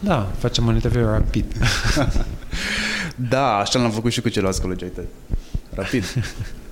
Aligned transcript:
Da, 0.00 0.28
facem 0.38 0.66
un 0.66 0.74
interviu 0.74 1.04
rapid. 1.04 1.52
da, 3.30 3.56
așa 3.56 3.78
l-am 3.78 3.90
făcut 3.90 4.12
și 4.12 4.20
cu 4.20 4.28
ceilalți 4.28 4.60
colegi 4.60 4.84
ai 4.84 4.90
tăi. 4.90 5.08
Rapid. 5.74 6.04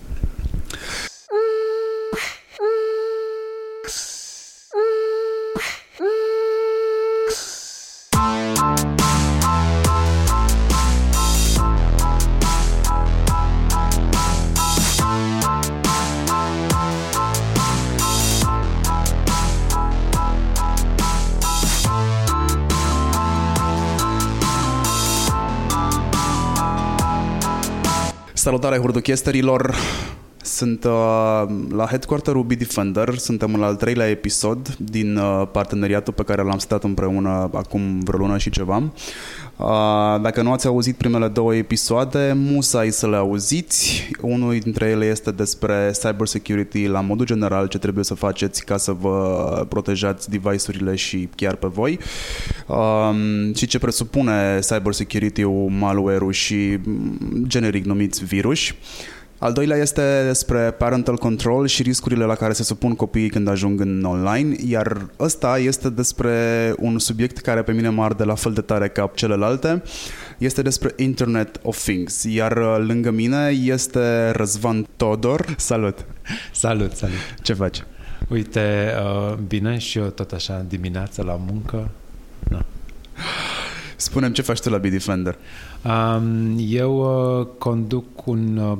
Salutare 28.56 28.78
hurduchesterilor! 28.78 29.74
Sunt 30.56 30.84
uh, 30.84 31.44
la 31.68 31.86
headquarter-ul 31.86 32.46
Defender, 32.58 33.18
suntem 33.18 33.54
în 33.54 33.62
al 33.62 33.76
treilea 33.76 34.08
episod 34.08 34.76
din 34.78 35.16
uh, 35.16 35.48
parteneriatul 35.52 36.12
pe 36.12 36.22
care 36.22 36.42
l-am 36.42 36.58
stat 36.58 36.84
împreună 36.84 37.50
acum 37.54 38.00
vreo 38.00 38.18
lună 38.18 38.38
și 38.38 38.50
ceva. 38.50 38.76
Uh, 38.76 40.20
dacă 40.22 40.42
nu 40.42 40.52
ați 40.52 40.66
auzit 40.66 40.96
primele 40.96 41.28
două 41.28 41.54
episoade, 41.54 42.32
musai 42.36 42.90
să 42.90 43.08
le 43.08 43.16
auziți. 43.16 44.10
Unul 44.20 44.58
dintre 44.58 44.86
ele 44.86 45.04
este 45.04 45.30
despre 45.30 45.90
cybersecurity 46.02 46.86
la 46.86 47.00
modul 47.00 47.26
general, 47.26 47.66
ce 47.66 47.78
trebuie 47.78 48.04
să 48.04 48.14
faceți 48.14 48.64
ca 48.64 48.76
să 48.76 48.92
vă 48.92 49.66
protejați 49.68 50.30
device-urile 50.30 50.94
și 50.94 51.28
chiar 51.34 51.54
pe 51.54 51.66
voi. 51.66 51.98
Um, 52.66 53.54
și 53.54 53.66
ce 53.66 53.78
presupune 53.78 54.58
cybersecurity-ul, 54.60 55.70
malware-ul 55.78 56.32
și 56.32 56.78
generic 57.46 57.84
numiți 57.84 58.24
virus. 58.24 58.60
Al 59.38 59.52
doilea 59.52 59.76
este 59.76 60.22
despre 60.26 60.70
parental 60.70 61.16
control 61.16 61.66
și 61.66 61.82
riscurile 61.82 62.24
la 62.24 62.34
care 62.34 62.52
se 62.52 62.62
supun 62.62 62.94
copiii 62.94 63.28
când 63.28 63.48
ajung 63.48 63.80
în 63.80 64.04
online, 64.04 64.56
iar 64.66 65.06
ăsta 65.20 65.58
este 65.58 65.90
despre 65.90 66.74
un 66.78 66.98
subiect 66.98 67.38
care 67.38 67.62
pe 67.62 67.72
mine 67.72 67.88
mă 67.88 68.02
arde 68.02 68.24
la 68.24 68.34
fel 68.34 68.52
de 68.52 68.60
tare 68.60 68.88
ca 68.88 69.10
celelalte. 69.14 69.82
Este 70.38 70.62
despre 70.62 70.92
Internet 70.96 71.60
of 71.62 71.82
Things, 71.82 72.22
iar 72.22 72.56
uh, 72.56 72.84
lângă 72.86 73.10
mine 73.10 73.48
este 73.64 74.30
Răzvan 74.30 74.86
Todor. 74.96 75.54
Salut! 75.56 76.04
Salut, 76.52 76.92
salut! 76.92 77.16
Ce 77.42 77.52
faci? 77.52 77.84
Uite, 78.28 78.94
uh, 79.02 79.34
bine 79.34 79.78
și 79.78 79.98
eu 79.98 80.06
tot 80.06 80.32
așa 80.32 80.64
dimineața 80.68 81.22
la 81.22 81.40
muncă. 81.46 81.90
Da. 82.50 82.64
Spunem 83.96 84.32
ce 84.32 84.42
faci 84.42 84.60
tu 84.60 84.70
la 84.70 84.78
Bitdefender. 84.78 85.38
Um, 85.84 86.56
eu 86.68 86.96
uh, 87.40 87.46
conduc 87.58 88.26
un 88.26 88.56
uh, 88.56 88.78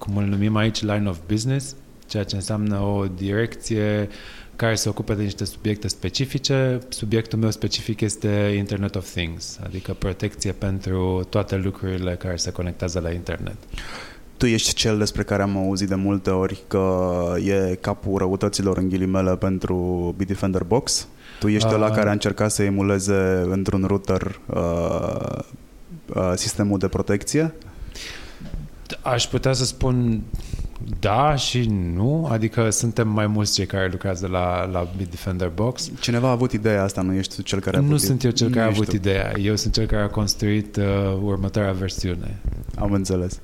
cum 0.00 0.16
îl 0.16 0.24
numim 0.24 0.56
aici, 0.56 0.82
line 0.82 1.08
of 1.08 1.18
business, 1.26 1.74
ceea 2.06 2.24
ce 2.24 2.34
înseamnă 2.34 2.78
o 2.78 3.06
direcție 3.16 4.08
care 4.56 4.74
se 4.74 4.88
ocupă 4.88 5.14
de 5.14 5.22
niște 5.22 5.44
subiecte 5.44 5.88
specifice. 5.88 6.78
Subiectul 6.88 7.38
meu 7.38 7.50
specific 7.50 8.00
este 8.00 8.54
Internet 8.56 8.94
of 8.94 9.10
Things, 9.10 9.58
adică 9.64 9.92
protecție 9.92 10.52
pentru 10.52 11.26
toate 11.28 11.56
lucrurile 11.56 12.16
care 12.16 12.36
se 12.36 12.50
conectează 12.50 13.00
la 13.00 13.10
internet. 13.10 13.56
Tu 14.36 14.46
ești 14.46 14.74
cel 14.74 14.98
despre 14.98 15.22
care 15.22 15.42
am 15.42 15.56
auzit 15.56 15.88
de 15.88 15.94
multe 15.94 16.30
ori 16.30 16.62
că 16.66 17.34
e 17.44 17.74
capul 17.80 18.18
răutăților 18.18 18.78
în 18.78 18.88
ghilimele 18.88 19.36
pentru 19.36 19.74
Bitdefender 20.16 20.62
Box? 20.62 21.08
Tu 21.38 21.48
ești 21.48 21.68
uh, 21.68 21.74
ăla 21.74 21.90
care 21.90 22.08
a 22.08 22.12
încercat 22.12 22.50
să 22.50 22.62
emuleze 22.62 23.46
într-un 23.50 23.84
router 23.86 24.40
uh, 24.46 25.38
uh, 26.14 26.32
sistemul 26.34 26.78
de 26.78 26.88
protecție? 26.88 27.54
Aș 29.02 29.26
putea 29.26 29.52
să 29.52 29.64
spun 29.64 30.22
da 31.00 31.34
și 31.34 31.66
nu, 31.94 32.28
adică 32.30 32.70
suntem 32.70 33.08
mai 33.08 33.26
mulți 33.26 33.54
cei 33.54 33.66
care 33.66 33.88
lucrează 33.90 34.26
la, 34.26 34.64
la 34.64 34.88
Bitdefender 34.96 35.48
Box. 35.48 35.90
Cineva 36.00 36.28
a 36.28 36.30
avut 36.30 36.52
ideea 36.52 36.82
asta, 36.82 37.00
nu 37.02 37.14
ești 37.14 37.42
cel 37.42 37.60
care 37.60 37.76
a 37.76 37.80
Nu 37.80 37.96
sunt 37.96 38.24
eu 38.24 38.30
cel 38.30 38.50
care 38.50 38.64
a 38.64 38.66
avut 38.66 38.88
tu. 38.88 38.94
ideea, 38.94 39.32
eu 39.38 39.56
sunt 39.56 39.72
cel 39.72 39.86
care 39.86 40.02
a 40.02 40.08
construit 40.08 40.76
uh, 40.76 40.84
următoarea 41.22 41.72
versiune. 41.72 42.38
Am 42.78 42.92
înțeles. 42.92 43.40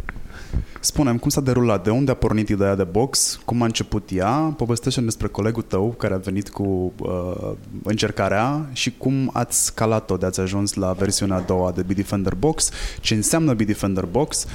Spunem, 0.80 1.18
cum 1.18 1.30
s-a 1.30 1.40
derulat? 1.40 1.84
De 1.84 1.90
unde 1.90 2.10
a 2.10 2.14
pornit 2.14 2.48
ideea 2.48 2.74
de 2.74 2.84
box? 2.84 3.40
Cum 3.44 3.62
a 3.62 3.64
început 3.64 4.08
ea? 4.12 4.54
Povestește 4.56 5.00
despre 5.00 5.26
colegul 5.26 5.62
tău 5.62 5.94
care 5.98 6.14
a 6.14 6.16
venit 6.16 6.48
cu 6.48 6.92
uh, 6.98 7.52
încercarea 7.82 8.68
și 8.72 8.94
cum 8.98 9.30
ați 9.32 9.64
scalat-o 9.64 10.16
de 10.16 10.26
ați 10.26 10.40
ajuns 10.40 10.74
la 10.74 10.92
versiunea 10.92 11.36
a 11.36 11.40
doua 11.40 11.70
de 11.70 11.82
Bitdefender 11.82 12.34
Box, 12.34 12.70
ce 13.00 13.14
înseamnă 13.14 13.54
Bitdefender 13.54 14.04
Box 14.04 14.46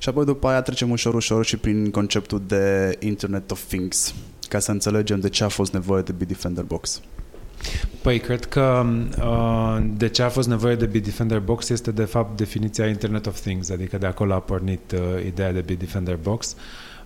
și 0.00 0.08
apoi 0.08 0.24
după 0.24 0.48
aia 0.48 0.62
trecem 0.62 0.90
ușor, 0.90 1.14
ușor 1.14 1.44
și 1.44 1.56
prin 1.56 1.90
conceptul 1.90 2.42
de 2.46 2.96
Internet 2.98 3.50
of 3.50 3.62
Things, 3.62 4.14
ca 4.48 4.58
să 4.58 4.70
înțelegem 4.70 5.20
de 5.20 5.28
ce 5.28 5.44
a 5.44 5.48
fost 5.48 5.72
nevoie 5.72 6.02
de 6.02 6.12
Bitdefender 6.12 6.64
Box. 6.64 7.00
Păi, 8.02 8.18
cred 8.18 8.44
că 8.44 8.86
uh, 9.18 9.84
de 9.96 10.08
ce 10.08 10.22
a 10.22 10.28
fost 10.28 10.48
nevoie 10.48 10.74
de 10.74 10.86
Bitdefender 10.86 11.38
Box 11.38 11.68
este 11.68 11.90
de 11.90 12.04
fapt 12.04 12.36
definiția 12.36 12.86
Internet 12.86 13.26
of 13.26 13.40
Things, 13.40 13.70
adică 13.70 13.98
de 13.98 14.06
acolo 14.06 14.34
a 14.34 14.40
pornit 14.40 14.92
uh, 14.92 15.24
ideea 15.26 15.52
de 15.52 15.60
Bitdefender 15.60 16.16
Box. 16.22 16.56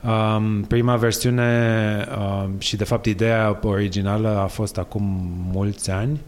Um, 0.06 0.62
prima 0.62 0.96
versiune 0.96 2.06
uh, 2.18 2.48
și 2.58 2.76
de 2.76 2.84
fapt 2.84 3.06
ideea 3.06 3.58
originală 3.62 4.28
a 4.28 4.46
fost 4.46 4.78
acum 4.78 5.02
mulți 5.52 5.90
ani 5.90 6.20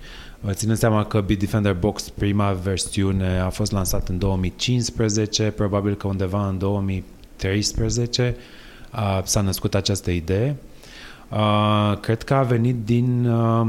Ținând 0.53 0.79
seama 0.79 1.05
că 1.05 1.21
Bitdefender 1.21 1.75
Box, 1.75 2.09
prima 2.09 2.53
versiune, 2.53 3.39
a 3.39 3.49
fost 3.49 3.73
lansat 3.73 4.09
în 4.09 4.19
2015, 4.19 5.51
probabil 5.51 5.95
că 5.95 6.07
undeva 6.07 6.49
în 6.49 6.59
2013 6.59 8.37
uh, 8.93 9.21
s-a 9.25 9.41
născut 9.41 9.75
această 9.75 10.11
idee. 10.11 10.57
Uh, 11.29 11.99
cred 12.01 12.23
că 12.23 12.35
a 12.35 12.43
venit 12.43 12.85
din... 12.85 13.27
Uh, 13.27 13.67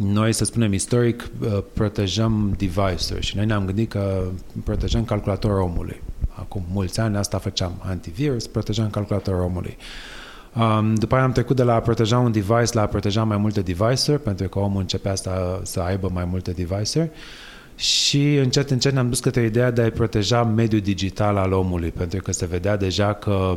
noi, 0.00 0.32
să 0.32 0.44
spunem 0.44 0.72
istoric, 0.72 1.30
uh, 1.40 1.58
protejăm 1.72 2.54
device-uri 2.58 3.26
și 3.26 3.36
noi 3.36 3.46
ne-am 3.46 3.64
gândit 3.64 3.90
că 3.90 4.24
protejăm 4.64 5.04
calculatorul 5.04 5.60
omului. 5.60 6.00
Acum 6.28 6.62
mulți 6.72 7.00
ani 7.00 7.16
asta 7.16 7.38
făceam 7.38 7.72
antivirus, 7.78 8.46
protejăm 8.46 8.90
calculatorul 8.90 9.40
omului. 9.40 9.76
Uh, 9.78 10.19
Um, 10.56 10.94
după 10.94 11.14
aia 11.14 11.24
am 11.24 11.32
trecut 11.32 11.56
de 11.56 11.62
la 11.62 11.74
a 11.74 11.80
proteja 11.80 12.18
un 12.18 12.32
device 12.32 12.70
la 12.72 12.82
a 12.82 12.86
proteja 12.86 13.24
mai 13.24 13.36
multe 13.36 13.60
device-uri, 13.60 14.22
pentru 14.22 14.48
că 14.48 14.58
omul 14.58 14.80
începea 14.80 15.14
să, 15.14 15.60
să 15.62 15.80
aibă 15.80 16.10
mai 16.12 16.24
multe 16.24 16.50
device-uri. 16.50 17.10
Și 17.76 18.36
încet, 18.36 18.70
încet 18.70 18.92
ne-am 18.92 19.08
dus 19.08 19.20
către 19.20 19.42
ideea 19.42 19.70
de 19.70 19.82
a 19.82 19.90
proteja 19.90 20.44
mediul 20.44 20.80
digital 20.80 21.36
al 21.36 21.52
omului, 21.52 21.90
pentru 21.90 22.22
că 22.22 22.32
se 22.32 22.46
vedea 22.46 22.76
deja 22.76 23.12
că 23.12 23.56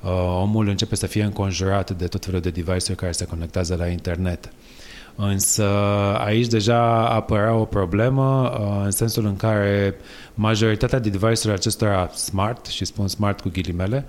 uh, 0.00 0.10
omul 0.40 0.68
începe 0.68 0.94
să 0.94 1.06
fie 1.06 1.22
înconjurat 1.22 1.90
de 1.90 2.06
tot 2.06 2.24
felul 2.24 2.40
de 2.40 2.50
device-uri 2.50 3.00
care 3.00 3.12
se 3.12 3.24
conectează 3.24 3.74
la 3.74 3.86
internet. 3.86 4.52
Însă 5.16 5.64
aici 6.18 6.46
deja 6.46 7.08
apărea 7.08 7.54
o 7.54 7.64
problemă 7.64 8.50
uh, 8.50 8.84
în 8.84 8.90
sensul 8.90 9.26
în 9.26 9.36
care 9.36 9.94
majoritatea 10.34 10.98
de 10.98 11.08
device-urile 11.08 11.52
acestora 11.52 12.08
smart, 12.14 12.66
și 12.66 12.84
spun 12.84 13.08
smart 13.08 13.40
cu 13.40 13.48
ghilimele, 13.52 14.04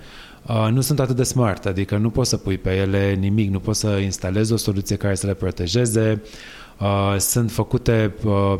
uh, 0.46 0.68
nu 0.70 0.80
sunt 0.80 1.00
atât 1.00 1.16
de 1.16 1.22
smart, 1.22 1.66
adică 1.66 1.96
nu 1.96 2.10
poți 2.10 2.28
să 2.28 2.36
pui 2.36 2.58
pe 2.58 2.70
ele 2.74 3.14
nimic, 3.14 3.50
nu 3.50 3.60
poți 3.60 3.80
să 3.80 3.88
instalezi 3.88 4.52
o 4.52 4.56
soluție 4.56 4.96
care 4.96 5.14
să 5.14 5.26
le 5.26 5.34
protejeze, 5.34 6.22
Uh, 6.80 7.14
sunt 7.18 7.50
făcute, 7.50 8.14
uh, 8.24 8.54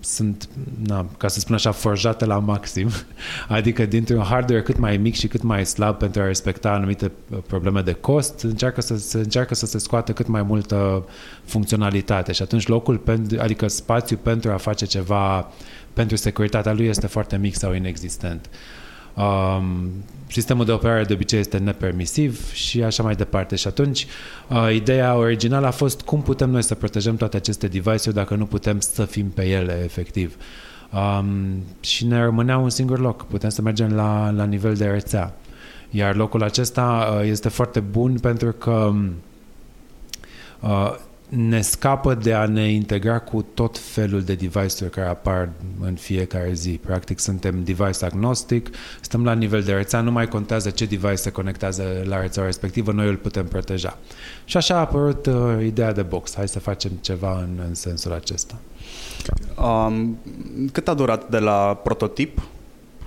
sunt, 0.00 0.48
na, 0.86 1.06
ca 1.16 1.28
să 1.28 1.38
spun 1.38 1.54
așa, 1.54 1.70
forjate 1.70 2.24
la 2.24 2.38
maxim, 2.38 2.88
adică 3.48 3.86
dintr-un 3.86 4.22
hardware 4.22 4.62
cât 4.62 4.78
mai 4.78 4.96
mic 4.96 5.14
și 5.14 5.28
cât 5.28 5.42
mai 5.42 5.66
slab 5.66 5.96
pentru 5.96 6.22
a 6.22 6.26
respecta 6.26 6.70
anumite 6.70 7.12
uh, 7.30 7.38
probleme 7.46 7.80
de 7.80 7.92
cost, 7.92 8.40
încearcă 8.40 8.80
să, 8.80 8.96
se, 8.96 9.18
încearcă 9.18 9.54
să 9.54 9.66
se 9.66 9.78
scoată 9.78 10.12
cât 10.12 10.26
mai 10.26 10.42
multă 10.42 11.04
funcționalitate. 11.44 12.32
Și 12.32 12.42
atunci 12.42 12.66
locul, 12.66 12.96
pentru, 12.96 13.40
adică 13.40 13.68
spațiu 13.68 14.16
pentru 14.22 14.50
a 14.50 14.56
face 14.56 14.84
ceva 14.84 15.52
pentru 15.92 16.16
securitatea 16.16 16.72
lui 16.72 16.86
este 16.86 17.06
foarte 17.06 17.36
mic 17.36 17.54
sau 17.54 17.74
inexistent. 17.74 18.48
Um, 19.20 19.90
sistemul 20.26 20.64
de 20.64 20.72
operare 20.72 21.04
de 21.04 21.12
obicei 21.12 21.38
este 21.38 21.58
nepermisiv 21.58 22.52
și 22.52 22.82
așa 22.82 23.02
mai 23.02 23.14
departe. 23.14 23.56
Și 23.56 23.66
atunci, 23.66 24.06
uh, 24.48 24.74
ideea 24.74 25.16
originală 25.16 25.66
a 25.66 25.70
fost 25.70 26.00
cum 26.00 26.22
putem 26.22 26.50
noi 26.50 26.62
să 26.62 26.74
protejăm 26.74 27.16
toate 27.16 27.36
aceste 27.36 27.66
device-uri 27.66 28.14
dacă 28.14 28.34
nu 28.34 28.46
putem 28.46 28.80
să 28.80 29.04
fim 29.04 29.30
pe 29.30 29.46
ele 29.46 29.80
efectiv. 29.84 30.36
Um, 30.92 31.64
și 31.80 32.06
ne 32.06 32.22
rămânea 32.22 32.58
un 32.58 32.70
singur 32.70 32.98
loc. 32.98 33.26
Putem 33.26 33.50
să 33.50 33.62
mergem 33.62 33.92
la, 33.92 34.30
la 34.30 34.44
nivel 34.44 34.74
de 34.74 34.84
rețea. 34.84 35.34
Iar 35.90 36.16
locul 36.16 36.42
acesta 36.42 37.16
uh, 37.20 37.28
este 37.28 37.48
foarte 37.48 37.80
bun 37.80 38.18
pentru 38.18 38.52
că 38.52 38.92
uh, 40.60 40.94
ne 41.30 41.60
scapă 41.60 42.14
de 42.14 42.34
a 42.34 42.46
ne 42.46 42.70
integra 42.70 43.18
cu 43.18 43.42
tot 43.54 43.78
felul 43.78 44.22
de 44.22 44.34
device-uri 44.34 44.90
care 44.90 45.08
apar 45.08 45.48
în 45.80 45.94
fiecare 45.94 46.52
zi. 46.52 46.70
Practic 46.70 47.18
suntem 47.18 47.64
device 47.64 48.04
agnostic, 48.04 48.68
stăm 49.00 49.24
la 49.24 49.32
nivel 49.32 49.62
de 49.62 49.72
rețea, 49.72 50.00
nu 50.00 50.10
mai 50.10 50.28
contează 50.28 50.70
ce 50.70 50.84
device 50.84 51.14
se 51.14 51.30
conectează 51.30 51.82
la 52.04 52.20
rețeaua 52.20 52.48
respectivă, 52.48 52.92
noi 52.92 53.08
îl 53.08 53.16
putem 53.16 53.46
proteja. 53.46 53.98
Și 54.44 54.56
așa 54.56 54.74
a 54.74 54.78
apărut 54.78 55.26
uh, 55.26 55.34
ideea 55.62 55.92
de 55.92 56.02
box. 56.02 56.34
Hai 56.34 56.48
să 56.48 56.58
facem 56.58 56.90
ceva 57.00 57.38
în, 57.38 57.60
în 57.68 57.74
sensul 57.74 58.12
acesta. 58.12 58.58
Um, 59.62 60.18
cât 60.72 60.88
a 60.88 60.94
durat 60.94 61.30
de 61.30 61.38
la 61.38 61.80
prototip 61.82 62.40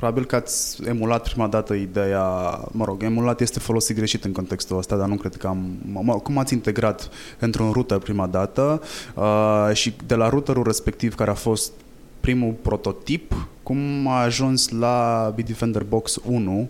Probabil 0.03 0.27
că 0.27 0.35
ați 0.35 0.87
emulat 0.87 1.23
prima 1.23 1.47
dată 1.47 1.73
ideea, 1.73 2.23
mă 2.71 2.85
rog, 2.85 3.03
emulat 3.03 3.41
este 3.41 3.59
folosit 3.59 3.95
greșit 3.95 4.23
în 4.23 4.31
contextul 4.31 4.77
ăsta, 4.77 4.95
dar 4.95 5.07
nu 5.07 5.15
cred 5.15 5.35
că 5.35 5.47
am... 5.47 5.77
Mă, 6.01 6.13
cum 6.13 6.37
ați 6.37 6.53
integrat 6.53 7.09
într-un 7.39 7.71
router 7.71 7.97
prima 7.97 8.27
dată 8.27 8.81
uh, 9.15 9.69
și 9.73 9.93
de 10.05 10.15
la 10.15 10.29
routerul 10.29 10.63
respectiv 10.63 11.15
care 11.15 11.29
a 11.29 11.33
fost 11.33 11.71
primul 12.19 12.51
prototip, 12.61 13.47
cum 13.63 14.07
a 14.07 14.21
ajuns 14.21 14.69
la 14.69 15.31
Bitdefender 15.35 15.83
Box 15.83 16.19
1, 16.25 16.69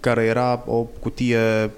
care 0.00 0.22
era 0.24 0.62
o 0.66 0.82
cutie 0.82 1.70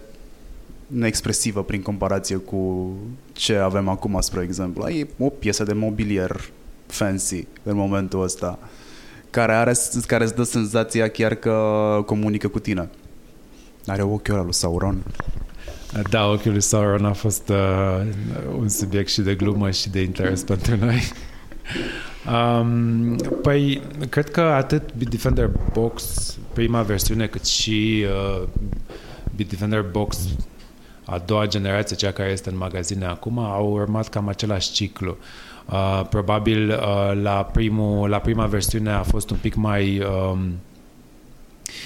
neexpresivă 0.86 1.62
prin 1.62 1.82
comparație 1.82 2.36
cu 2.36 2.92
ce 3.32 3.56
avem 3.56 3.88
acum, 3.88 4.20
spre 4.20 4.42
exemplu. 4.42 4.88
E 4.88 5.06
o 5.18 5.28
piesă 5.28 5.64
de 5.64 5.72
mobilier 5.72 6.50
fancy 6.86 7.46
în 7.62 7.76
momentul 7.76 8.22
ăsta 8.22 8.58
care, 9.32 9.52
are, 9.52 9.72
care 10.06 10.24
îți 10.24 10.34
dă 10.34 10.42
senzația 10.42 11.08
chiar 11.08 11.34
că 11.34 11.52
comunică 12.06 12.48
cu 12.48 12.58
tine. 12.58 12.90
Are 13.86 14.02
ochiul 14.02 14.34
ăla 14.34 14.42
lui 14.42 14.54
Sauron. 14.54 15.02
Da, 16.10 16.26
ochiul 16.26 16.50
lui 16.50 16.60
Sauron 16.60 17.04
a 17.04 17.12
fost 17.12 17.48
uh, 17.48 18.06
un 18.58 18.68
subiect 18.68 19.08
și 19.08 19.20
de 19.20 19.34
glumă 19.34 19.70
și 19.70 19.90
de 19.90 20.00
interes 20.00 20.42
pentru 20.42 20.76
noi. 20.76 21.02
Um, 22.32 23.16
păi, 23.16 23.82
cred 24.08 24.30
că 24.30 24.40
atât 24.40 24.94
Bitdefender 24.94 25.50
Box, 25.72 26.04
prima 26.52 26.82
versiune, 26.82 27.26
cât 27.26 27.44
și 27.44 28.04
uh, 28.06 28.48
Bitdefender 29.36 29.82
Box 29.82 30.18
a 31.04 31.18
doua 31.18 31.46
generație, 31.46 31.96
cea 31.96 32.12
care 32.12 32.30
este 32.30 32.50
în 32.50 32.56
magazine 32.56 33.04
acum, 33.04 33.38
au 33.38 33.70
urmat 33.70 34.08
cam 34.08 34.28
același 34.28 34.72
ciclu. 34.72 35.10
Uh, 35.10 35.51
probabil 36.08 36.68
uh, 36.68 37.22
la, 37.22 37.44
primul, 37.52 38.08
la 38.08 38.18
prima 38.18 38.46
versiune 38.46 38.90
a 38.90 39.02
fost 39.02 39.30
un 39.30 39.36
pic 39.40 39.54
mai 39.54 40.02
um, 40.30 40.38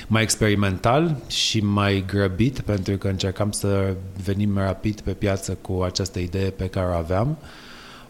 mai 0.06 0.22
experimental 0.22 1.16
și 1.26 1.60
mai 1.60 2.04
grăbit 2.06 2.60
pentru 2.60 2.96
că 2.96 3.08
încercam 3.08 3.50
să 3.50 3.94
venim 4.24 4.58
rapid 4.58 5.00
pe 5.00 5.12
piață 5.12 5.58
cu 5.60 5.82
această 5.82 6.18
idee 6.18 6.50
pe 6.50 6.66
care 6.66 6.86
o 6.86 6.96
aveam. 6.96 7.38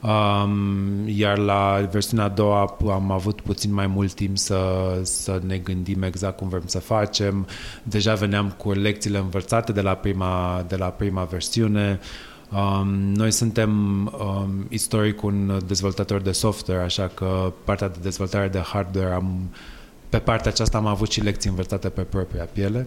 Um, 0.03 1.09
iar 1.09 1.39
la 1.39 1.89
versiunea 1.91 2.25
a 2.25 2.29
doua 2.29 2.77
am 2.87 3.11
avut 3.11 3.41
puțin 3.41 3.75
mai 3.75 3.87
mult 3.87 4.15
timp 4.15 4.39
să, 4.39 4.61
să 5.03 5.41
ne 5.47 5.57
gândim 5.57 6.03
exact 6.03 6.37
cum 6.37 6.49
vrem 6.49 6.63
să 6.67 6.79
facem. 6.79 7.47
Deja 7.83 8.15
veneam 8.15 8.55
cu 8.57 8.73
lecțiile 8.73 9.19
învățate 9.19 9.73
de 9.73 9.81
la 9.81 9.95
prima, 9.95 10.65
de 10.69 10.77
la 10.77 10.87
prima 10.87 11.25
versiune. 11.25 12.01
Um, 12.53 12.89
noi 13.15 13.31
suntem 13.31 13.71
um, 14.07 14.67
istoric 14.69 15.23
un 15.23 15.61
dezvoltator 15.67 16.21
de 16.21 16.33
software, 16.33 16.83
așa 16.83 17.11
că 17.15 17.53
partea 17.65 17.89
de 17.89 17.99
dezvoltare 18.03 18.49
de 18.49 18.59
hardware 18.59 19.13
am, 19.13 19.51
pe 20.09 20.19
partea 20.19 20.51
aceasta 20.51 20.79
am 20.79 20.87
avut 20.87 21.11
și 21.11 21.21
lecții 21.21 21.51
învățate 21.51 21.89
pe 21.89 22.01
propria 22.01 22.45
piele, 22.53 22.87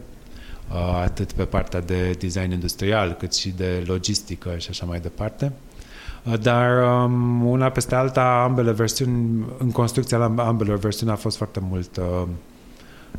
uh, 0.72 1.02
atât 1.04 1.32
pe 1.32 1.44
partea 1.44 1.82
de 1.82 2.12
design 2.20 2.52
industrial, 2.52 3.14
cât 3.14 3.34
și 3.34 3.50
de 3.50 3.84
logistică 3.86 4.58
și 4.58 4.68
așa 4.70 4.86
mai 4.86 5.00
departe. 5.00 5.52
Uh, 6.24 6.40
dar 6.40 6.84
um, 7.04 7.46
una 7.46 7.70
peste 7.70 7.96
alta, 7.96 8.42
ambele 8.48 8.72
versiuni, 8.72 9.46
în 9.58 9.72
construcția 9.72 10.18
la 10.18 10.34
ambele 10.38 10.76
versiuni 10.76 11.12
a 11.12 11.16
fost 11.16 11.38
foarte 11.38 11.60
mult 11.60 11.98
uh, 11.98 12.28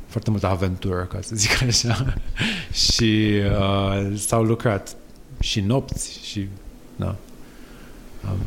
foarte 0.07 0.31
multă 0.31 0.47
aventură, 0.47 1.09
ca 1.13 1.19
să 1.21 1.37
zic 1.37 1.63
așa. 1.69 2.15
și 2.73 3.41
uh, 3.61 4.17
s-au 4.17 4.43
lucrat 4.43 4.97
și 5.41 5.61
nopți 5.61 6.21
și 6.23 6.49
da. 6.97 7.17
Um. 8.31 8.39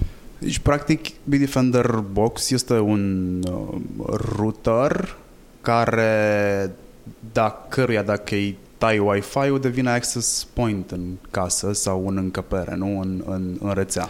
Deci, 0.43 0.59
practic, 0.59 1.05
Bitdefender 1.23 1.95
Box 2.11 2.49
este 2.49 2.73
un 2.73 3.39
uh, 3.51 3.77
router 4.35 5.15
care, 5.61 6.71
dacă 7.33 7.65
căruia 7.69 8.01
dacă 8.01 8.35
îi 8.35 8.57
tai 8.77 8.99
Wi-Fi-ul, 8.99 9.59
devine 9.59 9.89
access 9.89 10.47
point 10.53 10.91
în 10.91 11.01
casă 11.31 11.73
sau 11.73 12.07
în 12.07 12.17
încăpere, 12.17 12.75
nu 12.75 12.99
în, 12.99 13.23
în, 13.25 13.57
în 13.61 13.71
rețea. 13.73 14.07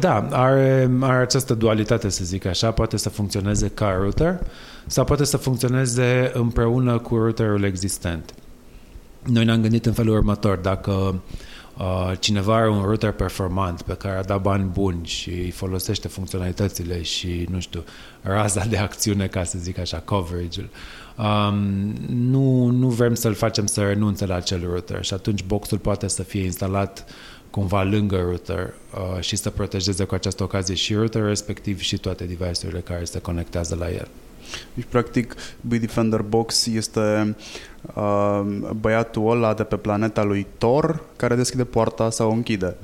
Da, 0.00 0.28
are, 0.30 0.90
are 1.00 1.22
această 1.22 1.54
dualitate, 1.54 2.08
să 2.08 2.24
zic 2.24 2.44
așa, 2.44 2.70
poate 2.70 2.96
să 2.96 3.08
funcționeze 3.08 3.68
ca 3.68 3.96
router 4.00 4.40
sau 4.86 5.04
poate 5.04 5.24
să 5.24 5.36
funcționeze 5.36 6.30
împreună 6.34 6.98
cu 6.98 7.16
routerul 7.16 7.64
existent. 7.64 8.34
Noi 9.22 9.44
ne-am 9.44 9.60
gândit 9.60 9.86
în 9.86 9.92
felul 9.92 10.16
următor, 10.16 10.56
dacă 10.56 10.90
uh, 10.90 11.14
Uh, 11.14 11.18
cineva 12.18 12.56
are 12.56 12.68
un 12.68 12.82
router 12.82 13.10
performant 13.12 13.82
pe 13.82 13.94
care 13.94 14.16
a 14.16 14.22
dat 14.22 14.42
bani 14.42 14.64
buni 14.64 15.06
și 15.06 15.30
îi 15.30 15.50
folosește 15.50 16.08
funcționalitățile 16.08 17.02
și, 17.02 17.46
nu 17.50 17.60
știu, 17.60 17.84
raza 18.22 18.64
de 18.64 18.76
acțiune, 18.76 19.26
ca 19.26 19.44
să 19.44 19.58
zic 19.58 19.78
așa, 19.78 19.98
coverage-ul. 19.98 20.68
Um, 21.16 21.56
nu, 22.08 22.66
nu 22.66 22.88
vrem 22.88 23.14
să-l 23.14 23.34
facem 23.34 23.66
să 23.66 23.82
renunțe 23.82 24.26
la 24.26 24.34
acel 24.34 24.60
router 24.64 25.04
și 25.04 25.14
atunci 25.14 25.44
boxul 25.44 25.78
poate 25.78 26.08
să 26.08 26.22
fie 26.22 26.44
instalat 26.44 27.04
cumva 27.50 27.82
lângă 27.82 28.20
router 28.20 28.74
uh, 29.14 29.20
și 29.20 29.36
să 29.36 29.50
protejeze 29.50 30.04
cu 30.04 30.14
această 30.14 30.42
ocazie 30.42 30.74
și 30.74 30.94
router 30.94 31.22
respectiv 31.22 31.80
și 31.80 31.98
toate 31.98 32.24
device-urile 32.24 32.80
care 32.80 33.04
se 33.04 33.18
conectează 33.18 33.74
la 33.74 33.90
el. 33.90 34.08
Deci, 34.74 34.86
practic, 34.88 35.34
Bitdefender 35.60 36.20
Box 36.20 36.66
este 36.66 37.36
uh, 37.94 38.40
băiatul 38.80 39.30
ăla 39.30 39.54
de 39.54 39.62
pe 39.62 39.76
planeta 39.76 40.22
lui 40.22 40.46
Thor 40.58 41.00
care 41.16 41.34
deschide 41.34 41.64
poarta 41.64 42.10
sau 42.10 42.30
o 42.30 42.32
închide. 42.32 42.76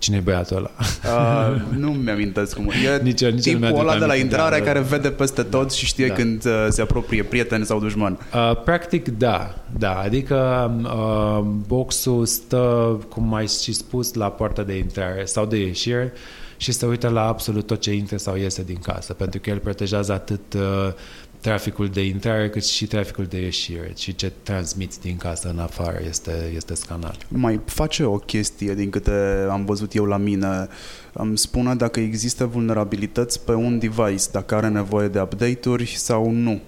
Cine 0.00 0.16
e 0.16 0.20
băiatul 0.20 0.56
ăla? 0.56 0.70
Uh, 0.78 1.60
nu 1.76 1.90
mi-amintesc 1.90 2.54
cum 2.54 2.68
e. 2.68 3.00
Nici, 3.02 3.24
nici 3.24 3.42
tipul 3.42 3.78
ăla 3.78 3.98
de 3.98 4.04
la 4.04 4.14
intrare 4.14 4.58
da, 4.58 4.64
care 4.64 4.80
vede 4.80 5.10
peste 5.10 5.42
tot 5.42 5.72
și 5.72 5.86
știe 5.86 6.06
da. 6.06 6.14
când 6.14 6.44
uh, 6.44 6.66
se 6.68 6.82
apropie 6.82 7.22
prieten 7.22 7.64
sau 7.64 7.80
dușman. 7.80 8.18
Uh, 8.34 8.62
practic, 8.64 9.08
da. 9.18 9.54
da. 9.78 9.98
Adică 9.98 10.70
uh, 10.82 11.44
boxul 11.66 12.26
stă, 12.26 12.98
cum 13.08 13.34
ai 13.34 13.46
și 13.46 13.72
spus, 13.72 14.14
la 14.14 14.30
poarta 14.30 14.62
de 14.62 14.76
intrare 14.76 15.24
sau 15.24 15.46
de 15.46 15.56
ieșire 15.56 16.12
și 16.60 16.72
se 16.72 16.86
uită 16.86 17.08
la 17.08 17.26
absolut 17.26 17.66
tot 17.66 17.80
ce 17.80 17.92
intră 17.92 18.16
sau 18.16 18.36
iese 18.36 18.62
din 18.62 18.78
casă, 18.78 19.12
pentru 19.12 19.40
că 19.40 19.50
el 19.50 19.58
protejează 19.58 20.12
atât 20.12 20.54
uh, 20.54 20.92
traficul 21.40 21.88
de 21.88 22.04
intrare 22.04 22.50
cât 22.50 22.64
și 22.64 22.86
traficul 22.86 23.24
de 23.24 23.40
ieșire 23.40 23.92
și 23.96 24.14
ce 24.14 24.32
transmiți 24.42 25.00
din 25.00 25.16
casă 25.16 25.48
în 25.48 25.58
afară 25.58 25.98
este, 26.08 26.52
este 26.54 26.74
scanat. 26.74 27.16
Mai 27.28 27.60
face 27.64 28.04
o 28.04 28.16
chestie 28.16 28.74
din 28.74 28.90
câte 28.90 29.46
am 29.50 29.64
văzut 29.64 29.94
eu 29.94 30.04
la 30.04 30.16
mine. 30.16 30.68
Îmi 31.12 31.38
spune 31.38 31.74
dacă 31.74 32.00
există 32.00 32.46
vulnerabilități 32.46 33.44
pe 33.44 33.52
un 33.52 33.78
device, 33.78 34.24
dacă 34.32 34.54
are 34.54 34.68
nevoie 34.68 35.08
de 35.08 35.20
update-uri 35.20 35.94
sau 35.96 36.30
nu. 36.30 36.60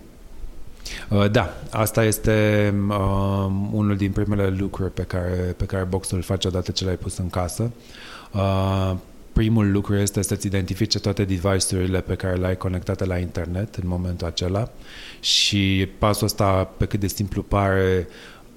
Uh, 1.11 1.31
da, 1.31 1.55
asta 1.71 2.05
este 2.05 2.75
uh, 2.89 2.97
unul 3.73 3.97
din 3.97 4.11
primele 4.11 4.55
lucruri 4.59 4.93
pe 4.93 5.03
care, 5.03 5.55
pe 5.57 5.65
care 5.65 5.85
boxul 5.85 6.17
îl 6.17 6.23
face 6.23 6.49
odată 6.49 6.71
ce 6.71 6.85
l-ai 6.85 6.97
pus 6.97 7.17
în 7.17 7.31
casă. 7.31 7.71
Uh, 8.33 8.93
primul 9.33 9.71
lucru 9.71 9.97
este 9.97 10.23
să-ți 10.23 10.47
identifice 10.47 10.99
toate 10.99 11.25
device-urile 11.25 12.01
pe 12.01 12.15
care 12.15 12.37
le-ai 12.37 12.57
conectate 12.57 13.05
la 13.05 13.19
internet 13.19 13.75
în 13.75 13.89
momentul 13.89 14.27
acela 14.27 14.71
și 15.21 15.89
pasul 15.99 16.27
ăsta, 16.27 16.71
pe 16.77 16.85
cât 16.85 17.01
de 17.01 17.07
simplu 17.07 17.43
pare, 17.43 18.09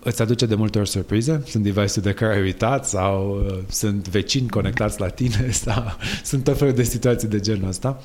îți 0.04 0.22
aduce 0.22 0.46
de 0.46 0.56
multe 0.56 0.80
ori 0.80 0.90
surprize. 0.90 1.44
Sunt 1.46 1.64
device-uri 1.64 2.06
de 2.06 2.14
care 2.14 2.34
ai 2.34 2.42
uitat 2.42 2.88
sau 2.88 3.44
uh, 3.46 3.58
sunt 3.70 4.08
vecini 4.08 4.50
conectați 4.50 5.00
la 5.00 5.08
tine 5.08 5.52
sau 5.66 5.84
sunt 6.24 6.44
tot 6.44 6.58
felul 6.58 6.74
de 6.74 6.84
situații 6.84 7.28
de 7.28 7.40
genul 7.40 7.68
ăsta. 7.68 8.02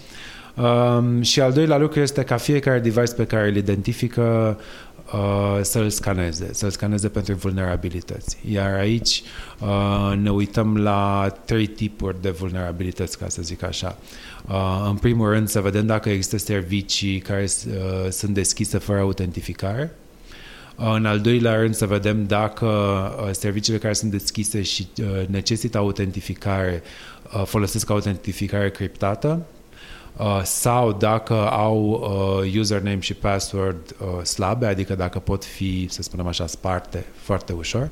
Um, 0.57 1.23
și 1.23 1.41
al 1.41 1.53
doilea 1.53 1.79
lucru 1.79 2.00
este 2.00 2.23
ca 2.23 2.37
fiecare 2.37 2.79
device 2.79 3.12
pe 3.12 3.25
care 3.25 3.49
îl 3.49 3.57
identifică 3.57 4.59
uh, 5.12 5.59
să-l 5.62 5.90
scaneze, 5.90 6.49
să-l 6.52 6.71
scaneze 6.71 7.09
pentru 7.09 7.35
vulnerabilități. 7.35 8.38
Iar 8.50 8.75
aici 8.75 9.23
uh, 9.59 10.17
ne 10.17 10.31
uităm 10.31 10.76
la 10.76 11.35
trei 11.45 11.67
tipuri 11.67 12.23
de 12.23 12.31
vulnerabilități, 12.31 13.19
ca 13.19 13.29
să 13.29 13.43
zic 13.43 13.62
așa. 13.62 13.97
Uh, 14.49 14.87
în 14.88 14.97
primul 14.97 15.29
rând 15.29 15.49
să 15.49 15.61
vedem 15.61 15.87
dacă 15.87 16.09
există 16.09 16.38
servicii 16.38 17.19
care 17.19 17.49
uh, 17.67 18.11
sunt 18.11 18.35
deschise 18.35 18.79
fără 18.79 19.00
autentificare. 19.00 19.95
Uh, 20.76 20.93
în 20.95 21.07
al 21.07 21.21
doilea 21.21 21.55
rând 21.55 21.75
să 21.75 21.87
vedem 21.87 22.26
dacă 22.26 22.67
uh, 22.67 23.29
serviciile 23.33 23.79
care 23.79 23.93
sunt 23.93 24.11
deschise 24.11 24.62
și 24.62 24.88
uh, 25.00 25.26
necesită 25.26 25.79
autentificare 25.79 26.83
folosesc 27.45 27.90
autentificare 27.90 28.71
criptată 28.71 29.29
Uh, 29.29 29.60
sau 30.45 30.93
dacă 30.93 31.50
au 31.50 31.88
uh, 32.45 32.55
username 32.59 33.00
și 33.00 33.14
password 33.14 33.97
uh, 34.00 34.25
slabe, 34.25 34.67
adică 34.67 34.95
dacă 34.95 35.19
pot 35.19 35.45
fi, 35.45 35.87
să 35.90 36.02
spunem 36.02 36.26
așa, 36.26 36.47
sparte 36.47 37.05
foarte 37.14 37.52
ușor. 37.52 37.90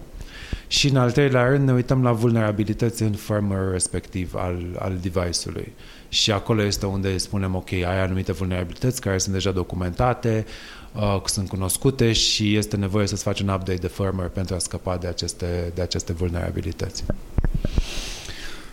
Și 0.66 0.88
în 0.88 0.96
al 0.96 1.12
treilea 1.12 1.48
rând 1.48 1.66
ne 1.66 1.72
uităm 1.72 2.02
la 2.02 2.12
vulnerabilități 2.12 3.02
în 3.02 3.12
firmware 3.12 3.70
respectiv 3.70 4.34
al, 4.34 4.76
al 4.78 4.98
device-ului. 5.00 5.72
Și 6.08 6.32
acolo 6.32 6.62
este 6.62 6.87
unde 6.87 7.16
spunem, 7.16 7.54
ok, 7.54 7.72
ai 7.72 8.00
anumite 8.00 8.32
vulnerabilități 8.32 9.00
care 9.00 9.18
sunt 9.18 9.34
deja 9.34 9.50
documentate, 9.50 10.46
uh, 10.94 11.20
sunt 11.25 11.48
cunoscute 11.48 12.12
și 12.12 12.56
este 12.56 12.76
nevoie 12.76 13.06
să-ți 13.06 13.22
faci 13.22 13.40
un 13.40 13.48
update 13.48 13.75
de 13.75 13.88
firmware 13.88 14.28
pentru 14.28 14.54
a 14.54 14.58
scăpa 14.58 14.96
de 14.96 15.06
aceste, 15.06 15.72
de 15.75 15.82
aceste 15.82 16.12
vulnerabilități. 16.12 17.04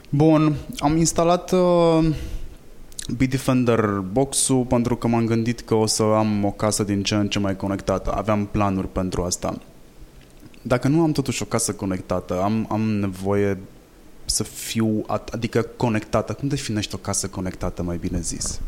Bun, 0.10 0.56
am 0.78 0.98
instalat 0.98 1.52
uh, 1.52 2.06
Bitdefender 3.18 3.86
box-ul 3.86 4.66
pentru 4.66 4.96
că 4.96 5.08
m-am 5.08 5.26
gândit 5.26 5.62
că 5.62 5.74
o 5.74 5.86
să 5.86 6.04
am 6.04 6.46
o 6.46 6.52
casă 6.52 6.84
din 6.84 7.04
ce 7.04 7.16
în 7.16 7.28
ce 7.28 7.40
mai 7.40 7.56
conectată. 7.56 8.12
Aveam 8.12 8.46
planuri 8.46 8.88
pentru 8.88 9.24
asta. 9.24 9.62
Dacă 10.62 10.88
nu 10.88 11.02
am 11.02 11.12
totuși 11.12 11.42
o 11.42 11.46
casă 11.46 11.74
conectată, 11.74 12.42
am, 12.42 12.68
am 12.70 12.82
nevoie 12.82 13.58
să 14.26 14.44
fiu, 14.44 15.04
adică 15.32 15.62
conectată. 15.62 16.34
Cum 16.34 16.48
definești 16.48 16.96
o 16.96 16.98
casă 16.98 17.28
conectată, 17.28 17.84
mai 17.84 17.98
bine 17.98 18.20
zis? 18.20 18.60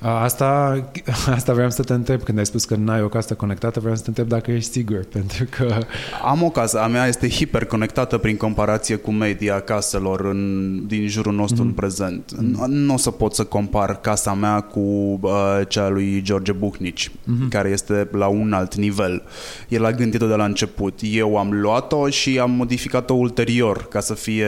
Asta, 0.00 0.80
asta 1.36 1.52
vreau 1.52 1.70
să 1.70 1.82
te 1.82 1.92
întreb 1.92 2.22
când 2.22 2.38
ai 2.38 2.46
spus 2.46 2.64
că 2.64 2.74
nu 2.74 2.92
ai 2.92 3.02
o 3.02 3.08
casă 3.08 3.34
conectată, 3.34 3.80
vreau 3.80 3.94
să 3.94 4.02
te 4.02 4.08
întreb 4.08 4.28
dacă 4.28 4.50
ești 4.50 4.70
sigur, 4.70 5.04
pentru 5.12 5.44
că... 5.50 5.78
Am 6.24 6.42
o 6.42 6.50
casă, 6.50 6.80
a 6.80 6.86
mea 6.86 7.06
este 7.06 7.28
hiperconectată 7.28 8.18
prin 8.18 8.36
comparație 8.36 8.96
cu 8.96 9.10
media 9.10 9.60
caselor 9.60 10.24
în, 10.24 10.82
din 10.86 11.08
jurul 11.08 11.32
nostru 11.32 11.62
mm. 11.62 11.68
în 11.68 11.74
prezent. 11.74 12.32
Mm. 12.38 12.64
Nu 12.68 12.94
o 12.94 12.96
să 12.96 13.10
pot 13.10 13.34
să 13.34 13.44
compar 13.44 14.00
casa 14.00 14.34
mea 14.34 14.60
cu 14.60 14.80
uh, 15.20 15.60
cea 15.68 15.88
lui 15.88 16.22
George 16.22 16.52
Buchnici, 16.52 17.08
mm-hmm. 17.10 17.48
care 17.48 17.68
este 17.68 18.08
la 18.12 18.26
un 18.26 18.52
alt 18.52 18.74
nivel. 18.74 19.22
El 19.68 19.84
a 19.84 19.92
gândit-o 19.92 20.26
de 20.26 20.34
la 20.34 20.44
început. 20.44 20.98
Eu 21.02 21.36
am 21.36 21.60
luat-o 21.60 22.08
și 22.08 22.38
am 22.38 22.50
modificat-o 22.50 23.14
ulterior 23.14 23.88
ca 23.88 24.00
să 24.00 24.14
fie 24.14 24.46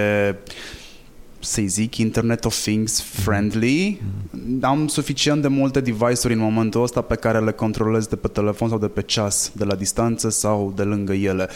să 1.44 1.62
zic, 1.66 1.96
Internet 1.96 2.44
of 2.44 2.61
Things 2.61 3.00
friendly. 3.00 4.00
Mm. 4.30 4.58
Am 4.64 4.87
suficient 4.87 5.42
de 5.42 5.49
multe 5.49 5.80
device-uri 5.80 6.32
în 6.32 6.38
momentul 6.38 6.82
ăsta 6.82 7.00
pe 7.00 7.14
care 7.14 7.40
le 7.40 7.52
controlez 7.52 8.06
de 8.06 8.16
pe 8.16 8.28
telefon 8.28 8.68
sau 8.68 8.78
de 8.78 8.88
pe 8.88 9.02
ceas, 9.02 9.52
de 9.54 9.64
la 9.64 9.75
distanță 9.75 10.30
sau 10.30 10.72
de 10.76 10.82
lângă 10.82 11.12
ele. 11.12 11.49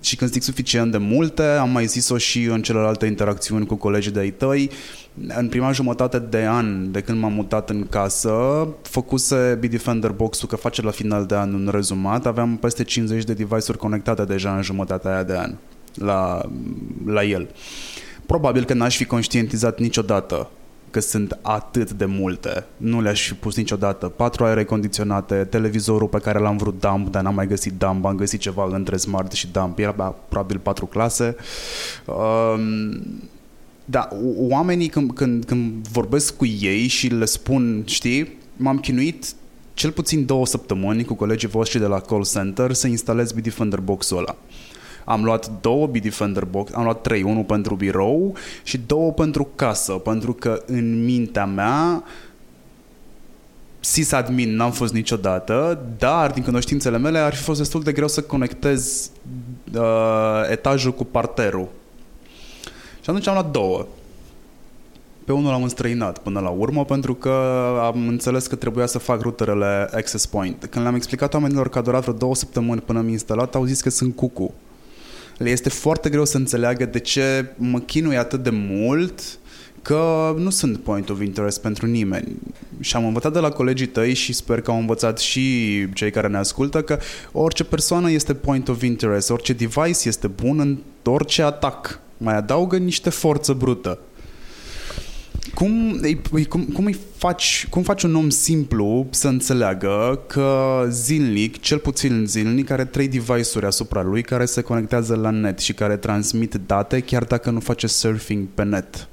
Și 0.00 0.16
când 0.16 0.30
zic 0.30 0.42
suficient 0.42 0.90
de 0.90 0.96
multe, 0.98 1.42
am 1.42 1.70
mai 1.70 1.86
zis-o 1.86 2.18
și 2.18 2.42
în 2.42 2.62
celelalte 2.62 3.06
interacțiuni 3.06 3.66
cu 3.66 3.74
colegii 3.74 4.12
de-ai 4.12 4.30
tăi, 4.30 4.70
în 5.26 5.48
prima 5.48 5.72
jumătate 5.72 6.18
de 6.18 6.46
an 6.46 6.92
de 6.92 7.00
când 7.00 7.20
m-am 7.20 7.32
mutat 7.32 7.70
în 7.70 7.86
casă, 7.90 8.66
făcuse 8.82 9.56
Bitdefender 9.60 10.10
Box-ul 10.10 10.48
că 10.48 10.56
face 10.56 10.82
la 10.82 10.90
final 10.90 11.26
de 11.26 11.34
an 11.34 11.52
un 11.52 11.68
rezumat, 11.72 12.26
aveam 12.26 12.56
peste 12.56 12.84
50 12.84 13.24
de 13.24 13.32
device-uri 13.32 13.78
conectate 13.78 14.24
deja 14.24 14.56
în 14.56 14.62
jumătatea 14.62 15.12
aia 15.12 15.22
de 15.22 15.36
an 15.36 15.54
la, 15.94 16.40
la 17.04 17.24
el. 17.24 17.42
Uh, 17.42 17.97
probabil 18.28 18.64
că 18.64 18.74
n-aș 18.74 18.96
fi 18.96 19.04
conștientizat 19.04 19.78
niciodată 19.78 20.50
că 20.90 21.00
sunt 21.00 21.38
atât 21.42 21.92
de 21.92 22.04
multe. 22.04 22.64
Nu 22.76 23.00
le-aș 23.00 23.26
fi 23.26 23.34
pus 23.34 23.56
niciodată. 23.56 24.06
Patru 24.06 24.44
aere 24.44 24.64
condiționate, 24.64 25.34
televizorul 25.34 26.08
pe 26.08 26.18
care 26.18 26.38
l-am 26.38 26.56
vrut 26.56 26.80
dump, 26.80 27.10
dar 27.10 27.22
n-am 27.22 27.34
mai 27.34 27.46
găsit 27.46 27.72
dump, 27.78 28.04
am 28.04 28.16
găsit 28.16 28.40
ceva 28.40 28.68
între 28.72 28.96
smart 28.96 29.32
și 29.32 29.48
dump. 29.52 29.78
Era 29.78 30.14
probabil 30.28 30.58
patru 30.58 30.86
clase. 30.86 31.36
Um, 32.04 33.02
da, 33.84 34.08
oamenii 34.36 34.88
când, 34.88 35.12
când, 35.12 35.44
când 35.44 35.88
vorbesc 35.88 36.36
cu 36.36 36.46
ei 36.46 36.86
și 36.86 37.06
le 37.06 37.24
spun, 37.24 37.82
știi, 37.86 38.38
m-am 38.56 38.78
chinuit 38.78 39.24
cel 39.74 39.90
puțin 39.90 40.26
două 40.26 40.46
săptămâni 40.46 41.04
cu 41.04 41.14
colegii 41.14 41.48
voștri 41.48 41.80
de 41.80 41.86
la 41.86 42.00
call 42.00 42.24
center 42.24 42.72
să 42.72 42.86
instalez 42.86 43.32
Bitdefender 43.32 43.80
box-ul 43.80 44.18
ăla. 44.18 44.36
Am 45.08 45.24
luat 45.24 45.50
două 45.60 45.86
Bitdefender 45.86 46.44
Box, 46.44 46.72
am 46.72 46.82
luat 46.82 47.00
trei, 47.00 47.22
unul 47.22 47.44
pentru 47.44 47.74
birou 47.74 48.34
și 48.62 48.80
două 48.86 49.12
pentru 49.12 49.48
casă, 49.54 49.92
pentru 49.92 50.32
că 50.32 50.62
în 50.66 51.04
mintea 51.04 51.46
mea 51.46 52.02
sysadmin 53.80 54.56
n-am 54.56 54.70
fost 54.70 54.92
niciodată, 54.92 55.78
dar 55.98 56.30
din 56.30 56.42
cunoștințele 56.42 56.98
mele 56.98 57.18
ar 57.18 57.34
fi 57.34 57.42
fost 57.42 57.58
destul 57.58 57.82
de 57.82 57.92
greu 57.92 58.08
să 58.08 58.22
conectez 58.22 59.10
uh, 59.74 60.50
etajul 60.50 60.94
cu 60.94 61.04
parterul. 61.04 61.68
Și 63.00 63.10
atunci 63.10 63.26
am 63.26 63.34
luat 63.34 63.50
două. 63.50 63.86
Pe 65.24 65.32
unul 65.32 65.50
l-am 65.50 65.62
înstrăinat 65.62 66.18
până 66.18 66.40
la 66.40 66.48
urmă 66.48 66.84
pentru 66.84 67.14
că 67.14 67.32
am 67.82 68.08
înțeles 68.08 68.46
că 68.46 68.56
trebuia 68.56 68.86
să 68.86 68.98
fac 68.98 69.20
ruterele 69.20 69.88
access 69.94 70.26
point. 70.26 70.66
Când 70.70 70.82
le-am 70.84 70.94
explicat 70.96 71.34
oamenilor 71.34 71.68
că 71.68 71.78
a 71.78 71.82
durat 71.82 72.00
vreo 72.00 72.14
două 72.14 72.34
săptămâni 72.34 72.80
până 72.80 72.98
am 72.98 73.08
instalat, 73.08 73.54
au 73.54 73.64
zis 73.64 73.80
că 73.80 73.90
sunt 73.90 74.16
cucu 74.16 74.54
le 75.38 75.50
este 75.50 75.68
foarte 75.68 76.08
greu 76.08 76.24
să 76.24 76.36
înțeleagă 76.36 76.84
de 76.84 76.98
ce 76.98 77.52
mă 77.56 77.78
chinui 77.78 78.16
atât 78.16 78.42
de 78.42 78.50
mult 78.52 79.38
că 79.82 80.34
nu 80.38 80.50
sunt 80.50 80.78
point 80.78 81.08
of 81.10 81.20
interest 81.20 81.60
pentru 81.60 81.86
nimeni. 81.86 82.36
Și 82.80 82.96
am 82.96 83.06
învățat 83.06 83.32
de 83.32 83.38
la 83.38 83.50
colegii 83.50 83.86
tăi 83.86 84.14
și 84.14 84.32
sper 84.32 84.60
că 84.60 84.70
au 84.70 84.78
învățat 84.78 85.18
și 85.18 85.86
cei 85.94 86.10
care 86.10 86.28
ne 86.28 86.36
ascultă 86.36 86.82
că 86.82 86.98
orice 87.32 87.64
persoană 87.64 88.10
este 88.10 88.34
point 88.34 88.68
of 88.68 88.82
interest, 88.82 89.30
orice 89.30 89.52
device 89.52 90.08
este 90.08 90.26
bun 90.26 90.60
în 90.60 90.78
orice 91.04 91.42
atac. 91.42 92.00
Mai 92.16 92.36
adaugă 92.36 92.76
niște 92.76 93.10
forță 93.10 93.52
brută. 93.52 93.98
Cum, 95.54 96.00
cum, 96.48 96.64
cum 96.64 96.84
îi 96.84 96.98
faci, 97.16 97.66
cum 97.70 97.82
faci 97.82 98.02
un 98.02 98.14
om 98.14 98.28
simplu 98.28 99.06
să 99.10 99.28
înțeleagă 99.28 100.20
că 100.26 100.86
zilnic, 100.88 101.60
cel 101.60 101.78
puțin 101.78 102.24
zilnic, 102.26 102.70
are 102.70 102.84
trei 102.84 103.08
device-uri 103.08 103.66
asupra 103.66 104.02
lui 104.02 104.22
care 104.22 104.44
se 104.44 104.60
conectează 104.60 105.14
la 105.14 105.30
net 105.30 105.58
și 105.58 105.72
care 105.72 105.96
transmit 105.96 106.54
date 106.66 107.00
chiar 107.00 107.24
dacă 107.24 107.50
nu 107.50 107.60
face 107.60 107.86
surfing 107.86 108.46
pe 108.54 108.64
net? 108.64 109.08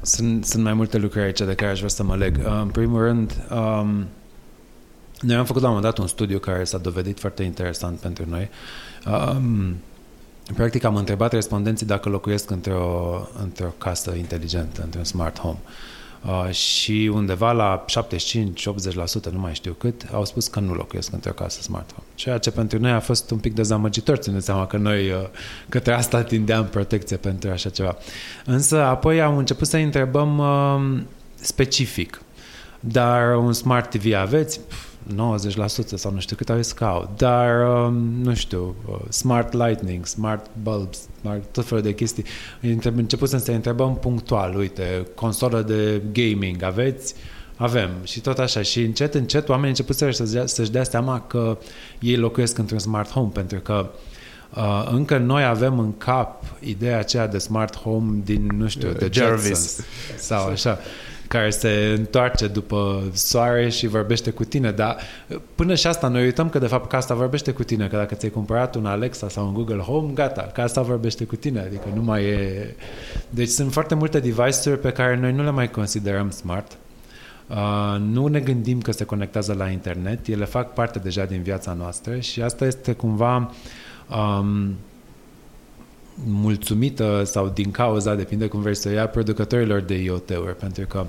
Sunt, 0.00 0.44
sunt 0.44 0.62
mai 0.62 0.74
multe 0.74 0.98
lucruri 0.98 1.24
aici 1.24 1.38
de 1.38 1.54
care 1.54 1.70
aș 1.70 1.76
vrea 1.76 1.88
să 1.88 2.02
mă 2.02 2.16
leg. 2.16 2.36
Uh, 2.38 2.60
în 2.62 2.68
primul 2.68 3.02
rând, 3.02 3.32
um, 3.50 4.06
noi 5.20 5.36
am 5.36 5.44
făcut 5.44 5.62
la 5.62 5.68
un 5.68 5.74
moment 5.74 5.94
dat 5.94 6.02
un 6.02 6.08
studiu 6.08 6.38
care 6.38 6.64
s-a 6.64 6.78
dovedit 6.78 7.20
foarte 7.20 7.42
interesant 7.42 7.98
pentru 7.98 8.24
noi. 8.28 8.48
Um, 9.06 9.76
Practic 10.52 10.84
am 10.84 10.96
întrebat 10.96 11.32
respondenții 11.32 11.86
dacă 11.86 12.08
locuiesc 12.08 12.50
într-o, 12.50 13.28
într-o 13.42 13.74
casă 13.78 14.14
inteligentă, 14.14 14.82
într-un 14.82 15.04
smart 15.04 15.38
home. 15.38 15.58
Uh, 16.24 16.50
și 16.50 17.10
undeva 17.12 17.52
la 17.52 17.84
75-80%, 19.28 19.30
nu 19.32 19.38
mai 19.38 19.54
știu 19.54 19.72
cât, 19.72 20.06
au 20.12 20.24
spus 20.24 20.46
că 20.46 20.60
nu 20.60 20.74
locuiesc 20.74 21.12
într-o 21.12 21.32
casă 21.32 21.62
smart 21.62 21.92
home. 21.92 22.06
Ceea 22.14 22.38
ce 22.38 22.50
pentru 22.50 22.78
noi 22.78 22.90
a 22.90 23.00
fost 23.00 23.30
un 23.30 23.38
pic 23.38 23.54
dezamăgitor, 23.54 24.16
țineți 24.16 24.44
seama 24.44 24.66
că 24.66 24.76
noi 24.76 25.10
uh, 25.10 25.16
către 25.68 25.92
asta 25.92 26.22
tindeam 26.22 26.66
protecție 26.66 27.16
pentru 27.16 27.50
așa 27.50 27.68
ceva. 27.68 27.96
Însă 28.44 28.82
apoi 28.82 29.20
am 29.20 29.36
început 29.36 29.66
să 29.66 29.76
întrebăm 29.76 30.38
uh, 30.38 31.02
specific. 31.34 32.22
Dar 32.80 33.36
un 33.36 33.52
smart 33.52 33.90
TV 33.90 34.14
aveți? 34.14 34.60
Pff, 34.60 34.93
90% 35.12 35.94
sau 35.94 36.12
nu 36.12 36.20
știu 36.20 36.36
cât 36.36 36.50
au 36.50 36.62
scout, 36.62 37.08
dar 37.16 37.68
um, 37.68 37.94
nu 38.22 38.34
știu, 38.34 38.74
uh, 38.88 38.98
smart 39.08 39.52
lightning, 39.52 40.06
smart 40.06 40.46
bulbs, 40.62 41.08
smart, 41.20 41.42
tot 41.52 41.66
felul 41.66 41.82
de 41.82 41.94
chestii. 41.94 42.24
Început 42.82 43.28
să 43.28 43.42
ne 43.46 43.54
întrebăm 43.54 43.96
punctual, 43.96 44.56
uite, 44.56 45.06
consolă 45.14 45.62
de 45.62 46.02
gaming 46.12 46.62
aveți? 46.62 47.14
Avem. 47.56 47.90
Și 48.02 48.20
tot 48.20 48.38
așa. 48.38 48.62
Și 48.62 48.82
încet, 48.82 49.14
încet 49.14 49.48
oamenii 49.48 49.68
început 49.68 49.96
să, 49.96 50.44
să-și 50.44 50.70
dea 50.70 50.84
seama 50.84 51.20
că 51.20 51.58
ei 52.00 52.16
locuiesc 52.16 52.58
într-un 52.58 52.78
smart 52.78 53.10
home, 53.10 53.30
pentru 53.32 53.60
că 53.60 53.90
Uh, 54.56 54.88
încă 54.90 55.18
noi 55.18 55.44
avem 55.44 55.78
în 55.78 55.96
cap 55.96 56.44
ideea 56.60 56.98
aceea 56.98 57.26
de 57.26 57.38
smart 57.38 57.76
home 57.76 58.20
din, 58.24 58.50
nu 58.56 58.68
știu, 58.68 58.92
de 58.92 59.08
Jarvis 59.12 59.80
sau 60.16 60.46
așa 60.46 60.78
care 61.28 61.50
se 61.50 61.94
întoarce 61.96 62.46
după 62.46 63.02
soare 63.12 63.68
și 63.68 63.86
vorbește 63.86 64.30
cu 64.30 64.44
tine, 64.44 64.70
dar 64.70 64.96
până 65.54 65.74
și 65.74 65.86
asta 65.86 66.08
noi 66.08 66.22
uităm 66.22 66.48
că 66.48 66.58
de 66.58 66.66
fapt 66.66 66.88
casa 66.88 67.14
vorbește 67.14 67.52
cu 67.52 67.62
tine, 67.62 67.86
că 67.86 67.96
dacă 67.96 68.14
ți-ai 68.14 68.30
cumpărat 68.30 68.74
un 68.74 68.86
Alexa 68.86 69.28
sau 69.28 69.46
un 69.46 69.54
Google 69.54 69.78
Home, 69.78 70.10
gata, 70.14 70.42
casa 70.42 70.82
vorbește 70.82 71.24
cu 71.24 71.36
tine, 71.36 71.60
adică 71.60 71.84
nu 71.94 72.02
mai 72.02 72.24
e... 72.24 72.74
Deci 73.30 73.48
sunt 73.48 73.72
foarte 73.72 73.94
multe 73.94 74.20
device-uri 74.20 74.80
pe 74.80 74.90
care 74.90 75.16
noi 75.16 75.32
nu 75.32 75.42
le 75.42 75.50
mai 75.50 75.70
considerăm 75.70 76.30
smart, 76.30 76.76
Uh, 77.48 78.00
nu 78.00 78.26
ne 78.26 78.40
gândim 78.40 78.80
că 78.80 78.92
se 78.92 79.04
conectează 79.04 79.54
la 79.58 79.68
internet, 79.68 80.26
ele 80.26 80.44
fac 80.44 80.72
parte 80.72 80.98
deja 80.98 81.24
din 81.24 81.42
viața 81.42 81.72
noastră 81.72 82.18
și 82.18 82.42
asta 82.42 82.64
este 82.66 82.92
cumva 82.92 83.50
um, 84.10 84.76
mulțumită 86.26 87.22
sau 87.24 87.48
din 87.48 87.70
cauza, 87.70 88.14
depinde 88.14 88.46
cum 88.46 88.60
vrei 88.60 88.76
să 88.76 88.90
ia, 88.90 89.08
producătorilor 89.08 89.80
de 89.80 89.94
IoT-uri, 89.94 90.56
pentru 90.56 90.86
că 90.86 91.06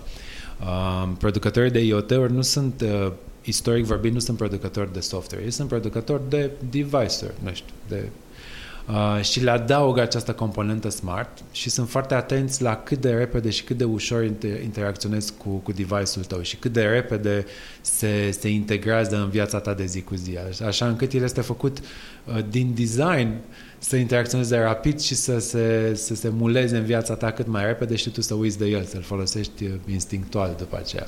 uh, 0.62 1.10
producătorii 1.18 1.72
de 1.72 1.80
IoT-uri 1.80 2.34
nu 2.34 2.42
sunt, 2.42 2.82
uh, 2.82 3.12
istoric 3.44 3.86
vorbind, 3.86 4.14
nu 4.14 4.20
sunt 4.20 4.38
producători 4.38 4.94
de 4.94 5.00
software, 5.00 5.44
ei 5.44 5.52
sunt 5.52 5.68
producători 5.68 6.22
de 6.30 6.52
device-uri, 6.70 7.34
nu 7.44 7.54
știu, 7.54 7.74
de 7.88 8.10
Uh, 8.90 9.22
și 9.22 9.40
le 9.40 9.52
adaugă 9.52 10.02
această 10.02 10.34
componentă 10.34 10.90
smart 10.90 11.44
și 11.52 11.70
sunt 11.70 11.90
foarte 11.90 12.14
atenți 12.14 12.62
la 12.62 12.76
cât 12.76 13.02
de 13.02 13.10
repede 13.10 13.50
și 13.50 13.64
cât 13.64 13.78
de 13.78 13.84
ușor 13.84 14.26
inter- 14.26 14.64
interacționezi 14.64 15.34
cu, 15.38 15.50
cu 15.50 15.72
device-ul 15.72 16.26
tău 16.28 16.42
și 16.42 16.56
cât 16.56 16.74
de 16.74 16.82
repede 16.82 17.46
se, 17.82 18.32
se 18.32 18.50
integrează 18.50 19.16
în 19.16 19.30
viața 19.30 19.60
ta 19.60 19.74
de 19.74 19.86
zi 19.86 20.02
cu 20.02 20.16
zi. 20.16 20.38
Așa 20.66 20.88
încât 20.88 21.14
el 21.14 21.24
este 21.24 21.42
făcut 21.42 21.78
uh, 21.80 22.40
din 22.50 22.74
design 22.76 23.34
să 23.88 23.96
interacționeze 23.96 24.58
rapid 24.58 25.00
și 25.00 25.16
să 25.16 25.40
se, 25.40 25.92
să 25.96 26.16
se 26.16 26.30
muleze 26.30 26.78
în 26.78 26.84
viața 26.84 27.14
ta 27.14 27.32
cât 27.32 27.48
mai 27.48 27.66
repede 27.66 27.96
și 27.96 28.10
tu 28.10 28.22
să 28.22 28.34
uiți 28.34 28.58
de 28.58 28.66
el, 28.66 28.84
să-l 28.84 29.02
folosești 29.02 29.64
uh, 29.64 29.72
instinctual 29.92 30.56
după 30.58 30.78
aceea. 30.78 31.08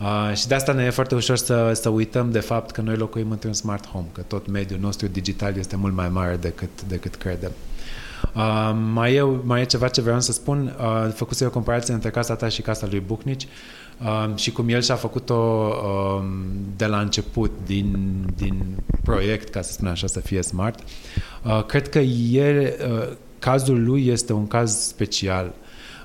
Uh, 0.00 0.36
și 0.36 0.46
de 0.46 0.54
asta 0.54 0.72
ne 0.72 0.84
e 0.84 0.90
foarte 0.90 1.14
ușor 1.14 1.36
să, 1.36 1.72
să 1.72 1.88
uităm 1.88 2.30
de 2.30 2.40
fapt 2.40 2.70
că 2.70 2.80
noi 2.80 2.96
locuim 2.96 3.30
într-un 3.30 3.52
smart 3.52 3.86
home, 3.86 4.06
că 4.12 4.20
tot 4.20 4.46
mediul 4.46 4.80
nostru 4.80 5.06
digital 5.06 5.56
este 5.56 5.76
mult 5.76 5.94
mai 5.94 6.08
mare 6.08 6.36
decât, 6.36 6.82
decât 6.88 7.14
credem. 7.14 7.52
Uh, 8.34 8.76
mai, 8.92 9.14
e, 9.14 9.22
mai 9.42 9.60
e 9.60 9.64
ceva 9.64 9.88
ce 9.88 10.00
vreau 10.00 10.20
să 10.20 10.32
spun. 10.32 10.76
Uh, 10.78 11.12
făcuse 11.14 11.46
o 11.46 11.50
comparație 11.50 11.94
între 11.94 12.10
casa 12.10 12.34
ta 12.34 12.48
și 12.48 12.62
casa 12.62 12.86
lui 12.90 13.00
Bucnici 13.00 13.42
uh, 13.42 13.48
și 14.34 14.52
cum 14.52 14.68
el 14.68 14.82
și-a 14.82 14.94
făcut-o 14.94 15.34
uh, 15.34 16.24
de 16.76 16.86
la 16.86 17.00
început 17.00 17.50
din, 17.66 17.96
din 18.36 18.64
proiect, 19.02 19.48
ca 19.48 19.62
să 19.62 19.72
spun 19.72 19.88
așa, 19.88 20.06
să 20.06 20.20
fie 20.20 20.42
smart. 20.42 20.78
Uh, 21.42 21.64
cred 21.64 21.88
că 21.88 21.98
el, 21.98 22.74
uh, 22.90 23.16
cazul 23.38 23.84
lui 23.84 24.06
este 24.06 24.32
un 24.32 24.46
caz 24.46 24.86
special 24.86 25.52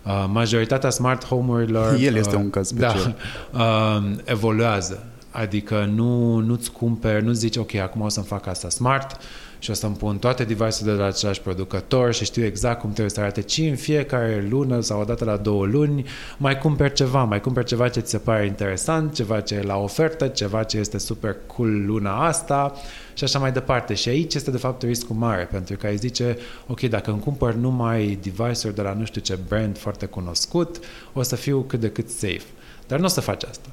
Uh, 0.05 0.25
majoritatea 0.31 0.89
smart 0.89 1.25
home-urilor... 1.25 1.98
El 2.00 2.15
este 2.15 2.36
uh, 2.36 2.41
un 2.41 2.50
caz 2.50 2.67
special. 2.67 3.15
Da, 3.51 3.60
uh, 3.60 4.15
evoluează. 4.24 5.03
Adică 5.31 5.89
nu, 5.96 6.38
nu-ți 6.38 6.72
cumperi, 6.72 7.25
nu 7.25 7.31
zici, 7.31 7.58
ok, 7.58 7.75
acum 7.75 8.01
o 8.01 8.10
să-mi 8.10 8.25
fac 8.25 8.48
asta 8.48 8.69
smart 8.69 9.17
și 9.59 9.71
o 9.71 9.73
să-mi 9.73 9.95
pun 9.95 10.17
toate 10.17 10.43
device-urile 10.43 10.95
de 10.95 11.01
la 11.01 11.05
același 11.05 11.41
producător 11.41 12.13
și 12.13 12.25
știu 12.25 12.45
exact 12.45 12.79
cum 12.79 12.89
trebuie 12.89 13.09
să 13.09 13.19
arate, 13.19 13.41
ci 13.41 13.57
în 13.57 13.75
fiecare 13.75 14.47
lună 14.49 14.81
sau 14.81 15.01
o 15.01 15.03
dată 15.03 15.25
la 15.25 15.37
două 15.37 15.65
luni 15.65 16.05
mai 16.37 16.57
cumperi 16.57 16.93
ceva, 16.93 17.23
mai 17.23 17.41
cumperi 17.41 17.65
ceva 17.65 17.89
ce 17.89 17.99
ți 17.99 18.09
se 18.09 18.17
pare 18.17 18.45
interesant, 18.45 19.13
ceva 19.13 19.39
ce 19.39 19.55
e 19.55 19.61
la 19.61 19.77
ofertă, 19.77 20.27
ceva 20.27 20.63
ce 20.63 20.77
este 20.77 20.97
super 20.97 21.35
cool 21.47 21.85
luna 21.85 22.25
asta 22.25 22.73
și 23.13 23.23
așa 23.23 23.39
mai 23.39 23.51
departe. 23.51 23.93
Și 23.93 24.09
aici 24.09 24.35
este 24.35 24.51
de 24.51 24.57
fapt 24.57 24.81
riscul 24.81 25.15
mare, 25.15 25.47
pentru 25.51 25.77
că 25.77 25.85
ai 25.85 25.97
zice, 25.97 26.37
ok, 26.67 26.81
dacă 26.81 27.11
îmi 27.11 27.19
cumpăr 27.19 27.53
numai 27.53 28.19
device-uri 28.21 28.75
de 28.75 28.81
la 28.81 28.93
nu 28.93 29.05
știu 29.05 29.21
ce 29.21 29.39
brand 29.47 29.77
foarte 29.77 30.05
cunoscut, 30.05 30.79
o 31.13 31.21
să 31.21 31.35
fiu 31.35 31.61
cât 31.61 31.79
de 31.79 31.89
cât 31.89 32.09
safe. 32.09 32.45
Dar 32.87 32.99
nu 32.99 33.05
o 33.05 33.07
să 33.07 33.21
faci 33.21 33.43
asta 33.43 33.69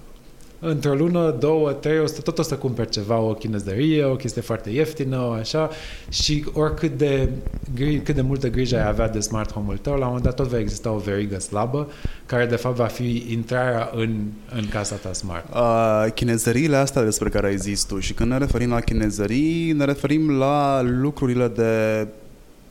într-o 0.59 0.95
lună, 0.95 1.37
două, 1.39 1.73
trei, 1.73 1.99
o 1.99 2.07
să, 2.07 2.21
tot 2.21 2.39
o 2.39 2.43
să 2.43 2.55
cumperi 2.55 2.89
ceva, 2.89 3.19
o 3.19 3.35
chinezărie, 3.35 4.05
o 4.05 4.17
chestie 4.17 4.43
foarte 4.43 4.71
ieftină, 4.71 5.37
așa, 5.41 5.71
și 6.09 6.45
oricât 6.53 6.99
de, 6.99 7.29
cât 7.75 8.15
de 8.15 8.21
multă 8.21 8.49
grijă 8.49 8.77
ai 8.77 8.89
avea 8.89 9.09
de 9.09 9.21
smart 9.21 9.53
home-ul 9.53 9.77
tău, 9.77 9.93
la 9.93 9.99
un 9.99 10.05
moment 10.07 10.25
dat 10.25 10.35
tot 10.35 10.47
va 10.47 10.59
exista 10.59 10.91
o 10.91 10.99
verigă 10.99 11.39
slabă, 11.39 11.89
care 12.27 12.47
de 12.47 12.57
fapt 12.57 12.77
va 12.77 12.87
fi 12.87 13.27
intrarea 13.29 13.91
în, 13.95 14.17
în 14.55 14.69
casa 14.69 14.95
ta 14.95 15.13
smart. 15.13 15.55
Uh, 15.55 16.13
chinezăriile 16.15 16.77
astea 16.77 17.03
despre 17.03 17.29
care 17.29 17.47
ai 17.47 17.57
zis 17.57 17.85
tu 17.85 17.99
și 17.99 18.13
când 18.13 18.31
ne 18.31 18.39
referim 18.39 18.71
la 18.71 18.81
chinezării, 18.81 19.73
ne 19.73 19.85
referim 19.85 20.39
la 20.39 20.83
lucrurile 20.83 21.49
de 21.49 22.07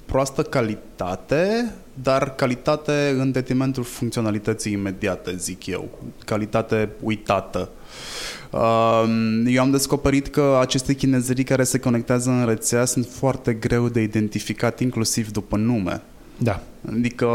proastă 0.06 0.42
calitate, 0.42 1.74
dar 2.04 2.36
calitate 2.36 3.16
în 3.20 3.32
detrimentul 3.32 3.84
funcționalității 3.84 4.72
imediate, 4.72 5.36
zic 5.36 5.66
eu. 5.66 5.90
Calitate 6.26 6.90
uitată. 7.02 7.70
Eu 9.46 9.62
am 9.62 9.72
descoperit 9.72 10.28
că 10.28 10.58
aceste 10.62 10.94
chinezării 10.94 11.44
care 11.44 11.64
se 11.64 11.80
conectează 11.80 12.30
în 12.30 12.46
rețea 12.46 12.86
sunt 12.86 13.08
foarte 13.08 13.54
greu 13.54 13.90
de 13.90 14.02
identificat, 14.02 14.80
inclusiv 14.80 15.32
după 15.32 15.58
nume. 15.58 16.02
Da. 16.38 16.62
Adică 16.92 17.28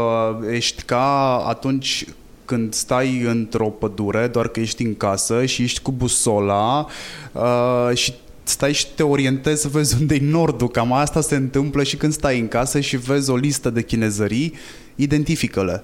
ești 0.51 0.83
ca 0.83 1.35
atunci 1.47 2.05
când 2.45 2.73
stai 2.73 3.21
într-o 3.21 3.67
pădure, 3.67 4.27
doar 4.27 4.47
că 4.47 4.59
ești 4.59 4.83
în 4.83 4.95
casă 4.95 5.45
și 5.45 5.63
ești 5.63 5.81
cu 5.81 5.91
busola 5.91 6.87
uh, 7.31 7.95
și 7.95 8.13
stai 8.51 8.73
și 8.73 8.87
te 8.95 9.03
orientezi 9.03 9.61
să 9.61 9.67
vezi 9.67 9.95
unde 9.99 10.15
e 10.15 10.19
nordul. 10.21 10.69
Cam 10.69 10.93
asta 10.93 11.21
se 11.21 11.35
întâmplă 11.35 11.83
și 11.83 11.95
când 11.95 12.13
stai 12.13 12.39
în 12.39 12.47
casă 12.47 12.79
și 12.79 12.97
vezi 12.97 13.29
o 13.29 13.35
listă 13.35 13.69
de 13.69 13.83
chinezării, 13.83 14.53
identifică-le. 14.95 15.83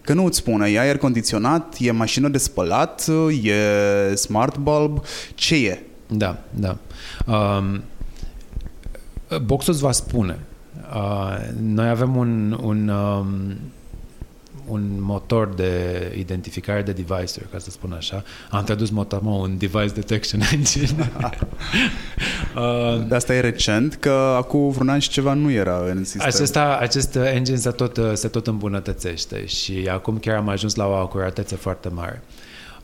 Că 0.00 0.12
nu 0.14 0.24
îți 0.24 0.38
spune, 0.38 0.70
e 0.70 0.80
aer 0.80 0.98
condiționat, 0.98 1.76
e 1.78 1.90
mașină 1.90 2.28
de 2.28 2.38
spălat, 2.38 3.06
e 3.42 4.14
smart 4.14 4.56
bulb, 4.56 5.04
ce 5.34 5.54
e? 5.54 5.82
Da, 6.06 6.38
da. 6.50 6.78
Um, 7.26 7.82
boxul 9.44 9.72
îți 9.72 9.82
va 9.82 9.92
spune. 9.92 10.38
Uh, 10.94 11.36
noi 11.60 11.88
avem 11.88 12.16
un, 12.16 12.58
un 12.62 12.88
um, 12.88 13.56
un 14.68 14.96
motor 14.98 15.54
de 15.54 15.72
identificare 16.18 16.82
de 16.82 16.92
device-uri, 16.92 17.48
ca 17.50 17.58
să 17.58 17.70
spun 17.70 17.92
așa. 17.92 18.22
Am 18.50 18.64
tradus 18.64 18.90
motamo 18.90 19.30
un 19.30 19.58
device 19.58 19.92
detection 19.94 20.40
engine. 20.52 21.12
uh, 22.56 23.06
de 23.08 23.14
asta 23.14 23.34
e 23.34 23.40
recent, 23.40 23.94
că 23.94 24.34
acum 24.36 24.70
vreun 24.70 24.88
an 24.88 24.98
și 24.98 25.08
ceva 25.08 25.32
nu 25.32 25.50
era 25.50 25.78
în 25.88 26.04
sistem. 26.04 26.26
Acesta, 26.26 26.78
acest 26.80 27.16
engine 27.16 27.56
se 27.56 27.70
tot, 27.70 28.00
se 28.14 28.28
tot 28.28 28.46
îmbunătățește 28.46 29.46
și 29.46 29.88
acum 29.90 30.18
chiar 30.18 30.36
am 30.36 30.48
ajuns 30.48 30.74
la 30.74 30.86
o 30.86 30.92
acuratețe 30.92 31.56
foarte 31.56 31.88
mare. 31.88 32.22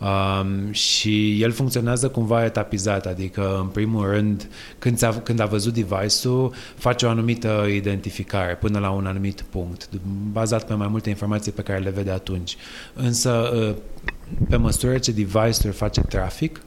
Uh, 0.05 0.35
Um, 0.41 0.73
și 0.73 1.43
el 1.43 1.53
funcționează 1.53 2.09
cumva 2.09 2.45
etapizat, 2.45 3.07
adică 3.07 3.59
în 3.61 3.67
primul 3.67 4.11
rând 4.11 4.49
când 4.79 5.03
a, 5.03 5.21
când 5.23 5.41
a 5.41 5.47
văzut 5.47 5.75
device-ul 5.75 6.53
face 6.77 7.07
o 7.07 7.09
anumită 7.09 7.67
identificare 7.75 8.55
până 8.55 8.79
la 8.79 8.91
un 8.91 9.07
anumit 9.07 9.41
punct, 9.41 9.89
bazat 10.33 10.67
pe 10.67 10.75
mai 10.75 10.89
multe 10.89 11.09
informații 11.09 11.53
pe 11.53 11.63
care 11.63 11.79
le 11.79 11.91
vede 11.91 12.11
atunci. 12.11 12.57
Însă 12.95 13.31
uh, 13.31 13.75
pe 14.49 14.57
măsură 14.57 14.99
ce 14.99 15.13
device-ul 15.13 15.73
face 15.73 16.01
trafic, 16.01 16.61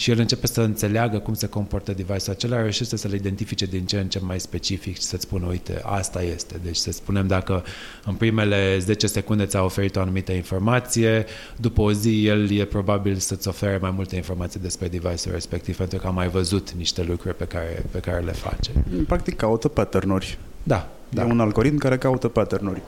și 0.00 0.10
el 0.10 0.18
începe 0.18 0.46
să 0.46 0.60
înțeleagă 0.60 1.18
cum 1.18 1.34
se 1.34 1.46
comportă 1.46 1.92
device-ul 1.92 2.36
acela, 2.36 2.60
reușește 2.60 2.96
să 2.96 3.08
le 3.08 3.16
identifice 3.16 3.66
din 3.66 3.84
ce 3.86 3.98
în 3.98 4.08
ce 4.08 4.18
mai 4.22 4.40
specific 4.40 4.94
și 4.94 5.02
să-ți 5.02 5.22
spună, 5.22 5.46
uite, 5.46 5.80
asta 5.84 6.22
este. 6.22 6.60
Deci 6.62 6.76
să 6.76 6.92
spunem 6.92 7.26
dacă 7.26 7.64
în 8.04 8.14
primele 8.14 8.78
10 8.78 9.06
secunde 9.06 9.46
ți-a 9.46 9.62
oferit 9.62 9.96
o 9.96 10.00
anumită 10.00 10.32
informație, 10.32 11.24
după 11.56 11.80
o 11.80 11.92
zi 11.92 12.26
el 12.26 12.50
e 12.50 12.64
probabil 12.64 13.16
să-ți 13.16 13.48
ofere 13.48 13.78
mai 13.80 13.90
multe 13.90 14.16
informații 14.16 14.60
despre 14.60 14.88
device-ul 14.88 15.34
respectiv, 15.34 15.76
pentru 15.76 15.98
că 15.98 16.06
a 16.06 16.10
mai 16.10 16.28
văzut 16.28 16.70
niște 16.70 17.02
lucruri 17.02 17.36
pe 17.36 17.44
care, 17.44 17.84
pe 17.90 17.98
care 17.98 18.20
le 18.24 18.32
face. 18.32 18.70
Practic 19.06 19.36
caută 19.36 19.68
pattern-uri. 19.68 20.38
Da. 20.62 20.88
da. 21.08 21.22
E 21.22 21.24
un 21.24 21.40
algoritm 21.40 21.76
care 21.76 21.98
caută 21.98 22.28
pattern-uri. 22.28 22.82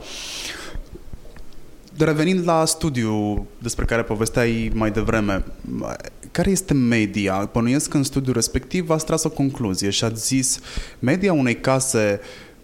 Revenind 1.97 2.45
la 2.47 2.65
studiu 2.65 3.47
despre 3.57 3.85
care 3.85 4.01
povesteai 4.03 4.71
mai 4.73 4.91
devreme, 4.91 5.43
care 6.33 6.49
este 6.49 6.73
media? 6.73 7.33
Pănuiesc 7.33 7.89
că 7.89 7.97
în 7.97 8.03
studiul 8.03 8.33
respectiv 8.33 8.89
ați 8.89 9.05
tras 9.05 9.23
o 9.23 9.29
concluzie 9.29 9.89
și 9.89 10.03
ați 10.03 10.25
zis 10.25 10.59
media 10.99 11.33
unei 11.33 11.55
case 11.55 12.19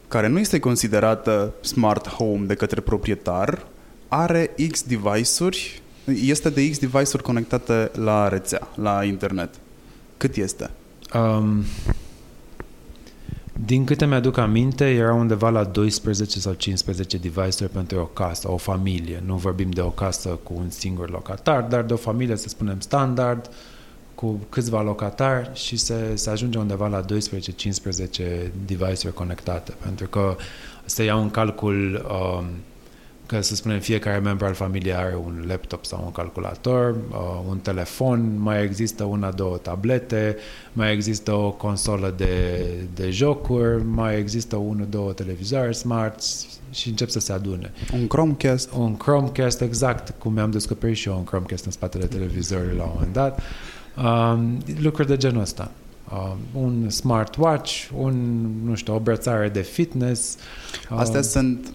care 0.08 0.28
nu 0.28 0.40
este 0.40 0.60
considerată 0.60 1.54
smart 1.62 2.08
home 2.08 2.46
de 2.46 2.54
către 2.54 2.82
proprietar 2.82 3.68
are 4.08 4.56
X 4.72 4.84
device-uri, 4.84 5.82
este 6.06 6.50
de 6.50 6.70
X 6.70 6.78
device-uri 6.78 7.24
conectate 7.24 7.92
la 7.94 8.28
rețea, 8.28 8.68
la 8.76 9.04
internet. 9.04 9.50
Cât 10.18 10.36
este? 10.36 10.70
Um, 11.14 11.64
din 13.66 13.86
câte 13.86 14.06
mi-aduc 14.06 14.38
aminte, 14.38 14.86
era 14.86 15.14
undeva 15.14 15.50
la 15.50 15.64
12 15.64 16.40
sau 16.40 16.54
15 16.54 17.18
device-uri 17.18 17.74
pentru 17.74 18.00
o 18.00 18.04
casă, 18.04 18.52
o 18.52 18.58
familie. 18.58 19.24
Nu 19.26 19.36
vorbim 19.36 19.70
de 19.70 19.82
o 19.82 19.90
casă 19.90 20.30
cu 20.30 20.54
un 20.58 20.70
singur 20.70 21.10
locatar, 21.10 21.62
dar 21.62 21.84
de 21.84 21.94
o 21.94 21.98
familie, 21.98 22.36
să 22.36 22.48
spunem, 22.48 22.80
standard, 22.80 23.50
cu 24.16 24.40
câțiva 24.50 24.82
locatari 24.82 25.50
și 25.54 25.78
se, 25.78 26.16
se 26.16 26.30
ajunge 26.30 26.58
undeva 26.58 26.88
la 26.88 27.06
12-15 27.06 27.06
device-uri 28.66 29.14
conectate. 29.14 29.74
Pentru 29.84 30.08
că 30.08 30.36
se 30.86 31.04
iau 31.04 31.22
în 31.22 31.30
calcul 31.30 32.06
um, 32.10 32.46
că, 33.30 33.42
să 33.42 33.56
spunem, 33.56 33.80
fiecare 33.80 34.20
membru 34.20 34.46
al 34.46 34.54
familiei 34.54 34.94
are 34.94 35.16
un 35.16 35.44
laptop 35.48 35.86
sau 35.86 36.02
un 36.06 36.12
calculator, 36.12 36.96
uh, 37.12 37.42
un 37.48 37.58
telefon, 37.58 38.42
mai 38.42 38.64
există 38.64 39.04
una, 39.04 39.32
două 39.32 39.58
tablete, 39.58 40.38
mai 40.74 40.94
există 40.94 41.34
o 41.34 41.52
consolă 41.52 42.14
de, 42.18 42.66
de 42.94 43.10
jocuri, 43.10 43.84
mai 43.84 44.18
există 44.18 44.56
unul, 44.56 44.88
două 44.90 45.14
televizoare 45.14 45.72
smart 45.72 46.22
și 46.72 46.90
încep 46.90 47.10
să 47.10 47.20
se 47.20 47.32
adune. 47.32 47.72
Un 47.94 48.08
Chromecast. 48.08 48.72
Un 48.72 48.98
Chromecast, 48.98 49.62
exact, 49.62 50.14
cum 50.18 50.34
mi-am 50.34 50.52
descoperit 50.52 50.96
și 50.96 51.08
eu 51.08 51.18
un 51.18 51.24
Chromecast 51.24 51.66
în 51.66 51.72
spatele 51.72 52.06
televizorului 52.06 52.76
la 52.78 52.84
un 52.84 52.92
moment 52.94 53.14
dat. 53.14 53.40
Um, 53.98 54.58
lucruri 54.82 55.08
de 55.08 55.18
genul 55.18 55.42
ăsta. 55.42 55.72
Uh, 56.14 56.34
un 56.54 56.90
smartwatch, 56.90 57.90
un, 57.98 58.46
nu 58.64 58.76
știu, 58.76 58.96
o 58.96 59.00
brățară 59.00 59.48
de 59.48 59.62
fitness. 59.62 60.38
Astea 60.90 61.20
uh, 61.20 61.26
sunt 61.26 61.74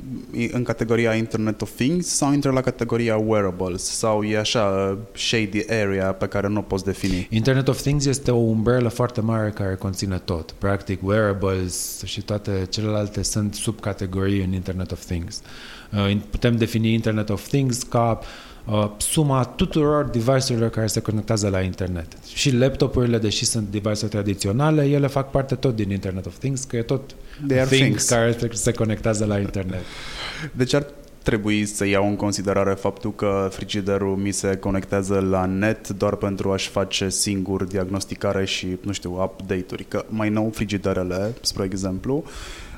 în 0.53 0.63
categoria 0.63 1.15
Internet 1.15 1.63
of 1.63 1.71
Things 1.71 2.07
sau 2.07 2.33
intră 2.33 2.51
la 2.51 2.61
categoria 2.61 3.17
wearables 3.17 3.83
sau 3.83 4.23
e 4.23 4.39
așa 4.39 4.99
shady 5.13 5.65
area 5.71 6.13
pe 6.13 6.27
care 6.27 6.49
nu 6.49 6.59
o 6.59 6.63
poți 6.63 6.85
defini? 6.85 7.27
Internet 7.31 7.69
of 7.69 7.81
Things 7.81 8.05
este 8.05 8.31
o 8.31 8.37
umbrelă 8.37 8.89
foarte 8.89 9.21
mare 9.21 9.51
care 9.51 9.75
conține 9.75 10.19
tot. 10.19 10.51
Practic, 10.51 11.03
wearables 11.03 12.03
și 12.05 12.23
toate 12.23 12.67
celelalte 12.69 13.23
sunt 13.23 13.55
subcategorii 13.55 14.43
în 14.43 14.53
Internet 14.53 14.93
of 14.93 15.05
Things. 15.05 15.37
Uh, 15.37 15.74
putem 16.31 16.57
defini 16.57 16.93
Internet 16.93 17.31
of 17.31 17.49
Things 17.49 17.83
ca 17.83 18.19
uh, 18.21 18.27
uh, 18.65 18.91
suma 18.97 19.45
tuturor 19.45 20.05
device-urilor 20.05 20.71
care 20.71 20.87
se 20.87 21.01
conectează 21.01 21.49
la 21.49 21.61
internet. 21.61 22.07
Și 22.35 22.57
laptopurile, 22.57 23.19
deși 23.19 23.45
sunt 23.45 23.69
device-uri 23.69 24.11
tradiționale, 24.11 24.85
ele 24.85 25.07
fac 25.07 25.31
parte 25.31 25.55
tot 25.55 25.77
din 25.77 25.91
Internet 25.91 26.27
of 26.27 26.39
Things, 26.39 26.65
că 26.65 26.77
e 26.77 26.83
tot 26.83 27.15
things, 27.47 27.69
things 27.69 28.09
care 28.09 28.37
se 28.53 28.73
conectează 28.73 29.25
la 29.25 29.39
internet. 29.39 29.83
Deci 30.53 30.73
ar 30.73 30.87
trebui 31.23 31.65
să 31.65 31.87
iau 31.87 32.09
în 32.09 32.17
considerare 32.17 32.73
faptul 32.73 33.15
că 33.15 33.49
frigiderul 33.51 34.17
mi 34.17 34.31
se 34.31 34.57
conectează 34.57 35.27
la 35.31 35.45
net 35.45 35.89
doar 35.89 36.17
pentru 36.17 36.53
a-și 36.53 36.69
face 36.69 37.09
singur 37.09 37.65
diagnosticare 37.65 38.45
și, 38.45 38.67
nu 38.81 38.93
știu, 38.93 39.23
update-uri. 39.23 39.85
Că 39.85 40.05
mai 40.09 40.29
nou 40.29 40.51
frigiderele, 40.55 41.35
spre 41.41 41.65
exemplu, 41.65 42.25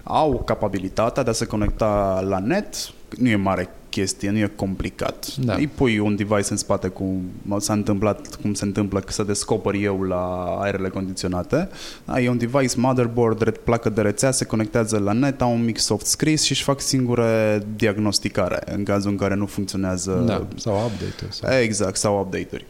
au 0.03 0.43
capabilitatea 0.45 1.23
de 1.23 1.31
a 1.31 1.33
se 1.33 1.47
conecta 1.47 2.25
la 2.29 2.39
net, 2.39 2.75
nu 3.19 3.29
e 3.29 3.37
mare 3.37 3.69
chestie, 3.97 4.31
nu 4.31 4.39
e 4.39 4.53
complicat. 4.57 5.37
Da. 5.37 5.55
Îi 5.55 5.67
pui 5.67 5.99
un 5.99 6.17
device 6.17 6.47
în 6.51 6.57
spate 6.57 6.89
cum 6.89 7.31
s-a 7.59 7.73
întâmplat, 7.73 8.39
cum 8.43 8.55
se 8.55 8.65
întâmplă 8.65 9.01
că 9.01 9.13
să 9.13 9.23
descoper 9.23 9.75
eu 9.75 10.03
la 10.03 10.57
aerele 10.61 10.89
condiționate. 10.89 11.69
Da, 12.05 12.21
e 12.21 12.29
un 12.29 12.39
device, 12.39 12.81
motherboard, 12.81 13.51
placă 13.51 13.89
de 13.89 14.01
rețea, 14.01 14.31
se 14.31 14.45
conectează 14.45 14.99
la 14.99 15.13
net, 15.13 15.41
au 15.41 15.53
un 15.53 15.65
mic 15.65 15.79
soft 15.79 16.07
scris 16.07 16.43
și 16.43 16.53
își 16.53 16.63
fac 16.63 16.81
singure 16.81 17.63
diagnosticare 17.77 18.63
în 18.75 18.85
cazul 18.85 19.11
în 19.11 19.17
care 19.17 19.35
nu 19.35 19.47
funcționează. 19.47 20.23
Da, 20.27 20.47
sau 20.57 20.75
update-uri. 20.75 21.35
Sau... 21.35 21.53
Exact, 21.53 21.97
sau 21.97 22.21
update-uri. 22.21 22.67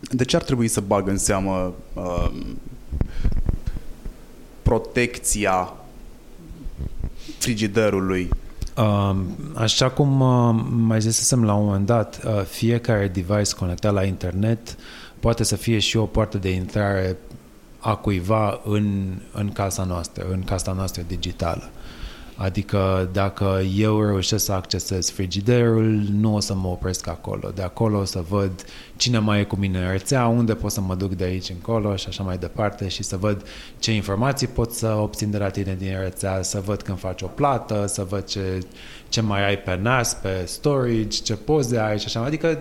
De 0.00 0.24
ce 0.24 0.36
ar 0.36 0.42
trebui 0.42 0.68
să 0.68 0.80
bag 0.80 1.08
în 1.08 1.18
seamă 1.18 1.74
uh, 1.94 2.30
protecția 4.62 5.74
frigiderului 7.38 8.28
Așa 9.54 9.90
cum 9.90 10.08
mai 10.86 11.00
zisesem 11.00 11.44
la 11.44 11.54
un 11.54 11.64
moment 11.64 11.86
dat, 11.86 12.20
uh, 12.24 12.42
fiecare 12.44 13.08
device 13.08 13.54
conectat 13.58 13.92
la 13.92 14.04
internet 14.04 14.76
poate 15.20 15.44
să 15.44 15.56
fie 15.56 15.78
și 15.78 15.96
o 15.96 16.04
poartă 16.06 16.38
de 16.38 16.50
intrare 16.50 17.16
a 17.78 17.94
cuiva 17.94 18.60
în, 18.64 19.14
în 19.32 19.52
casa 19.52 19.84
noastră, 19.84 20.26
în 20.30 20.42
casa 20.42 20.72
noastră 20.72 21.02
digitală. 21.06 21.70
Adică 22.42 23.08
dacă 23.12 23.60
eu 23.76 24.04
reușesc 24.04 24.44
să 24.44 24.52
accesez 24.52 25.10
frigiderul, 25.10 26.02
nu 26.12 26.34
o 26.34 26.40
să 26.40 26.54
mă 26.54 26.68
opresc 26.68 27.06
acolo. 27.06 27.50
De 27.54 27.62
acolo 27.62 27.98
o 27.98 28.04
să 28.04 28.24
văd 28.28 28.64
cine 28.96 29.18
mai 29.18 29.40
e 29.40 29.44
cu 29.44 29.56
mine 29.56 29.78
în 29.78 29.90
rețea, 29.90 30.26
unde 30.26 30.54
pot 30.54 30.70
să 30.70 30.80
mă 30.80 30.94
duc 30.94 31.14
de 31.14 31.24
aici 31.24 31.48
încolo 31.48 31.96
și 31.96 32.08
așa 32.08 32.22
mai 32.22 32.38
departe 32.38 32.88
și 32.88 33.02
să 33.02 33.16
văd 33.16 33.42
ce 33.78 33.92
informații 33.92 34.46
pot 34.46 34.72
să 34.72 34.86
obțin 34.86 35.30
de 35.30 35.38
la 35.38 35.48
tine 35.48 35.76
din 35.78 35.96
rețea, 36.00 36.42
să 36.42 36.60
văd 36.60 36.82
când 36.82 36.98
faci 36.98 37.22
o 37.22 37.26
plată, 37.26 37.86
să 37.86 38.04
văd 38.04 38.24
ce, 38.24 38.58
ce 39.08 39.20
mai 39.20 39.46
ai 39.46 39.58
pe 39.58 39.78
NAS, 39.82 40.14
pe 40.14 40.42
storage, 40.44 41.22
ce 41.22 41.36
poze 41.36 41.78
ai 41.78 41.98
și 41.98 42.06
așa. 42.06 42.24
Adică 42.24 42.58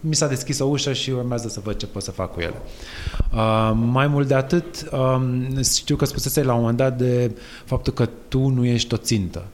mi 0.00 0.14
s-a 0.14 0.26
deschis 0.26 0.58
o 0.58 0.64
ușă 0.64 0.92
și 0.92 1.10
urmează 1.10 1.48
să 1.48 1.60
văd 1.60 1.76
ce 1.76 1.86
pot 1.86 2.02
să 2.02 2.10
fac 2.10 2.32
cu 2.32 2.40
ele. 2.40 2.54
Uh, 3.32 3.72
mai 3.74 4.06
mult 4.06 4.28
de 4.28 4.34
atât, 4.34 4.88
um, 4.92 5.62
știu 5.62 5.96
că 5.96 6.04
spusese 6.04 6.42
la 6.42 6.52
un 6.52 6.60
moment 6.60 6.78
dat 6.78 6.96
de 6.96 7.30
faptul 7.64 7.92
că 7.92 8.08
tu 8.28 8.48
nu 8.48 8.64
ești 8.64 8.94
o 8.94 8.96
țintă. 8.96 9.44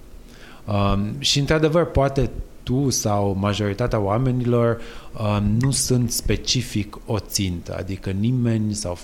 Um, 0.65 1.15
și 1.19 1.39
într-adevăr, 1.39 1.85
poate 1.85 2.31
tu 2.63 2.91
sau 2.91 3.37
majoritatea 3.39 3.99
oamenilor 3.99 4.81
um, 5.21 5.57
nu 5.61 5.71
sunt 5.71 6.11
specific 6.11 6.97
o 7.07 7.19
țintă, 7.19 7.77
adică 7.79 8.11
nimeni 8.11 8.75
sau 8.75 8.99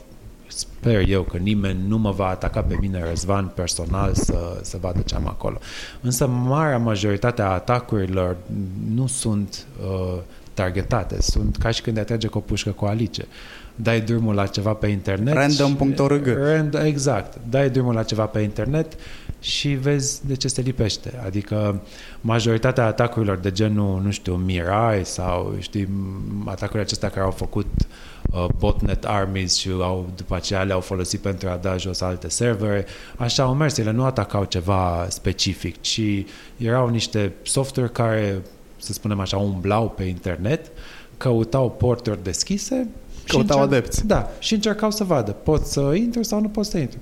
sper 0.46 1.08
eu 1.08 1.22
că 1.22 1.36
nimeni 1.36 1.78
nu 1.86 1.98
mă 1.98 2.10
va 2.10 2.26
ataca 2.26 2.62
pe 2.62 2.76
mine, 2.80 3.04
Răzvan, 3.08 3.52
personal, 3.54 4.14
să, 4.14 4.58
să 4.62 4.78
vadă 4.80 5.00
ce 5.00 5.14
am 5.14 5.26
acolo. 5.26 5.58
Însă 6.00 6.26
marea 6.26 6.78
majoritate 6.78 7.42
a 7.42 7.48
atacurilor 7.48 8.36
nu 8.94 9.06
sunt 9.06 9.66
uh, 9.82 10.18
targetate. 10.54 11.22
Sunt 11.22 11.56
ca 11.56 11.70
și 11.70 11.82
când 11.82 11.96
te 11.96 12.02
atrage 12.02 12.26
cu 12.26 12.38
o 12.38 12.40
pușcă 12.40 12.70
cu 12.70 12.84
alice. 12.84 13.26
Dai 13.74 14.00
drumul 14.00 14.34
la 14.34 14.46
ceva 14.46 14.72
pe 14.72 14.86
internet. 14.86 15.34
Random.org 15.34 16.26
rand, 16.26 16.74
Exact. 16.84 17.38
Dai 17.48 17.70
drumul 17.70 17.94
la 17.94 18.02
ceva 18.02 18.26
pe 18.26 18.40
internet 18.40 18.92
și 19.40 19.68
vezi 19.68 20.26
de 20.26 20.34
ce 20.34 20.48
se 20.48 20.60
lipește. 20.60 21.20
Adică 21.24 21.82
majoritatea 22.20 22.86
atacurilor 22.86 23.38
de 23.38 23.50
genul, 23.50 24.02
nu 24.02 24.10
știu, 24.10 24.34
Mirai 24.34 25.04
sau, 25.04 25.54
știi, 25.58 25.88
atacurile 26.44 26.82
acestea 26.82 27.08
care 27.08 27.24
au 27.24 27.30
făcut 27.30 27.66
uh, 28.30 28.46
botnet 28.58 29.04
armies 29.04 29.56
și 29.56 29.68
au, 29.68 30.10
după 30.16 30.34
aceea 30.34 30.62
le-au 30.62 30.80
folosit 30.80 31.20
pentru 31.20 31.48
a 31.48 31.56
da 31.56 31.76
jos 31.76 32.00
alte 32.00 32.28
servere, 32.28 32.86
așa 33.16 33.42
au 33.42 33.54
mers. 33.54 33.78
Ele 33.78 33.90
nu 33.90 34.04
atacau 34.04 34.44
ceva 34.44 35.06
specific, 35.08 35.80
ci 35.80 36.00
erau 36.56 36.88
niște 36.88 37.32
software 37.42 37.88
care 37.88 38.42
să 38.80 38.92
spunem 38.92 39.20
așa, 39.20 39.36
umblau 39.36 39.88
pe 39.88 40.02
internet, 40.02 40.70
căutau 41.16 41.70
porturi 41.70 42.22
deschise. 42.22 42.88
Căutau 43.26 43.60
încerc... 43.60 43.76
adepți. 43.78 44.06
Da, 44.06 44.30
și 44.38 44.54
încercau 44.54 44.90
să 44.90 45.04
vadă, 45.04 45.30
pot 45.30 45.64
să 45.64 45.92
intru 45.94 46.22
sau 46.22 46.40
nu 46.40 46.48
pot 46.48 46.64
să 46.66 46.78
intru. 46.78 46.98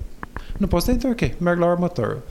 Nu 0.57 0.67
pot 0.67 0.83
să 0.83 0.91
intru, 0.91 1.09
ok, 1.09 1.41
merg 1.41 1.59
la 1.59 1.71
următorul. 1.71 2.23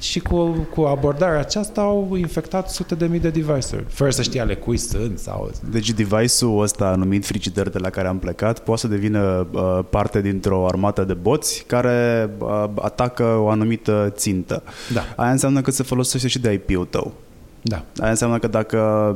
Și 0.00 0.20
cu, 0.20 0.66
cu 0.74 0.80
abordarea 0.80 1.38
aceasta 1.38 1.80
au 1.80 2.14
infectat 2.16 2.70
sute 2.70 2.94
de 2.94 3.06
mii 3.06 3.20
de 3.20 3.30
device-uri, 3.30 3.84
fără 3.88 4.10
să 4.10 4.22
știe 4.22 4.40
ale 4.40 4.54
cui 4.54 4.76
sunt. 4.76 5.18
Sau... 5.18 5.50
Deci 5.70 5.92
device-ul 5.92 6.62
ăsta 6.62 6.94
numit 6.94 7.26
frigider 7.26 7.68
de 7.68 7.78
la 7.78 7.90
care 7.90 8.08
am 8.08 8.18
plecat 8.18 8.58
poate 8.58 8.80
să 8.80 8.86
devină 8.86 9.46
uh, 9.52 9.78
parte 9.90 10.20
dintr-o 10.20 10.66
armată 10.66 11.04
de 11.04 11.14
boți 11.14 11.64
care 11.66 12.30
uh, 12.38 12.64
atacă 12.74 13.24
o 13.24 13.48
anumită 13.48 14.12
țintă. 14.16 14.62
Da. 14.92 15.00
Aia 15.16 15.30
înseamnă 15.30 15.60
că 15.60 15.70
se 15.70 15.82
folosește 15.82 16.28
și 16.28 16.38
de 16.38 16.52
IP-ul 16.52 16.86
tău. 16.90 17.12
Da. 17.62 17.84
Aia 18.00 18.10
înseamnă 18.10 18.38
că 18.38 18.46
dacă 18.46 19.12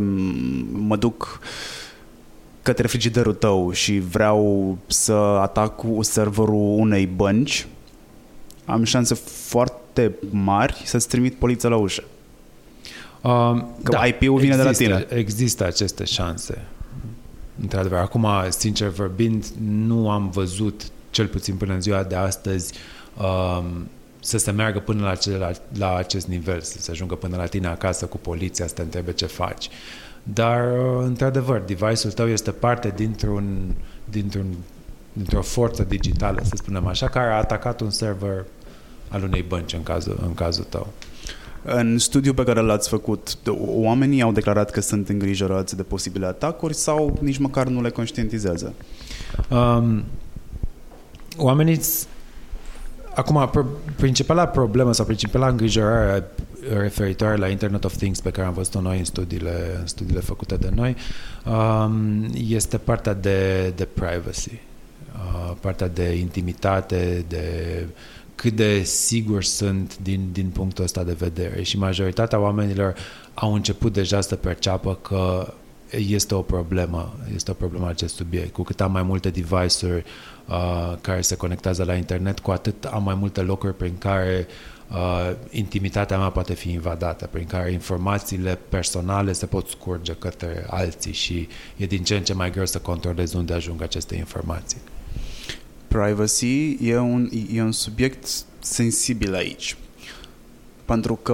mă 0.72 0.96
duc 0.96 1.40
către 2.62 2.86
frigiderul 2.86 3.34
tău 3.34 3.72
și 3.72 3.98
vreau 3.98 4.78
să 4.86 5.12
atac 5.12 5.80
serverul 6.00 6.78
unei 6.78 7.06
bănci, 7.06 7.66
am 8.64 8.84
șanse 8.84 9.14
foarte 9.14 10.14
mari 10.30 10.82
să-ți 10.84 11.08
trimit 11.08 11.34
poliția 11.34 11.68
la 11.68 11.76
ușă. 11.76 12.02
Uh, 13.20 13.62
că 13.82 13.90
da, 13.90 14.06
IP-ul 14.06 14.38
vine 14.38 14.54
există, 14.54 14.82
de 14.82 14.88
la 14.88 14.98
tine. 14.98 15.18
Există 15.18 15.66
aceste 15.66 16.04
șanse. 16.04 16.64
Într-adevăr, 17.60 17.98
acum, 17.98 18.26
sincer 18.48 18.88
vorbind, 18.88 19.44
nu 19.86 20.10
am 20.10 20.30
văzut, 20.30 20.82
cel 21.10 21.26
puțin 21.26 21.54
până 21.54 21.72
în 21.72 21.80
ziua 21.80 22.02
de 22.02 22.14
astăzi, 22.14 22.74
uh, 23.18 23.64
să 24.24 24.38
se 24.38 24.50
meargă 24.50 24.78
până 24.78 25.02
la, 25.02 25.14
ce, 25.14 25.36
la, 25.36 25.50
la 25.78 25.96
acest 25.96 26.26
nivel, 26.26 26.60
să 26.60 26.80
se 26.80 26.90
ajungă 26.90 27.14
până 27.14 27.36
la 27.36 27.46
tine 27.46 27.66
acasă 27.66 28.06
cu 28.06 28.18
poliția, 28.18 28.66
să 28.66 28.74
te 28.74 28.82
întrebe 28.82 29.12
ce 29.12 29.26
faci. 29.26 29.68
Dar, 30.22 30.72
uh, 30.72 31.02
într-adevăr, 31.02 31.60
device-ul 31.60 32.12
tău 32.12 32.28
este 32.28 32.50
parte 32.50 32.92
dintr-un, 32.96 33.74
dintr-un, 34.04 34.46
dintr-o 35.12 35.42
forță 35.42 35.82
digitală, 35.82 36.40
să 36.42 36.52
spunem 36.56 36.86
așa, 36.86 37.08
care 37.08 37.30
a 37.30 37.36
atacat 37.36 37.80
un 37.80 37.90
server 37.90 38.44
al 39.08 39.22
unei 39.22 39.42
bănci 39.42 39.72
în 39.72 39.82
cazul, 39.82 40.18
în 40.22 40.34
cazul 40.34 40.64
tău. 40.68 40.86
În 41.62 41.98
studiul 41.98 42.34
pe 42.34 42.44
care 42.44 42.60
l-ați 42.60 42.88
făcut, 42.88 43.38
oamenii 43.58 44.22
au 44.22 44.32
declarat 44.32 44.70
că 44.70 44.80
sunt 44.80 45.08
îngrijorați 45.08 45.76
de 45.76 45.82
posibile 45.82 46.26
atacuri 46.26 46.74
sau 46.74 47.18
nici 47.20 47.38
măcar 47.38 47.66
nu 47.66 47.82
le 47.82 47.90
conștientizează? 47.90 48.74
Um, 49.50 50.04
oamenii 51.36 51.80
Acum, 53.14 53.50
principala 53.96 54.46
problemă 54.46 54.92
sau 54.92 55.04
principala 55.04 55.48
îngrijorare 55.48 56.24
referitoare 56.78 57.36
la 57.36 57.48
Internet 57.48 57.84
of 57.84 57.96
Things 57.96 58.20
pe 58.20 58.30
care 58.30 58.46
am 58.46 58.52
văzut-o 58.52 58.80
noi 58.80 58.98
în 58.98 59.04
studiile, 59.04 59.76
în 59.80 59.86
studiile 59.86 60.20
făcute 60.20 60.56
de 60.56 60.70
noi 60.74 60.96
um, 61.44 62.30
este 62.46 62.78
partea 62.78 63.14
de, 63.14 63.72
de 63.76 63.84
privacy, 63.84 64.60
uh, 65.14 65.56
partea 65.60 65.88
de 65.88 66.16
intimitate, 66.16 67.24
de 67.28 67.86
cât 68.34 68.52
de 68.52 68.82
siguri 68.82 69.46
sunt 69.46 69.98
din, 69.98 70.28
din 70.32 70.48
punctul 70.48 70.84
ăsta 70.84 71.02
de 71.02 71.16
vedere. 71.18 71.62
Și 71.62 71.78
majoritatea 71.78 72.38
oamenilor 72.38 72.94
au 73.34 73.54
început 73.54 73.92
deja 73.92 74.20
să 74.20 74.36
perceapă 74.36 74.98
că 75.02 75.52
este 75.90 76.34
o 76.34 76.42
problemă, 76.42 77.16
este 77.34 77.50
o 77.50 77.54
problemă 77.54 77.88
acest 77.88 78.14
subiect. 78.14 78.52
Cu 78.52 78.62
cât 78.62 78.80
am 78.80 78.92
mai 78.92 79.02
multe 79.02 79.30
device-uri 79.30 80.04
uh, 80.48 80.94
care 81.00 81.20
se 81.20 81.36
conectează 81.36 81.84
la 81.84 81.94
internet, 81.94 82.40
cu 82.40 82.50
atât 82.50 82.84
am 82.84 83.02
mai 83.02 83.14
multe 83.14 83.40
locuri 83.40 83.76
prin 83.76 83.98
care 83.98 84.46
uh, 84.90 85.32
intimitatea 85.50 86.18
mea 86.18 86.28
poate 86.28 86.54
fi 86.54 86.70
invadată, 86.70 87.28
prin 87.30 87.46
care 87.46 87.72
informațiile 87.72 88.58
personale 88.68 89.32
se 89.32 89.46
pot 89.46 89.68
scurge 89.68 90.12
către 90.12 90.66
alții 90.70 91.12
și 91.12 91.48
e 91.76 91.86
din 91.86 92.04
ce 92.04 92.16
în 92.16 92.22
ce 92.22 92.34
mai 92.34 92.50
greu 92.50 92.66
să 92.66 92.78
controlezi 92.78 93.36
unde 93.36 93.52
ajung 93.52 93.82
aceste 93.82 94.16
informații. 94.16 94.78
privacy 95.88 96.76
e 96.80 96.98
un, 96.98 97.30
e 97.52 97.62
un 97.62 97.72
subiect 97.72 98.26
sensibil 98.58 99.34
aici. 99.34 99.76
Pentru 100.84 101.14
că 101.14 101.32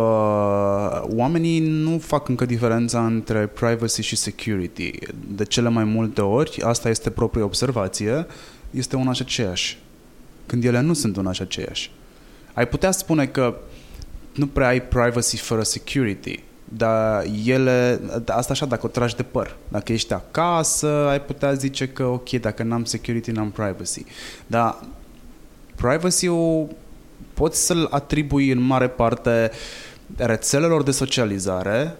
oamenii 1.14 1.58
nu 1.58 1.98
fac 1.98 2.28
încă 2.28 2.44
diferența 2.44 3.06
între 3.06 3.46
privacy 3.46 4.02
și 4.02 4.16
security. 4.16 4.92
De 5.28 5.44
cele 5.44 5.68
mai 5.68 5.84
multe 5.84 6.20
ori, 6.20 6.60
asta 6.62 6.88
este 6.88 7.10
propria 7.10 7.44
observație, 7.44 8.26
este 8.70 8.96
una 8.96 9.12
și 9.12 9.22
aceeași. 9.22 9.78
Când 10.46 10.64
ele 10.64 10.80
nu 10.80 10.92
sunt 10.92 11.16
una 11.16 11.32
și 11.32 11.42
aceeași. 11.42 11.90
Ai 12.54 12.68
putea 12.68 12.90
spune 12.90 13.26
că 13.26 13.56
nu 14.34 14.46
prea 14.46 14.68
ai 14.68 14.82
privacy 14.82 15.36
fără 15.36 15.62
security, 15.62 16.42
dar 16.64 17.24
ele, 17.44 18.00
asta 18.26 18.52
așa 18.52 18.66
dacă 18.66 18.86
o 18.86 18.88
tragi 18.88 19.16
de 19.16 19.22
păr. 19.22 19.56
Dacă 19.68 19.92
ești 19.92 20.12
acasă, 20.12 21.06
ai 21.08 21.20
putea 21.20 21.52
zice 21.52 21.88
că 21.88 22.04
ok, 22.04 22.30
dacă 22.30 22.62
n-am 22.62 22.84
security, 22.84 23.30
n-am 23.30 23.50
privacy. 23.50 24.04
Dar 24.46 24.84
privacy-ul 25.74 26.68
poți 27.40 27.66
să-l 27.66 27.88
atribui 27.90 28.50
în 28.50 28.60
mare 28.60 28.88
parte 28.88 29.50
rețelelor 30.16 30.82
de 30.82 30.90
socializare, 30.90 31.96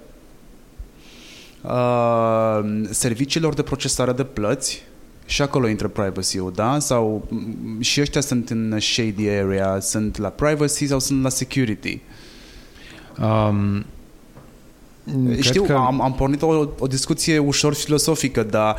uh, 1.63 2.61
serviciilor 2.91 3.55
de 3.55 3.63
procesare 3.63 4.13
de 4.13 4.25
plăți, 4.25 4.83
și 5.25 5.43
acolo 5.43 5.69
intră 5.69 5.89
privacy-ul, 5.89 6.53
da? 6.55 6.79
Sau 6.79 7.29
și 7.81 8.01
ăștia 8.01 8.21
sunt 8.21 8.51
în 8.51 8.77
shady 8.81 9.29
area, 9.29 9.81
sunt 9.81 10.17
la 10.17 10.29
privacy 10.29 10.87
sau 10.87 10.99
sunt 10.99 11.23
la 11.23 11.29
security? 11.29 12.01
Um, 13.21 13.85
Știu, 15.41 15.63
că... 15.63 15.73
am, 15.73 16.01
am 16.01 16.15
pornit 16.15 16.43
o, 16.43 16.69
o 16.79 16.87
discuție 16.87 17.39
ușor 17.39 17.75
filosofică, 17.75 18.43
dar 18.43 18.77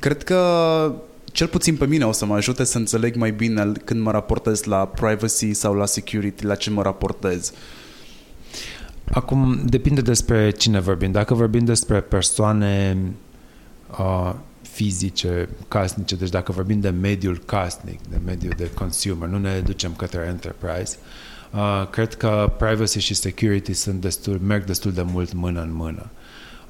cred 0.00 0.22
că 0.22 0.92
cel 1.38 1.46
puțin 1.46 1.76
pe 1.76 1.86
mine 1.86 2.06
o 2.06 2.12
să 2.12 2.24
mă 2.24 2.34
ajute 2.34 2.64
să 2.64 2.78
înțeleg 2.78 3.14
mai 3.14 3.30
bine 3.30 3.72
când 3.84 4.00
mă 4.00 4.10
raportez 4.10 4.62
la 4.62 4.86
privacy 4.86 5.52
sau 5.52 5.74
la 5.74 5.86
security, 5.86 6.44
la 6.44 6.54
ce 6.54 6.70
mă 6.70 6.82
raportez. 6.82 7.52
Acum, 9.12 9.60
depinde 9.64 10.00
despre 10.00 10.50
cine 10.50 10.80
vorbim. 10.80 11.12
Dacă 11.12 11.34
vorbim 11.34 11.64
despre 11.64 12.00
persoane 12.00 12.96
uh, 13.98 14.34
fizice, 14.62 15.48
casnice, 15.68 16.14
deci 16.14 16.28
dacă 16.28 16.52
vorbim 16.52 16.80
de 16.80 16.90
mediul 16.90 17.38
casnic, 17.38 18.00
de 18.10 18.20
mediul 18.24 18.52
de 18.56 18.70
consumer, 18.74 19.28
nu 19.28 19.38
ne 19.38 19.60
ducem 19.60 19.94
către 19.96 20.26
enterprise, 20.28 20.96
uh, 21.52 21.88
cred 21.90 22.14
că 22.14 22.52
privacy 22.58 22.98
și 22.98 23.14
security 23.14 23.72
sunt 23.72 24.00
destul, 24.00 24.40
merg 24.46 24.64
destul 24.64 24.92
de 24.92 25.02
mult 25.02 25.32
mână 25.32 25.60
în 25.60 25.74
mână. 25.74 26.10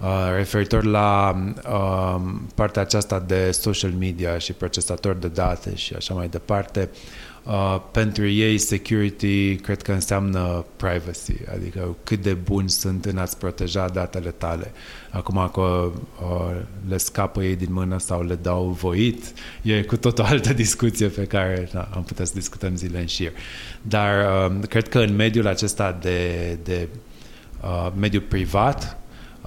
Uh, 0.00 0.32
referitor 0.36 0.84
la 0.84 1.36
uh, 1.68 2.20
partea 2.54 2.82
aceasta 2.82 3.20
de 3.26 3.50
social 3.50 3.90
media 3.90 4.38
și 4.38 4.52
procesatori 4.52 5.20
de 5.20 5.28
date 5.28 5.74
și 5.74 5.94
așa 5.94 6.14
mai 6.14 6.28
departe, 6.28 6.90
uh, 7.44 7.80
pentru 7.90 8.28
ei 8.28 8.58
security 8.58 9.56
cred 9.56 9.82
că 9.82 9.92
înseamnă 9.92 10.64
privacy, 10.76 11.34
adică 11.54 11.96
cât 12.04 12.22
de 12.22 12.34
buni 12.34 12.70
sunt 12.70 13.04
în 13.04 13.18
a-ți 13.18 13.38
proteja 13.38 13.88
datele 13.88 14.30
tale. 14.30 14.72
Acum 15.10 15.50
că 15.52 15.60
uh, 15.60 16.56
le 16.88 16.96
scapă 16.96 17.42
ei 17.42 17.56
din 17.56 17.72
mână 17.72 17.98
sau 17.98 18.22
le 18.22 18.34
dau 18.34 18.64
voit, 18.64 19.32
e 19.62 19.82
cu 19.82 19.96
tot 19.96 20.18
o 20.18 20.24
altă 20.32 20.52
discuție 20.52 21.06
pe 21.06 21.24
care 21.24 21.68
na, 21.72 21.88
am 21.94 22.02
putea 22.02 22.24
să 22.24 22.32
discutăm 22.34 22.76
zile 22.76 23.00
în 23.00 23.06
șir. 23.06 23.32
Dar 23.82 24.14
uh, 24.50 24.68
cred 24.68 24.88
că 24.88 24.98
în 24.98 25.16
mediul 25.16 25.46
acesta 25.46 25.98
de, 26.00 26.58
de 26.62 26.88
uh, 27.62 27.92
mediul 27.96 28.22
privat, 28.28 28.97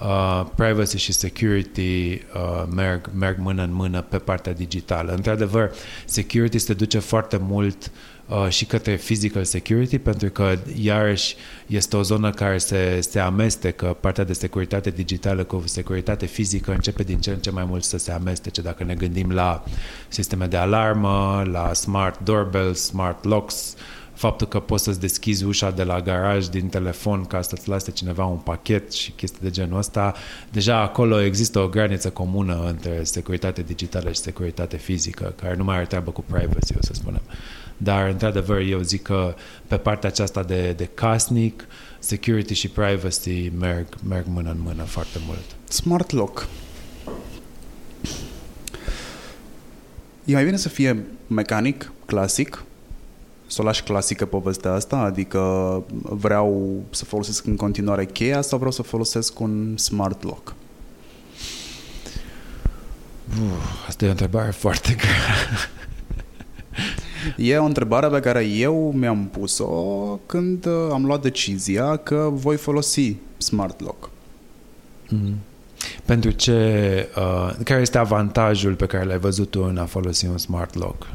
uh, 0.02 0.46
privacy 0.54 0.98
și 0.98 1.12
security 1.12 2.12
uh, 2.12 2.64
merg, 2.74 3.10
merg 3.14 3.38
mână 3.38 3.62
în 3.62 3.72
mână 3.72 4.00
pe 4.00 4.18
partea 4.18 4.52
digitală. 4.52 5.12
Într-adevăr, 5.12 5.70
security 6.04 6.58
se 6.58 6.74
duce 6.74 6.98
foarte 6.98 7.36
mult 7.40 7.90
uh, 8.26 8.48
și 8.48 8.64
către 8.64 8.96
physical 8.96 9.44
security, 9.44 9.98
pentru 9.98 10.30
că 10.30 10.58
iarăși 10.80 11.36
este 11.66 11.96
o 11.96 12.02
zonă 12.02 12.30
care 12.30 12.58
se, 12.58 13.00
se 13.00 13.18
amestecă, 13.18 13.96
partea 14.00 14.24
de 14.24 14.32
securitate 14.32 14.90
digitală 14.90 15.44
cu 15.44 15.62
securitate 15.64 16.26
fizică 16.26 16.72
începe 16.72 17.02
din 17.02 17.20
ce 17.20 17.30
în 17.30 17.38
ce 17.38 17.50
mai 17.50 17.64
mult 17.64 17.84
să 17.84 17.98
se 17.98 18.12
amestece. 18.12 18.60
Dacă 18.60 18.84
ne 18.84 18.94
gândim 18.94 19.30
la 19.30 19.64
sisteme 20.08 20.46
de 20.46 20.56
alarmă, 20.56 21.48
la 21.50 21.72
smart 21.72 22.20
doorbells, 22.24 22.80
smart 22.80 23.24
locks, 23.24 23.74
uh, 23.76 24.01
faptul 24.22 24.46
că 24.46 24.60
poți 24.60 24.84
să-ți 24.84 25.00
deschizi 25.00 25.44
ușa 25.44 25.70
de 25.70 25.82
la 25.82 26.00
garaj 26.00 26.46
din 26.46 26.68
telefon 26.68 27.24
ca 27.24 27.42
să-ți 27.42 27.68
lase 27.68 27.90
cineva 27.90 28.24
un 28.24 28.36
pachet 28.38 28.92
și 28.92 29.10
chestii 29.10 29.40
de 29.42 29.50
genul 29.50 29.78
ăsta, 29.78 30.14
deja 30.50 30.80
acolo 30.80 31.20
există 31.20 31.58
o 31.58 31.68
graniță 31.68 32.10
comună 32.10 32.64
între 32.66 33.04
securitate 33.04 33.62
digitală 33.62 34.12
și 34.12 34.20
securitate 34.20 34.76
fizică, 34.76 35.34
care 35.40 35.56
nu 35.56 35.64
mai 35.64 35.76
are 35.76 35.84
treabă 35.84 36.10
cu 36.10 36.24
privacy, 36.26 36.76
o 36.76 36.80
să 36.80 36.92
spunem. 36.92 37.22
Dar, 37.76 38.08
într-adevăr, 38.08 38.60
eu 38.60 38.80
zic 38.80 39.02
că 39.02 39.34
pe 39.66 39.76
partea 39.76 40.08
aceasta 40.08 40.42
de, 40.42 40.72
de 40.76 40.88
casnic, 40.94 41.66
security 41.98 42.54
și 42.54 42.68
privacy 42.68 43.48
merg, 43.58 43.86
merg 44.08 44.26
mână 44.26 44.50
în 44.50 44.60
mână 44.60 44.82
foarte 44.82 45.18
mult. 45.26 45.44
Smart 45.68 46.10
lock. 46.10 46.48
E 50.24 50.32
mai 50.32 50.44
bine 50.44 50.56
să 50.56 50.68
fie 50.68 51.04
mecanic, 51.26 51.92
clasic, 52.06 52.64
să 53.52 53.62
o 53.62 53.64
lași 53.64 53.82
clasică 53.82 54.26
povestea 54.26 54.72
asta? 54.72 54.96
Adică 54.96 55.82
vreau 56.00 56.82
să 56.90 57.04
folosesc 57.04 57.46
în 57.46 57.56
continuare 57.56 58.06
cheia 58.06 58.40
sau 58.40 58.58
vreau 58.58 58.72
să 58.72 58.82
folosesc 58.82 59.40
un 59.40 59.76
smart 59.76 60.22
lock? 60.22 60.54
Uh, 63.28 63.86
asta 63.88 64.04
e 64.04 64.08
o 64.08 64.10
întrebare 64.10 64.50
foarte 64.50 64.94
grea. 64.94 65.34
E 67.36 67.56
o 67.56 67.64
întrebare 67.64 68.06
pe 68.06 68.20
care 68.20 68.44
eu 68.44 68.92
mi-am 68.96 69.26
pus-o 69.26 69.66
când 70.26 70.66
uh, 70.66 70.88
am 70.92 71.04
luat 71.04 71.22
decizia 71.22 71.96
că 71.96 72.28
voi 72.32 72.56
folosi 72.56 73.16
smart 73.36 73.80
lock. 73.80 74.10
Mm. 75.08 75.34
Pentru 76.04 76.30
ce, 76.30 77.08
uh, 77.16 77.54
care 77.64 77.80
este 77.80 77.98
avantajul 77.98 78.74
pe 78.74 78.86
care 78.86 79.04
l-ai 79.04 79.18
văzut 79.18 79.50
tu 79.50 79.64
în 79.68 79.76
a 79.76 79.84
folosi 79.84 80.26
un 80.26 80.38
smart 80.38 80.74
lock? 80.74 81.06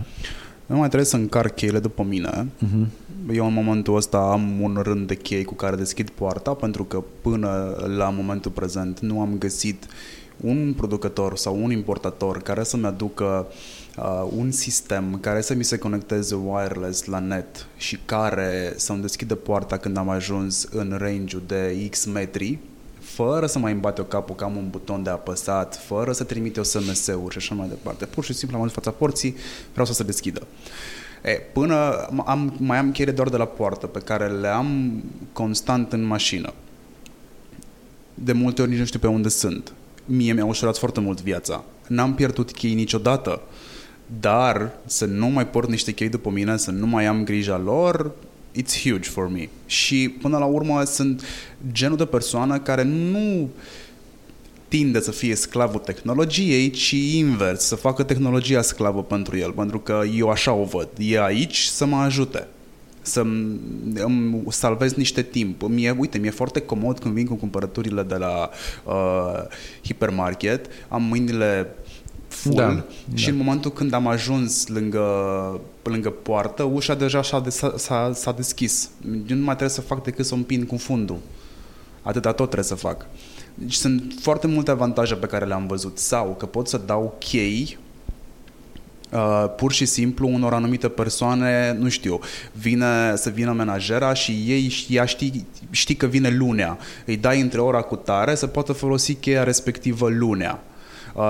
Nu 0.68 0.78
mai 0.78 0.88
trebuie 0.88 1.10
să 1.10 1.16
încarc 1.16 1.56
cheile 1.56 1.80
după 1.80 2.04
mine. 2.04 2.48
Uh-huh. 2.66 2.88
Eu 3.34 3.46
în 3.46 3.54
momentul 3.54 3.96
ăsta 3.96 4.18
am 4.18 4.62
un 4.62 4.80
rând 4.84 5.08
de 5.08 5.16
chei 5.16 5.44
cu 5.44 5.54
care 5.54 5.76
deschid 5.76 6.10
poarta 6.10 6.54
pentru 6.54 6.84
că 6.84 7.04
până 7.22 7.76
la 7.98 8.10
momentul 8.10 8.52
prezent 8.52 9.00
nu 9.00 9.22
am 9.22 9.38
găsit 9.38 9.86
un 10.42 10.74
producător 10.78 11.38
sau 11.38 11.64
un 11.64 11.72
importator 11.72 12.42
care 12.42 12.64
să-mi 12.64 12.86
aducă 12.86 13.48
uh, 13.98 14.28
un 14.38 14.52
sistem 14.52 15.18
care 15.22 15.42
să 15.42 15.54
mi 15.54 15.64
se 15.64 15.78
conecteze 15.78 16.36
wireless 16.36 17.06
la 17.06 17.20
net 17.20 17.68
și 17.78 17.98
care 18.06 18.74
să-mi 18.76 19.02
deschidă 19.02 19.36
poarta 19.36 19.78
când 19.78 19.98
am 19.98 20.10
ajuns 20.10 20.64
în 20.64 20.96
range-ul 20.98 21.44
de 21.48 21.88
X 21.90 22.06
metri 22.06 22.60
fără 23.18 23.46
să 23.46 23.60
mai 23.60 23.72
îmbate 23.72 24.02
o 24.02 24.04
capul 24.04 24.36
că 24.36 24.44
am 24.44 24.56
un 24.56 24.70
buton 24.70 25.04
de 25.04 25.10
apăsat, 25.10 25.80
fără 25.86 26.12
să 26.12 26.24
trimite 26.24 26.60
o 26.60 26.64
SMS-uri 26.64 27.32
și 27.32 27.38
așa 27.38 27.56
mai 27.56 27.68
departe. 27.68 28.06
Pur 28.06 28.24
și 28.24 28.34
simplu 28.34 28.58
am 28.58 28.64
în 28.64 28.70
fața 28.70 28.92
porții, 28.92 29.36
vreau 29.72 29.86
să 29.86 29.94
se 29.94 30.04
deschidă. 30.04 30.48
E, 31.24 31.32
până 31.32 32.08
am, 32.26 32.56
mai 32.58 32.78
am 32.78 32.92
cheile 32.92 33.12
doar 33.12 33.30
de 33.30 33.38
la 33.38 33.46
poartă, 33.46 33.88
pe 33.88 34.00
care 34.00 34.28
le 34.28 34.48
am 34.48 35.04
constant 35.34 35.94
în 35.94 36.04
mașină. 36.04 36.54
De 38.14 38.32
multe 38.32 38.62
ori 38.62 38.70
nici 38.70 38.80
nu 38.80 38.86
știu 38.86 39.00
pe 39.00 39.08
unde 39.08 39.30
sunt. 39.30 39.74
Mie 40.06 40.34
mi-a 40.34 40.46
ușurat 40.46 40.78
foarte 40.78 41.00
mult 41.00 41.22
viața. 41.22 41.64
N-am 41.88 42.14
pierdut 42.16 42.52
chei 42.52 42.74
niciodată. 42.74 43.42
Dar 44.20 44.72
să 44.86 45.06
nu 45.06 45.28
mai 45.28 45.48
port 45.48 45.70
niște 45.70 45.92
chei 45.92 46.10
după 46.10 46.30
mine, 46.30 46.58
să 46.58 46.72
nu 46.72 46.88
mai 46.88 47.06
am 47.06 47.24
grija 47.24 47.58
lor, 47.58 48.12
it's 48.58 48.82
huge 48.84 49.10
for 49.10 49.30
me. 49.30 49.50
Și 49.66 50.10
până 50.22 50.38
la 50.38 50.46
urmă 50.46 50.84
sunt 50.84 51.24
genul 51.72 51.98
de 51.98 52.06
persoană 52.06 52.60
care 52.60 52.84
nu 52.84 53.50
tinde 54.68 55.02
să 55.02 55.12
fie 55.12 55.36
sclavul 55.36 55.80
tehnologiei, 55.80 56.70
ci 56.70 56.92
invers, 56.92 57.64
să 57.64 57.76
facă 57.76 58.04
tehnologia 58.04 58.62
sclavă 58.62 59.04
pentru 59.04 59.38
el, 59.38 59.52
pentru 59.52 59.80
că 59.80 60.02
eu 60.16 60.30
așa 60.30 60.54
o 60.54 60.64
văd. 60.64 60.90
E 60.98 61.24
aici 61.24 61.58
să 61.58 61.86
mă 61.86 61.96
ajute 61.96 62.48
să 63.08 63.20
îmi 63.94 64.44
salvez 64.50 64.94
niște 64.94 65.22
timp. 65.22 65.62
Mie, 65.68 65.96
uite, 65.98 66.18
mi-e 66.18 66.30
foarte 66.30 66.62
comod 66.62 67.00
când 67.00 67.14
vin 67.14 67.26
cu 67.26 67.34
cumpărăturile 67.34 68.04
de 68.04 68.16
la 68.16 68.50
uh, 68.84 69.44
hipermarket, 69.84 70.66
am 70.88 71.04
mâinile 71.04 71.76
full 72.38 72.56
da, 72.56 72.86
și 73.14 73.26
da. 73.26 73.32
în 73.32 73.38
momentul 73.38 73.72
când 73.72 73.94
am 73.94 74.08
ajuns 74.08 74.68
lângă, 74.68 75.06
lângă 75.84 76.10
poartă, 76.10 76.64
ușa 76.64 76.96
deja 76.96 77.22
s-a, 77.22 77.44
s-a, 77.76 78.12
s-a 78.14 78.32
deschis. 78.32 78.90
Eu 79.06 79.36
nu 79.38 79.44
mai 79.44 79.56
trebuie 79.56 79.70
să 79.70 79.82
fac 79.82 80.04
decât 80.04 80.26
să 80.26 80.34
o 80.34 80.38
împin 80.38 80.66
cu 80.66 80.78
fundul. 80.78 81.18
Atâta 82.02 82.30
tot 82.30 82.46
trebuie 82.46 82.64
să 82.64 82.76
fac. 82.76 83.06
Deci 83.54 83.74
sunt 83.74 84.14
foarte 84.22 84.48
multe 84.48 84.72
avantaje 84.72 85.16
pe 85.16 85.26
care 85.26 85.46
le-am 85.46 85.68
văzut. 85.68 85.98
Sau 85.98 86.36
că 86.38 86.46
pot 86.46 86.68
să 86.68 86.82
dau 86.86 87.16
chei 87.20 87.78
Uh, 89.12 89.46
pur 89.56 89.72
și 89.72 89.86
simplu 89.86 90.28
unor 90.28 90.54
anumite 90.54 90.88
persoane, 90.88 91.78
nu 91.80 91.90
știu, 91.90 92.20
vine 92.52 93.16
să 93.16 93.30
vină 93.30 93.52
menajera 93.52 94.14
și 94.14 94.32
ei 94.32 94.86
ea 94.90 95.06
știi, 95.06 95.46
știi 95.70 95.96
că 95.96 96.06
vine 96.06 96.30
lunea. 96.30 96.78
Îi 97.06 97.18
dai 97.18 97.42
între 97.42 97.60
ora 97.60 97.82
cu 97.82 97.96
tare 97.96 98.36
să 98.36 98.48
poată 98.48 98.74
folosi 98.74 99.14
cheia 99.14 99.44
respectivă 99.44 100.10
lunea 100.10 100.64
uh, 100.64 100.77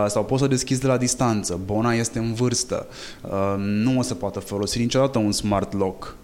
sau 0.08 0.26
poți 0.26 0.40
să 0.40 0.46
o 0.46 0.50
deschizi 0.50 0.82
de 0.82 0.88
la 0.88 0.98
distanță, 0.98 1.60
bona 1.66 1.94
este 1.94 2.20
în 2.20 2.34
vârstă, 2.34 2.88
uh, 3.22 3.56
nu 3.58 3.98
o 3.98 4.02
să 4.02 4.16
poată 4.16 4.40
folosi 4.40 4.80
niciodată 4.80 5.18
un 5.18 5.32
smart 5.32 5.74
lock. 5.74 6.16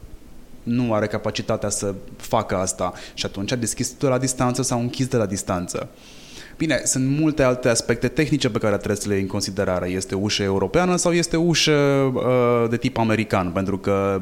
Nu 0.63 0.93
are 0.93 1.07
capacitatea 1.07 1.69
să 1.69 1.93
facă 2.17 2.55
asta. 2.55 2.93
Și 3.13 3.25
atunci 3.25 3.51
a 3.51 3.55
deschis 3.55 3.93
de 3.97 4.07
la 4.07 4.17
distanță 4.17 4.61
sau 4.61 4.79
închis 4.79 5.07
de 5.07 5.17
la 5.17 5.25
distanță. 5.25 5.89
Bine, 6.57 6.81
sunt 6.85 7.19
multe 7.19 7.43
alte 7.43 7.69
aspecte 7.69 8.07
tehnice 8.07 8.49
pe 8.49 8.57
care 8.57 8.75
trebuie 8.75 8.97
să 8.97 9.07
le 9.07 9.13
iei 9.13 9.23
în 9.23 9.29
considerare. 9.29 9.89
Este 9.89 10.15
ușă 10.15 10.43
europeană 10.43 10.95
sau 10.95 11.11
este 11.11 11.37
ușă 11.37 11.71
uh, 11.71 12.69
de 12.69 12.77
tip 12.77 12.97
american, 12.97 13.51
pentru 13.51 13.77
că 13.77 14.21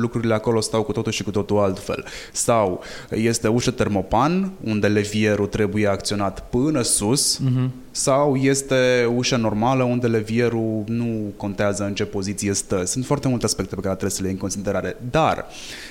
lucrurile 0.00 0.34
acolo 0.34 0.60
stau 0.60 0.82
cu 0.82 0.92
totul 0.92 1.12
și 1.12 1.22
cu 1.22 1.30
totul 1.30 1.58
altfel. 1.58 2.04
Sau 2.32 2.82
este 3.10 3.48
ușă 3.48 3.70
termopan, 3.70 4.50
unde 4.60 4.86
levierul 4.86 5.46
trebuie 5.46 5.86
acționat 5.86 6.48
până 6.50 6.82
sus, 6.82 7.38
uh-huh. 7.38 7.68
sau 7.90 8.36
este 8.36 9.10
ușă 9.16 9.36
normală, 9.36 9.82
unde 9.82 10.06
levierul 10.06 10.84
nu 10.86 11.32
contează 11.36 11.84
în 11.84 11.94
ce 11.94 12.04
poziție 12.04 12.52
stă. 12.52 12.84
Sunt 12.84 13.04
foarte 13.04 13.28
multe 13.28 13.44
aspecte 13.44 13.74
pe 13.74 13.80
care 13.80 13.94
trebuie 13.94 14.16
să 14.16 14.20
le 14.20 14.26
iei 14.26 14.34
în 14.34 14.40
considerare. 14.40 14.96
Dar, 15.10 15.46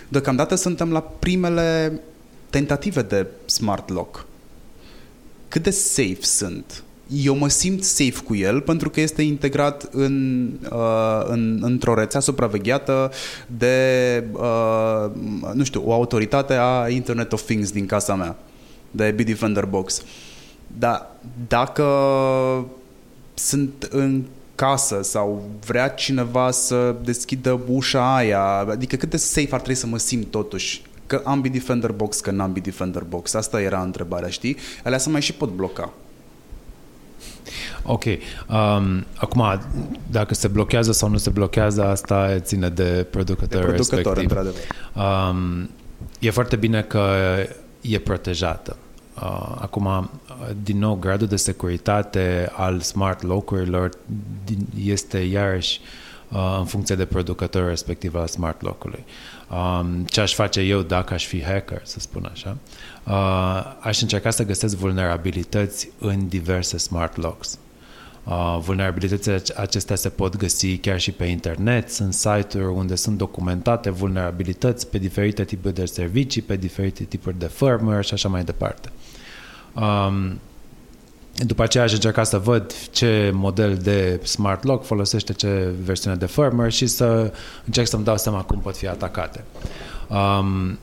deocamdată 0.08 0.56
suntem 0.56 0.92
la 0.92 1.02
primele 1.02 2.00
tentative 2.50 3.02
de 3.02 3.26
smart 3.46 3.90
lock 3.90 4.26
cât 5.54 5.64
de 5.64 5.70
safe 5.70 6.22
sunt. 6.22 6.84
Eu 7.08 7.36
mă 7.36 7.48
simt 7.48 7.84
safe 7.84 8.24
cu 8.26 8.36
el 8.36 8.62
pentru 8.62 8.90
că 8.90 9.02
este 9.02 9.22
integrat 9.22 9.90
în, 9.92 10.50
uh, 10.72 11.24
în, 11.26 11.60
într-o 11.62 11.94
rețea 11.94 12.20
supravegheată 12.20 13.12
de, 13.58 14.24
uh, 14.32 15.06
nu 15.54 15.64
știu, 15.64 15.84
o 15.86 15.94
autoritate 15.94 16.54
a 16.54 16.90
Internet 16.90 17.34
of 17.34 17.42
Things 17.42 17.72
din 17.72 17.86
casa 17.86 18.16
mea, 18.16 18.36
de 18.92 19.12
Bitdefender 19.12 19.66
Box. 19.66 20.04
Dar 20.78 21.08
dacă 21.48 21.86
sunt 23.34 23.88
în 23.90 24.24
casă 24.56 25.00
sau 25.02 25.44
vrea 25.66 25.88
cineva 25.88 26.52
să 26.52 26.96
deschidă 27.04 27.62
ușa 27.68 28.16
aia, 28.16 28.44
adică 28.44 28.96
cât 28.96 29.10
de 29.10 29.18
safe 29.18 29.50
ar 29.52 29.60
trebui 29.60 29.76
să 29.76 29.88
mă 29.88 29.98
simt 29.98 30.32
totuși 30.32 30.82
că 31.18 31.30
am 31.30 31.42
Defender 31.42 31.92
Box, 31.92 32.20
că 32.20 32.32
n-am 32.32 32.54
Defender 32.62 33.04
Box. 33.04 33.34
Asta 33.34 33.62
era 33.62 33.82
întrebarea, 33.82 34.30
știi? 34.30 34.58
Alea 34.84 34.98
să 34.98 35.10
mai 35.10 35.22
și 35.22 35.34
pot 35.34 35.50
bloca. 35.50 35.94
Ok. 37.84 38.04
Um, 38.04 39.06
acum, 39.16 39.62
dacă 40.12 40.34
se 40.34 40.48
blochează 40.48 40.92
sau 40.92 41.10
nu 41.10 41.18
se 41.18 41.30
blochează, 41.30 41.84
asta 41.84 42.40
ține 42.40 42.70
de 42.70 43.08
producător, 43.10 43.60
de 43.60 43.66
producător 43.66 44.18
respectiv. 44.18 44.54
Um, 44.94 45.70
e 46.20 46.30
foarte 46.30 46.56
bine 46.56 46.82
că 46.82 47.16
e 47.82 48.00
protejată. 48.00 48.78
Uh, 49.16 49.56
acum, 49.60 50.10
din 50.64 50.80
nou, 50.80 50.96
gradul 50.96 51.28
de 51.28 51.36
securitate 51.36 52.52
al 52.52 52.80
smart 52.80 53.22
locurilor 53.22 53.90
este 54.84 55.18
iarăși 55.18 55.80
uh, 56.30 56.56
în 56.60 56.66
funcție 56.66 56.96
de 56.96 57.06
producătorul 57.06 57.68
respectiv 57.68 58.16
al 58.16 58.28
smart 58.28 58.62
lock-ului. 58.62 59.06
Um, 59.54 60.06
ce 60.06 60.22
aș 60.22 60.34
face 60.34 60.62
eu 60.62 60.82
dacă 60.82 61.14
aș 61.14 61.26
fi 61.26 61.44
hacker, 61.44 61.82
să 61.84 62.00
spun 62.00 62.30
așa, 62.32 62.58
uh, 63.08 63.76
aș 63.80 64.02
încerca 64.02 64.30
să 64.30 64.46
găsesc 64.46 64.76
vulnerabilități 64.76 65.90
în 66.00 66.28
diverse 66.28 66.78
smart 66.78 67.18
locks. 67.18 67.58
Uh, 68.24 68.58
vulnerabilitățile 68.62 69.42
acestea 69.56 69.96
se 69.96 70.10
pot 70.10 70.36
găsi 70.36 70.78
chiar 70.78 71.00
și 71.00 71.12
pe 71.12 71.26
internet, 71.26 71.90
sunt 71.90 72.14
site-uri 72.14 72.74
unde 72.74 72.96
sunt 72.96 73.18
documentate 73.18 73.90
vulnerabilități 73.90 74.88
pe 74.88 74.98
diferite 74.98 75.44
tipuri 75.44 75.74
de 75.74 75.86
servicii, 75.86 76.42
pe 76.42 76.56
diferite 76.56 77.04
tipuri 77.04 77.40
de 77.40 77.48
firmware 77.48 78.02
și 78.02 78.14
așa 78.14 78.30
mai 78.30 78.44
departe. 78.44 78.92
Um, 79.74 80.40
după 81.36 81.64
aceea 81.64 81.84
aș 81.84 81.94
încerca 81.94 82.24
să 82.24 82.38
văd 82.38 82.74
ce 82.92 83.32
model 83.34 83.76
de 83.76 84.20
smart 84.24 84.64
lock 84.64 84.86
folosește 84.86 85.34
ce 85.34 85.70
versiune 85.84 86.16
de 86.16 86.26
firmware 86.26 86.70
și 86.70 86.88
să 86.88 87.34
încerc 87.66 87.88
să-mi 87.88 88.04
dau 88.04 88.18
seama 88.18 88.42
cum 88.42 88.60
pot 88.60 88.78
fi 88.78 88.88
atacate. 88.88 89.44
Um, 90.08 90.80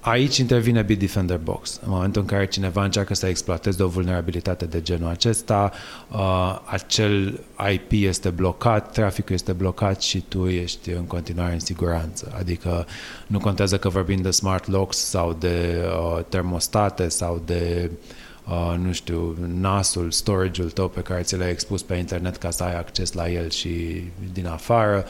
aici 0.00 0.36
intervine 0.36 0.82
Bitdefender 0.82 1.38
Box. 1.38 1.80
În 1.84 1.90
momentul 1.90 2.20
în 2.20 2.26
care 2.26 2.46
cineva 2.46 2.84
încearcă 2.84 3.14
să 3.14 3.26
exploateze 3.26 3.82
o 3.82 3.86
vulnerabilitate 3.88 4.64
de 4.64 4.82
genul 4.82 5.08
acesta, 5.08 5.72
uh, 6.10 6.60
acel 6.64 7.40
IP 7.72 7.90
este 7.90 8.30
blocat, 8.30 8.92
traficul 8.92 9.34
este 9.34 9.52
blocat 9.52 10.02
și 10.02 10.24
tu 10.28 10.48
ești 10.48 10.90
în 10.90 11.04
continuare 11.04 11.52
în 11.52 11.60
siguranță. 11.60 12.32
Adică 12.38 12.86
nu 13.26 13.38
contează 13.38 13.78
că 13.78 13.88
vorbim 13.88 14.22
de 14.22 14.30
smart 14.30 14.68
locks 14.68 14.96
sau 14.96 15.36
de 15.38 15.84
uh, 15.84 16.24
termostate 16.28 17.08
sau 17.08 17.42
de 17.46 17.90
uh, 17.90 17.98
uh, 18.48 18.74
nu 18.78 18.92
știu, 18.92 19.36
nasul, 19.60 20.10
storage-ul 20.10 20.70
tău 20.70 20.88
pe 20.88 21.00
care 21.00 21.22
ți 21.22 21.36
l-ai 21.36 21.50
expus 21.50 21.82
pe 21.82 21.94
internet 21.94 22.36
ca 22.36 22.50
să 22.50 22.62
ai 22.62 22.76
acces 22.76 23.12
la 23.12 23.30
el 23.30 23.50
și 23.50 24.02
din 24.32 24.46
afară, 24.46 25.06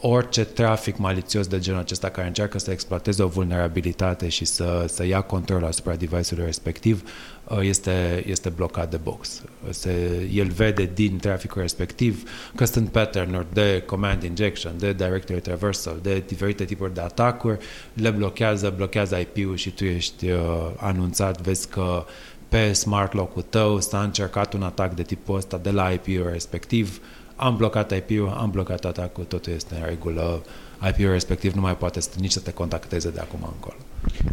orice 0.00 0.44
trafic 0.44 0.96
malițios 0.96 1.46
de 1.46 1.58
genul 1.58 1.80
acesta 1.80 2.08
care 2.08 2.26
încearcă 2.26 2.58
să 2.58 2.70
exploateze 2.70 3.22
o 3.22 3.26
vulnerabilitate 3.26 4.28
și 4.28 4.44
să, 4.44 4.84
să 4.88 5.06
ia 5.06 5.20
control 5.20 5.64
asupra 5.64 5.94
device-ului 5.94 6.44
respectiv 6.44 7.02
uh, 7.44 7.58
este, 7.60 8.24
este 8.26 8.48
blocat 8.48 8.90
de 8.90 8.96
box. 8.96 9.42
Se, 9.70 10.26
el 10.32 10.48
vede 10.48 10.90
din 10.94 11.18
traficul 11.18 11.60
respectiv 11.60 12.30
că 12.54 12.64
sunt 12.64 12.88
pattern-uri 12.88 13.46
de 13.52 13.82
command 13.86 14.22
injection, 14.22 14.72
de 14.78 14.92
directory 14.92 15.40
traversal, 15.40 15.98
de 16.02 16.22
diferite 16.26 16.64
tipuri 16.64 16.94
de 16.94 17.00
atacuri, 17.00 17.58
le 17.92 18.10
blochează, 18.10 18.72
blochează 18.76 19.16
IP-ul 19.16 19.56
și 19.56 19.70
tu 19.70 19.84
ești 19.84 20.30
uh, 20.30 20.38
anunțat, 20.76 21.40
vezi 21.40 21.68
că 21.68 22.04
pe 22.48 22.72
smart 22.72 23.12
lock-ul 23.12 23.44
tău 23.48 23.80
s-a 23.80 24.02
încercat 24.02 24.52
un 24.52 24.62
atac 24.62 24.94
de 24.94 25.02
tipul 25.02 25.36
ăsta 25.36 25.58
de 25.62 25.70
la 25.70 25.90
IP-ul 25.90 26.28
respectiv, 26.32 27.00
am 27.36 27.56
blocat 27.56 27.92
IP-ul, 27.92 28.34
am 28.38 28.50
blocat 28.50 28.84
atacul, 28.84 29.24
totul 29.24 29.52
este 29.52 29.74
în 29.74 29.84
regulă, 29.84 30.42
IP-ul 30.88 31.10
respectiv 31.10 31.52
nu 31.52 31.60
mai 31.60 31.76
poate 31.76 32.00
să, 32.00 32.08
nici 32.20 32.30
să 32.30 32.40
te 32.40 32.52
contacteze 32.52 33.10
de 33.10 33.20
acum 33.20 33.38
încolo. 33.52 33.76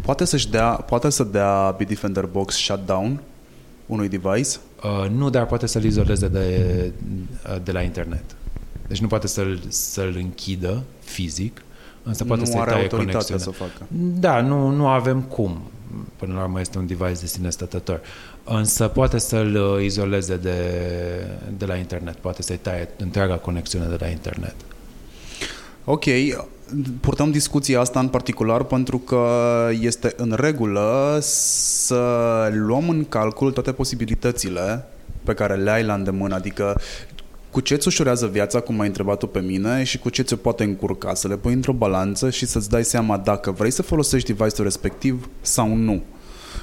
Poate, 0.02 0.24
să-și 0.24 0.50
dea, 0.50 0.70
poate 0.70 1.10
să 1.10 1.24
dea 1.24 1.74
Bitdefender 1.76 2.24
Box 2.24 2.54
shutdown 2.54 3.20
unui 3.86 4.08
device? 4.08 4.56
Uh, 4.82 5.10
nu, 5.10 5.30
dar 5.30 5.46
poate 5.46 5.66
să-l 5.66 5.84
izoleze 5.84 6.28
de, 6.28 6.92
de 7.62 7.72
la 7.72 7.82
internet. 7.82 8.24
Deci 8.86 9.00
nu 9.00 9.06
poate 9.06 9.26
să-l, 9.26 9.60
să-l 9.68 10.14
închidă 10.16 10.82
fizic, 11.00 11.62
însă 12.02 12.24
poate 12.24 12.42
nu 12.42 12.48
să-i 12.48 12.60
are 12.60 12.70
taie 12.70 12.82
autoritatea 12.82 13.38
să 13.38 13.48
o 13.48 13.52
facă. 13.52 13.86
Da, 14.18 14.40
nu, 14.40 14.70
nu 14.70 14.86
avem 14.86 15.22
cum 15.22 15.60
până 16.16 16.34
la 16.34 16.42
urmă 16.42 16.60
este 16.60 16.78
un 16.78 16.86
device 16.86 17.20
de 17.20 17.26
sine 17.26 17.50
stătător. 17.50 18.00
Însă 18.44 18.88
poate 18.88 19.18
să-l 19.18 19.54
uh, 19.54 19.84
izoleze 19.84 20.36
de, 20.36 20.58
de 21.58 21.64
la 21.64 21.74
internet, 21.74 22.16
poate 22.16 22.42
să-i 22.42 22.56
taie 22.56 22.88
întreaga 22.98 23.34
conexiune 23.34 23.86
de 23.86 23.96
la 24.00 24.06
internet. 24.06 24.54
Ok, 25.84 26.04
purtăm 27.00 27.30
discuția 27.30 27.80
asta 27.80 28.00
în 28.00 28.08
particular 28.08 28.62
pentru 28.62 28.98
că 28.98 29.28
este 29.80 30.12
în 30.16 30.34
regulă 30.36 31.18
să 31.20 32.02
luăm 32.52 32.88
în 32.88 33.04
calcul 33.08 33.52
toate 33.52 33.72
posibilitățile 33.72 34.84
pe 35.24 35.34
care 35.34 35.54
le 35.54 35.70
ai 35.70 35.84
la 35.84 35.94
îndemână, 35.94 36.34
adică 36.34 36.80
cu 37.56 37.62
ce 37.62 37.74
îți 37.74 37.86
ușurează 37.86 38.26
viața, 38.26 38.60
cum 38.60 38.80
ai 38.80 38.86
întrebat 38.86 39.18
tu 39.18 39.26
pe 39.26 39.40
mine, 39.40 39.82
și 39.82 39.98
cu 39.98 40.08
ce 40.08 40.22
ți 40.22 40.36
poate 40.36 40.64
încurca, 40.64 41.14
să 41.14 41.28
le 41.28 41.36
pui 41.36 41.52
într-o 41.52 41.72
balanță 41.72 42.30
și 42.30 42.46
să-ți 42.46 42.70
dai 42.70 42.84
seama 42.84 43.16
dacă 43.16 43.50
vrei 43.50 43.70
să 43.70 43.82
folosești 43.82 44.32
device-ul 44.32 44.66
respectiv 44.66 45.28
sau 45.40 45.74
nu. 45.74 46.02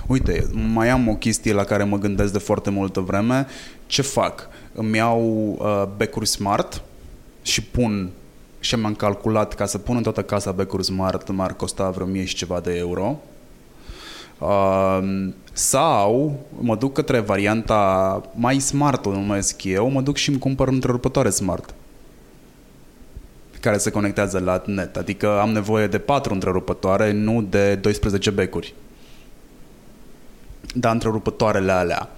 Uite, 0.08 0.50
mai 0.74 0.90
am 0.90 1.08
o 1.08 1.16
chestie 1.16 1.54
la 1.54 1.64
care 1.64 1.84
mă 1.84 1.98
gândesc 1.98 2.32
de 2.32 2.40
foarte 2.40 2.70
multă 2.70 3.00
vreme. 3.00 3.48
Ce 3.86 4.02
fac? 4.02 4.48
Îmi 4.74 4.98
iau 4.98 5.56
uh, 5.60 5.84
becuri 5.98 6.28
smart 6.28 6.82
și 7.42 7.64
pun 7.64 8.10
și 8.60 8.76
mi-am 8.76 8.96
calculat 8.96 9.54
ca 9.54 9.66
să 9.66 9.78
pun 9.78 9.96
în 9.96 10.04
toată 10.04 10.22
casa 10.22 10.52
becuri 10.52 10.84
smart 10.84 11.32
m-ar 11.32 11.54
costa 11.54 11.90
vreo 11.90 12.06
mie 12.06 12.26
și 12.26 12.36
ceva 12.36 12.60
de 12.60 12.76
euro 12.78 13.18
Uh, 13.18 13.33
sau 15.54 16.40
mă 16.60 16.76
duc 16.76 16.94
către 16.94 17.20
varianta 17.20 18.22
mai 18.36 18.60
smart, 18.60 19.06
o 19.06 19.12
numesc 19.12 19.64
eu, 19.64 19.90
mă 19.90 20.02
duc 20.02 20.16
și 20.16 20.30
îmi 20.30 20.40
cumpăr 20.40 20.68
întrerupătoare 20.68 21.30
smart 21.30 21.74
care 23.64 23.78
se 23.78 23.92
conectează 23.92 24.40
la 24.40 24.64
net. 24.66 24.98
Adică 24.98 25.40
am 25.40 25.50
nevoie 25.50 25.88
de 25.88 26.00
4 26.00 26.34
întrerupătoare, 26.34 27.12
nu 27.12 27.42
de 27.42 27.76
12 27.76 28.30
becuri. 28.30 28.74
Dar 30.76 30.94
întrerupătoarele 30.94 31.72
alea. 31.72 32.10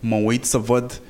Mă 0.00 0.16
uit 0.16 0.44
să 0.44 0.58
văd 0.58 1.00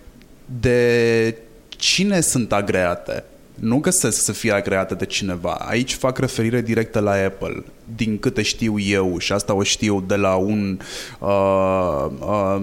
de 0.61 1.37
cine 1.69 2.21
sunt 2.21 2.53
agreate 2.53 3.25
nu 3.55 3.79
găsesc 3.79 4.23
să 4.25 4.33
fie 4.33 4.53
agreată 4.53 4.95
de 4.95 5.05
cineva. 5.05 5.53
Aici 5.53 5.95
fac 5.95 6.19
referire 6.19 6.61
directă 6.61 6.99
la 6.99 7.11
Apple, 7.11 7.65
din 7.97 8.19
câte 8.19 8.43
știu 8.43 8.79
eu, 8.79 9.19
și 9.19 9.33
asta 9.33 9.55
o 9.55 9.63
știu 9.63 10.05
de 10.07 10.17
la 10.17 10.35
un 10.35 10.79
uh, 11.19 12.07
uh, 12.21 12.63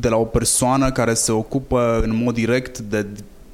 de 0.00 0.08
la 0.08 0.16
o 0.16 0.24
persoană 0.24 0.92
care 0.92 1.14
se 1.14 1.32
ocupă 1.32 2.00
în 2.02 2.22
mod 2.22 2.34
direct 2.34 2.78
de 2.78 3.06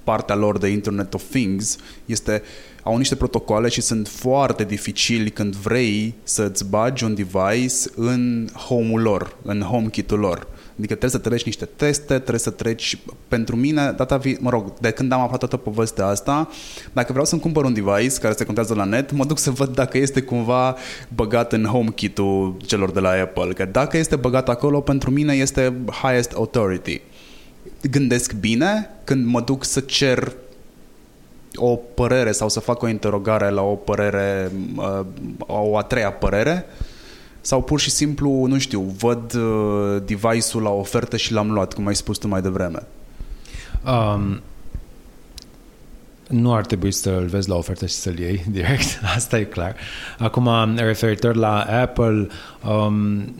partea 0.04 0.34
lor 0.34 0.58
de 0.58 0.68
Internet 0.68 1.14
of 1.14 1.22
Things, 1.30 1.76
este 2.06 2.42
au 2.82 2.96
niște 2.96 3.16
protocoale 3.16 3.68
și 3.68 3.80
sunt 3.80 4.08
foarte 4.08 4.64
dificili 4.64 5.30
când 5.30 5.54
vrei 5.54 6.14
să-ți 6.22 6.68
bagi 6.68 7.04
un 7.04 7.14
device 7.14 7.90
în 7.94 8.48
home-ul 8.54 9.00
lor, 9.00 9.36
în 9.42 9.60
HomeKit-ul 9.60 10.18
lor 10.18 10.46
Adică 10.82 10.96
trebuie 10.96 11.20
să 11.20 11.28
treci 11.28 11.44
niște 11.44 11.64
teste, 11.76 12.14
trebuie 12.14 12.38
să 12.38 12.50
treci... 12.50 12.98
Pentru 13.28 13.56
mine, 13.56 13.92
data 13.96 14.16
vi... 14.16 14.36
mă 14.40 14.50
rog, 14.50 14.72
de 14.80 14.90
când 14.90 15.12
am 15.12 15.20
aflat 15.20 15.38
toată 15.38 15.56
povestea 15.56 16.06
asta, 16.06 16.48
dacă 16.92 17.10
vreau 17.10 17.24
să-mi 17.24 17.40
cumpăr 17.40 17.64
un 17.64 17.72
device 17.72 18.18
care 18.20 18.34
se 18.34 18.44
contează 18.44 18.74
la 18.74 18.84
net, 18.84 19.12
mă 19.12 19.24
duc 19.24 19.38
să 19.38 19.50
văd 19.50 19.74
dacă 19.74 19.98
este 19.98 20.20
cumva 20.20 20.76
băgat 21.14 21.52
în 21.52 21.64
HomeKit-ul 21.64 22.56
celor 22.66 22.90
de 22.90 23.00
la 23.00 23.10
Apple. 23.10 23.52
Că 23.52 23.64
dacă 23.64 23.96
este 23.96 24.16
băgat 24.16 24.48
acolo, 24.48 24.80
pentru 24.80 25.10
mine 25.10 25.32
este 25.32 25.72
highest 26.02 26.32
authority. 26.32 27.00
Gândesc 27.90 28.32
bine 28.32 28.90
când 29.04 29.26
mă 29.26 29.40
duc 29.40 29.64
să 29.64 29.80
cer 29.80 30.32
o 31.54 31.76
părere 31.76 32.32
sau 32.32 32.48
să 32.48 32.60
fac 32.60 32.82
o 32.82 32.88
interogare 32.88 33.50
la 33.50 33.62
o 33.62 33.74
părere, 33.74 34.52
uh, 34.76 35.00
o 35.46 35.76
a 35.76 35.82
treia 35.82 36.12
părere, 36.12 36.66
sau 37.42 37.62
pur 37.62 37.80
și 37.80 37.90
simplu, 37.90 38.44
nu 38.46 38.58
știu, 38.58 38.80
văd 38.80 39.34
uh, 39.34 40.02
device-ul 40.04 40.62
la 40.62 40.70
ofertă 40.70 41.16
și 41.16 41.32
l-am 41.32 41.50
luat, 41.50 41.74
cum 41.74 41.86
ai 41.86 41.94
spus 41.94 42.18
tu 42.18 42.28
mai 42.28 42.42
devreme? 42.42 42.82
Um, 43.86 44.40
nu 46.28 46.54
ar 46.54 46.66
trebui 46.66 46.92
să-l 46.92 47.26
vezi 47.26 47.48
la 47.48 47.54
ofertă 47.54 47.86
și 47.86 47.94
să-l 47.94 48.18
iei 48.18 48.44
direct, 48.50 49.00
asta 49.14 49.38
e 49.38 49.44
clar. 49.44 49.76
Acum, 50.18 50.74
referitor 50.76 51.36
la 51.36 51.60
Apple, 51.60 52.28
um, 52.68 53.34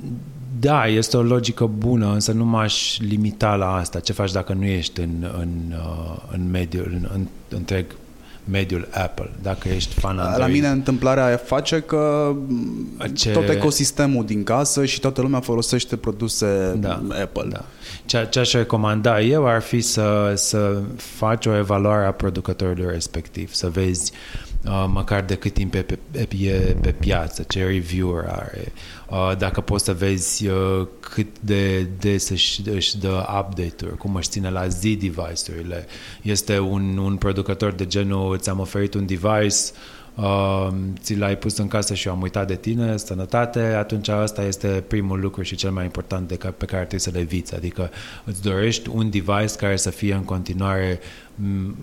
da, 0.61 0.86
este 0.86 1.16
o 1.16 1.22
logică 1.22 1.66
bună, 1.66 2.12
însă 2.12 2.32
nu 2.32 2.44
m-aș 2.44 2.98
limita 2.98 3.55
la 3.55 3.74
asta. 3.74 4.00
Ce 4.00 4.12
faci 4.12 4.32
dacă 4.32 4.53
nu 4.53 4.64
ești 4.64 5.00
în, 5.00 5.30
în, 5.38 5.48
uh, 5.70 6.16
în 6.32 6.50
mediul, 6.50 6.88
în, 6.90 7.09
în 7.14 7.26
întreg 7.48 7.86
mediul 8.51 8.88
Apple, 8.90 9.30
dacă 9.43 9.68
ești 9.68 9.95
fan 9.95 10.18
Android. 10.18 10.38
La 10.38 10.47
mine 10.47 10.68
întâmplarea 10.68 11.36
face 11.36 11.80
că 11.80 12.34
Ce... 13.14 13.30
tot 13.30 13.49
ecosistemul 13.49 14.24
din 14.24 14.45
casă 14.45 14.84
și 14.84 15.01
toată 15.01 15.20
lumea 15.20 15.40
folosește 15.40 15.97
produse 15.97 16.76
da, 16.80 17.03
Apple. 17.22 17.49
Da. 17.49 17.64
Ce, 18.05 18.26
ce 18.30 18.38
aș 18.38 18.53
recomanda 18.53 19.20
eu 19.20 19.47
ar 19.47 19.61
fi 19.61 19.80
să, 19.80 20.32
să 20.36 20.80
faci 20.97 21.47
o 21.47 21.57
evaluare 21.57 22.07
a 22.07 22.12
producătorului 22.12 22.86
respectiv, 22.93 23.53
să 23.53 23.68
vezi 23.68 24.12
uh, 24.12 24.51
măcar 24.87 25.25
de 25.25 25.35
cât 25.35 25.53
timp 25.53 25.75
e 25.75 25.83
pe, 25.83 25.99
pe, 26.11 26.77
pe 26.81 26.93
piață, 26.93 27.45
ce 27.49 27.65
reviewer 27.65 28.25
are, 28.27 28.73
uh, 29.09 29.37
dacă 29.39 29.61
poți 29.61 29.85
să 29.85 29.93
vezi 29.93 30.47
uh, 30.47 30.87
cât 31.01 31.41
de 31.41 31.83
des 31.83 32.29
își, 32.29 32.69
își 32.69 32.99
dă 32.99 33.27
update-uri, 33.41 33.97
cum 33.97 34.15
își 34.15 34.29
ține 34.29 34.51
la 34.51 34.69
zi 34.69 34.97
device-urile. 34.97 35.87
Este 36.23 36.59
un, 36.59 36.97
un 36.97 37.17
producător 37.17 37.73
de 37.73 37.87
genul, 37.87 38.39
ți-am 38.39 38.59
oferit 38.59 38.95
un 38.95 39.07
device, 39.07 39.47
uh, 39.47 40.01
ți 41.01 41.17
l-ai 41.17 41.37
pus 41.37 41.57
în 41.57 41.69
casă 41.69 41.95
și 41.95 42.07
eu 42.07 42.13
am 42.15 42.23
uitat 42.23 42.47
de 42.47 42.57
tine, 42.57 42.97
sănătate, 42.97 43.61
atunci 43.61 44.09
asta 44.09 44.43
este 44.43 44.85
primul 44.89 45.21
lucru 45.21 45.43
și 45.43 45.57
cel 45.57 45.71
mai 45.71 45.85
important 45.85 46.29
de 46.29 46.35
pe 46.35 46.65
care 46.65 46.81
trebuie 46.81 47.01
să 47.01 47.11
le 47.13 47.19
eviți. 47.19 47.55
Adică 47.55 47.91
îți 48.25 48.43
dorești 48.43 48.89
un 48.93 49.11
device 49.11 49.57
care 49.57 49.77
să 49.77 49.91
fie 49.91 50.15
în 50.15 50.25
continuare 50.25 51.01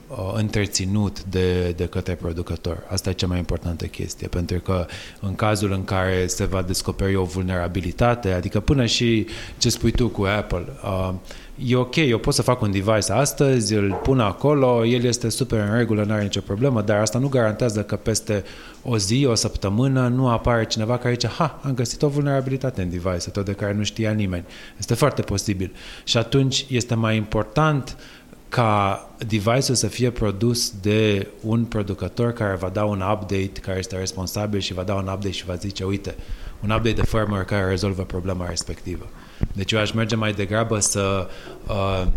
uh, 0.07 0.31
întreținut 0.33 1.23
de, 1.23 1.69
de 1.69 1.85
către 1.85 2.13
producător. 2.13 2.83
Asta 2.87 3.09
e 3.09 3.13
cea 3.13 3.27
mai 3.27 3.37
importantă 3.37 3.85
chestie, 3.85 4.27
pentru 4.27 4.59
că 4.59 4.85
în 5.19 5.35
cazul 5.35 5.71
în 5.71 5.83
care 5.83 6.27
se 6.27 6.45
va 6.45 6.61
descoperi 6.61 7.15
o 7.15 7.23
vulnerabilitate, 7.23 8.31
adică 8.31 8.59
până 8.59 8.85
și 8.85 9.27
ce 9.57 9.69
spui 9.69 9.91
tu 9.91 10.07
cu 10.07 10.23
Apple, 10.23 10.65
uh, 10.83 11.13
e 11.65 11.75
ok, 11.75 11.95
eu 11.95 12.17
pot 12.17 12.33
să 12.33 12.41
fac 12.41 12.61
un 12.61 12.71
device 12.71 13.11
astăzi, 13.11 13.73
îl 13.73 13.99
pun 14.03 14.19
acolo, 14.19 14.85
el 14.85 15.03
este 15.03 15.29
super 15.29 15.59
în 15.59 15.77
regulă, 15.77 16.03
nu 16.03 16.13
are 16.13 16.23
nicio 16.23 16.41
problemă, 16.41 16.81
dar 16.81 16.99
asta 16.99 17.19
nu 17.19 17.27
garantează 17.27 17.83
că 17.83 17.95
peste 17.95 18.43
o 18.83 18.97
zi, 18.97 19.25
o 19.29 19.35
săptămână, 19.35 20.07
nu 20.07 20.29
apare 20.29 20.65
cineva 20.65 20.97
care 20.97 21.13
zice, 21.13 21.27
ha, 21.27 21.59
am 21.63 21.73
găsit 21.73 22.01
o 22.01 22.07
vulnerabilitate 22.07 22.81
în 22.81 22.89
device 22.89 23.29
tot 23.29 23.45
de 23.45 23.51
care 23.51 23.73
nu 23.73 23.83
știa 23.83 24.11
nimeni. 24.11 24.45
Este 24.77 24.93
foarte 24.93 25.21
posibil. 25.21 25.71
Și 26.03 26.17
atunci 26.17 26.65
este 26.69 26.95
mai 26.95 27.15
important 27.15 27.97
ca 28.49 29.09
device-ul 29.27 29.75
să 29.75 29.87
fie 29.87 30.09
produs 30.09 30.73
de 30.81 31.27
un 31.41 31.63
producător 31.65 32.33
care 32.33 32.55
va 32.55 32.69
da 32.69 32.83
un 32.83 33.03
update, 33.11 33.51
care 33.61 33.77
este 33.77 33.97
responsabil 33.97 34.59
și 34.59 34.73
va 34.73 34.83
da 34.83 34.93
un 34.93 35.07
update 35.07 35.31
și 35.31 35.45
va 35.45 35.55
zice, 35.55 35.83
uite, 35.83 36.15
un 36.63 36.69
update 36.69 36.91
de 36.95 37.05
firmware 37.05 37.43
care 37.43 37.69
rezolvă 37.69 38.03
problema 38.03 38.49
respectivă. 38.49 39.09
Deci 39.53 39.71
eu 39.71 39.79
aș 39.79 39.91
merge 39.91 40.15
mai 40.15 40.33
degrabă 40.33 40.79
să 40.79 41.27
uh, 41.67 42.07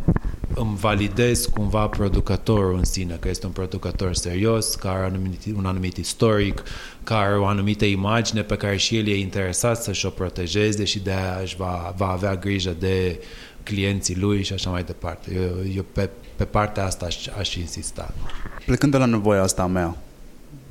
îmi 0.55 0.77
validez 0.77 1.47
cumva 1.47 1.87
producătorul 1.87 2.77
în 2.77 2.85
sine, 2.85 3.17
că 3.21 3.29
este 3.29 3.47
un 3.47 3.53
producător 3.53 4.15
serios, 4.15 4.75
care 4.75 4.99
are 4.99 5.07
un 5.07 5.15
anumit, 5.15 5.41
un 5.57 5.67
anumit 5.67 5.97
istoric, 5.97 6.63
care 7.05 7.27
are 7.27 7.39
o 7.39 7.47
anumită 7.47 7.85
imagine 7.85 8.43
pe 8.43 8.57
care 8.57 8.77
și 8.77 8.97
el 8.97 9.07
e 9.07 9.19
interesat 9.19 9.83
să-și 9.83 10.07
o 10.07 10.11
protejeze 10.11 10.85
și 10.85 10.99
de 10.99 11.11
aia 11.11 11.39
își 11.43 11.57
va, 11.57 11.95
va 11.97 12.09
avea 12.09 12.37
grijă 12.37 12.77
de 12.79 13.21
clienții 13.63 14.17
lui 14.17 14.43
și 14.43 14.53
așa 14.53 14.71
mai 14.71 14.83
departe. 14.83 15.35
Eu, 15.35 15.75
eu 15.77 15.85
pe, 15.93 16.09
pe 16.37 16.45
partea 16.45 16.85
asta 16.85 17.07
aș, 17.07 17.27
aș 17.39 17.55
insista. 17.55 18.15
Plecând 18.67 18.93
de 18.93 18.99
la 18.99 19.05
nevoia 19.05 19.43
asta 19.43 19.63
a 19.63 19.67
mea, 19.67 19.97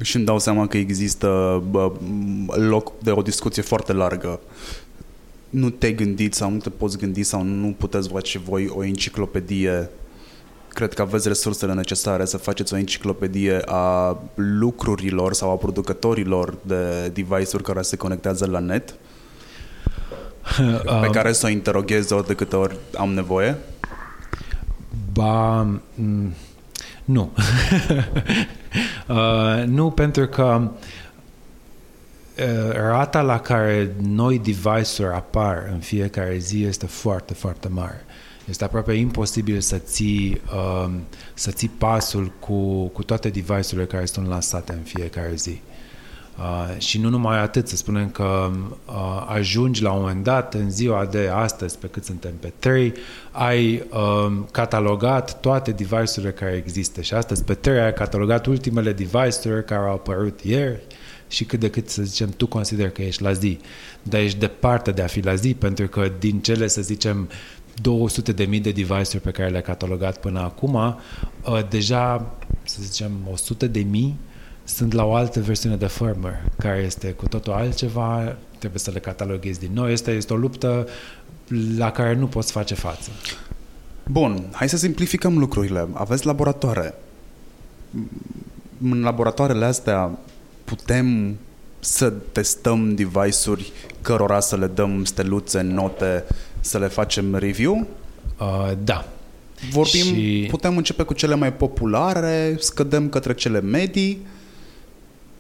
și 0.02 0.16
îmi 0.16 0.26
dau 0.26 0.40
seama 0.40 0.68
că 0.68 0.78
există 0.78 1.64
bă, 1.70 1.92
loc 2.56 3.00
de 3.00 3.12
o 3.12 3.22
discuție 3.22 3.62
foarte 3.62 3.94
largă 3.94 4.40
nu 5.52 5.70
te 5.70 5.92
gândiți 5.92 6.38
sau 6.38 6.50
nu 6.50 6.58
te 6.58 6.70
poți 6.70 6.98
gândi 6.98 7.24
sau 7.24 7.44
nu 7.44 7.76
puteți 7.78 8.10
face 8.10 8.40
voi 8.40 8.68
o 8.68 8.84
enciclopedie 8.84 9.90
cred 10.68 10.94
că 10.94 11.02
aveți 11.02 11.28
resursele 11.28 11.74
necesare 11.74 12.26
să 12.26 12.38
faceți 12.38 12.74
o 12.74 12.78
enciclopedie 12.78 13.62
a 13.66 14.18
lucrurilor 14.36 15.34
sau 15.34 15.52
a 15.52 15.56
producătorilor 15.56 16.58
de 16.62 17.08
device-uri 17.08 17.64
care 17.64 17.82
se 17.82 17.96
conectează 17.96 18.46
la 18.46 18.60
net 18.60 18.96
pe 21.02 21.08
care 21.12 21.32
să 21.32 21.46
o 21.46 21.50
interoghez 21.50 22.12
ori 22.12 22.28
de 22.28 22.34
câte 22.34 22.56
ori 22.56 22.76
am 22.98 23.10
nevoie? 23.10 23.58
Ba, 25.14 25.68
nu. 27.06 27.32
uh, 29.08 29.64
nu, 29.78 29.92
pentru 29.92 30.28
că 30.28 30.72
Eh, 31.11 31.11
rata 32.74 33.22
la 33.22 33.40
care 33.40 33.96
noi 34.02 34.40
device-uri 34.40 35.14
apar 35.14 35.70
în 35.74 35.80
fiecare 35.80 36.38
zi 36.38 36.64
este 36.64 36.86
foarte, 36.86 37.34
foarte 37.34 37.68
mare. 37.68 38.06
Este 38.50 38.64
aproape 38.64 38.94
imposibil 38.94 39.60
să 39.60 39.78
ții, 39.78 40.42
um, 40.86 41.02
să 41.34 41.52
ții 41.52 41.72
pasul 41.78 42.32
cu, 42.40 42.88
cu 42.88 43.04
toate 43.04 43.30
device-urile 43.30 43.86
care 43.86 44.06
sunt 44.06 44.28
lansate 44.28 44.74
în 44.74 44.84
fiecare 44.84 45.32
zi. 45.36 45.62
Uh, 46.38 46.80
și 46.80 47.00
nu 47.00 47.10
numai 47.10 47.40
atât, 47.40 47.68
să 47.68 47.76
spunem 47.76 48.10
că 48.10 48.52
uh, 48.86 49.26
ajungi 49.28 49.82
la 49.82 49.92
un 49.92 50.00
moment 50.00 50.24
dat, 50.24 50.54
în 50.54 50.72
ziua 50.72 51.06
de 51.06 51.30
astăzi, 51.34 51.78
pe 51.78 51.88
cât 51.88 52.04
suntem 52.04 52.32
pe 52.40 52.54
3, 52.60 52.94
ai 53.32 53.84
uh, 53.90 54.32
catalogat 54.52 55.40
toate 55.40 55.72
device-urile 55.72 56.32
care 56.32 56.64
există 56.66 57.02
și 57.02 57.14
astăzi 57.14 57.44
pe 57.44 57.54
3 57.54 57.80
ai 57.80 57.94
catalogat 57.94 58.46
ultimele 58.46 58.94
device-uri 58.94 59.66
care 59.66 59.86
au 59.86 59.94
apărut 59.94 60.40
ieri, 60.40 60.82
și 61.32 61.44
cât 61.44 61.60
de 61.60 61.70
cât, 61.70 61.90
să 61.90 62.04
zicem, 62.04 62.30
tu 62.30 62.48
consider 62.48 62.90
că 62.90 63.02
ești 63.02 63.22
la 63.22 63.32
zi. 63.32 63.60
Dar 64.04 64.22
ești 64.22 64.40
departe 64.40 64.92
de 64.92 65.02
a 65.02 65.08
fi 65.08 65.20
la 65.20 65.36
zi, 65.36 65.54
pentru 65.54 65.88
că 65.88 66.12
din 66.20 66.40
cele, 66.40 66.68
să 66.68 66.82
zicem, 66.82 67.30
200 67.82 68.32
de 68.32 68.44
mii 68.44 68.60
de 68.60 68.72
device-uri 68.72 69.24
pe 69.24 69.32
care 69.32 69.50
le-ai 69.50 69.62
catalogat 69.62 70.20
până 70.20 70.40
acum, 70.40 70.74
uh, 70.74 70.96
deja, 71.70 72.34
să 72.64 72.78
zicem, 72.82 73.12
100 73.32 73.68
de 73.68 73.80
mii 73.80 74.16
sunt 74.64 74.94
la 74.94 75.06
o 75.06 75.14
altă 75.14 75.40
versiune 75.40 75.76
de 75.76 75.88
firmware, 75.88 76.44
care 76.58 76.82
este 76.86 77.12
cu 77.12 77.28
totul 77.28 77.54
altceva, 77.54 78.36
trebuie 78.58 78.80
să 78.80 78.92
le 78.92 79.00
cataloghezi 79.00 79.60
din 79.60 79.72
nou. 79.74 79.90
Este, 79.90 80.12
este 80.12 80.34
o 80.34 80.36
luptă 80.36 80.88
la 81.78 81.92
care 81.92 82.16
nu 82.16 82.28
poți 82.28 82.52
face 82.52 82.74
față. 82.74 83.10
Bun, 84.08 84.46
hai 84.52 84.70
să 84.70 84.78
simplificăm 84.78 85.38
lucrurile. 85.38 85.88
Aveți 85.94 86.26
laboratoare. 86.26 86.94
În 88.82 89.02
laboratoarele 89.02 89.66
astea 89.66 90.18
putem 90.76 91.38
să 91.80 92.10
testăm 92.10 92.96
device-uri 92.96 93.72
cărora 94.02 94.40
să 94.40 94.56
le 94.56 94.68
dăm 94.68 95.04
steluțe, 95.04 95.62
note, 95.62 96.24
să 96.62 96.78
le 96.78 96.88
facem 96.88 97.36
review? 97.36 97.88
Uh, 98.40 98.72
da. 98.84 99.08
Vorbim, 99.72 100.04
și... 100.04 100.48
putem 100.50 100.78
începe 100.78 101.04
cu 101.04 101.14
cele 101.14 101.36
mai 101.36 101.54
populare, 101.54 102.56
scădem 102.60 103.10
către 103.10 103.34
cele 103.34 103.62
medii 103.62 104.26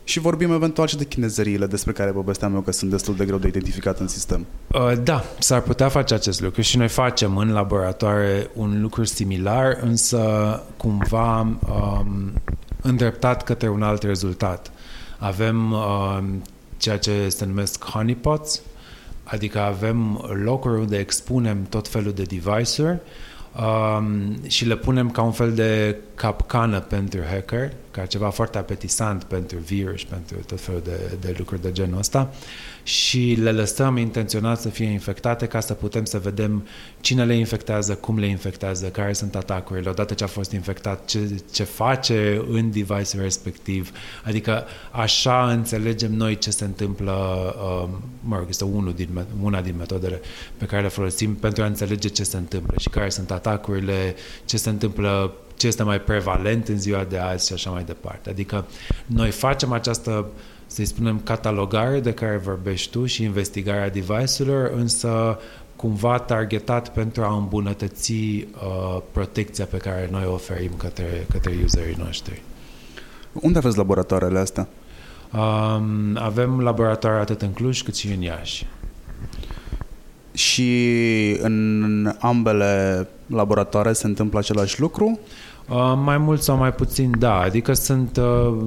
și 0.03 0.19
vorbim 0.19 0.51
eventual 0.51 0.87
și 0.87 0.97
de 0.97 1.05
chinezăriile 1.05 1.65
despre 1.65 1.91
care 1.91 2.11
povesteam 2.11 2.53
eu 2.53 2.61
că 2.61 2.71
sunt 2.71 2.91
destul 2.91 3.15
de 3.15 3.25
greu 3.25 3.37
de 3.37 3.47
identificat 3.47 3.99
în 3.99 4.07
sistem. 4.07 4.45
Uh, 4.67 4.91
da, 5.03 5.23
s-ar 5.39 5.61
putea 5.61 5.89
face 5.89 6.13
acest 6.13 6.41
lucru 6.41 6.61
și 6.61 6.77
noi 6.77 6.87
facem 6.87 7.37
în 7.37 7.51
laboratoare 7.51 8.49
un 8.53 8.81
lucru 8.81 9.03
similar, 9.03 9.77
însă 9.81 10.19
cumva 10.77 11.39
um, 11.39 12.31
îndreptat 12.81 13.43
către 13.43 13.69
un 13.69 13.81
alt 13.81 14.03
rezultat. 14.03 14.71
Avem 15.21 15.71
uh, 15.71 16.19
ceea 16.77 16.97
ce 16.97 17.29
se 17.29 17.45
numesc 17.45 17.83
honeypots, 17.83 18.61
adică 19.23 19.59
avem 19.59 20.25
locuri 20.43 20.79
unde 20.79 20.97
expunem 20.97 21.65
tot 21.69 21.87
felul 21.87 22.13
de 22.13 22.23
device-uri 22.23 22.97
um, 23.59 24.47
și 24.47 24.65
le 24.65 24.75
punem 24.75 25.11
ca 25.11 25.21
un 25.21 25.31
fel 25.31 25.53
de 25.53 25.97
capcană 26.15 26.79
pentru 26.79 27.19
hacker, 27.29 27.71
ca 27.91 28.05
ceva 28.05 28.29
foarte 28.29 28.57
apetisant 28.57 29.23
pentru 29.23 29.57
virus, 29.57 30.03
pentru 30.03 30.37
tot 30.47 30.61
felul 30.61 30.81
de, 30.83 31.17
de 31.19 31.35
lucruri 31.37 31.61
de 31.61 31.71
genul 31.71 31.99
ăsta 31.99 32.33
și 32.83 33.37
le 33.41 33.51
lăsăm 33.51 33.97
intenționat 33.97 34.61
să 34.61 34.69
fie 34.69 34.85
infectate 34.85 35.45
ca 35.45 35.59
să 35.59 35.73
putem 35.73 36.05
să 36.05 36.19
vedem 36.19 36.67
cine 36.99 37.25
le 37.25 37.35
infectează, 37.35 37.95
cum 37.95 38.19
le 38.19 38.25
infectează, 38.25 38.87
care 38.87 39.13
sunt 39.13 39.35
atacurile, 39.35 39.89
odată 39.89 40.13
ce 40.13 40.23
a 40.23 40.27
fost 40.27 40.51
infectat, 40.51 41.05
ce, 41.05 41.41
ce 41.51 41.63
face 41.63 42.45
în 42.49 42.71
device 42.71 43.21
respectiv. 43.21 43.91
Adică 44.23 44.65
așa 44.91 45.51
înțelegem 45.51 46.13
noi 46.13 46.37
ce 46.37 46.51
se 46.51 46.63
întâmplă, 46.63 47.11
uh, 47.57 47.89
mă 48.23 48.37
rog, 48.37 48.45
este 48.49 48.63
unul 48.63 48.93
din, 48.93 49.25
una 49.41 49.61
din 49.61 49.75
metodele 49.77 50.21
pe 50.57 50.65
care 50.65 50.81
le 50.81 50.87
folosim 50.87 51.35
pentru 51.35 51.63
a 51.63 51.65
înțelege 51.65 52.07
ce 52.07 52.23
se 52.23 52.37
întâmplă 52.37 52.75
și 52.79 52.89
care 52.89 53.09
sunt 53.09 53.31
atacurile, 53.31 54.15
ce 54.45 54.57
se 54.57 54.69
întâmplă 54.69 55.33
ce 55.61 55.67
este 55.67 55.83
mai 55.83 56.01
prevalent 56.01 56.67
în 56.67 56.79
ziua 56.79 57.03
de 57.03 57.17
azi 57.17 57.47
și 57.47 57.53
așa 57.53 57.69
mai 57.69 57.83
departe. 57.83 58.29
Adică 58.29 58.65
noi 59.05 59.31
facem 59.31 59.71
această 59.71 60.27
să-i 60.73 60.85
spunem, 60.85 61.19
catalogare 61.23 61.99
de 61.99 62.13
care 62.13 62.37
vorbești 62.37 62.91
tu 62.91 63.05
și 63.05 63.23
investigarea 63.23 63.89
device-urilor, 63.89 64.71
însă 64.75 65.39
cumva 65.75 66.19
targetat 66.19 66.93
pentru 66.93 67.23
a 67.23 67.35
îmbunătăți 67.35 68.13
uh, 68.13 69.01
protecția 69.11 69.65
pe 69.65 69.77
care 69.77 70.07
noi 70.11 70.23
o 70.25 70.33
oferim 70.33 70.71
către, 70.77 71.25
către 71.31 71.59
userii 71.63 71.95
noștri. 71.97 72.41
Unde 73.33 73.57
aveți 73.57 73.77
laboratoarele 73.77 74.39
astea? 74.39 74.67
Um, 75.33 76.17
avem 76.17 76.59
laboratoare 76.59 77.19
atât 77.19 77.41
în 77.41 77.51
Cluj 77.51 77.81
cât 77.81 77.95
și 77.95 78.11
în 78.11 78.21
Iași. 78.21 78.67
Și 80.33 81.37
în 81.41 82.15
ambele 82.19 83.07
laboratoare 83.25 83.93
se 83.93 84.07
întâmplă 84.07 84.39
același 84.39 84.79
lucru? 84.79 85.05
Uh, 85.05 85.50
mai 86.03 86.17
mult 86.17 86.41
sau 86.41 86.57
mai 86.57 86.73
puțin, 86.73 87.15
da. 87.19 87.39
Adică 87.39 87.73
sunt, 87.73 88.17
uh, 88.17 88.57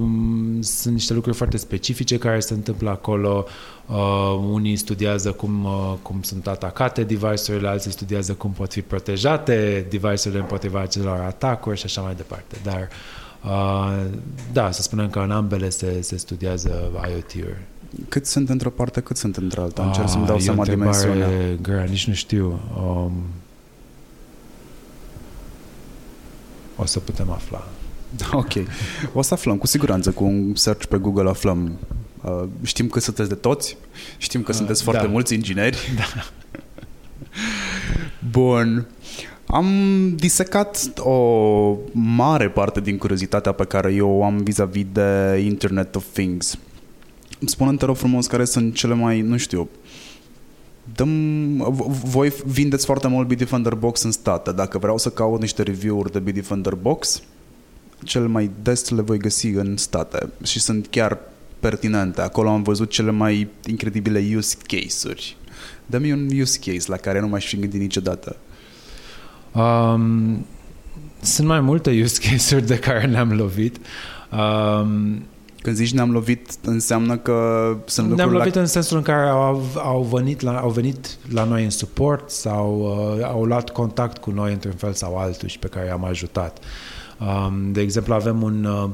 sunt 0.59 0.93
niște 0.93 1.13
lucruri 1.13 1.37
foarte 1.37 1.57
specifice 1.57 2.17
care 2.17 2.39
se 2.39 2.53
întâmplă 2.53 2.89
acolo. 2.89 3.45
Uh, 3.85 4.39
unii 4.51 4.75
studiază 4.75 5.31
cum, 5.31 5.63
uh, 5.63 5.93
cum 6.01 6.21
sunt 6.21 6.47
atacate 6.47 7.03
device-urile, 7.03 7.67
alții 7.67 7.91
studiază 7.91 8.33
cum 8.33 8.51
pot 8.51 8.71
fi 8.71 8.81
protejate 8.81 9.85
device-urile 9.89 10.39
împotriva 10.41 10.79
acelor 10.79 11.19
atacuri 11.19 11.77
și 11.77 11.85
așa 11.85 12.01
mai 12.01 12.15
departe. 12.15 12.55
Dar, 12.63 12.87
uh, 13.43 14.05
da, 14.53 14.71
să 14.71 14.81
spunem 14.81 15.09
că 15.09 15.19
în 15.19 15.31
ambele 15.31 15.69
se, 15.69 16.01
se 16.01 16.17
studiază 16.17 16.91
IoT-uri. 17.09 17.57
Cât 18.09 18.25
sunt 18.25 18.49
într-o 18.49 18.69
parte, 18.69 18.99
cât 19.01 19.17
sunt 19.17 19.37
într-alta? 19.37 19.83
Încerc 19.83 20.09
să-mi 20.09 20.25
dau 20.25 20.35
Ah, 20.35 20.41
e 20.41 20.43
seama 20.43 20.59
o 20.59 20.61
întrebare 20.61 20.97
dimensiunea. 20.99 21.55
Grea, 21.61 21.83
nici 21.83 22.07
nu 22.07 22.13
știu. 22.13 22.59
Um, 22.77 23.11
o 26.75 26.85
să 26.85 26.99
putem 26.99 27.29
afla. 27.31 27.67
Ok. 28.31 28.51
O 29.13 29.21
să 29.21 29.33
aflăm, 29.33 29.57
cu 29.57 29.67
siguranță, 29.67 30.11
cu 30.11 30.23
un 30.23 30.55
search 30.55 30.85
pe 30.85 30.97
Google 30.97 31.29
aflăm. 31.29 31.79
Uh, 32.23 32.43
știm 32.63 32.87
că 32.87 32.99
sunteți 32.99 33.29
de 33.29 33.35
toți, 33.35 33.77
știm 34.17 34.41
că 34.41 34.51
Uh, 34.51 34.57
sunteți 34.57 34.83
da. 34.85 34.91
foarte 34.91 35.09
mulți 35.09 35.33
ingineri. 35.33 35.77
Da. 35.97 36.03
Bun. 38.31 38.87
Am 39.47 39.67
disecat 40.15 40.91
o 40.97 41.17
mare 41.91 42.49
parte 42.49 42.81
din 42.81 42.97
curiozitatea 42.97 43.51
pe 43.51 43.63
care 43.65 43.93
eu 43.93 44.09
o 44.09 44.23
am 44.23 44.37
vis-a-vis 44.37 44.85
de 44.91 45.41
Internet 45.45 45.95
of 45.95 46.05
Things. 46.13 46.57
Spune-mi, 47.45 47.77
te 47.77 47.85
rog 47.85 47.95
frumos, 47.95 48.27
care 48.27 48.45
sunt 48.45 48.75
cele 48.75 48.93
mai, 48.93 49.21
nu 49.21 49.37
știu, 49.37 49.69
Dăm, 50.95 51.57
v- 51.57 52.09
voi 52.09 52.33
vindeți 52.45 52.85
foarte 52.85 53.07
mult 53.07 53.27
Bitdefender 53.27 53.75
Box 53.75 54.03
în 54.03 54.11
state. 54.11 54.51
Dacă 54.51 54.77
vreau 54.77 54.97
să 54.97 55.09
caut 55.09 55.41
niște 55.41 55.63
review-uri 55.63 56.11
de 56.11 56.19
Bitdefender 56.19 56.73
Box, 56.75 57.21
cel 58.03 58.27
mai 58.27 58.51
des 58.61 58.89
le 58.89 59.01
voi 59.01 59.17
găsi 59.17 59.47
în 59.47 59.77
state 59.77 60.29
și 60.43 60.59
sunt 60.59 60.87
chiar 60.87 61.19
pertinente. 61.59 62.21
Acolo 62.21 62.49
am 62.49 62.63
văzut 62.63 62.89
cele 62.89 63.11
mai 63.11 63.47
incredibile 63.67 64.35
use 64.35 64.55
case-uri. 64.67 65.37
Dă-mi 65.85 66.11
un 66.11 66.39
use 66.39 66.59
case 66.59 66.85
la 66.87 66.97
care 66.97 67.19
nu 67.19 67.27
m-aș 67.27 67.45
fi 67.45 67.57
gândit 67.57 67.79
niciodată. 67.79 68.35
Um, 69.51 70.45
sunt 71.21 71.47
mai 71.47 71.59
multe 71.59 72.01
use 72.03 72.29
case-uri 72.29 72.65
de 72.65 72.79
care 72.79 73.05
ne-am 73.07 73.31
lovit. 73.33 73.77
Um, 74.31 75.23
Când 75.65 75.77
zici 75.77 75.93
ne-am 75.93 76.11
lovit, 76.11 76.49
înseamnă 76.65 77.17
că 77.17 77.33
sunt 77.85 78.05
ne-am 78.05 78.17
lucruri 78.17 78.37
lovit 78.37 78.55
la... 78.55 78.61
în 78.61 78.67
sensul 78.67 78.97
în 78.97 79.03
care 79.03 79.27
au, 79.27 79.63
au, 79.75 80.01
venit 80.01 80.41
la, 80.41 80.59
au 80.59 80.69
venit 80.69 81.17
la 81.31 81.43
noi 81.43 81.63
în 81.63 81.69
suport 81.69 82.29
sau 82.29 82.79
uh, 83.17 83.23
au 83.23 83.43
luat 83.43 83.69
contact 83.69 84.17
cu 84.17 84.31
noi 84.31 84.51
într-un 84.53 84.73
fel 84.73 84.93
sau 84.93 85.17
altul 85.17 85.47
și 85.47 85.59
pe 85.59 85.67
care 85.67 85.85
i-am 85.85 86.03
ajutat. 86.03 86.57
Um, 87.19 87.71
de 87.71 87.81
exemplu, 87.81 88.13
avem 88.13 88.41
un 88.41 88.63
uh, 88.63 88.89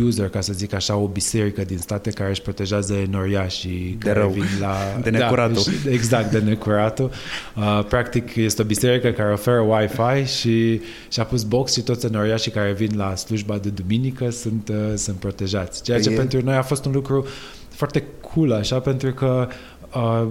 user, 0.00 0.28
ca 0.28 0.40
să 0.40 0.52
zic 0.52 0.72
așa, 0.72 0.96
o 0.96 1.06
biserică 1.06 1.64
din 1.64 1.78
state 1.78 2.10
care 2.10 2.30
își 2.30 2.42
protejează 2.42 2.94
noriașii 3.10 3.96
De 3.98 4.06
care 4.06 4.18
rău. 4.18 4.28
vin 4.28 4.44
la... 4.60 4.76
De 5.02 5.10
necuratul. 5.10 5.62
Da, 5.84 5.90
exact, 5.90 6.30
de 6.30 6.38
necuratul. 6.38 7.10
Uh, 7.56 7.84
practic, 7.88 8.34
este 8.36 8.62
o 8.62 8.64
biserică 8.64 9.10
care 9.10 9.32
oferă 9.32 9.60
Wi-Fi 9.60 10.38
și 10.38 10.80
și-a 11.10 11.24
pus 11.24 11.42
box 11.42 11.72
și 11.72 11.80
toți 11.80 12.10
noriașii 12.12 12.50
care 12.50 12.72
vin 12.72 12.90
la 12.96 13.14
slujba 13.14 13.58
de 13.58 13.68
duminică 13.68 14.30
sunt, 14.30 14.68
uh, 14.68 14.76
sunt 14.94 15.16
protejați. 15.16 15.82
Ceea 15.82 16.00
ce 16.00 16.10
E- 16.10 16.16
pentru 16.16 16.42
noi 16.42 16.54
a 16.54 16.62
fost 16.62 16.84
un 16.84 16.92
lucru 16.92 17.26
foarte 17.68 18.04
cool, 18.20 18.52
așa, 18.52 18.78
pentru 18.78 19.12
că 19.12 19.48
uh, 19.94 20.26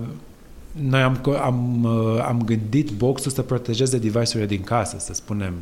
noi 0.71 1.01
am, 1.01 1.21
am, 1.41 1.83
uh, 1.83 2.23
am 2.27 2.41
gândit 2.45 2.89
boxul 2.91 3.31
să 3.31 3.41
protejeze 3.41 3.97
device-urile 3.97 4.45
din 4.45 4.61
casă, 4.61 4.95
să 4.99 5.13
spunem 5.13 5.53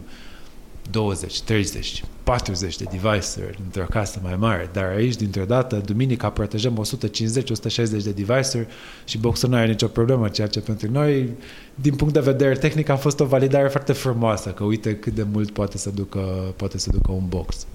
20, 0.92 1.42
30, 1.42 2.04
40 2.24 2.78
de 2.78 2.84
device-uri 2.92 3.60
într-o 3.64 3.84
casă 3.90 4.20
mai 4.24 4.36
mare, 4.36 4.70
dar 4.74 4.84
aici, 4.84 5.16
dintr-o 5.16 5.46
dată, 5.46 5.82
duminica 5.86 6.30
protejăm 6.30 6.86
150-160 7.08 8.04
de 8.04 8.12
device-uri 8.12 8.68
și 9.06 9.18
boxul 9.18 9.50
nu 9.50 9.56
are 9.56 9.68
nicio 9.68 9.88
problemă, 9.88 10.28
ceea 10.28 10.48
ce 10.48 10.60
pentru 10.60 10.92
noi, 10.92 11.30
din 11.76 11.96
punct 11.96 12.14
de 12.14 12.20
vedere 12.20 12.54
tehnic, 12.54 12.90
a 12.90 12.96
fost 12.96 13.20
o 13.20 13.26
validare 13.26 13.68
foarte 13.68 13.94
frumoasă, 13.94 14.50
că 14.50 14.64
uite 14.64 14.96
cât 14.96 15.14
de 15.14 15.26
mult 15.32 15.52
poate 15.52 15.78
să 15.78 15.90
ducă, 15.90 16.20
poate 16.56 16.78
să 16.78 16.90
ducă 16.92 17.12
un 17.12 17.28
box. 17.28 17.66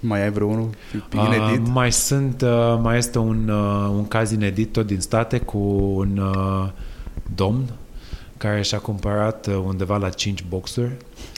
Mai 0.00 0.22
ai 0.22 0.30
vreunul 0.30 0.70
inedit? 1.12 1.66
Uh, 1.66 1.70
mai 1.72 1.92
sunt, 1.92 2.42
uh, 2.42 2.78
mai 2.82 2.98
este 2.98 3.18
un, 3.18 3.48
uh, 3.48 3.88
un 3.94 4.08
caz 4.08 4.30
inedit 4.30 4.72
tot 4.72 4.86
din 4.86 5.00
state 5.00 5.38
cu 5.38 5.58
un 5.94 6.18
uh, 6.18 6.68
domn 7.34 7.64
care 8.40 8.62
și-a 8.62 8.78
cumpărat 8.78 9.46
uh, 9.46 9.54
undeva 9.54 9.96
la 9.96 10.08
5 10.08 10.44
boxuri 10.48 10.90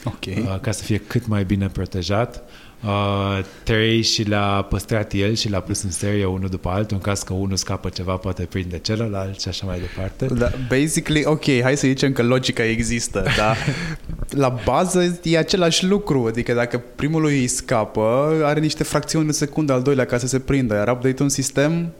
ok. 0.03 0.25
uh, 0.25 0.59
ca 0.61 0.71
să 0.71 0.83
fie 0.83 0.97
cât 0.97 1.27
mai 1.27 1.43
bine 1.43 1.67
protejat. 1.67 2.43
Uh, 2.83 3.39
trei 3.63 4.01
și 4.01 4.23
le-a 4.23 4.65
păstrat 4.69 5.13
el 5.13 5.35
și 5.35 5.49
le-a 5.49 5.59
pus 5.59 5.81
în 5.81 5.91
serie 5.91 6.25
unul 6.25 6.49
după 6.49 6.69
altul, 6.69 6.95
în 6.95 7.01
caz 7.01 7.21
că 7.21 7.33
unul 7.33 7.55
scapă 7.55 7.89
ceva, 7.89 8.15
poate 8.15 8.43
prinde 8.43 8.79
celălalt 8.79 9.39
și 9.39 9.47
așa 9.47 9.65
mai 9.65 9.79
departe. 9.79 10.25
Da, 10.25 10.51
basically, 10.67 11.25
ok, 11.25 11.61
hai 11.61 11.77
să 11.77 11.87
zicem 11.87 12.13
că 12.13 12.23
logica 12.23 12.63
există, 12.63 13.25
dar 13.37 13.57
la 14.43 14.59
bază 14.65 15.19
e 15.23 15.37
același 15.37 15.85
lucru. 15.85 16.25
Adică 16.25 16.53
dacă 16.53 16.83
primul 16.95 17.25
îi 17.25 17.47
scapă, 17.47 18.41
are 18.43 18.59
niște 18.59 18.83
fracțiuni 18.83 19.25
de 19.25 19.31
secundă 19.31 19.73
al 19.73 19.81
doilea 19.81 20.05
ca 20.05 20.17
să 20.17 20.27
se 20.27 20.39
prindă, 20.39 20.75
iar 20.75 20.87
update 20.87 21.23
un 21.23 21.29
sistem 21.29 21.93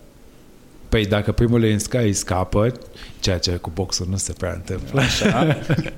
Păi 0.94 1.06
dacă 1.06 1.32
primul 1.32 1.62
îi 1.62 1.76
sca- 1.76 2.02
îi 2.04 2.14
scapă, 2.14 2.72
ceea 3.20 3.38
ce 3.38 3.52
cu 3.52 3.72
boxul 3.74 4.08
nu 4.10 4.18
se 4.18 4.34
prea 4.38 4.54
întâmplă, 4.54 5.02
Așa. 5.02 5.58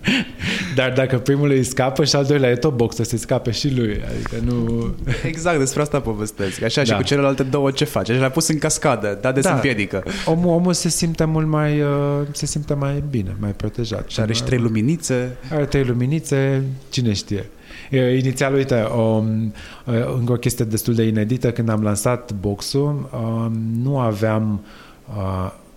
dar 0.75 0.93
dacă 0.93 1.17
primul 1.17 1.49
îi 1.49 1.63
scapă 1.63 2.03
și 2.03 2.15
al 2.15 2.25
doilea 2.25 2.49
e 2.49 2.55
tot 2.55 2.75
boxul, 2.75 3.03
să 3.05 3.17
scape 3.17 3.51
și 3.51 3.75
lui. 3.75 4.01
Adică 4.09 4.35
nu... 4.45 4.87
Exact, 5.25 5.57
despre 5.59 5.81
asta 5.81 5.99
povestesc. 5.99 6.61
Așa 6.61 6.83
și 6.83 6.89
Da. 6.89 6.95
cu 6.95 7.03
celelalte 7.03 7.43
două 7.43 7.71
ce 7.71 7.85
face? 7.85 8.13
Și 8.13 8.19
le-a 8.19 8.29
pus 8.29 8.47
în 8.47 8.57
cascadă, 8.57 9.17
da, 9.21 9.31
de 9.31 9.39
Da. 9.39 9.49
se 9.49 9.53
împiedică. 9.55 10.03
Omul, 10.25 10.53
omul 10.53 10.73
se 10.73 10.89
simte 10.89 11.23
mult 11.25 11.47
mai, 11.47 11.81
uh, 11.81 12.21
se 12.31 12.45
simte 12.45 12.73
mai 12.73 13.03
bine, 13.09 13.35
mai 13.39 13.51
protejat. 13.51 14.09
Și 14.09 14.19
are 14.19 14.33
și 14.33 14.43
trei 14.43 14.59
luminițe. 14.59 15.37
Are 15.51 15.65
trei 15.65 15.83
luminițe, 15.83 16.63
cine 16.89 17.13
știe. 17.13 17.49
E, 17.89 18.17
Inițial, 18.17 18.53
uite, 18.53 18.75
o, 18.75 19.23
încă 20.17 20.31
o 20.31 20.35
chestie 20.35 20.65
destul 20.65 20.93
de 20.93 21.03
inedită, 21.03 21.51
când 21.51 21.69
am 21.69 21.83
lansat 21.83 22.31
boxul, 22.33 23.09
um, 23.13 23.61
nu 23.83 23.97
aveam 23.99 24.61
uh, 24.63 24.83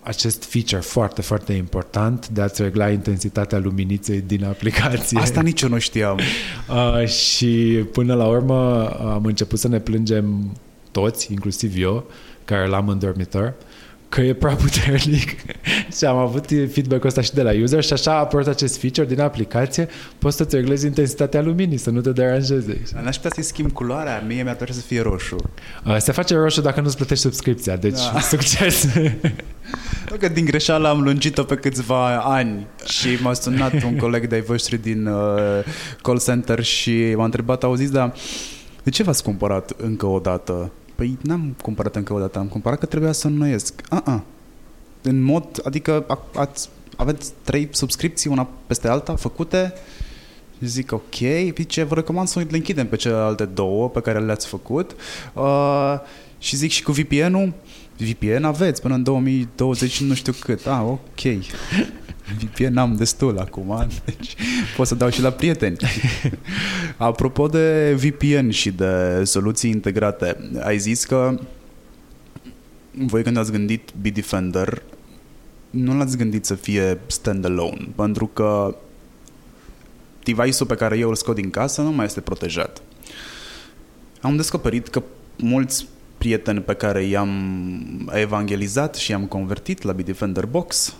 acest 0.01 0.43
feature 0.43 0.81
foarte, 0.81 1.21
foarte 1.21 1.53
important 1.53 2.27
de 2.27 2.41
a-ți 2.41 2.61
regla 2.61 2.89
intensitatea 2.89 3.57
luminiței 3.57 4.21
din 4.21 4.45
aplicație. 4.45 5.19
Asta 5.21 5.41
nici 5.41 5.61
eu 5.61 5.69
nu 5.69 5.79
știam. 5.79 6.19
Uh, 6.69 7.07
și 7.07 7.83
până 7.91 8.13
la 8.13 8.27
urmă 8.27 8.89
am 8.89 9.25
început 9.25 9.59
să 9.59 9.67
ne 9.67 9.79
plângem 9.79 10.57
toți, 10.91 11.31
inclusiv 11.31 11.73
eu, 11.77 12.05
care 12.45 12.67
l-am 12.67 12.87
în 12.87 12.99
dormitor, 12.99 13.53
că 14.09 14.21
e 14.21 14.33
prea 14.33 14.55
puternic 14.55 15.35
și 15.97 16.05
am 16.05 16.17
avut 16.17 16.45
feedback-ul 16.47 17.07
ăsta 17.07 17.21
și 17.21 17.33
de 17.33 17.41
la 17.41 17.51
user 17.61 17.83
și 17.83 17.93
așa 17.93 18.11
a 18.11 18.19
apărut 18.19 18.47
acest 18.47 18.77
feature 18.79 19.07
din 19.07 19.21
aplicație, 19.21 19.87
poți 20.19 20.37
să-ți 20.37 20.55
reglezi 20.55 20.85
intensitatea 20.85 21.41
luminii, 21.41 21.77
să 21.77 21.89
nu 21.89 22.01
te 22.01 22.11
deranjeze. 22.11 22.81
N-aș 23.03 23.15
putea 23.15 23.31
să-i 23.33 23.43
schimb 23.43 23.71
culoarea, 23.71 24.23
mie 24.27 24.43
mi-ar 24.43 24.55
plăcea 24.55 24.73
să 24.73 24.81
fie 24.81 25.01
roșu. 25.01 25.35
Uh, 25.85 25.97
se 25.97 26.11
face 26.11 26.35
roșu 26.35 26.61
dacă 26.61 26.81
nu-ți 26.81 26.95
plătești 26.95 27.23
subscripția, 27.23 27.75
deci 27.75 27.99
Da. 28.13 28.19
succes! 28.33 28.87
Nu 30.09 30.15
că 30.15 30.27
din 30.27 30.45
greșeală 30.45 30.87
am 30.87 31.01
lungit-o 31.01 31.43
pe 31.43 31.55
câțiva 31.55 32.17
ani 32.17 32.67
și 32.85 33.07
m-a 33.21 33.33
sunat 33.33 33.83
un 33.83 33.97
coleg 33.97 34.27
de-ai 34.27 34.41
voștri 34.41 34.77
din 34.77 35.05
uh, 35.05 35.63
call 36.01 36.19
center 36.19 36.63
și 36.63 37.13
m-a 37.15 37.23
întrebat, 37.23 37.63
auziți, 37.63 37.91
dar 37.91 38.13
De 38.83 38.89
ce 38.89 39.03
v-ați 39.03 39.23
cumpărat 39.23 39.71
încă 39.77 40.05
o 40.05 40.19
dată? 40.19 40.71
Păi 40.99 41.17
n-am 41.21 41.55
cumpărat 41.61 41.95
încă 41.95 42.13
o 42.13 42.19
dată, 42.19 42.39
am 42.39 42.47
cumpărat 42.47 42.79
că 42.79 42.85
trebuia 42.85 43.11
să 43.11 43.27
înnoiesc. 43.27 43.81
Uh-uh. 43.91 44.19
În 45.01 45.21
mod, 45.21 45.61
adică 45.63 46.19
ați, 46.35 46.69
aveți 46.95 47.31
trei 47.43 47.69
subscripții 47.71 48.29
una 48.29 48.47
peste 48.67 48.87
alta 48.87 49.15
făcute 49.15 49.73
Zic, 50.59 50.91
ok, 50.91 51.15
zice, 51.57 51.83
vă 51.83 51.95
recomand 51.95 52.27
să 52.27 52.39
le 52.39 52.57
închidem 52.57 52.87
pe 52.87 52.95
celelalte 52.95 53.45
două 53.45 53.89
pe 53.89 54.01
care 54.01 54.19
le-ați 54.19 54.47
făcut. 54.47 54.95
Uh, 55.33 55.95
și 56.39 56.55
zic 56.55 56.71
și 56.71 56.83
cu 56.83 56.91
VPN-ul, 56.91 57.53
VPN 57.99 58.43
aveți 58.43 58.81
până 58.81 58.93
în 58.93 59.03
2020 59.03 60.01
nu 60.01 60.13
știu 60.13 60.33
cât. 60.39 60.65
Ah, 60.65 60.81
ok. 60.83 61.43
VPN 62.37 62.77
am 62.77 62.95
destul 62.95 63.39
acum, 63.39 63.87
deci 64.05 64.35
pot 64.75 64.87
să 64.87 64.95
dau 64.95 65.09
și 65.09 65.21
la 65.21 65.29
prieteni. 65.29 65.77
Apropo 66.97 67.47
de 67.47 67.93
VPN 67.93 68.49
și 68.49 68.71
de 68.71 69.23
soluții 69.23 69.69
integrate, 69.69 70.49
ai 70.59 70.77
zis 70.77 71.05
că 71.05 71.39
voi 72.91 73.23
când 73.23 73.37
ați 73.37 73.51
gândit 73.51 73.89
Bitdefender, 74.01 74.81
nu 75.69 75.97
l-ați 75.97 76.17
gândit 76.17 76.45
să 76.45 76.55
fie 76.55 76.99
standalone, 77.07 77.87
pentru 77.95 78.27
că 78.27 78.75
device-ul 80.23 80.69
pe 80.69 80.75
care 80.75 80.97
eu 80.97 81.09
îl 81.09 81.15
scot 81.15 81.35
din 81.35 81.49
casă 81.49 81.81
nu 81.81 81.91
mai 81.91 82.05
este 82.05 82.21
protejat. 82.21 82.81
Am 84.21 84.35
descoperit 84.35 84.87
că 84.87 85.03
mulți 85.37 85.87
prieteni 86.19 86.59
pe 86.59 86.73
care 86.73 87.03
i-am 87.03 87.29
evangelizat 88.13 88.95
și 88.95 89.11
i-am 89.11 89.25
convertit 89.25 89.81
la 89.81 89.91
Bitdefender 89.91 90.45
Box 90.45 90.95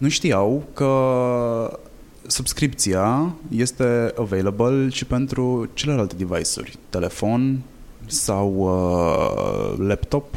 nu 0.00 0.08
știau 0.08 0.64
că 0.72 1.80
subscripția 2.26 3.34
este 3.48 4.14
available 4.18 4.88
și 4.88 5.04
pentru 5.04 5.68
celelalte 5.74 6.14
device-uri, 6.14 6.78
telefon 6.88 7.60
sau 8.06 8.54
uh, 8.54 9.86
laptop. 9.86 10.34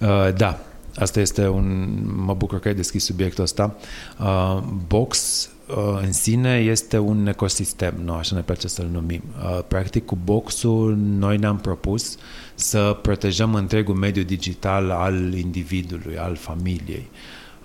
Uh, 0.00 0.34
da, 0.36 0.60
asta 0.96 1.20
este 1.20 1.48
un... 1.48 1.96
Mă 2.24 2.34
bucur 2.34 2.60
că 2.60 2.68
ai 2.68 2.74
deschis 2.74 3.04
subiectul 3.04 3.44
ăsta. 3.44 3.76
Uh, 4.20 4.62
Box 4.86 5.48
Uh, 5.48 5.53
în 6.02 6.12
sine 6.12 6.56
este 6.56 6.98
un 6.98 7.26
ecosistem, 7.26 7.94
nu? 8.04 8.12
așa 8.12 8.34
ne 8.34 8.42
place 8.42 8.68
să-l 8.68 8.88
numim. 8.92 9.22
Uh, 9.42 9.58
practic, 9.68 10.04
cu 10.04 10.18
boxul 10.24 10.96
noi 10.96 11.36
ne-am 11.36 11.58
propus 11.58 12.16
să 12.54 12.98
protejăm 13.02 13.54
întregul 13.54 13.94
mediu 13.94 14.22
digital 14.22 14.90
al 14.90 15.32
individului, 15.32 16.18
al 16.18 16.36
familiei. 16.36 17.08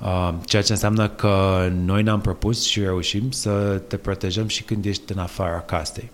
Uh, 0.01 0.33
ceea 0.45 0.61
ce 0.61 0.71
înseamnă 0.71 1.09
că 1.09 1.67
noi 1.85 2.03
ne-am 2.03 2.21
propus 2.21 2.63
și 2.63 2.79
reușim 2.79 3.31
să 3.31 3.81
te 3.87 3.97
protejăm 3.97 4.47
și 4.47 4.63
când 4.63 4.85
ești 4.85 5.11
în 5.11 5.19
afara 5.19 5.59
casei. 5.59 6.09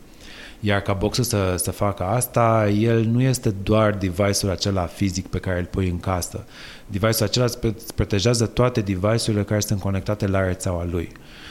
Iar 0.59 0.81
ca 0.81 0.93
boxul 0.93 1.23
să, 1.23 1.55
să 1.57 1.71
facă 1.71 2.03
asta, 2.03 2.69
el 2.69 3.03
nu 3.03 3.21
este 3.21 3.49
doar 3.63 3.93
device-ul 3.93 4.51
acela 4.51 4.85
fizic 4.85 5.27
pe 5.27 5.39
care 5.39 5.59
îl 5.59 5.65
pui 5.65 5.89
în 5.89 5.99
casă. 5.99 6.45
Device-ul 6.87 7.29
acela 7.29 7.45
îți 7.45 7.93
protejează 7.95 8.45
toate 8.45 8.81
device-urile 8.81 9.43
care 9.43 9.59
sunt 9.59 9.79
conectate 9.79 10.27
la 10.27 10.45
rețeaua 10.45 10.85
lui. 10.85 11.09
Uh, 11.11 11.44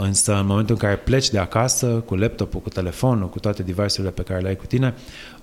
însă 0.00 0.34
în 0.34 0.46
momentul 0.46 0.74
în 0.74 0.80
care 0.80 0.96
pleci 0.96 1.30
de 1.30 1.38
acasă 1.38 1.86
cu 1.86 2.14
laptopul, 2.14 2.60
cu 2.60 2.68
telefonul, 2.68 3.28
cu 3.28 3.38
toate 3.38 3.62
device-urile 3.62 4.10
pe 4.10 4.22
care 4.22 4.40
le 4.40 4.48
ai 4.48 4.56
cu 4.56 4.66
tine, 4.66 4.94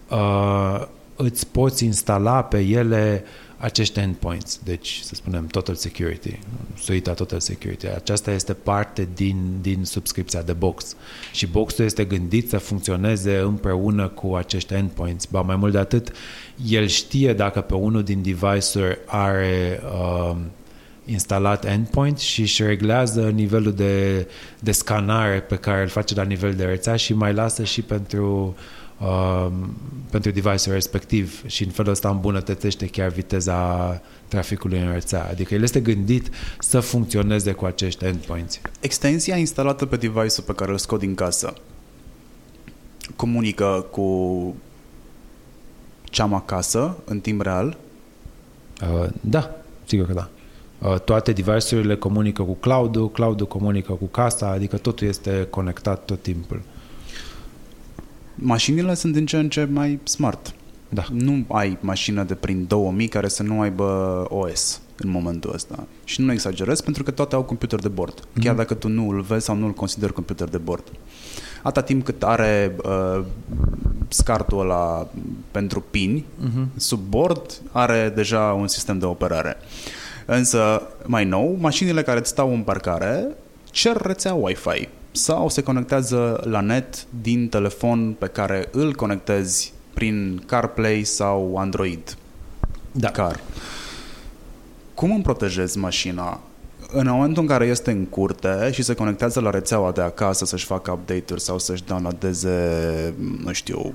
uh, 0.09 0.87
îți 1.15 1.47
poți 1.47 1.85
instala 1.85 2.43
pe 2.43 2.59
ele 2.59 3.23
acești 3.61 3.99
endpoints, 3.99 4.59
deci 4.63 4.99
să 5.03 5.15
spunem 5.15 5.47
Total 5.47 5.75
Security, 5.75 6.39
suita 6.77 7.13
Total 7.13 7.39
Security. 7.39 7.87
Aceasta 7.87 8.31
este 8.31 8.53
parte 8.53 9.07
din, 9.15 9.57
din 9.61 9.83
subscripția 9.83 10.41
de 10.41 10.53
box 10.53 10.95
și 11.31 11.47
boxul 11.47 11.85
este 11.85 12.05
gândit 12.05 12.49
să 12.49 12.57
funcționeze 12.57 13.37
împreună 13.37 14.07
cu 14.07 14.35
acești 14.35 14.73
endpoints. 14.73 15.25
Ba 15.25 15.41
mai 15.41 15.55
mult 15.55 15.71
de 15.71 15.77
atât, 15.77 16.11
el 16.67 16.87
știe 16.87 17.33
dacă 17.33 17.61
pe 17.61 17.73
unul 17.73 18.03
din 18.03 18.21
device-uri 18.21 18.99
are 19.05 19.81
uh, 19.83 20.35
instalat 21.11 21.65
endpoint 21.65 22.17
și 22.17 22.41
își 22.41 22.63
reglează 22.63 23.29
nivelul 23.29 23.73
de, 23.73 24.27
de 24.59 24.71
scanare 24.71 25.39
pe 25.39 25.55
care 25.55 25.81
îl 25.81 25.87
face 25.87 26.15
la 26.15 26.23
nivel 26.23 26.53
de 26.53 26.63
rețea 26.63 26.95
și 26.95 27.13
mai 27.13 27.33
lasă 27.33 27.63
și 27.63 27.81
pentru 27.81 28.55
uh, 28.99 29.47
pentru 30.09 30.31
device-ul 30.31 30.73
respectiv 30.73 31.43
și 31.45 31.63
în 31.63 31.69
felul 31.69 31.91
ăsta 31.91 32.09
îmbunătățește 32.09 32.87
chiar 32.87 33.09
viteza 33.09 34.01
traficului 34.27 34.79
în 34.79 34.91
rețea. 34.91 35.27
Adică 35.29 35.53
el 35.53 35.63
este 35.63 35.79
gândit 35.79 36.29
să 36.59 36.79
funcționeze 36.79 37.51
cu 37.51 37.65
acești 37.65 38.05
endpoints. 38.05 38.59
Extensia 38.79 39.37
instalată 39.37 39.85
pe 39.85 39.95
device-ul 39.95 40.45
pe 40.45 40.53
care 40.53 40.71
îl 40.71 40.77
scot 40.77 40.99
din 40.99 41.15
casă 41.15 41.53
comunică 43.15 43.85
cu 43.91 44.55
cea 46.03 46.29
acasă 46.31 46.97
în 47.05 47.19
timp 47.19 47.41
real? 47.41 47.77
Uh, 48.81 49.09
da, 49.21 49.55
sigur 49.85 50.05
că 50.05 50.13
da. 50.13 50.29
Uh, 50.81 50.99
toate 50.99 51.31
device-urile 51.31 51.95
comunică 51.95 52.43
cu 52.43 52.53
cloud-ul, 52.53 53.11
cloud-ul 53.11 53.47
comunică 53.47 53.93
cu 53.93 54.05
casa, 54.05 54.47
adică 54.47 54.77
totul 54.77 55.07
este 55.07 55.47
conectat 55.49 56.05
tot 56.05 56.21
timpul. 56.21 56.61
Mașinile 58.35 58.93
sunt 58.93 59.13
din 59.13 59.25
ce 59.25 59.37
în 59.37 59.49
ce 59.49 59.67
mai 59.71 59.99
smart. 60.03 60.53
Da. 60.89 61.03
Nu 61.11 61.45
ai 61.47 61.77
mașină 61.81 62.23
de 62.23 62.33
prin 62.33 62.65
2000 62.67 63.07
care 63.07 63.27
să 63.27 63.43
nu 63.43 63.61
aibă 63.61 64.25
OS 64.29 64.81
în 64.97 65.09
momentul 65.09 65.51
ăsta. 65.53 65.87
Și 66.03 66.21
nu 66.21 66.31
exagerez 66.31 66.81
pentru 66.81 67.03
că 67.03 67.11
toate 67.11 67.35
au 67.35 67.43
computer 67.43 67.79
de 67.79 67.87
bord. 67.87 68.19
Mm-hmm. 68.19 68.43
Chiar 68.43 68.55
dacă 68.55 68.73
tu 68.73 68.87
nu 68.87 69.09
îl 69.09 69.21
vezi 69.21 69.45
sau 69.45 69.55
nu 69.55 69.65
îl 69.65 69.73
consideri 69.73 70.13
computer 70.13 70.47
de 70.47 70.57
bord. 70.57 70.83
Atâta 71.63 71.81
timp 71.85 72.05
cât 72.05 72.23
are 72.23 72.75
uh, 72.83 73.23
scartul 74.07 74.59
ăla 74.59 75.07
pentru 75.51 75.83
pini, 75.91 76.25
mm-hmm. 76.25 76.65
sub 76.75 76.99
bord 77.09 77.61
are 77.71 78.11
deja 78.15 78.39
un 78.39 78.67
sistem 78.67 78.99
de 78.99 79.05
operare. 79.05 79.57
Uh, 79.59 80.00
Însă, 80.25 80.87
mai 81.05 81.25
nou, 81.25 81.57
mașinile 81.59 82.01
care 82.01 82.23
stau 82.23 82.53
în 82.53 82.61
parcare 82.61 83.27
cer 83.63 83.97
rețea 83.97 84.33
Wi-Fi 84.33 84.87
sau 85.11 85.49
se 85.49 85.63
conectează 85.63 86.41
la 86.43 86.61
net 86.61 87.05
din 87.21 87.49
telefon 87.49 88.15
pe 88.19 88.27
care 88.27 88.67
îl 88.71 88.93
conectezi 88.93 89.73
prin 89.93 90.43
CarPlay 90.45 91.03
sau 91.03 91.57
Android 91.57 92.17
da. 92.91 93.09
Car. 93.09 93.39
Cum 94.93 95.11
îmi 95.11 95.23
protejezi 95.23 95.77
mașina 95.77 96.39
în 96.93 97.07
momentul 97.09 97.41
în 97.41 97.47
care 97.47 97.65
este 97.65 97.91
în 97.91 98.05
curte 98.05 98.69
și 98.71 98.81
se 98.81 98.93
conectează 98.93 99.39
la 99.39 99.49
rețeaua 99.49 99.91
de 99.91 100.01
acasă 100.01 100.45
să-și 100.45 100.65
facă 100.65 100.91
update-uri 100.91 101.41
sau 101.41 101.59
să-și 101.59 101.83
downloadeze, 101.83 103.13
nu 103.43 103.51
știu, 103.51 103.93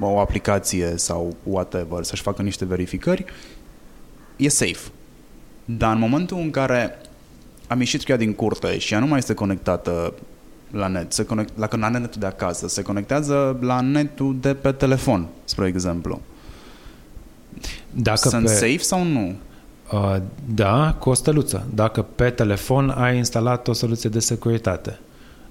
o 0.00 0.18
aplicație 0.18 0.92
sau 0.96 1.36
whatever, 1.42 2.02
să-și 2.02 2.22
facă 2.22 2.42
niște 2.42 2.64
verificări, 2.64 3.24
e 4.36 4.48
safe. 4.48 4.90
Dar 5.66 5.92
în 5.92 5.98
momentul 5.98 6.38
în 6.38 6.50
care 6.50 6.98
am 7.66 7.78
ieșit 7.78 8.04
cu 8.04 8.10
ea 8.10 8.16
din 8.16 8.32
curte 8.32 8.78
și 8.78 8.92
ea 8.92 8.98
nu 8.98 9.06
mai 9.06 9.18
este 9.18 9.34
conectată 9.34 10.14
la 10.70 10.86
net, 10.86 11.12
se 11.12 11.24
conect, 11.24 11.58
la, 11.58 11.68
la 11.70 11.88
netul 11.88 12.20
de 12.20 12.26
acasă, 12.26 12.68
se 12.68 12.82
conectează 12.82 13.58
la 13.60 13.80
netul 13.80 14.36
de 14.40 14.54
pe 14.54 14.72
telefon, 14.72 15.26
spre 15.44 15.66
exemplu. 15.66 16.20
Dacă 17.90 18.28
Sunt 18.28 18.44
pe... 18.44 18.52
safe 18.52 18.78
sau 18.78 19.04
nu? 19.04 19.34
Uh, 19.92 20.16
da, 20.54 20.96
cu 20.98 21.10
o 21.10 21.14
steluță. 21.14 21.66
Dacă 21.74 22.02
pe 22.02 22.30
telefon 22.30 22.90
ai 22.90 23.16
instalat 23.16 23.68
o 23.68 23.72
soluție 23.72 24.10
de 24.10 24.18
securitate 24.18 24.98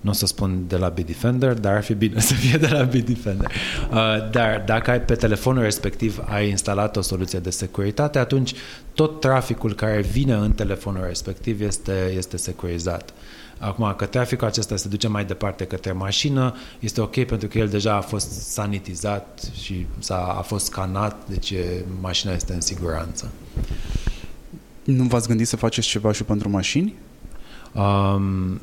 nu 0.06 0.12
o 0.12 0.14
să 0.14 0.26
spun 0.26 0.64
de 0.68 0.78
la 0.78 0.88
Bitdefender, 0.88 1.53
dar 1.53 1.76
ar 1.76 1.84
fi 1.84 1.93
bine 1.93 2.20
să 2.30 2.34
fie 2.34 2.58
de 2.58 2.68
la 2.68 2.84
Bitdefender. 2.84 3.51
Uh, 3.91 4.30
dar 4.32 4.64
dacă 4.66 4.91
ai 4.91 5.01
pe 5.01 5.16
telefonul 5.16 5.62
respectiv 5.62 6.24
ai 6.26 6.49
instalat 6.49 6.95
o 6.95 7.01
soluție 7.01 7.39
de 7.39 7.49
securitate, 7.49 8.20
atunci 8.20 8.53
tot 8.93 9.20
traficul 9.20 9.74
care 9.74 10.01
vine 10.01 10.34
în 10.34 10.51
telefonul 10.51 11.03
respectiv 11.06 11.62
este, 11.62 12.14
este 12.16 12.38
securizat. 12.38 13.14
Acum, 13.58 13.93
că 13.97 14.06
traficul 14.06 14.47
acesta 14.47 14.76
se 14.76 14.88
duce 14.88 15.08
mai 15.08 15.26
departe 15.26 15.66
către 15.66 15.91
mașină, 15.91 16.56
este 16.80 17.01
ok 17.01 17.24
pentru 17.24 17.47
că 17.47 17.58
el 17.58 17.68
deja 17.68 17.95
a 17.95 18.01
fost 18.01 18.32
sanitizat 18.32 19.49
și 19.62 19.86
s-a, 19.99 20.36
a 20.38 20.41
fost 20.41 20.66
scanat, 20.66 21.28
deci 21.30 21.53
mașina 22.01 22.34
este 22.34 22.53
în 22.53 22.62
siguranță. 22.62 23.32
Nu 24.84 25.03
v-ați 25.03 25.28
gândit 25.28 25.47
să 25.47 25.56
faceți 25.56 25.88
ceva 25.88 26.12
și 26.12 26.24
pentru 26.24 26.49
mașini? 26.49 26.95
Um, 27.74 28.60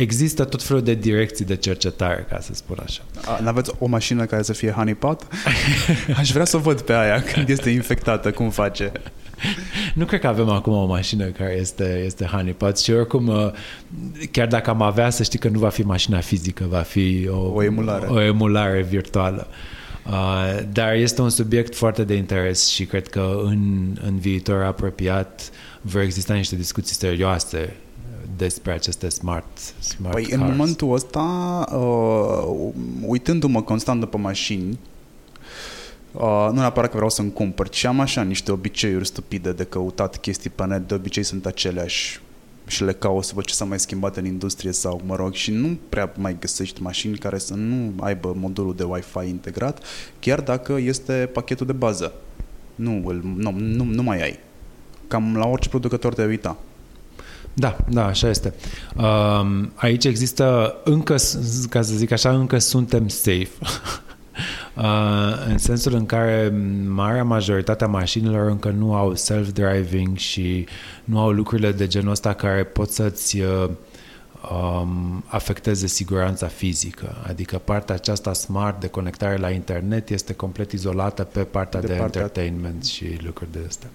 există 0.00 0.44
tot 0.44 0.62
felul 0.62 0.82
de 0.82 0.94
direcții 0.94 1.44
de 1.44 1.56
cercetare, 1.56 2.26
ca 2.28 2.40
să 2.40 2.54
spun 2.54 2.76
așa. 2.84 3.02
Nu 3.40 3.48
aveți 3.48 3.70
o 3.78 3.86
mașină 3.86 4.24
care 4.24 4.42
să 4.42 4.52
fie 4.52 4.70
honeypot? 4.70 5.26
Aș 6.16 6.30
vrea 6.30 6.44
să 6.44 6.56
o 6.56 6.60
văd 6.60 6.80
pe 6.80 6.92
aia 6.92 7.22
când 7.22 7.48
este 7.48 7.70
infectată, 7.70 8.30
cum 8.30 8.50
face. 8.50 8.92
Nu 9.94 10.04
cred 10.04 10.20
că 10.20 10.26
avem 10.26 10.48
acum 10.48 10.72
o 10.72 10.86
mașină 10.86 11.24
care 11.24 11.56
este, 11.60 12.02
este 12.04 12.24
honeypot 12.24 12.78
și 12.78 12.92
oricum, 12.92 13.26
uh, 13.26 13.50
chiar 14.30 14.46
dacă 14.46 14.70
am 14.70 14.82
avea, 14.82 15.10
să 15.10 15.22
știi 15.22 15.38
că 15.38 15.48
nu 15.48 15.58
va 15.58 15.68
fi 15.68 15.82
mașina 15.82 16.20
fizică, 16.20 16.66
va 16.68 16.80
fi 16.80 17.28
o, 17.30 17.52
o 17.54 17.62
emulare. 17.62 18.06
O 18.06 18.20
emulare 18.20 18.82
virtuală. 18.82 19.48
Uh, 20.06 20.58
dar 20.72 20.94
este 20.94 21.22
un 21.22 21.30
subiect 21.30 21.74
foarte 21.74 22.04
de 22.04 22.14
interes 22.14 22.68
și 22.68 22.84
cred 22.84 23.08
că 23.08 23.40
în, 23.44 23.96
în 24.06 24.18
viitor 24.18 24.62
apropiat 24.62 25.50
vor 25.80 26.00
exista 26.00 26.34
niște 26.34 26.56
discuții 26.56 26.94
serioase 26.94 27.76
despre 28.40 28.72
aceste 28.72 29.08
smart, 29.08 29.58
smart 29.78 30.14
Păi 30.14 30.22
cars. 30.22 30.40
în 30.40 30.48
momentul 30.48 30.92
ăsta, 30.92 31.24
uh, 31.72 32.72
uitându-mă 33.06 33.62
constant 33.62 34.00
după 34.00 34.18
mașini, 34.18 34.78
uh, 36.12 36.48
nu 36.52 36.58
neapărat 36.58 36.90
că 36.90 36.96
vreau 36.96 37.10
să-mi 37.10 37.32
cumpăr, 37.32 37.68
ci 37.68 37.84
am 37.84 38.00
așa 38.00 38.22
niște 38.22 38.52
obiceiuri 38.52 39.06
stupide 39.06 39.52
de 39.52 39.64
căutat 39.64 40.16
chestii 40.16 40.50
pe 40.50 40.64
net, 40.64 40.88
de 40.88 40.94
obicei 40.94 41.22
sunt 41.22 41.46
aceleași 41.46 42.20
și 42.66 42.84
le 42.84 42.92
caut 42.92 43.24
să 43.24 43.32
văd 43.34 43.44
ce 43.44 43.54
s-a 43.54 43.64
mai 43.64 43.78
schimbat 43.78 44.16
în 44.16 44.24
industrie 44.24 44.72
sau, 44.72 45.00
mă 45.06 45.16
rog, 45.16 45.32
și 45.32 45.50
nu 45.50 45.78
prea 45.88 46.12
mai 46.16 46.36
găsești 46.40 46.82
mașini 46.82 47.18
care 47.18 47.38
să 47.38 47.54
nu 47.54 47.92
aibă 48.00 48.34
modulul 48.36 48.74
de 48.74 48.84
Wi-Fi 48.84 49.28
integrat, 49.28 49.82
chiar 50.20 50.40
dacă 50.40 50.76
este 50.78 51.30
pachetul 51.32 51.66
de 51.66 51.72
bază. 51.72 52.12
Nu, 52.74 53.02
îl, 53.06 53.20
nu, 53.36 53.50
nu, 53.50 53.84
nu 53.84 54.02
mai 54.02 54.22
ai. 54.22 54.38
Cam 55.08 55.36
la 55.36 55.46
orice 55.46 55.68
producător 55.68 56.14
te 56.14 56.24
uita. 56.24 56.56
Da, 57.60 57.76
da, 57.88 58.06
așa 58.06 58.28
este. 58.28 58.54
Um, 58.96 59.72
aici 59.74 60.04
există 60.04 60.74
încă, 60.84 61.16
ca 61.70 61.82
să 61.82 61.92
zic 61.94 62.10
așa, 62.10 62.30
încă 62.30 62.58
suntem 62.58 63.08
safe. 63.08 63.48
Uh, 64.76 65.46
în 65.48 65.58
sensul 65.58 65.94
în 65.94 66.06
care 66.06 66.52
marea 66.86 67.24
majoritatea 67.24 67.86
mașinilor 67.86 68.48
încă 68.50 68.70
nu 68.70 68.94
au 68.94 69.14
self-driving 69.14 70.16
și 70.16 70.66
nu 71.04 71.18
au 71.20 71.30
lucrurile 71.30 71.72
de 71.72 71.86
genul 71.86 72.10
ăsta 72.10 72.32
care 72.32 72.64
pot 72.64 72.90
să-ți 72.90 73.40
uh, 73.40 73.68
um, 74.52 75.24
afecteze 75.26 75.86
siguranța 75.86 76.46
fizică. 76.46 77.16
Adică 77.26 77.58
partea 77.64 77.94
aceasta 77.94 78.32
smart 78.32 78.80
de 78.80 78.86
conectare 78.88 79.36
la 79.36 79.50
internet 79.50 80.10
este 80.10 80.32
complet 80.34 80.72
izolată 80.72 81.22
pe 81.22 81.40
partea 81.40 81.80
de, 81.80 81.86
De 81.86 81.92
de 81.92 81.98
partea- 81.98 82.20
entertainment 82.20 82.84
și 82.84 83.18
lucruri 83.24 83.52
de 83.52 83.58
astea. 83.68 83.88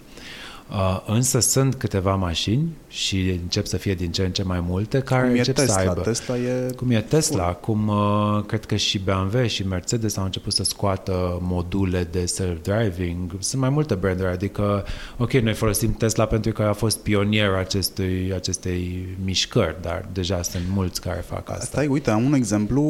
Uh, 0.69 1.01
însă 1.05 1.39
sunt 1.39 1.75
câteva 1.75 2.15
mașini 2.15 2.69
și 2.87 3.29
încep 3.41 3.65
să 3.65 3.77
fie 3.77 3.93
din 3.93 4.11
ce 4.11 4.23
în 4.23 4.31
ce 4.31 4.43
mai 4.43 4.59
multe 4.59 4.99
care 4.99 5.21
Cum 5.25 5.35
e 5.35 5.37
încep 5.37 5.55
Tesla. 5.55 5.73
să 5.73 5.79
aibă. 5.79 6.01
Tesla 6.01 6.37
e... 6.37 6.71
Cum 6.75 6.91
e 6.91 7.01
Tesla, 7.01 7.53
cum 7.53 7.87
uh, 7.87 8.43
cred 8.45 8.65
că 8.65 8.75
și 8.75 8.99
BMW 8.99 9.45
și 9.45 9.67
Mercedes 9.67 10.17
au 10.17 10.23
început 10.23 10.53
să 10.53 10.63
scoată 10.63 11.39
module 11.41 12.07
de 12.11 12.25
self-driving. 12.25 13.31
Sunt 13.39 13.61
mai 13.61 13.69
multe 13.69 13.95
branduri, 13.95 14.29
adică, 14.29 14.85
ok, 15.17 15.31
noi 15.31 15.53
folosim 15.53 15.93
Tesla 15.93 16.25
pentru 16.25 16.51
că 16.51 16.61
a 16.61 16.73
fost 16.73 16.97
pionier 16.99 17.53
acestui, 17.53 18.31
acestei 18.35 19.07
mișcări, 19.23 19.75
dar 19.81 20.05
deja 20.13 20.41
sunt 20.41 20.63
mulți 20.73 21.01
care 21.01 21.23
fac 21.27 21.49
asta. 21.49 21.65
Stai, 21.65 21.87
uite, 21.87 22.09
am 22.09 22.23
un 22.23 22.33
exemplu 22.33 22.81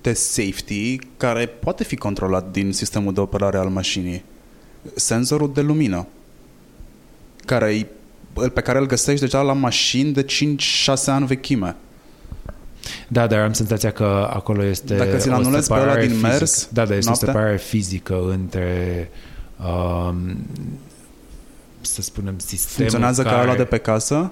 de 0.00 0.12
safety 0.12 0.98
care 1.16 1.46
poate 1.46 1.84
fi 1.84 1.96
controlat 1.96 2.50
din 2.50 2.72
sistemul 2.72 3.12
de 3.12 3.20
operare 3.20 3.56
al 3.56 3.68
mașinii. 3.68 4.24
Senzorul 4.94 5.52
de 5.54 5.60
lumină, 5.60 6.06
care 7.44 7.88
pe 8.54 8.60
care 8.60 8.78
îl 8.78 8.86
găsești 8.86 9.20
deja 9.20 9.40
la 9.42 9.52
mașini 9.52 10.12
de 10.12 10.24
5-6 10.24 11.04
ani 11.06 11.26
vechime. 11.26 11.76
Da, 13.08 13.26
dar 13.26 13.40
am 13.40 13.52
senzația 13.52 13.90
că 13.90 14.28
acolo 14.32 14.64
este 14.64 14.96
Dacă 14.96 15.16
ți-l 15.16 15.32
o 15.32 15.34
anulezi 15.34 15.68
pe 15.68 15.74
ăla 15.74 15.82
separare 15.82 16.06
din 16.06 16.16
fizică. 16.16 16.28
mers, 16.28 16.68
Da, 16.72 16.84
dar 16.84 16.96
este 16.96 17.08
noaptea? 17.08 17.28
o 17.28 17.32
separare 17.32 17.56
fizică 17.56 18.20
între 18.28 19.10
um, 19.58 20.46
să 21.80 22.02
spunem 22.02 22.38
sistemul 22.38 22.74
Funcționează 22.76 23.22
care... 23.22 23.34
ca 23.34 23.42
ăla 23.42 23.54
de 23.54 23.64
pe 23.64 23.78
casă, 23.78 24.30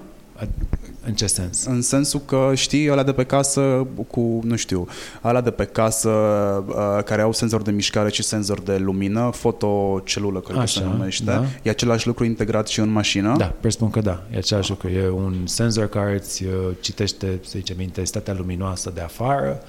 În 1.05 1.13
ce 1.13 1.25
sens? 1.27 1.65
în 1.65 1.81
sensul 1.81 2.21
că 2.25 2.51
știi 2.55 2.91
ăla 2.91 3.03
de 3.03 3.11
pe 3.11 3.23
casă 3.23 3.87
cu, 4.07 4.39
nu 4.43 4.55
știu, 4.55 4.87
ăla 5.23 5.41
de 5.41 5.51
pe 5.51 5.65
casă 5.65 6.09
uh, 6.67 7.03
care 7.05 7.21
au 7.21 7.31
senzor 7.31 7.61
de 7.61 7.71
mișcare 7.71 8.09
și 8.09 8.23
senzor 8.23 8.61
de 8.61 8.77
lumină, 8.77 9.29
fotocelulă, 9.33 10.39
cred 10.39 10.57
că 10.57 10.65
se 10.65 10.79
Așa, 10.79 10.89
numește. 10.89 11.23
da. 11.23 11.45
E 11.63 11.69
același 11.69 12.07
lucru 12.07 12.23
integrat 12.23 12.67
și 12.67 12.79
în 12.79 12.89
mașină. 12.89 13.35
Da, 13.37 13.53
presupun 13.59 13.89
că 13.89 13.99
da, 14.01 14.23
e 14.33 14.37
același 14.37 14.69
lucru. 14.69 14.87
E 14.89 15.09
un 15.09 15.35
senzor 15.45 15.87
care 15.87 16.13
îți 16.13 16.43
uh, 16.43 16.51
citește, 16.79 17.39
să 17.43 17.53
zicem, 17.55 17.79
intensitatea 17.79 18.33
luminoasă 18.37 18.91
de 18.93 19.01
afară 19.01 19.61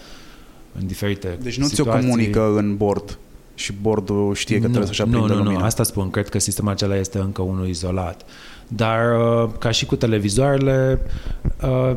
în 0.81 0.87
diferite 0.87 1.39
Deci 1.43 1.59
nu 1.59 1.67
ți-o 1.67 1.75
situații. 1.75 2.01
comunică 2.09 2.53
în 2.57 2.77
bord 2.77 3.19
și 3.55 3.73
bordul 3.81 4.35
știe 4.35 4.55
că 4.57 4.67
nu, 4.67 4.69
trebuie 4.69 4.87
să-și 4.87 5.01
nu, 5.01 5.07
aprindă 5.07 5.33
nu, 5.33 5.39
lumina. 5.39 5.59
nu, 5.59 5.65
asta 5.65 5.83
spun. 5.83 6.11
Cred 6.11 6.29
că 6.29 6.39
sistemul 6.39 6.71
acela 6.71 6.97
este 6.97 7.19
încă 7.19 7.43
unul 7.43 7.69
izolat. 7.69 8.25
Dar, 8.77 9.21
uh, 9.21 9.51
ca 9.59 9.71
și 9.71 9.87
cu 9.87 9.97
televizoarele, 9.97 11.01
uh, 11.63 11.97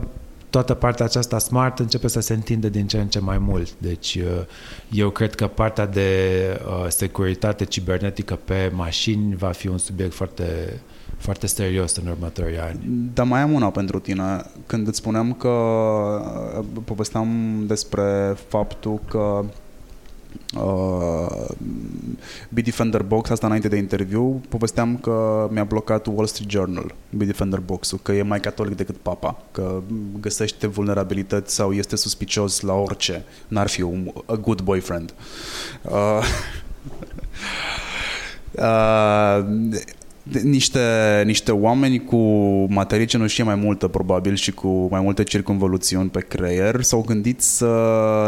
toată 0.53 0.73
partea 0.73 1.05
aceasta 1.05 1.37
smart 1.37 1.79
începe 1.79 2.07
să 2.07 2.19
se 2.19 2.33
întinde 2.33 2.69
din 2.69 2.87
ce 2.87 2.97
în 2.97 3.07
ce 3.07 3.19
mai 3.19 3.37
mult. 3.37 3.73
Deci, 3.77 4.15
uh, 4.15 4.45
eu 4.91 5.09
cred 5.09 5.35
că 5.35 5.47
partea 5.47 5.85
de 5.85 6.09
uh, 6.65 6.85
securitate 6.87 7.65
cibernetică 7.65 8.39
pe 8.45 8.71
mașini 8.73 9.35
va 9.35 9.51
fi 9.51 9.67
un 9.67 9.77
subiect 9.77 10.13
foarte, 10.13 10.79
foarte 11.17 11.47
serios 11.47 11.95
în 11.95 12.07
următorii 12.07 12.59
ani. 12.59 12.79
Dar 13.13 13.25
mai 13.25 13.41
am 13.41 13.53
una 13.53 13.69
pentru 13.69 13.99
tine. 13.99 14.43
Când 14.65 14.87
îți 14.87 14.97
spuneam 14.97 15.33
că 15.33 15.47
uh, 15.47 16.65
povesteam 16.85 17.63
despre 17.67 18.35
faptul 18.47 18.99
că 19.09 19.45
uh, 20.55 21.47
Bitdefender 22.49 23.03
Box, 23.03 23.29
asta 23.29 23.45
înainte 23.45 23.67
de 23.67 23.77
interviu, 23.77 24.41
povesteam 24.49 24.97
că 24.97 25.47
mi-a 25.51 25.63
blocat 25.63 26.05
Wall 26.05 26.25
Street 26.25 26.49
Journal, 26.49 26.95
Bitdefender 27.09 27.59
Box-ul, 27.59 27.99
că 28.01 28.11
e 28.11 28.21
mai 28.21 28.39
catolic 28.39 28.75
decât 28.75 28.97
papa, 28.97 29.37
că 29.51 29.81
găsește 30.19 30.67
vulnerabilități 30.67 31.55
sau 31.55 31.73
este 31.73 31.95
suspicios 31.95 32.61
la 32.61 32.73
orice. 32.73 33.25
N-ar 33.47 33.67
fi 33.67 33.81
un 33.81 34.11
a 34.25 34.35
good 34.35 34.61
boyfriend. 34.61 35.13
Uh, 35.81 36.19
uh, 38.51 39.45
de- 40.23 40.39
niște, 40.43 41.23
niște 41.25 41.51
oameni 41.51 42.03
cu 42.03 42.17
materie 42.69 43.05
cenușie 43.05 43.43
mai 43.43 43.55
multă 43.55 43.87
probabil 43.87 44.35
și 44.35 44.51
cu 44.51 44.87
mai 44.91 45.01
multe 45.01 45.23
circunvoluțiuni 45.23 46.09
pe 46.09 46.19
creier 46.19 46.81
s-au 46.81 47.01
gândit 47.01 47.41
să 47.41 47.67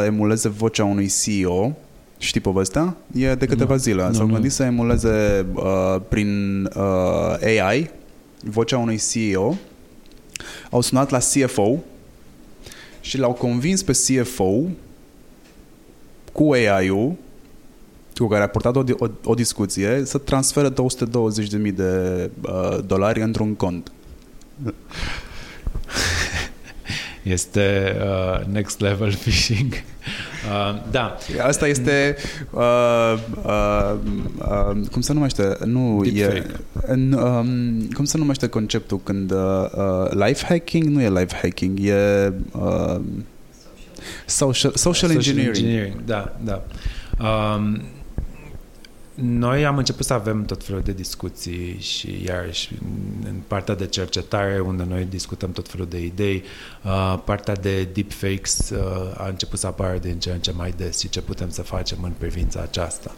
emuleze 0.06 0.50
vocea 0.50 0.84
unui 0.84 1.10
CEO 1.24 1.72
Știi 2.18 2.42
povestea? 2.42 2.96
E 3.16 3.36
de 3.36 3.46
câteva 3.46 3.74
Nu. 3.74 3.80
zile. 3.80 4.08
Nu, 4.08 4.14
S-au 4.14 4.26
nu. 4.26 4.34
gândit 4.34 4.52
să 4.52 4.64
emuleze 4.64 5.46
uh, 5.54 5.96
prin 6.08 6.64
uh, 6.76 7.36
AI 7.42 7.90
vocea 8.44 8.78
unui 8.78 9.00
CEO. 9.12 9.56
Au 10.70 10.82
sunat 10.82 11.10
la 11.10 11.18
CFO 11.18 11.76
și 13.02 13.18
l-au 13.18 13.34
convins 13.34 13.84
pe 13.84 13.92
CFO 13.92 14.62
cu 16.32 16.52
AI-ul 16.52 17.14
cu 18.16 18.28
care 18.28 18.44
a 18.44 18.48
purtat 18.48 18.76
o, 18.76 18.84
o, 18.98 19.08
o 19.24 19.34
discuție 19.34 20.02
să 20.06 20.18
transfere 20.18 20.70
220.000 20.70 20.76
de 21.74 22.30
uh, 22.42 22.78
dolari 22.86 23.22
într-un 23.22 23.54
cont. 23.56 23.92
Este 27.26 27.96
uh, 28.02 28.46
next 28.54 28.80
level 28.80 29.16
phishing. 29.24 29.74
Uh, 29.74 30.82
da, 30.92 31.18
Asta 31.42 31.68
este 31.68 32.16
uh, 32.52 33.14
uh, 33.44 33.94
uh, 34.38 34.88
cum 34.92 35.02
se 35.02 35.14
numește? 35.14 35.58
Nu 35.64 36.02
Deepfake. 36.04 36.38
e 36.38 36.46
în, 36.86 37.12
um, 37.14 37.88
cum 37.94 38.06
se 38.06 38.18
numește 38.18 38.48
conceptul 38.48 39.00
când 39.04 39.32
uh, 39.32 39.38
uh, 39.76 40.26
life 40.26 40.46
hacking 40.46 40.84
nu 40.84 41.02
e 41.02 41.10
life 41.10 41.36
hacking, 41.42 41.80
e 41.82 42.34
uh, 42.52 43.00
social, 44.26 44.72
social, 44.76 45.12
engineering. 45.12 45.56
engineering. 45.56 46.04
Da, 46.06 46.36
da. 46.44 46.64
Um, 47.20 47.82
noi 49.16 49.66
am 49.66 49.78
început 49.78 50.06
să 50.06 50.14
avem 50.14 50.46
tot 50.46 50.64
felul 50.64 50.82
de 50.82 50.92
discuții 50.92 51.80
și 51.80 52.24
iarăși 52.26 52.72
în 53.24 53.42
partea 53.48 53.76
de 53.76 53.86
cercetare 53.86 54.60
unde 54.60 54.84
noi 54.84 55.06
discutăm 55.06 55.52
tot 55.52 55.70
felul 55.70 55.88
de 55.88 56.04
idei, 56.04 56.44
uh, 56.84 57.20
partea 57.24 57.56
de 57.56 57.84
deepfakes 57.84 58.70
uh, 58.70 59.14
a 59.18 59.28
început 59.28 59.60
să 59.60 59.68
apară 59.68 59.98
din 59.98 60.20
ce 60.20 60.32
în 60.32 60.40
ce 60.40 60.52
mai 60.52 60.74
des 60.78 61.00
și 61.00 61.10
ce 61.10 61.22
putem 61.22 61.50
să 61.50 61.62
facem 61.62 61.98
în 62.04 62.12
privința 62.18 62.62
aceasta. 62.62 63.16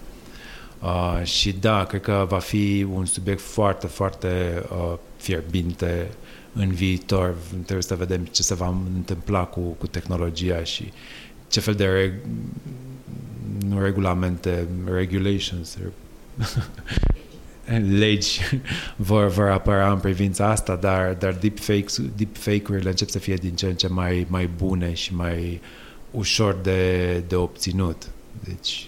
Uh, 0.81 1.23
și 1.23 1.51
da, 1.51 1.85
cred 1.85 2.01
că 2.01 2.25
va 2.29 2.39
fi 2.39 2.87
un 2.93 3.05
subiect 3.05 3.41
foarte, 3.41 3.87
foarte 3.87 4.63
uh, 4.71 4.97
fierbinte 5.17 6.09
în 6.53 6.71
viitor. 6.71 7.35
Trebuie 7.51 7.81
să 7.81 7.95
vedem 7.95 8.25
ce 8.25 8.43
se 8.43 8.53
va 8.53 8.75
întâmpla 8.95 9.43
cu, 9.43 9.59
cu 9.59 9.87
tehnologia 9.87 10.63
și 10.63 10.91
ce 11.47 11.59
fel 11.59 11.73
de 11.73 11.85
reg- 11.85 12.25
nu 12.96 12.96
regulamente, 13.79 14.67
regulations, 14.85 15.77
legi 17.99 18.39
vor, 18.95 19.27
vor 19.27 19.49
apăra 19.49 19.91
în 19.91 19.99
privința 19.99 20.49
asta, 20.49 20.75
dar, 20.75 21.13
dar 21.13 21.33
deepfakes, 21.33 22.01
deepfake-urile 22.15 22.89
încep 22.89 23.09
să 23.09 23.19
fie 23.19 23.35
din 23.35 23.55
ce 23.55 23.65
în 23.65 23.75
ce 23.75 23.87
mai, 23.87 24.25
mai 24.29 24.49
bune 24.57 24.93
și 24.93 25.15
mai 25.15 25.61
ușor 26.11 26.57
de, 26.63 27.23
de 27.27 27.35
obținut. 27.35 28.09
Deci, 28.43 28.87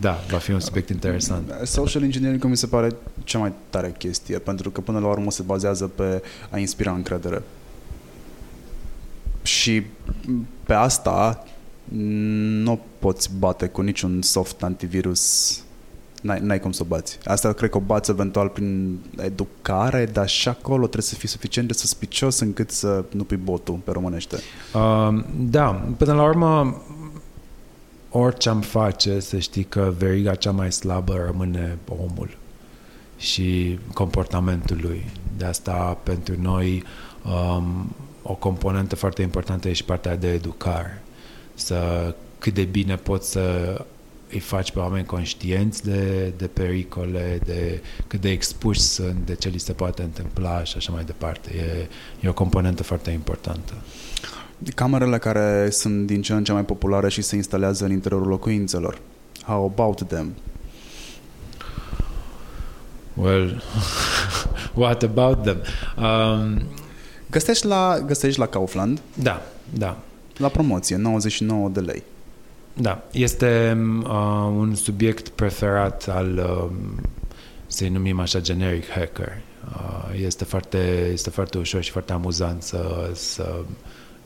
da, 0.00 0.20
va 0.30 0.38
fi 0.38 0.50
un 0.50 0.60
subiect 0.60 0.88
interesant. 0.88 1.52
Social 1.64 2.02
engineering 2.02 2.44
mi 2.44 2.56
se 2.56 2.66
pare 2.66 2.88
cea 3.24 3.38
mai 3.38 3.52
tare 3.70 3.94
chestie, 3.98 4.38
pentru 4.38 4.70
că 4.70 4.80
până 4.80 4.98
la 4.98 5.06
urmă 5.06 5.30
se 5.30 5.42
bazează 5.42 5.86
pe 5.86 6.22
a 6.50 6.58
inspira 6.58 6.92
încredere. 6.92 7.42
Și 9.42 9.82
pe 10.66 10.72
asta 10.72 11.44
nu 11.88 12.72
o 12.72 12.78
poți 12.98 13.30
bate 13.38 13.66
cu 13.66 13.80
niciun 13.80 14.22
soft 14.22 14.62
antivirus 14.62 15.58
N-ai, 16.24 16.40
n-ai 16.40 16.60
cum 16.60 16.72
să 16.72 16.82
o 16.82 16.86
bați. 16.88 17.18
Asta 17.24 17.52
cred 17.52 17.70
că 17.70 17.76
o 17.76 17.80
bați 17.80 18.10
eventual 18.10 18.48
prin 18.48 18.98
educare, 19.16 20.06
dar 20.12 20.28
și 20.28 20.48
acolo 20.48 20.82
trebuie 20.82 21.02
să 21.02 21.14
fii 21.14 21.28
suficient 21.28 21.68
de 21.68 21.74
suspicios 21.74 22.38
încât 22.38 22.70
să 22.70 23.04
nu 23.10 23.24
pui 23.24 23.36
botul 23.36 23.74
pe 23.74 23.90
românește. 23.90 24.36
Uh, 24.74 25.24
da, 25.36 25.70
până 25.96 26.12
la 26.12 26.22
urmă, 26.22 26.82
orice 28.10 28.48
am 28.48 28.60
face, 28.60 29.20
să 29.20 29.38
știi 29.38 29.64
că 29.64 29.92
veriga 29.98 30.34
cea 30.34 30.50
mai 30.50 30.72
slabă 30.72 31.22
rămâne 31.26 31.78
omul 31.88 32.36
și 33.16 33.78
comportamentul 33.92 34.78
lui. 34.82 35.04
De 35.36 35.44
asta, 35.44 35.98
pentru 36.02 36.34
noi, 36.40 36.82
um, 37.24 37.94
o 38.22 38.34
componentă 38.34 38.96
foarte 38.96 39.22
importantă 39.22 39.68
e 39.68 39.72
și 39.72 39.84
partea 39.84 40.16
de 40.16 40.28
educare. 40.28 41.02
Să 41.54 42.14
cât 42.38 42.54
de 42.54 42.62
bine 42.62 42.96
poți 42.96 43.30
să 43.30 43.76
îi 44.30 44.40
faci 44.40 44.72
pe 44.72 44.78
oameni 44.78 45.06
conștienți 45.06 45.84
de, 45.84 46.32
de 46.36 46.46
pericole, 46.46 47.38
de 47.44 47.82
cât 48.06 48.20
de 48.20 48.30
expuși 48.30 48.80
sunt, 48.80 49.16
de 49.24 49.34
ce 49.34 49.48
li 49.48 49.58
se 49.58 49.72
poate 49.72 50.02
întâmpla 50.02 50.64
și 50.64 50.76
așa 50.76 50.92
mai 50.92 51.04
departe. 51.04 51.50
E, 51.56 51.88
e 52.20 52.28
o 52.28 52.32
componentă 52.32 52.82
foarte 52.82 53.10
importantă. 53.10 53.72
Camerele 54.74 55.18
care 55.18 55.70
sunt 55.70 56.06
din 56.06 56.22
ce 56.22 56.32
în 56.32 56.44
ce 56.44 56.52
mai 56.52 56.64
populare 56.64 57.08
și 57.08 57.22
se 57.22 57.36
instalează 57.36 57.84
în 57.84 57.90
interiorul 57.90 58.26
locuințelor. 58.26 58.98
How 59.42 59.64
about 59.64 60.08
them? 60.08 60.34
Well, 63.14 63.62
what 64.82 65.02
about 65.02 65.42
them? 65.42 65.58
Um, 65.96 66.62
găsești, 67.30 67.66
la, 67.66 68.00
găsești 68.06 68.38
la 68.38 68.46
Kaufland? 68.46 69.00
Da, 69.14 69.42
da. 69.70 69.96
La 70.36 70.48
promoție, 70.48 70.96
99 70.96 71.68
de 71.68 71.80
lei. 71.80 72.02
Da, 72.80 73.02
este 73.10 73.78
uh, 74.02 74.10
un 74.56 74.74
subiect 74.74 75.28
preferat 75.28 76.08
al, 76.08 76.36
uh, 76.36 76.70
să-i 77.66 77.88
numim 77.88 78.20
așa, 78.20 78.40
generic 78.40 78.88
hacker. 78.88 79.38
Uh, 79.68 80.20
este, 80.24 80.44
foarte, 80.44 81.08
este 81.12 81.30
foarte 81.30 81.58
ușor 81.58 81.82
și 81.82 81.90
foarte 81.90 82.12
amuzant 82.12 82.62
să, 82.62 83.10
să 83.14 83.54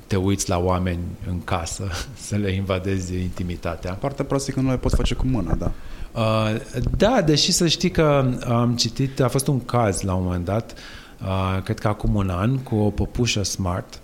te 0.07 0.17
uiți 0.17 0.49
la 0.49 0.59
oameni 0.59 1.03
în 1.29 1.45
casă, 1.45 1.89
să 2.29 2.37
le 2.37 2.53
invadezi 2.53 3.15
intimitatea. 3.15 3.93
Partea 3.93 4.25
proastă 4.25 4.51
că 4.51 4.61
nu 4.61 4.71
le 4.71 4.77
poți 4.77 4.97
face 4.97 5.15
cu 5.15 5.27
mâna, 5.27 5.55
da. 5.55 5.73
Uh, 6.15 6.61
da, 6.97 7.23
deși 7.23 7.53
să 7.53 7.67
știi 7.67 7.91
că 7.91 8.31
am 8.47 8.77
citit, 8.77 9.21
a 9.21 9.29
fost 9.29 9.47
un 9.47 9.65
caz 9.65 10.01
la 10.01 10.15
un 10.15 10.25
moment 10.25 10.45
dat, 10.45 10.75
uh, 11.21 11.63
cred 11.63 11.79
că 11.79 11.89
acum 11.89 12.15
un 12.15 12.31
an, 12.31 12.59
cu 12.59 12.75
o 12.75 12.91
păpușă 12.91 13.43
smart, 13.43 14.01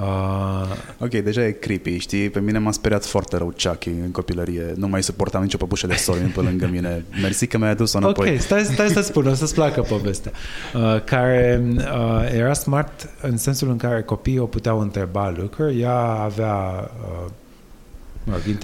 Uh... 0.00 0.76
Ok, 0.98 1.10
deja 1.10 1.44
e 1.44 1.50
creepy, 1.50 1.98
știi? 1.98 2.30
Pe 2.30 2.40
mine 2.40 2.58
m-a 2.58 2.72
speriat 2.72 3.04
foarte 3.04 3.36
rău 3.36 3.54
Chucky 3.62 3.88
în 3.88 4.10
copilărie. 4.10 4.72
Nu 4.76 4.88
mai 4.88 5.02
suportam 5.02 5.42
nicio 5.42 5.56
păpușă 5.56 5.86
de 5.86 5.94
sori 5.94 6.18
pe 6.18 6.40
lângă 6.40 6.68
mine. 6.72 7.04
Mersi 7.22 7.46
că 7.46 7.58
mi-ai 7.58 7.70
adus-o 7.70 7.98
înapoi. 7.98 8.30
Ok, 8.30 8.40
stai, 8.40 8.64
stai 8.64 8.88
să 8.88 9.00
spun, 9.00 9.26
o 9.26 9.34
să-ți 9.34 9.54
placă 9.54 9.80
povestea. 9.80 10.32
Uh, 10.74 11.04
care 11.04 11.62
uh, 11.76 12.32
era 12.34 12.52
smart 12.52 13.08
în 13.20 13.36
sensul 13.36 13.70
în 13.70 13.76
care 13.76 14.02
copiii 14.02 14.38
o 14.38 14.46
puteau 14.46 14.80
întreba 14.80 15.34
lucruri. 15.38 15.80
Ea 15.80 15.98
avea 16.00 16.90
uh, 17.00 17.30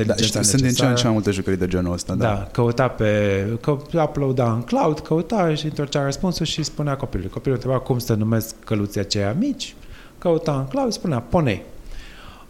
da, 0.07 0.14
știu, 0.16 0.43
sunt 0.43 0.62
din 0.62 0.72
ce 0.72 0.85
în 0.85 0.95
ce 0.95 1.05
mai 1.05 1.12
multe 1.12 1.30
jucării 1.30 1.59
de 1.59 1.66
genul 1.66 1.93
ăsta. 1.93 2.14
Da, 2.14 2.24
da 2.24 2.49
căuta 2.53 2.89
pe, 2.89 3.45
că, 3.61 3.70
uploada 3.70 4.53
în 4.53 4.62
cloud, 4.62 5.01
căuta 5.01 5.55
și 5.55 5.64
întorcea 5.64 6.05
răspunsul 6.05 6.47
și 6.47 6.62
spunea 6.62 6.97
copilului. 6.97 7.33
Copilul 7.33 7.57
întreba 7.57 7.78
cum 7.78 7.99
să 7.99 8.14
numesc 8.14 8.55
căluții 8.64 9.01
aceia 9.01 9.37
mici 9.39 9.74
căuta 10.23 10.59
în 10.59 10.66
cloud, 10.66 10.93
spunea 10.93 11.20
ponei. 11.20 11.62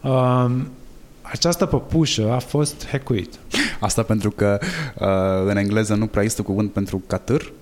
Um, 0.00 0.68
această 1.22 1.66
păpușă 1.66 2.30
a 2.30 2.38
fost 2.38 2.86
hackuit. 2.90 3.38
Asta 3.80 4.02
pentru 4.02 4.30
că 4.30 4.58
uh, 4.98 5.50
în 5.50 5.56
engleză 5.56 5.94
nu 5.94 6.06
prea 6.06 6.22
este 6.22 6.42
cuvânt 6.42 6.72
pentru 6.72 7.02
catâr? 7.06 7.40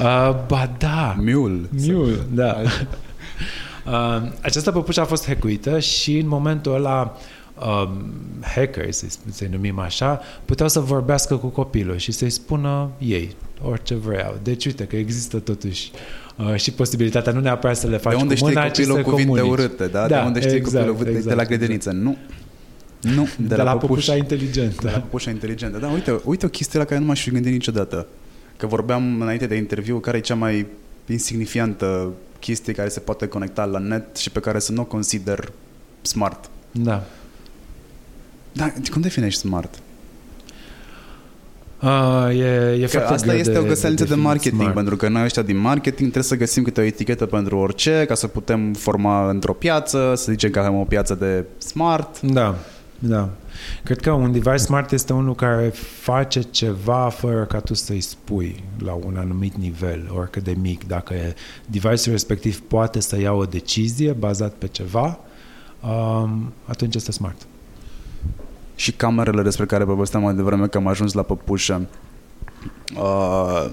uh, 0.00 0.34
ba 0.46 0.70
da. 0.78 1.16
Miul. 1.18 1.68
Miul, 1.70 2.26
da. 2.32 2.56
uh, 3.86 4.22
această 4.40 4.72
păpușă 4.72 5.00
a 5.00 5.04
fost 5.04 5.26
hackuită 5.26 5.78
și 5.78 6.18
în 6.18 6.28
momentul 6.28 6.74
ăla 6.74 7.16
um, 7.66 8.12
hackers, 8.40 8.96
să-i, 8.96 9.10
să 9.30 9.46
numim 9.50 9.78
așa, 9.78 10.20
puteau 10.44 10.68
să 10.68 10.80
vorbească 10.80 11.36
cu 11.36 11.46
copilul 11.46 11.96
și 11.96 12.12
să-i 12.12 12.30
spună 12.30 12.90
ei 12.98 13.36
orice 13.62 13.94
vreau. 13.94 14.38
Deci 14.42 14.66
uite 14.66 14.84
că 14.84 14.96
există 14.96 15.38
totuși 15.38 15.90
uh, 15.94 16.27
și 16.56 16.72
posibilitatea 16.72 17.32
nu 17.32 17.40
neapărat 17.40 17.76
să 17.76 17.86
le 17.86 17.96
faci 17.96 18.14
de 18.14 18.22
unde 18.22 18.34
cu 18.34 18.44
mâna, 18.44 18.68
știi 18.68 18.86
copilul 18.86 19.10
cuvinte 19.10 19.40
comunici. 19.40 19.58
urâte, 19.58 19.86
da? 19.86 20.06
da? 20.06 20.20
De 20.20 20.26
unde 20.26 20.40
știi 20.40 20.56
exact, 20.56 20.86
copilul 20.86 21.08
exact, 21.08 21.28
de 21.28 21.34
la 21.34 21.44
grădiniță? 21.44 21.88
Exact. 21.88 22.04
Nu. 22.04 22.16
Nu, 23.00 23.22
de, 23.38 23.46
de 23.46 23.54
la, 23.54 23.62
la 23.62 23.76
păpușa 23.76 24.16
inteligentă. 24.16 24.82
De 24.82 24.90
la 24.90 24.98
păpușa 24.98 25.30
inteligentă. 25.30 25.78
Da, 25.78 25.88
uite, 25.88 26.20
uite 26.24 26.46
o 26.46 26.48
chestie 26.48 26.78
la 26.78 26.84
care 26.84 27.00
nu 27.00 27.06
m-aș 27.06 27.22
fi 27.22 27.30
gândit 27.30 27.52
niciodată. 27.52 28.06
Că 28.56 28.66
vorbeam 28.66 29.20
înainte 29.20 29.46
de 29.46 29.54
interviu 29.54 29.98
care 29.98 30.16
e 30.16 30.20
cea 30.20 30.34
mai 30.34 30.66
insignifiantă 31.06 32.12
chestie 32.38 32.72
care 32.72 32.88
se 32.88 33.00
poate 33.00 33.26
conecta 33.26 33.64
la 33.64 33.78
net 33.78 34.16
și 34.16 34.30
pe 34.30 34.40
care 34.40 34.58
să 34.58 34.72
nu 34.72 34.80
o 34.80 34.84
consider 34.84 35.52
smart. 36.02 36.50
Da. 36.70 37.04
Da, 38.52 38.72
cum 38.92 39.00
definești 39.00 39.40
smart? 39.40 39.78
Uh, 41.82 42.38
e, 42.38 42.78
e 42.82 42.86
că 42.86 42.98
asta 42.98 43.34
este 43.34 43.52
de, 43.52 43.58
o 43.58 43.62
găsealță 43.62 44.04
de, 44.04 44.14
de 44.14 44.20
marketing, 44.20 44.60
smart. 44.60 44.74
pentru 44.74 44.96
că 44.96 45.08
noi 45.08 45.24
ăștia 45.24 45.42
din 45.42 45.56
marketing 45.56 46.10
trebuie 46.10 46.22
să 46.22 46.36
găsim 46.36 46.62
câte 46.62 46.80
o 46.80 46.84
etichetă 46.84 47.26
pentru 47.26 47.58
orice, 47.58 48.04
ca 48.08 48.14
să 48.14 48.26
putem 48.26 48.72
forma 48.72 49.30
într-o 49.30 49.52
piață, 49.52 50.12
să 50.16 50.30
zicem 50.30 50.50
că 50.50 50.58
avem 50.58 50.74
o 50.74 50.84
piață 50.84 51.14
de 51.14 51.44
smart. 51.58 52.20
Da, 52.20 52.54
da. 52.98 53.28
Cred 53.84 54.00
că 54.00 54.10
un 54.10 54.32
device 54.32 54.56
smart 54.56 54.92
este 54.92 55.12
unul 55.12 55.34
care 55.34 55.72
face 56.00 56.40
ceva 56.40 57.08
fără 57.08 57.44
ca 57.44 57.58
tu 57.60 57.74
să-i 57.74 58.00
spui 58.00 58.64
la 58.78 58.92
un 58.92 59.16
anumit 59.16 59.54
nivel, 59.54 60.10
oricât 60.16 60.44
de 60.44 60.56
mic. 60.60 60.86
Dacă 60.86 61.14
device-ul 61.66 62.14
respectiv 62.14 62.60
poate 62.60 63.00
să 63.00 63.20
ia 63.20 63.32
o 63.32 63.44
decizie 63.44 64.12
bazat 64.12 64.52
pe 64.52 64.66
ceva, 64.66 65.18
um, 65.82 66.52
atunci 66.64 66.94
este 66.94 67.12
smart 67.12 67.46
și 68.78 68.92
camerele 68.92 69.42
despre 69.42 69.66
care 69.66 69.84
povesteam 69.84 70.22
mai 70.22 70.34
devreme 70.34 70.66
că 70.66 70.78
am 70.78 70.86
ajuns 70.86 71.12
la 71.12 71.22
păpușă. 71.22 71.86
Uh, 72.96 73.70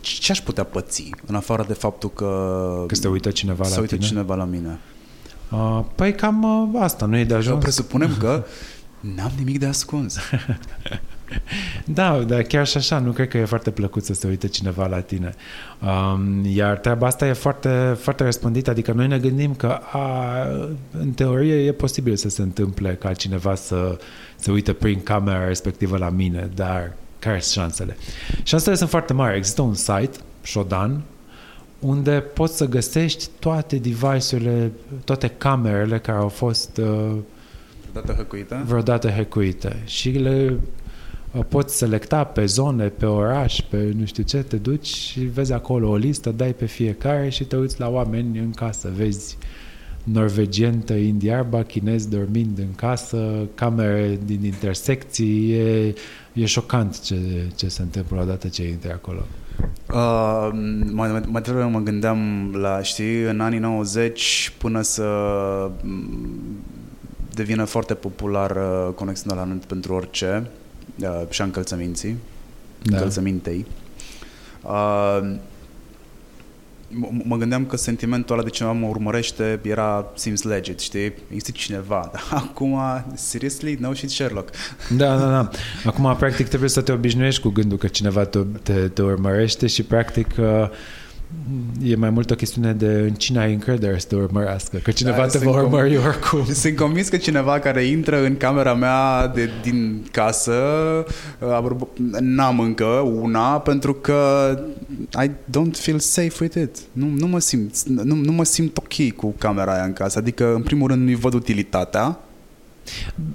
ce 0.00 0.32
aș 0.32 0.40
putea 0.40 0.64
păți 0.64 1.10
în 1.26 1.34
afară 1.34 1.64
de 1.66 1.72
faptul 1.72 2.10
că... 2.10 2.84
Că 2.86 2.94
se 2.94 3.08
uită 3.08 3.30
cineva 3.30 3.68
la 3.68 3.80
uită 3.80 3.94
tine? 3.94 4.06
cineva 4.06 4.34
la 4.34 4.44
mine. 4.44 4.78
Uh, 5.50 5.80
păi 5.94 6.14
cam 6.14 6.42
uh, 6.72 6.80
asta, 6.82 7.06
nu 7.06 7.16
e 7.16 7.24
de 7.24 7.34
ajuns. 7.34 7.54
Eu 7.54 7.60
presupunem 7.60 8.16
că 8.18 8.44
n-am 9.00 9.32
nimic 9.36 9.58
de 9.58 9.66
ascuns. 9.66 10.18
Da, 11.84 12.18
dar 12.18 12.42
chiar 12.42 12.66
și 12.66 12.76
așa, 12.76 12.98
nu 12.98 13.10
cred 13.10 13.28
că 13.28 13.38
e 13.38 13.44
foarte 13.44 13.70
plăcut 13.70 14.04
să 14.04 14.14
se 14.14 14.26
uite 14.26 14.48
cineva 14.48 14.86
la 14.86 15.00
tine. 15.00 15.34
Um, 15.80 16.44
iar 16.44 16.78
treaba 16.78 17.06
asta 17.06 17.26
e 17.26 17.32
foarte, 17.32 17.96
foarte 17.98 18.24
răspândită, 18.24 18.70
adică 18.70 18.92
noi 18.92 19.06
ne 19.06 19.18
gândim 19.18 19.54
că 19.54 19.78
a, 19.92 20.34
în 20.98 21.10
teorie 21.10 21.54
e 21.54 21.72
posibil 21.72 22.16
să 22.16 22.28
se 22.28 22.42
întâmple 22.42 22.94
ca 23.00 23.12
cineva 23.12 23.54
să 23.54 23.98
se 24.36 24.50
uite 24.50 24.72
prin 24.72 25.02
camera 25.02 25.46
respectivă 25.46 25.96
la 25.96 26.10
mine, 26.10 26.50
dar 26.54 26.92
care 27.18 27.40
sunt 27.40 27.64
șansele? 27.64 27.96
Șansele 28.42 28.74
sunt 28.74 28.88
foarte 28.88 29.12
mari. 29.12 29.36
Există 29.36 29.62
un 29.62 29.74
site, 29.74 30.18
Shodan, 30.42 31.02
unde 31.78 32.24
poți 32.34 32.56
să 32.56 32.64
găsești 32.64 33.28
toate 33.38 33.76
device-urile, 33.76 34.72
toate 35.04 35.28
camerele 35.28 35.98
care 35.98 36.18
au 36.18 36.28
fost 36.28 36.76
uh, 36.76 37.16
vreodată 37.92 38.12
hăcuite? 38.12 38.62
Vreodată 38.66 39.08
hăcuite. 39.08 39.82
Și 39.84 40.08
le 40.10 40.58
poți 41.48 41.76
selecta 41.76 42.24
pe 42.24 42.44
zone, 42.44 42.88
pe 42.88 43.06
oraș, 43.06 43.60
pe 43.60 43.92
nu 43.96 44.04
știu 44.04 44.22
ce, 44.22 44.42
te 44.42 44.56
duci 44.56 44.86
și 44.86 45.20
vezi 45.20 45.52
acolo 45.52 45.88
o 45.88 45.96
listă, 45.96 46.30
dai 46.30 46.54
pe 46.54 46.66
fiecare 46.66 47.28
și 47.28 47.44
te 47.44 47.56
uiți 47.56 47.80
la 47.80 47.88
oameni 47.88 48.38
în 48.38 48.50
casă, 48.50 48.92
vezi 48.96 49.36
norvegieni 50.04 50.82
tăind 50.82 51.22
iarba, 51.22 51.62
chinezi 51.62 52.10
dormind 52.10 52.58
în 52.58 52.74
casă, 52.74 53.48
camere 53.54 54.18
din 54.24 54.44
intersecții, 54.44 55.52
e, 55.52 55.94
e 56.32 56.44
șocant 56.44 57.00
ce, 57.00 57.16
ce 57.54 57.68
se 57.68 57.82
întâmplă 57.82 58.20
odată 58.20 58.48
ce 58.48 58.68
intri 58.68 58.92
acolo. 58.92 59.26
Uh, 59.92 60.48
mai, 60.92 61.22
mai 61.26 61.42
trebuie 61.42 61.64
mă 61.64 61.78
gândeam 61.78 62.50
la, 62.60 62.82
știi, 62.82 63.22
în 63.22 63.40
anii 63.40 63.58
90 63.58 64.52
până 64.58 64.80
să 64.80 65.04
mm, 65.82 66.64
devină 67.34 67.64
foarte 67.64 67.94
popular 67.94 68.56
conexiunea 68.94 69.44
la 69.44 69.52
net 69.52 69.64
pentru 69.64 69.94
orice, 69.94 70.50
uh, 71.02 71.22
și 71.28 71.40
a 71.40 71.44
încălțăminții, 71.44 72.16
da. 72.82 72.96
încălțămintei. 72.96 73.66
Uh, 74.62 75.34
mă 77.24 77.36
gândeam 77.36 77.66
că 77.66 77.76
sentimentul 77.76 78.34
ăla 78.34 78.44
de 78.44 78.50
cineva 78.50 78.74
mă 78.74 78.86
urmărește 78.86 79.60
era 79.62 80.06
seems 80.14 80.42
legit, 80.42 80.80
știi? 80.80 81.12
Există 81.28 81.50
cineva, 81.50 82.08
dar 82.12 82.22
acum, 82.30 82.78
seriously, 83.14 83.76
no 83.80 83.94
shit 83.94 84.10
Sherlock. 84.10 84.50
Da, 84.96 85.16
da, 85.16 85.30
da. 85.30 85.50
Acum, 85.84 86.16
practic, 86.18 86.48
trebuie 86.48 86.68
să 86.68 86.80
te 86.80 86.92
obișnuiești 86.92 87.40
cu 87.40 87.48
gândul 87.48 87.78
că 87.78 87.86
cineva 87.86 88.24
te, 88.24 88.38
te, 88.62 88.88
te 88.88 89.02
urmărește 89.02 89.66
și, 89.66 89.82
practic, 89.82 90.26
uh, 90.38 90.68
E 91.82 91.96
mai 91.96 92.10
mult 92.10 92.30
o 92.30 92.34
chestiune 92.34 92.72
de 92.72 92.86
în 92.86 93.14
cine 93.14 93.38
ai 93.38 93.52
încredere 93.52 93.98
să 93.98 94.06
te 94.08 94.14
urmărească, 94.14 94.76
că 94.76 94.90
cineva 94.90 95.16
Da, 95.16 95.26
te 95.26 95.38
sunt 95.38 95.42
va 95.44 95.60
com- 95.60 95.62
urmări 95.62 95.96
oricum. 95.96 96.44
Sunt 96.62 96.76
convins 96.76 97.08
că 97.08 97.16
cineva 97.16 97.58
care 97.58 97.84
intră 97.84 98.24
în 98.24 98.36
camera 98.36 98.74
mea 98.74 99.26
de, 99.26 99.50
din 99.62 100.04
casă, 100.10 100.52
uh, 101.38 101.48
apropo, 101.52 101.88
n-am 102.20 102.60
încă 102.60 102.84
una, 103.20 103.60
pentru 103.60 103.94
că 103.94 104.58
I 105.24 105.28
don't 105.28 105.72
feel 105.72 105.98
safe 105.98 106.34
with 106.40 106.56
it. 106.56 106.78
Nu, 106.92 107.06
nu, 107.06 107.26
mă 107.26 107.38
simt, 107.38 107.82
nu, 107.82 108.14
nu 108.14 108.32
mă 108.32 108.44
simt 108.44 108.76
ok 108.76 109.12
cu 109.16 109.34
camera 109.38 109.72
aia 109.72 109.84
în 109.84 109.92
casă. 109.92 110.18
Adică, 110.18 110.54
în 110.54 110.62
primul 110.62 110.88
rând, 110.88 111.02
nu-i 111.02 111.14
văd 111.14 111.32
utilitatea. 111.32 112.18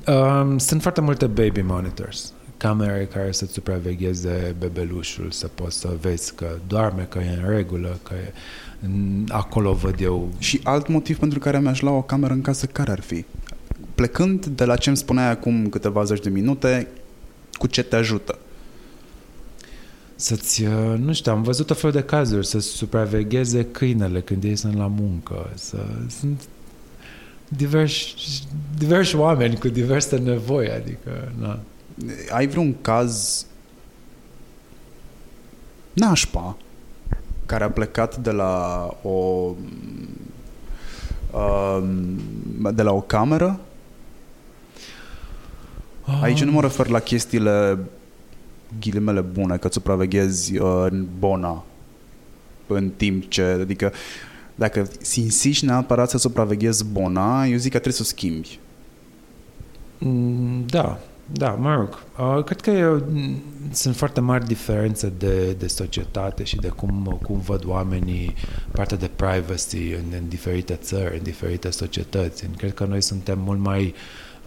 Um, 0.08 0.58
sunt 0.58 0.82
foarte 0.82 1.02
multe 1.02 1.26
baby 1.26 1.62
monitors, 1.62 2.34
camere 2.58 3.06
care 3.14 3.32
să-ți 3.32 3.54
supravegheze 3.54 4.56
bebelușul, 4.60 5.32
să 5.32 5.48
poți 5.48 5.80
să 5.80 5.90
vezi 6.02 6.34
că 6.36 6.48
doarme, 6.68 7.06
că 7.10 7.20
e 7.20 7.40
în 7.44 7.50
regulă, 7.50 8.00
că 8.04 8.14
e, 8.14 8.34
în- 8.82 9.26
acolo 9.30 9.74
văd 9.74 10.00
eu 10.02 10.30
Și 10.38 10.60
alt 10.64 10.88
motiv 10.88 11.18
pentru 11.20 11.40
care 11.40 11.60
mi-aș 11.60 11.82
lua 11.82 11.92
o 11.92 12.02
cameră 12.02 12.34
în 12.34 12.42
casă, 12.42 12.66
care 12.66 12.92
ar 12.92 13.00
fi? 13.00 13.26
Plecând 13.96 14.46
de 14.46 14.66
la 14.66 14.76
ce 14.76 14.90
îmi 14.90 14.98
spuneai 14.98 15.30
acum 15.30 15.70
câteva 15.70 16.04
zeci 16.04 16.24
de 16.24 16.30
minute, 16.30 16.88
cu 17.52 17.68
ce 17.68 17.84
te 17.84 17.96
ajută? 17.96 18.38
să-ți, 20.20 20.64
uh, 20.64 20.98
nu 21.00 21.14
știu, 21.14 21.32
am 21.32 21.42
văzut 21.42 21.70
o 21.70 21.74
fel 21.74 21.92
de 21.92 22.04
cazuri, 22.04 22.48
să 22.48 22.60
supravegheze 22.60 23.66
câinele 23.66 24.22
când 24.22 24.44
ei 24.44 24.56
sunt 24.56 24.76
la 24.78 24.88
muncă, 24.88 25.50
să 25.56 25.78
sunt 26.20 26.42
diversi, 27.48 28.16
diversi 28.78 29.16
oameni 29.16 29.58
cu 29.58 29.68
diverse 29.68 30.18
nevoi, 30.18 30.70
adică, 30.70 31.32
na. 31.40 31.60
Ai 32.30 32.48
vreun 32.48 32.76
caz 32.82 33.46
nașpa 35.94 36.58
care 37.46 37.64
a 37.64 37.70
plecat 37.70 38.18
de 38.18 38.32
la 38.32 38.86
o 39.02 39.10
um, 41.32 42.72
de 42.74 42.82
la 42.82 42.92
o 42.92 43.02
cameră? 43.02 43.60
Aici 46.22 46.44
nu 46.44 46.52
mă 46.52 46.62
refer 46.62 46.88
la 46.88 47.00
chestiile 47.00 47.80
ghilimele 48.80 49.22
bune, 49.22 49.58
că 49.58 49.66
îți 49.66 49.76
supraveghezi 49.76 50.58
uh, 50.58 50.86
în 50.90 51.08
bona 51.20 51.64
în 52.68 52.90
timp 52.90 53.30
ce, 53.30 53.42
adică 53.42 53.92
dacă 54.56 54.88
insiști 55.16 55.66
neapărat 55.66 56.10
să 56.10 56.18
supraveghezi 56.18 56.86
bona, 56.86 57.46
eu 57.46 57.58
zic 57.58 57.72
că 57.72 57.80
trebuie 57.80 57.94
să 57.94 58.02
o 58.02 58.06
schimbi. 58.06 58.60
Mm, 59.98 60.66
Da, 60.66 61.00
da, 61.32 61.50
mă 61.50 61.74
rog. 61.76 62.00
Uh, 62.38 62.44
Cred 62.44 62.62
că 62.62 62.70
e, 62.70 62.86
mm, 62.86 63.42
sunt 63.72 63.96
foarte 63.96 64.20
mari 64.20 64.46
diferențe 64.46 65.14
de, 65.18 65.52
de 65.52 65.68
societate 65.68 66.44
și 66.44 66.56
de 66.56 66.68
cum, 66.68 67.20
cum 67.24 67.40
văd 67.40 67.64
oamenii 67.66 68.36
partea 68.72 68.98
de 68.98 69.10
privacy 69.16 69.78
în, 69.94 70.04
în 70.20 70.28
diferite 70.28 70.74
țări, 70.76 71.18
în 71.18 71.24
diferite 71.24 71.70
societăți. 71.70 72.46
Cred 72.58 72.74
că 72.74 72.86
noi 72.86 73.02
suntem 73.02 73.40
mult 73.40 73.60
mai 73.60 73.94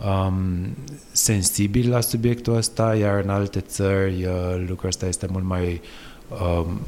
um, 0.06 0.76
sensibili 1.12 1.88
la 1.88 2.00
subiectul 2.00 2.56
ăsta, 2.56 2.94
iar 2.94 3.22
în 3.22 3.28
alte 3.30 3.60
țări 3.60 4.24
uh, 4.24 4.64
lucrul 4.68 4.88
ăsta 4.88 5.06
este 5.06 5.26
mult 5.30 5.44
mai 5.44 5.80
um, 6.28 6.80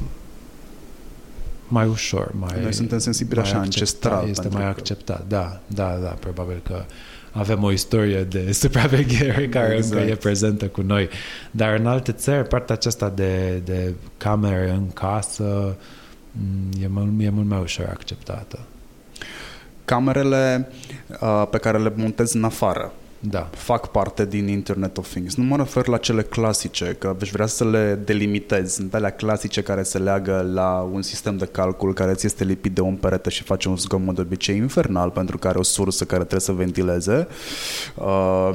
mai 1.67 1.87
ușor, 1.87 2.31
mai 2.39 2.61
Noi 2.61 2.73
suntem 2.73 2.97
sensibili 2.99 3.39
mai 3.39 3.49
așa, 3.49 3.59
acceptat, 3.59 4.11
ancestral, 4.11 4.29
Este 4.29 4.41
pentru 4.41 4.59
mai 4.59 4.67
că- 4.73 4.79
acceptat, 4.79 5.27
da, 5.27 5.59
da, 5.67 5.95
da, 6.01 6.07
probabil 6.07 6.61
că 6.63 6.85
avem 7.33 7.63
o 7.63 7.71
istorie 7.71 8.23
de 8.23 8.51
supraveghere 8.61 9.47
care 9.47 9.75
Exact. 9.75 9.99
încă 10.01 10.11
e 10.11 10.15
prezentă 10.15 10.67
cu 10.67 10.81
noi. 10.81 11.09
Dar 11.51 11.75
în 11.75 11.85
alte 11.85 12.11
țări, 12.11 12.47
partea 12.47 12.75
aceasta 12.75 13.09
de, 13.09 13.61
de 13.65 13.93
camere 14.17 14.69
în 14.69 14.89
casă 14.93 15.75
m, 16.31 16.81
e 16.83 16.87
mult, 16.87 17.21
e 17.21 17.29
mult 17.29 17.47
mai 17.47 17.59
ușor 17.61 17.85
acceptată. 17.89 18.59
Camerele 19.85 20.69
uh, 21.21 21.47
pe 21.49 21.57
care 21.57 21.77
le 21.77 21.93
montezi 21.95 22.35
în 22.35 22.43
afară 22.43 22.91
Da. 23.29 23.49
fac 23.51 23.91
parte 23.91 24.25
din 24.25 24.47
Internet 24.47 24.97
of 24.97 25.09
Things. 25.09 25.35
Nu 25.35 25.43
mă 25.43 25.55
refer 25.55 25.87
la 25.87 25.97
cele 25.97 26.21
clasice, 26.21 26.95
că 26.99 27.15
aș 27.21 27.29
vrea 27.29 27.45
să 27.45 27.65
le 27.65 27.99
delimitez. 28.05 28.73
Sunt 28.73 28.93
alea 28.93 29.09
clasice 29.09 29.61
care 29.61 29.83
se 29.83 29.97
leagă 29.97 30.49
la 30.53 30.89
un 30.91 31.01
sistem 31.01 31.37
de 31.37 31.45
calcul 31.45 31.93
care 31.93 32.13
ți 32.13 32.25
este 32.25 32.43
lipit 32.43 32.73
de 32.73 32.81
un 32.81 32.95
perete 32.95 33.29
și 33.29 33.43
face 33.43 33.69
un 33.69 33.77
zgomot 33.77 34.15
de 34.15 34.21
obicei 34.21 34.57
infernal 34.57 35.09
pentru 35.09 35.37
că 35.37 35.47
are 35.47 35.57
o 35.57 35.63
sursă 35.63 36.05
care 36.05 36.19
trebuie 36.19 36.39
să 36.39 36.51
ventileze. 36.51 37.27
Uh, 37.95 38.49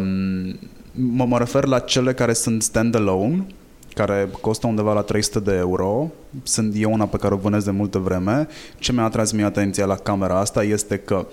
mă, 0.92 1.24
mă 1.24 1.38
refer 1.38 1.64
la 1.64 1.78
cele 1.78 2.14
care 2.14 2.32
sunt 2.32 2.62
standalone, 2.62 3.46
care 3.94 4.28
costă 4.40 4.66
undeva 4.66 4.92
la 4.92 5.02
300 5.02 5.38
de 5.38 5.56
euro. 5.56 6.10
Sunt 6.42 6.74
eu 6.76 6.92
una 6.92 7.06
pe 7.06 7.16
care 7.16 7.34
o 7.34 7.36
vânez 7.36 7.64
de 7.64 7.70
multă 7.70 7.98
vreme. 7.98 8.48
Ce 8.78 8.92
mi-a 8.92 9.04
atras 9.04 9.32
mie 9.32 9.44
atenția 9.44 9.84
la 9.84 9.96
camera 9.96 10.38
asta 10.38 10.62
este 10.62 10.96
că 10.96 11.26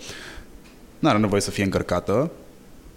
nu 1.00 1.10
are 1.10 1.18
nevoie 1.18 1.42
să 1.42 1.52
fie 1.52 1.64
încărcată, 1.64 2.32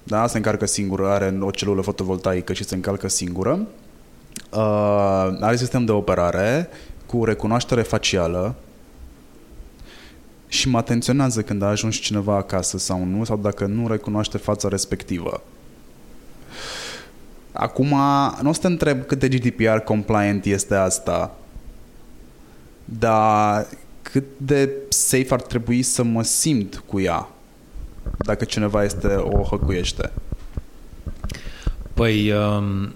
da, 0.09 0.26
se 0.26 0.36
încarcă 0.36 0.66
singură, 0.66 1.09
are 1.09 1.38
o 1.40 1.50
celulă 1.50 1.80
fotovoltaică 1.80 2.52
și 2.52 2.64
se 2.64 2.74
încalcă 2.74 3.09
singură. 3.09 3.66
Uh, 4.52 5.38
are 5.40 5.56
sistem 5.56 5.84
de 5.84 5.92
operare 5.92 6.68
cu 7.06 7.24
recunoaștere 7.24 7.82
facială 7.82 8.54
și 10.46 10.68
mă 10.68 10.78
atenționează 10.78 11.42
când 11.42 11.62
a 11.62 11.66
ajuns 11.66 11.96
cineva 11.96 12.36
acasă 12.36 12.78
sau 12.78 13.04
nu, 13.04 13.24
sau 13.24 13.36
dacă 13.36 13.66
nu 13.66 13.88
recunoaște 13.88 14.38
fața 14.38 14.68
respectivă. 14.68 15.42
Acum, 17.52 17.94
nu 18.42 18.48
o 18.48 18.52
să 18.52 18.61
te 18.61 18.66
întreb 18.66 19.04
cât 19.06 19.18
de 19.18 19.28
GDPR 19.28 19.76
compliant 19.76 20.44
este 20.44 20.74
asta, 20.74 21.34
dar 22.84 23.66
cât 24.02 24.24
de 24.36 24.70
safe 24.88 25.34
ar 25.34 25.40
trebui 25.40 25.82
să 25.82 26.02
mă 26.02 26.22
simt 26.22 26.82
cu 26.86 27.00
ea 27.00 27.28
dacă 28.16 28.44
cineva 28.44 28.84
este 28.84 29.06
o 29.06 29.42
hăcuiește. 29.42 30.11
Păi, 31.94 32.32
um, 32.32 32.94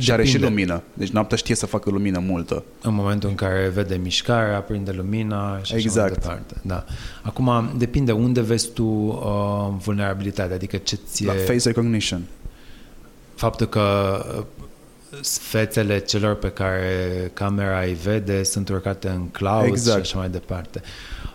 Și 0.00 0.12
are 0.12 0.24
și 0.24 0.32
depinde. 0.32 0.48
lumină. 0.48 0.82
Deci 0.94 1.08
noaptea 1.10 1.36
știe 1.36 1.54
să 1.54 1.66
facă 1.66 1.90
lumină 1.90 2.18
multă. 2.18 2.64
În 2.82 2.94
momentul 2.94 3.28
în 3.28 3.34
care 3.34 3.70
vede 3.74 3.94
mișcarea, 3.94 4.56
aprinde 4.56 4.90
lumina 4.90 5.58
și 5.62 5.74
așa 5.74 5.76
Exact. 5.76 6.08
mai 6.10 6.18
departe. 6.20 6.54
Da. 6.62 6.84
Acum, 7.22 7.74
depinde 7.76 8.12
unde 8.12 8.40
vezi 8.40 8.68
tu 8.72 8.84
uh, 8.84 9.74
vulnerabilitatea, 9.84 10.54
adică 10.54 10.76
ce 10.76 10.98
ție... 11.10 11.26
La 11.26 11.32
face 11.32 11.68
recognition. 11.68 12.22
faptul 13.34 13.66
că 13.66 13.82
uh, 14.38 14.44
fețele 15.40 15.98
celor 15.98 16.34
pe 16.34 16.48
care 16.50 17.30
camera 17.34 17.80
îi 17.80 17.94
vede 17.94 18.42
sunt 18.42 18.68
urcate 18.68 19.08
în 19.08 19.28
cloud 19.28 19.66
Exact. 19.66 20.04
și 20.04 20.10
așa 20.10 20.18
mai 20.18 20.28
departe. 20.28 20.82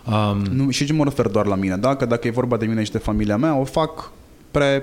Um, 0.06 0.38
Nu, 0.38 0.70
și 0.70 0.86
ce 0.86 0.92
mă 0.92 1.04
refer 1.04 1.26
doar 1.26 1.46
la 1.46 1.54
mine. 1.54 1.76
Dacă, 1.76 2.04
dacă 2.04 2.26
e 2.26 2.30
vorba 2.30 2.56
de 2.56 2.66
mine 2.66 2.84
și 2.84 2.90
de 2.90 2.98
familia 2.98 3.36
mea, 3.36 3.54
o 3.54 3.64
fac 3.64 4.10
pre 4.50 4.82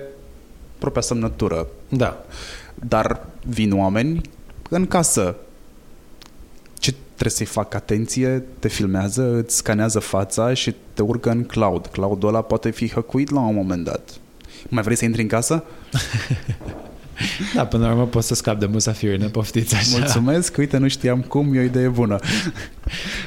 propria 0.78 1.02
semnătură. 1.02 1.68
da. 1.90 2.26
Dar 2.76 3.26
vin 3.46 3.72
oameni 3.72 4.22
în 4.70 4.88
casă. 4.88 5.36
Ce 6.80 6.94
trebuie 7.14 7.32
să-i 7.32 7.46
fac 7.46 7.74
atenție? 7.74 8.44
Te 8.60 8.68
filmează, 8.68 9.36
îți 9.36 9.56
scanează 9.56 10.00
fața 10.00 10.54
și 10.54 10.76
te 10.94 11.02
urcă 11.02 11.30
în 11.30 11.44
cloud. 11.44 11.86
Cloudul 11.86 12.30
ăla 12.30 12.42
poate 12.42 12.70
fi 12.70 12.90
hăcuit 12.90 13.30
la 13.30 13.40
un 13.40 13.56
moment 13.56 13.84
dat. 13.84 14.10
Mai 14.70 14.84
vrei 14.84 14.96
să 14.96 15.06
intri 15.06 15.22
în 15.22 15.28
casă? 15.28 15.64
Da, 17.56 17.66
până 17.66 17.86
la 17.86 17.92
urmă 17.92 18.06
poți 18.06 18.28
să 18.28 18.36
scapi 18.36 18.60
de 18.60 18.66
musafiri, 18.66 19.20
ne 19.20 19.28
poftiți 19.28 19.76
așa. 19.76 19.98
Mulțumesc, 19.98 20.58
uite, 20.58 20.78
nu 20.78 20.88
știam 20.88 21.22
cum, 21.22 21.54
e 21.54 21.60
o 21.60 21.64
idee 21.64 21.88
bună. 21.88 22.20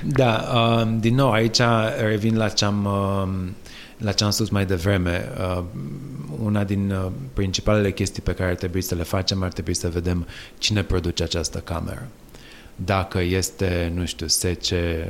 Da, 0.04 0.52
um, 0.54 1.00
din 1.00 1.14
nou, 1.14 1.32
aici 1.32 1.60
revin 2.08 2.36
la 2.36 2.48
ce 2.48 2.64
am, 2.64 2.84
um, 2.84 3.54
la 3.98 4.12
ce 4.12 4.24
am 4.24 4.30
spus 4.30 4.48
mai 4.48 4.66
devreme. 4.66 5.28
Uh, 5.38 5.62
una 6.42 6.64
din 6.64 6.90
uh, 6.90 7.06
principalele 7.32 7.92
chestii 7.92 8.22
pe 8.22 8.32
care 8.32 8.50
ar 8.50 8.56
trebui 8.56 8.80
să 8.80 8.94
le 8.94 9.02
facem 9.02 9.42
ar 9.42 9.52
trebui 9.52 9.74
să 9.74 9.88
vedem 9.88 10.26
cine 10.58 10.82
produce 10.82 11.22
această 11.22 11.58
cameră. 11.58 12.08
Dacă 12.84 13.20
este, 13.20 13.92
nu 13.94 14.04
știu, 14.04 14.26
SC 14.26 14.44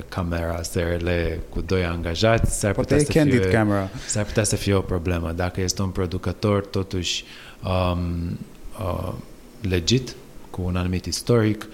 camera 0.08 0.62
SRL 0.62 1.08
cu 1.48 1.60
doi 1.60 1.84
angajați, 1.84 2.58
s-ar 2.58 2.72
Poate 2.72 2.94
putea 2.94 2.96
e 2.96 3.12
să 3.12 3.18
candid 3.18 3.40
fie, 3.40 3.50
camera. 3.50 3.88
s-ar 4.06 4.24
putea 4.24 4.44
să 4.44 4.56
fie 4.56 4.74
o 4.74 4.80
problemă. 4.80 5.32
Dacă 5.32 5.60
este 5.60 5.82
un 5.82 5.88
producător 5.88 6.64
totuși 6.64 7.24
um, 7.64 8.38
uh, 8.80 9.12
legit, 9.60 10.14
cu 10.50 10.62
un 10.62 10.76
anumit 10.76 11.04
istoric, 11.04 11.66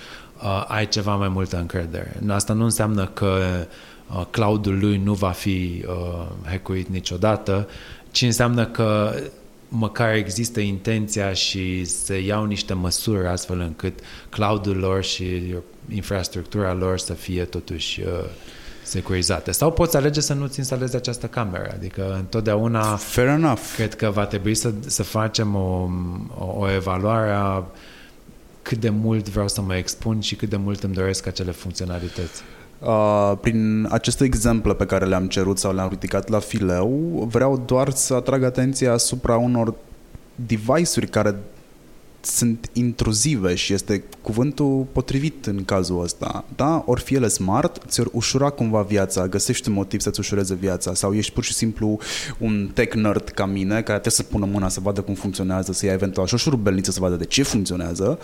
uh, 0.42 0.64
ai 0.68 0.88
ceva 0.88 1.16
mai 1.16 1.28
multă 1.28 1.58
încredere. 1.58 2.20
Asta 2.28 2.52
nu 2.52 2.64
înseamnă 2.64 3.06
că 3.06 3.38
uh, 4.16 4.24
cloudul 4.30 4.78
lui 4.78 4.96
nu 4.96 5.14
va 5.14 5.30
fi 5.30 5.84
uh, 5.88 6.26
hackuit 6.44 6.88
niciodată, 6.88 7.68
ci 8.10 8.22
înseamnă 8.22 8.66
că 8.66 9.14
măcar 9.68 10.14
există 10.14 10.60
intenția 10.60 11.32
și 11.32 11.84
se 11.84 12.18
iau 12.18 12.44
niște 12.44 12.74
măsuri 12.74 13.26
astfel 13.26 13.60
încât 13.60 13.98
cloudul 14.28 14.76
lor 14.76 15.04
și 15.04 15.54
infrastructura 15.94 16.72
lor 16.72 16.98
să 16.98 17.12
fie 17.12 17.44
totuși 17.44 18.00
uh, 18.00 18.08
securizate. 18.86 19.52
Sau 19.52 19.72
poți 19.72 19.96
alege 19.96 20.20
să 20.20 20.34
nu-ți 20.34 20.58
instalezi 20.58 20.96
această 20.96 21.26
cameră. 21.26 21.70
Adică 21.74 22.14
întotdeauna 22.14 22.96
Fair 22.96 23.28
enough. 23.28 23.60
cred 23.74 23.94
că 23.94 24.10
va 24.10 24.24
trebui 24.24 24.54
să, 24.54 24.72
să 24.86 25.02
facem 25.02 25.54
o, 25.54 25.88
o, 26.38 26.56
o 26.58 26.70
evaluare 26.70 27.30
a 27.30 27.64
cât 28.62 28.78
de 28.78 28.88
mult 28.88 29.28
vreau 29.28 29.48
să 29.48 29.60
mă 29.60 29.76
expun 29.76 30.20
și 30.20 30.34
cât 30.34 30.48
de 30.48 30.56
mult 30.56 30.82
îmi 30.82 30.94
doresc 30.94 31.26
acele 31.26 31.50
funcționalități. 31.50 32.42
Uh, 32.78 33.32
prin 33.40 33.86
aceste 33.90 34.24
exemple 34.24 34.74
pe 34.74 34.86
care 34.86 35.04
le-am 35.04 35.26
cerut 35.26 35.58
sau 35.58 35.74
le-am 35.74 35.88
ridicat 35.88 36.28
la 36.28 36.38
fileu, 36.38 36.88
vreau 37.30 37.62
doar 37.66 37.90
să 37.90 38.14
atrag 38.14 38.42
atenția 38.42 38.92
asupra 38.92 39.36
unor 39.36 39.74
device-uri 40.34 41.06
care 41.06 41.34
sunt 42.26 42.70
intruzive 42.72 43.54
și 43.54 43.72
este 43.72 44.04
cuvântul 44.22 44.86
potrivit 44.92 45.46
în 45.46 45.64
cazul 45.64 46.02
ăsta. 46.02 46.44
Da? 46.56 46.82
Ori 46.86 47.00
fie 47.00 47.16
ele 47.16 47.28
smart, 47.28 47.82
ți-or 47.88 48.08
ușura 48.12 48.50
cumva 48.50 48.82
viața, 48.82 49.26
găsești 49.26 49.68
un 49.68 49.74
motiv 49.74 50.00
să-ți 50.00 50.20
ușureze 50.20 50.54
viața 50.54 50.94
sau 50.94 51.14
ești 51.14 51.32
pur 51.32 51.44
și 51.44 51.52
simplu 51.52 51.98
un 52.38 52.70
tech 52.74 52.94
nerd 52.94 53.28
ca 53.28 53.46
mine 53.46 53.74
care 53.74 53.98
trebuie 53.98 54.12
să 54.12 54.22
pună 54.22 54.46
mâna 54.46 54.68
să 54.68 54.80
vadă 54.80 55.00
cum 55.00 55.14
funcționează, 55.14 55.72
să 55.72 55.86
ia 55.86 55.92
eventual 55.92 56.26
și 56.26 56.34
o 56.34 56.36
șurubelniță 56.36 56.90
să 56.90 57.00
vadă 57.00 57.16
de 57.16 57.24
ce 57.24 57.42
funcționează 57.42 58.18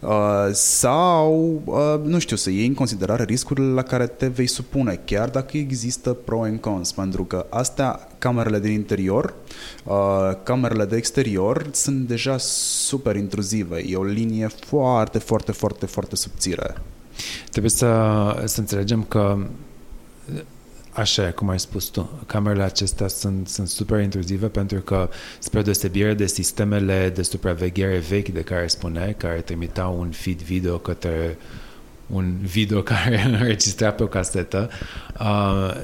uh, 0.00 0.10
sau, 0.52 1.62
uh, 1.64 2.00
nu 2.04 2.18
știu, 2.18 2.36
să 2.36 2.50
iei 2.50 2.66
în 2.66 2.74
considerare 2.74 3.24
riscurile 3.24 3.72
la 3.72 3.82
care 3.82 4.06
te 4.06 4.26
vei 4.26 4.46
supune, 4.46 5.00
chiar 5.04 5.28
dacă 5.28 5.56
există 5.56 6.12
pro 6.12 6.42
and 6.42 6.60
cons, 6.60 6.92
pentru 6.92 7.24
că 7.24 7.46
astea 7.50 8.08
camerele 8.18 8.58
din 8.60 8.72
interior, 8.72 9.34
uh, 9.84 10.30
camerele 10.42 10.84
de 10.84 10.96
exterior 10.96 11.66
sunt 11.72 12.06
deja 12.06 12.36
super 12.38 13.16
intruzive. 13.16 13.82
E 13.86 13.96
o 13.96 14.04
linie 14.04 14.46
foarte, 14.46 15.18
foarte, 15.18 15.52
foarte, 15.52 15.86
foarte 15.86 16.16
subțire. 16.16 16.74
Trebuie 17.50 17.70
să, 17.70 18.42
să 18.44 18.60
înțelegem 18.60 19.02
că 19.02 19.38
Așa, 20.96 21.32
cum 21.32 21.48
ai 21.48 21.60
spus 21.60 21.84
tu, 21.84 22.10
camerele 22.26 22.62
acestea 22.62 23.08
sunt, 23.08 23.48
sunt 23.48 23.68
super 23.68 24.00
intruzive 24.00 24.46
pentru 24.46 24.80
că, 24.80 25.08
spre 25.38 25.62
deosebire 25.62 26.14
de 26.14 26.26
sistemele 26.26 27.12
de 27.14 27.22
supraveghere 27.22 27.98
vechi 27.98 28.28
de 28.28 28.40
care 28.40 28.66
spuneai, 28.66 29.14
care 29.14 29.40
trimitau 29.40 29.98
un 29.98 30.10
feed 30.10 30.42
video 30.42 30.78
către 30.78 31.38
un 32.06 32.36
video 32.40 32.82
care 32.92 33.22
înregistra 33.24 33.90
pe 33.90 34.02
o 34.02 34.06
casetă, 34.06 34.70
uh, 35.20 35.74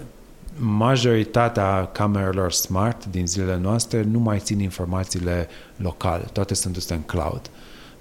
majoritatea 0.65 1.87
camerelor 1.87 2.53
smart 2.53 3.07
din 3.07 3.27
zilele 3.27 3.59
noastre 3.59 4.03
nu 4.03 4.19
mai 4.19 4.39
țin 4.39 4.61
informațiile 4.61 5.49
locale, 5.77 6.25
toate 6.33 6.55
sunt 6.55 6.73
duse 6.73 6.95
în 6.95 7.03
cloud. 7.03 7.51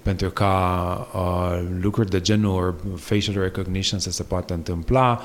Pentru 0.02 0.30
ca 0.30 1.08
uh, 1.14 1.68
lucruri 1.80 2.10
de 2.10 2.20
genul 2.20 2.80
facial 2.96 3.42
recognition 3.42 3.98
să 3.98 4.10
se 4.10 4.22
poată 4.22 4.54
întâmpla, 4.54 5.20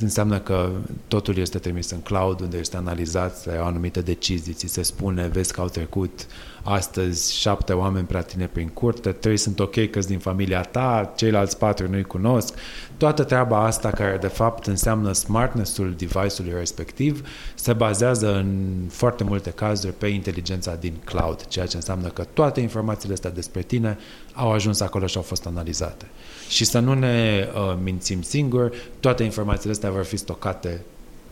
înseamnă 0.00 0.38
că 0.38 0.70
totul 1.08 1.36
este 1.36 1.58
trimis 1.58 1.90
în 1.90 2.00
cloud, 2.00 2.40
unde 2.40 2.58
este 2.58 2.76
analizat, 2.76 3.36
se 3.36 3.52
iau 3.54 3.66
anumite 3.66 4.00
decizii, 4.00 4.52
ți 4.52 4.66
se 4.66 4.82
spune, 4.82 5.26
vezi 5.26 5.52
că 5.52 5.60
au 5.60 5.68
trecut 5.68 6.26
astăzi 6.68 7.38
șapte 7.38 7.72
oameni 7.72 8.06
prea 8.06 8.22
tine 8.22 8.46
prin 8.46 8.68
curte, 8.68 9.12
trei 9.12 9.36
sunt 9.36 9.60
ok 9.60 9.90
că 9.90 9.98
din 9.98 10.18
familia 10.18 10.60
ta, 10.60 11.12
ceilalți 11.16 11.58
patru 11.58 11.88
nu-i 11.88 12.02
cunosc. 12.02 12.54
Toată 12.96 13.24
treaba 13.24 13.64
asta 13.64 13.90
care 13.90 14.16
de 14.20 14.26
fapt 14.26 14.66
înseamnă 14.66 15.12
smartness-ul 15.12 15.94
device-ului 15.96 16.58
respectiv 16.58 17.28
se 17.54 17.72
bazează 17.72 18.34
în 18.34 18.74
foarte 18.88 19.24
multe 19.24 19.50
cazuri 19.50 19.92
pe 19.92 20.06
inteligența 20.06 20.74
din 20.74 20.94
cloud, 21.04 21.46
ceea 21.46 21.66
ce 21.66 21.76
înseamnă 21.76 22.08
că 22.08 22.24
toate 22.32 22.60
informațiile 22.60 23.14
astea 23.14 23.30
despre 23.30 23.62
tine 23.62 23.98
au 24.32 24.52
ajuns 24.52 24.80
acolo 24.80 25.06
și 25.06 25.16
au 25.16 25.22
fost 25.22 25.46
analizate. 25.46 26.06
Și 26.48 26.64
să 26.64 26.78
nu 26.78 26.94
ne 26.94 27.48
uh, 27.54 27.76
mințim 27.82 28.22
singuri, 28.22 28.90
toate 29.00 29.22
informațiile 29.22 29.72
astea 29.72 29.90
vor 29.90 30.04
fi 30.04 30.16
stocate 30.16 30.84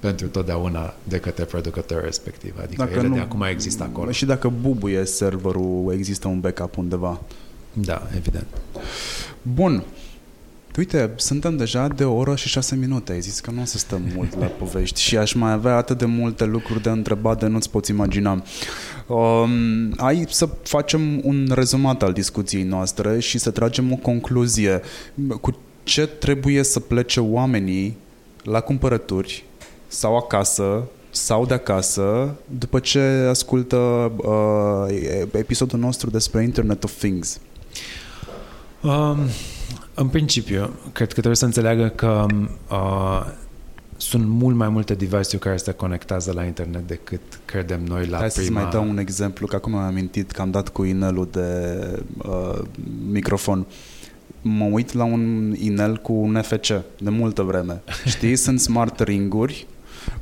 pentru 0.05 0.27
totdeauna 0.27 0.95
de 1.05 1.19
către 1.19 1.45
producătorul 1.45 2.05
respectiv. 2.05 2.55
Adică 2.63 2.85
dacă 2.85 2.99
ele 2.99 3.09
nu, 3.09 3.15
de 3.15 3.21
acum 3.21 3.43
există 3.43 3.83
acolo. 3.83 4.11
Și 4.11 4.25
dacă 4.25 4.53
bubuie 4.61 5.05
serverul, 5.05 5.93
există 5.97 6.29
un 6.29 6.41
backup 6.41 6.77
undeva. 6.77 7.21
Da, 7.73 8.09
evident. 8.17 8.47
Bun. 9.43 9.85
Uite, 10.77 11.11
suntem 11.17 11.57
deja 11.57 11.89
de 11.89 12.05
o 12.05 12.15
oră 12.15 12.37
și 12.37 12.49
șase 12.49 12.77
minute. 12.77 13.13
Ai 13.13 13.21
zis 13.21 13.41
că 13.41 13.51
nu 13.51 13.61
o 13.61 13.65
să 13.65 13.79
stăm 13.79 14.03
mult 14.15 14.39
la 14.39 14.47
povești 14.61 15.01
și 15.01 15.17
aș 15.17 15.33
mai 15.33 15.53
avea 15.53 15.77
atât 15.77 15.99
de 15.99 16.05
multe 16.05 16.45
lucruri 16.45 16.83
de 16.83 16.91
întrebat 16.91 17.39
de 17.39 17.47
nu-ți 17.47 17.71
poți 17.71 17.91
imagina. 17.91 18.43
Um, 19.07 19.93
ai 19.97 20.27
să 20.29 20.49
facem 20.63 21.21
un 21.23 21.51
rezumat 21.55 22.03
al 22.03 22.13
discuției 22.13 22.63
noastre 22.63 23.21
și 23.21 23.39
să 23.39 23.51
tragem 23.51 23.93
o 23.93 23.97
concluzie. 23.97 24.81
Cu 25.41 25.59
ce 25.83 26.07
trebuie 26.07 26.63
să 26.63 26.81
plece 26.81 27.21
oamenii 27.21 27.97
la 28.43 28.61
cumpărături 28.61 29.45
sau 29.95 30.17
acasă 30.17 30.83
sau 31.11 31.47
de 31.47 31.55
acasă 31.55 32.35
după 32.59 32.79
ce 32.79 33.01
ascultă 33.29 33.77
uh, 34.17 34.95
episodul 35.33 35.79
nostru 35.79 36.11
despre 36.11 36.43
Internet 36.43 36.85
of 36.85 36.93
Things? 36.99 37.41
Um, 38.83 39.19
în 39.95 40.09
principiu, 40.09 40.71
cred 40.93 41.07
că 41.07 41.13
trebuie 41.13 41.37
să 41.37 41.45
înțeleagă 41.45 41.89
că 41.89 42.27
uh, 42.71 43.27
sunt 43.97 44.27
mult 44.27 44.57
mai 44.57 44.69
multe 44.69 44.95
device-uri 44.95 45.39
care 45.39 45.57
se 45.57 45.73
conectează 45.73 46.33
la 46.33 46.45
internet 46.45 46.87
decât 46.87 47.21
credem 47.45 47.85
noi 47.85 48.07
la 48.07 48.19
Hai 48.19 48.29
prima... 48.29 48.47
să 48.47 48.53
mai 48.53 48.73
dau 48.73 48.89
un 48.89 48.99
exemplu, 48.99 49.47
că 49.47 49.57
acum 49.57 49.75
am 49.75 49.85
amintit 49.85 50.31
că 50.31 50.41
am 50.41 50.51
dat 50.51 50.69
cu 50.69 50.85
inelul 50.85 51.29
de 51.31 51.79
uh, 52.17 52.61
microfon. 53.11 53.67
Mă 54.43 54.65
uit 54.65 54.93
la 54.93 55.05
un 55.05 55.55
inel 55.59 55.97
cu 55.97 56.13
un 56.13 56.31
NFC 56.31 56.67
de 56.99 57.11
multă 57.11 57.43
vreme. 57.43 57.83
Știi, 58.07 58.37
sunt 58.37 58.61
smart 58.61 59.01
ringuri 59.01 59.67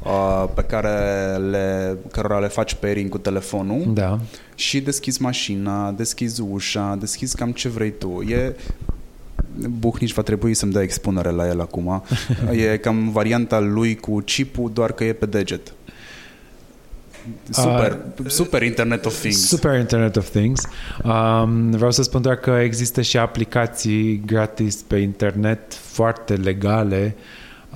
uh, 0.03 0.45
pe 0.55 0.63
care 0.63 1.37
le, 1.51 1.97
cărora 2.11 2.39
le 2.39 2.49
faci 2.49 2.75
pairing 2.75 3.11
cu 3.11 3.19
telefonul 3.19 3.91
da. 3.95 4.19
și 4.55 4.81
deschizi 4.81 5.23
mașina, 5.23 5.91
deschizi 5.91 6.41
ușa, 6.41 6.97
deschizi 7.01 7.37
cam 7.37 7.53
ce 7.53 7.69
vrei 7.69 7.93
tu. 7.93 8.25
E 8.29 8.57
Buhnici 9.79 10.13
va 10.13 10.23
trebui 10.23 10.55
să-mi 10.55 10.73
dea 10.73 10.83
expunere 10.83 11.31
la 11.31 11.47
el 11.47 11.61
acum. 11.61 12.03
e 12.73 12.77
cam 12.77 13.11
varianta 13.11 13.59
lui 13.59 13.97
cu 13.97 14.21
chipul, 14.21 14.71
doar 14.73 14.93
că 14.93 15.05
e 15.05 15.13
pe 15.13 15.27
deget. 15.27 15.73
Super, 17.51 17.99
uh, 18.19 18.31
super 18.31 18.63
Internet 18.63 19.07
of 19.07 19.21
Things. 19.21 19.47
Super 19.47 19.79
Internet 19.79 20.17
of 20.17 20.31
Things. 20.31 20.63
Um, 21.05 21.71
vreau 21.71 21.91
să 21.91 22.03
spun 22.03 22.23
doar 22.23 22.37
că 22.37 22.51
există 22.51 23.03
și 23.03 23.19
aplicații 23.19 24.23
gratis 24.27 24.75
pe 24.75 24.97
internet 24.97 25.75
foarte 25.75 26.35
legale 26.35 27.15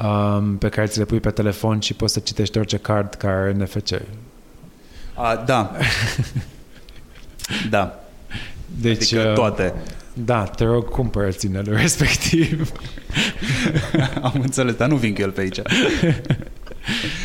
um, 0.02 0.56
pe 0.56 0.68
care 0.68 0.86
ți 0.86 0.98
le 0.98 1.04
pui 1.04 1.20
pe 1.20 1.30
telefon 1.30 1.80
și 1.80 1.94
poți 1.94 2.12
să 2.12 2.20
citești 2.20 2.58
orice 2.58 2.76
card 2.76 3.14
care 3.14 3.34
are 3.34 3.52
NFC. 3.52 3.90
Uh, 3.90 5.44
da. 5.44 5.72
da. 7.70 8.00
Deci, 8.80 9.12
adică 9.12 9.32
toate. 9.34 9.74
Da, 10.12 10.44
te 10.44 10.64
rog, 10.64 10.88
cumpără 10.88 11.30
ținelul 11.30 11.76
respectiv. 11.86 12.72
Am 14.22 14.40
înțeles, 14.42 14.74
dar 14.74 14.88
nu 14.88 14.96
vin 14.96 15.14
cu 15.14 15.20
el 15.20 15.30
pe 15.30 15.40
aici. 15.40 15.60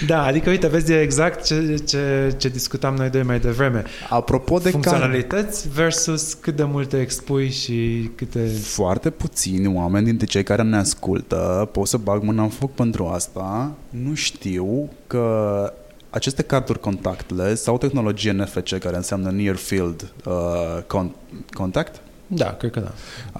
Da, 0.06 0.24
adică 0.24 0.50
uite, 0.50 0.68
vezi 0.68 0.94
exact 0.94 1.46
ce, 1.46 1.76
ce, 1.88 2.34
ce 2.38 2.50
discutam 2.50 2.96
noi 2.96 3.10
doi 3.10 3.24
mai 3.24 3.40
devreme. 3.40 3.84
Apropo 4.10 4.58
de 4.58 4.70
Funcționalități 4.70 5.68
care... 5.68 5.84
versus 5.84 6.34
cât 6.34 6.56
de 6.56 6.64
multe 6.64 7.00
expui 7.00 7.50
și 7.50 8.10
câte... 8.16 8.48
Foarte 8.62 9.10
puțini 9.10 9.76
oameni 9.76 10.06
dintre 10.06 10.26
cei 10.26 10.44
care 10.44 10.62
ne 10.62 10.78
ascultă, 10.78 11.70
pot 11.72 11.88
să 11.88 11.98
bag 11.98 12.24
mâna 12.24 12.44
în 12.44 12.50
foc 12.50 12.74
pentru 12.74 13.06
asta, 13.06 13.72
nu 13.90 14.14
știu 14.14 14.90
că 15.08 15.74
aceste 16.10 16.42
carduri 16.42 16.80
contactless 16.80 17.62
sau 17.62 17.78
tehnologie 17.78 18.32
NFC 18.32 18.78
care 18.78 18.96
înseamnă 18.96 19.32
Near 19.32 19.56
Field 19.56 20.14
uh, 20.26 21.04
Contact, 21.54 22.02
da, 22.34 22.54
cred 22.54 22.72
că 22.72 22.80
da. 22.80 22.94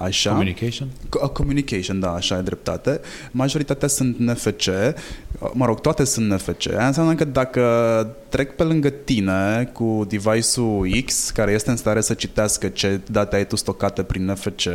Așa. 0.04 0.30
Communication? 0.30 0.88
Communication, 1.32 2.00
da, 2.00 2.12
așa 2.12 2.38
e 2.38 2.40
dreptate. 2.40 3.00
Majoritatea 3.30 3.88
sunt 3.88 4.18
NFC, 4.18 4.66
mă 5.52 5.64
rog, 5.64 5.80
toate 5.80 6.04
sunt 6.04 6.30
NFC. 6.30 6.68
Aia 6.68 6.86
înseamnă 6.86 7.14
că 7.14 7.24
dacă 7.24 8.16
trec 8.28 8.56
pe 8.56 8.62
lângă 8.62 8.90
tine 8.90 9.70
cu 9.72 10.06
device-ul 10.08 11.02
X, 11.04 11.30
care 11.30 11.52
este 11.52 11.70
în 11.70 11.76
stare 11.76 12.00
să 12.00 12.14
citească 12.14 12.68
ce 12.68 13.00
date 13.10 13.36
ai 13.36 13.46
tu 13.46 13.56
stocate 13.56 14.02
prin 14.02 14.24
NFC, 14.24 14.66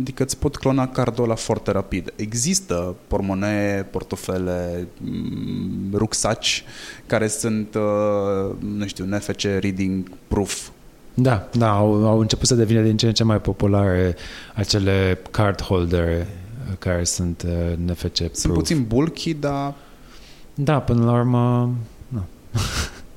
adică 0.00 0.22
îți 0.22 0.38
pot 0.38 0.56
clona 0.56 0.88
cardul 0.88 1.24
ăla 1.24 1.34
foarte 1.34 1.70
rapid. 1.70 2.12
Există 2.16 2.94
pormonee, 3.06 3.82
portofele, 3.82 4.88
mm, 4.98 5.90
rucsaci 5.92 6.64
care 7.06 7.26
sunt, 7.26 7.74
uh, 7.74 8.54
nu 8.58 8.86
știu, 8.86 9.04
NFC 9.04 9.42
reading 9.42 10.10
proof 10.28 10.68
da, 11.14 11.48
da, 11.52 11.70
au, 11.70 12.06
au 12.06 12.20
început 12.20 12.46
să 12.46 12.54
devină 12.54 12.80
din 12.80 12.96
ce 12.96 13.06
în 13.06 13.12
ce 13.12 13.24
mai 13.24 13.40
populare 13.40 14.16
acele 14.54 15.18
card 15.30 15.62
holder 15.62 16.26
care 16.78 17.04
sunt 17.04 17.44
uh, 17.46 17.76
NFC 17.76 18.16
proof. 18.16 18.34
Sunt 18.34 18.52
puțin 18.52 18.84
bulky, 18.88 19.34
dar... 19.34 19.74
Da, 20.54 20.78
până 20.78 21.04
la 21.04 21.12
urmă, 21.12 21.74
nu. 22.08 22.24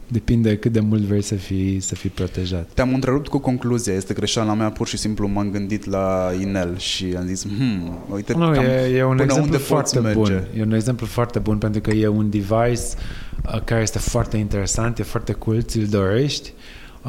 Depinde 0.07 0.57
cât 0.57 0.71
de 0.71 0.79
mult 0.79 1.01
vrei 1.01 1.21
să 1.21 1.35
fii, 1.35 1.79
să 1.79 1.95
fii 1.95 2.09
protejat. 2.09 2.69
Te-am 2.73 2.93
întrerupt 2.93 3.27
cu 3.27 3.37
concluzia. 3.37 3.93
Este 3.93 4.13
greșeala 4.13 4.53
mea, 4.53 4.69
pur 4.69 4.87
și 4.87 4.97
simplu 4.97 5.27
m-am 5.27 5.51
gândit 5.51 5.85
la 5.85 6.31
inel 6.39 6.77
și 6.77 7.13
am 7.17 7.25
zis, 7.25 7.45
hmm, 7.47 7.97
uite, 8.09 8.33
nu, 8.33 8.51
cam, 8.51 8.63
e, 8.63 8.91
e 8.95 9.03
un 9.03 9.19
exemplu 9.19 9.57
foarte 9.57 9.99
bun. 9.99 10.47
E 10.57 10.61
un 10.61 10.73
exemplu 10.73 11.05
foarte 11.05 11.39
bun 11.39 11.57
pentru 11.57 11.81
că 11.81 11.91
e 11.91 12.07
un 12.07 12.29
device 12.29 12.81
uh, 13.45 13.61
care 13.63 13.81
este 13.81 13.99
foarte 13.99 14.37
interesant, 14.37 14.99
e 14.99 15.03
foarte 15.03 15.31
cool, 15.31 15.61
ți-l 15.61 15.85
dorești 15.85 16.53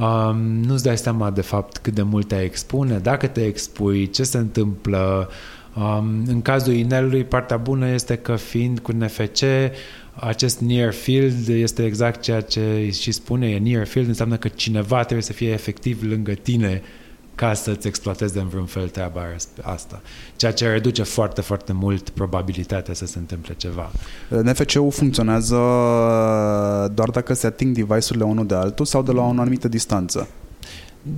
um, 0.00 0.36
nu-ți 0.38 0.84
dai 0.84 0.98
seama 0.98 1.30
de 1.30 1.40
fapt 1.40 1.76
cât 1.76 1.94
de 1.94 2.02
mult 2.02 2.28
te 2.28 2.40
expune, 2.40 2.98
dacă 2.98 3.26
te 3.26 3.44
expui, 3.44 4.10
ce 4.10 4.22
se 4.22 4.38
întâmplă, 4.38 5.28
Um, 5.76 6.22
în 6.26 6.42
cazul 6.42 6.72
inelului, 6.72 7.24
partea 7.24 7.56
bună 7.56 7.88
este 7.88 8.16
că 8.16 8.36
fiind 8.36 8.78
cu 8.78 8.92
NFC, 8.92 9.42
acest 10.14 10.60
near 10.60 10.92
field 10.92 11.48
este 11.48 11.84
exact 11.84 12.20
ceea 12.20 12.40
ce 12.40 12.90
și 12.92 13.12
spune, 13.12 13.50
e 13.50 13.58
near 13.58 13.86
field, 13.86 14.08
înseamnă 14.08 14.36
că 14.36 14.48
cineva 14.48 15.02
trebuie 15.02 15.22
să 15.22 15.32
fie 15.32 15.50
efectiv 15.50 16.02
lângă 16.02 16.32
tine 16.32 16.82
ca 17.36 17.54
să-ți 17.54 17.86
exploateze 17.86 18.38
în 18.38 18.48
vreun 18.48 18.64
fel 18.64 18.88
treaba 18.88 19.20
asta. 19.62 20.00
Ceea 20.36 20.52
ce 20.52 20.68
reduce 20.68 21.02
foarte, 21.02 21.40
foarte 21.40 21.72
mult 21.72 22.08
probabilitatea 22.08 22.94
să 22.94 23.06
se 23.06 23.18
întâmple 23.18 23.54
ceva. 23.56 23.90
NFC-ul 24.28 24.90
funcționează 24.90 25.56
doar 26.94 27.10
dacă 27.10 27.34
se 27.34 27.46
ating 27.46 27.74
device-urile 27.74 28.24
unul 28.24 28.46
de 28.46 28.54
altul 28.54 28.84
sau 28.84 29.02
de 29.02 29.12
la 29.12 29.20
o 29.20 29.28
anumită 29.28 29.68
distanță? 29.68 30.28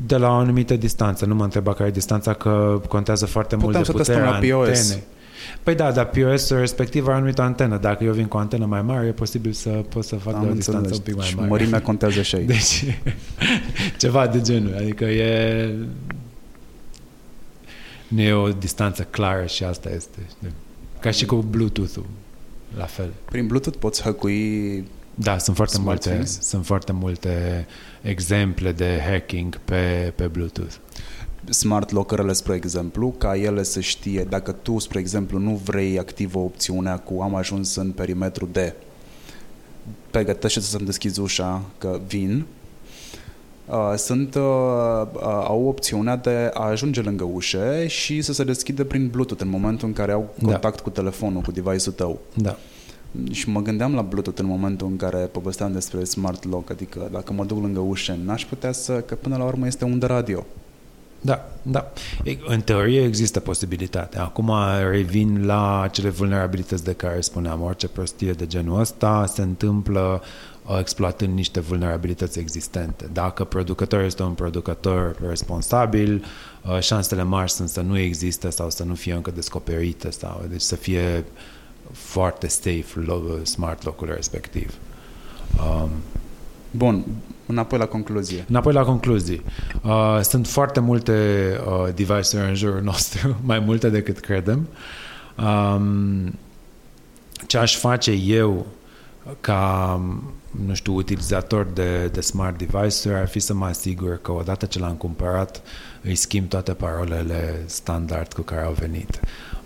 De 0.07 0.16
la 0.16 0.28
o 0.28 0.32
anumită 0.35 0.77
distanță. 0.77 1.24
Nu 1.24 1.35
mă 1.35 1.45
întreba 1.45 1.73
care 1.74 1.89
e 1.89 1.93
distanța, 1.93 2.32
că 2.32 2.81
contează 2.89 3.27
foarte 3.27 3.55
Putem 3.55 3.70
mult 3.70 3.77
de 3.78 3.85
să 3.85 3.93
puterea 3.93 4.32
testăm 4.32 4.51
la 4.51 4.57
POS. 4.57 4.78
antene. 4.78 5.03
Păi 5.62 5.75
da, 5.75 5.93
dar 5.93 6.07
POS 6.07 6.51
respectiv 6.51 7.03
are 7.05 7.12
o 7.12 7.16
anumită 7.16 7.43
antenă. 7.43 7.77
Dacă 7.79 8.05
eu 8.05 8.12
vin 8.12 8.27
cu 8.27 8.37
o 8.37 8.41
antenă 8.41 8.66
mai 8.66 8.83
mare, 8.83 9.07
e 9.07 9.11
posibil 9.12 9.53
să 9.53 9.69
pot 9.69 10.05
să 10.05 10.16
fac 10.16 10.35
Am 10.35 10.41
de 10.41 10.47
o 10.47 10.51
înțeles. 10.51 10.81
distanță 10.81 10.95
un 10.95 11.01
pic 11.01 11.15
mai 11.16 11.27
Și 11.27 11.35
mare. 11.37 11.49
mărimea 11.49 11.83
contează 11.83 12.23
și 12.23 12.35
aici. 12.37 12.47
Deci, 12.47 12.85
ceva 13.99 14.27
de 14.27 14.41
genul. 14.41 14.75
Adică 14.77 15.05
e... 15.05 15.75
Nu 18.09 18.20
e 18.20 18.33
o 18.33 18.49
distanță 18.49 19.03
clară 19.11 19.47
și 19.47 19.65
asta 19.65 19.91
este. 19.95 20.19
știi? 20.37 20.53
Ca 21.01 21.11
și 21.11 21.27
cu 21.27 21.37
Bluetooth-ul. 21.37 22.07
La 22.77 22.85
fel. 22.85 23.09
Prin 23.25 23.47
Bluetooth 23.47 23.79
poți 23.79 24.03
hăcui 24.03 24.85
Da, 25.15 25.39
sunt 25.39 25.57
foarte 25.57 25.75
Smart 25.75 25.89
multe, 25.89 26.09
things? 26.11 26.41
sunt 26.49 26.66
foarte 26.66 26.93
multe 26.93 27.66
exemple 28.03 28.73
de 28.73 29.01
hacking 29.11 29.61
pe, 29.65 30.12
pe 30.16 30.27
Bluetooth. 30.27 30.73
Smart 31.51 31.91
lockerele, 31.91 32.33
spre 32.33 32.55
exemplu, 32.55 33.15
ca 33.19 33.37
ele 33.37 33.62
să 33.62 33.81
știe 33.81 34.27
dacă 34.29 34.53
tu, 34.53 34.79
spre 34.79 34.99
exemplu, 34.99 35.39
nu 35.39 35.61
vrei 35.65 35.99
activă 35.99 36.39
opțiunea 36.39 36.99
cu 36.99 37.20
am 37.20 37.35
ajuns 37.35 37.75
în 37.75 37.91
perimetru 37.91 38.49
de 38.53 38.75
pregătește 40.11 40.61
să-mi 40.61 40.87
deschizi 40.87 41.20
ușa 41.20 41.62
că 41.79 42.01
vin, 42.07 42.47
Uh, 43.69 43.95
sunt, 43.97 44.35
uh, 44.35 44.43
uh, 45.12 45.20
au 45.23 45.66
opțiunea 45.66 46.16
de 46.16 46.51
a 46.55 46.69
ajunge 46.69 47.01
lângă 47.01 47.25
ușă 47.25 47.85
și 47.87 48.23
să 48.23 48.33
se 48.33 48.45
deschidă 48.45 48.85
prin 48.85 49.09
Bluetooth 49.09 49.43
în 49.43 49.49
momentul 49.49 49.89
în 49.89 49.95
care 49.95 50.12
au 50.12 50.35
Da. 50.39 50.51
contact 50.51 50.81
cu 50.81 50.91
telefonul, 50.91 51.43
cu 51.43 51.51
device-ul 51.51 51.95
tău. 51.95 52.19
Da. 52.35 52.57
Și 53.31 53.49
mă 53.49 53.61
gândeam 53.61 53.95
la 53.95 54.03
Bluetooth 54.03 54.41
în 54.41 54.47
momentul 54.47 54.87
în 54.87 54.97
care 54.97 55.16
povesteam 55.16 55.73
despre 55.73 56.05
smart 56.05 56.45
lock, 56.45 56.70
adică 56.70 57.09
dacă 57.12 57.33
mă 57.33 57.45
duc 57.45 57.62
lângă 57.62 57.81
ușă, 57.81 58.19
n-aș 58.25 58.45
putea 58.45 58.73
să, 58.73 58.93
că 58.93 59.15
până 59.15 59.37
la 59.37 59.45
urmă 59.45 59.66
este 59.66 59.85
undă 59.85 60.07
radio. 60.07 60.47
Da, 61.20 61.49
da. 61.62 61.93
E- 62.24 62.39
În 62.47 62.61
teorie 62.61 63.03
există 63.05 63.40
posibilitatea. 63.40 64.23
Acum 64.23 64.53
revin 64.90 65.47
la 65.47 65.81
acele 65.81 66.09
vulnerabilități 66.09 66.85
de 66.85 66.93
care 66.93 67.20
spuneam. 67.20 67.62
Orice 67.62 67.89
prostie 67.89 68.32
de 68.32 68.47
genul 68.47 68.81
ăsta 68.81 69.27
se 69.27 69.43
întâmplă 69.43 70.23
uh, 70.66 70.78
exploatând 70.78 71.35
niște 71.35 71.61
vulnerabilități 71.61 72.39
existente. 72.39 73.09
Dacă 73.12 73.45
producătorul 73.45 74.05
este 74.05 74.23
un 74.23 74.32
producător 74.32 75.16
responsabil, 75.28 76.24
uh, 76.65 76.81
șansele 76.81 77.23
mari 77.23 77.51
sunt 77.51 77.69
să 77.69 77.81
nu 77.81 77.99
existe 77.99 78.51
sau 78.51 78.70
să 78.70 78.85
nu 78.85 78.95
fie 78.95 79.12
încă 79.12 79.31
descoperite 79.31 80.11
sau 80.11 80.45
deci 80.51 80.61
să 80.61 80.77
fie 80.77 81.24
foarte 81.93 82.49
safe 82.49 82.85
lo- 83.01 83.43
smart 83.43 83.85
locul 83.85 84.12
respectiv. 84.15 84.74
Um, 85.61 85.90
Bun, 86.70 87.05
înapoi 87.47 87.78
la 87.78 87.86
concluzie. 87.86 88.45
Înapoi 88.49 88.73
la 88.73 88.85
concluzii. 88.85 89.43
Uh, 89.82 90.20
sunt 90.23 90.47
foarte 90.47 90.81
multe 90.81 91.12
uh, 91.66 91.95
device-uri 91.95 92.49
în 92.49 92.55
jurul 92.55 92.82
nostru, 92.82 93.36
mai 93.51 93.59
multe 93.59 93.89
decât 93.89 94.19
credem. 94.19 94.69
Um, 95.36 96.35
ce 97.47 97.59
aș 97.59 97.77
face 97.77 98.11
eu 98.11 98.66
ca, 99.40 100.01
nu 100.66 100.74
știu, 100.74 100.95
utilizator 100.95 101.66
de, 101.74 102.07
de 102.07 102.20
smart 102.20 102.59
device-uri 102.59 103.19
ar 103.19 103.28
fi 103.28 103.39
să 103.39 103.55
mă 103.55 103.65
asigur 103.65 104.16
că 104.23 104.32
odată 104.32 104.66
ce 104.66 104.78
l-am 104.78 104.95
cumpărat 104.95 105.62
îi 106.03 106.15
schimb 106.15 106.49
toate 106.49 106.73
parolele 106.73 107.62
standard 107.66 108.32
cu 108.32 108.40
care 108.40 108.62
au 108.62 108.73
venit. 108.73 109.20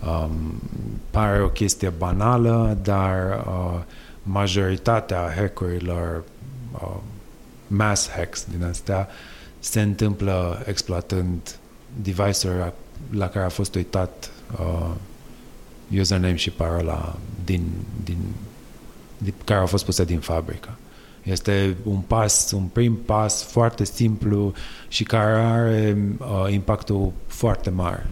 Um, 0.06 0.62
pare 1.10 1.42
o 1.42 1.48
chestie 1.48 1.88
banală, 1.88 2.78
dar 2.82 3.44
uh, 3.46 3.80
majoritatea 4.22 5.32
hackurilor 5.36 6.22
uh, 6.72 6.96
mass 7.66 8.08
hacks 8.08 8.46
din 8.50 8.64
astea 8.64 9.08
se 9.58 9.80
întâmplă 9.80 10.62
exploatând 10.66 11.56
device-uri 12.02 12.72
la 13.10 13.28
care 13.28 13.44
a 13.44 13.48
fost 13.48 13.74
uitat 13.74 14.30
uh, 14.60 14.90
username 15.98 16.36
și 16.36 16.50
parola 16.50 17.16
din, 17.44 17.62
din, 18.04 18.18
din, 19.18 19.34
care 19.44 19.60
au 19.60 19.66
fost 19.66 19.84
puse 19.84 20.04
din 20.04 20.20
fabrică. 20.20 20.76
Este 21.22 21.76
un 21.82 21.98
pas, 21.98 22.50
un 22.50 22.64
prim 22.64 22.94
pas 22.96 23.42
foarte 23.42 23.84
simplu 23.84 24.52
și 24.88 25.04
care 25.04 25.32
are 25.32 25.96
uh, 26.18 26.52
impactul 26.52 27.12
foarte 27.26 27.70
mare. 27.70 28.06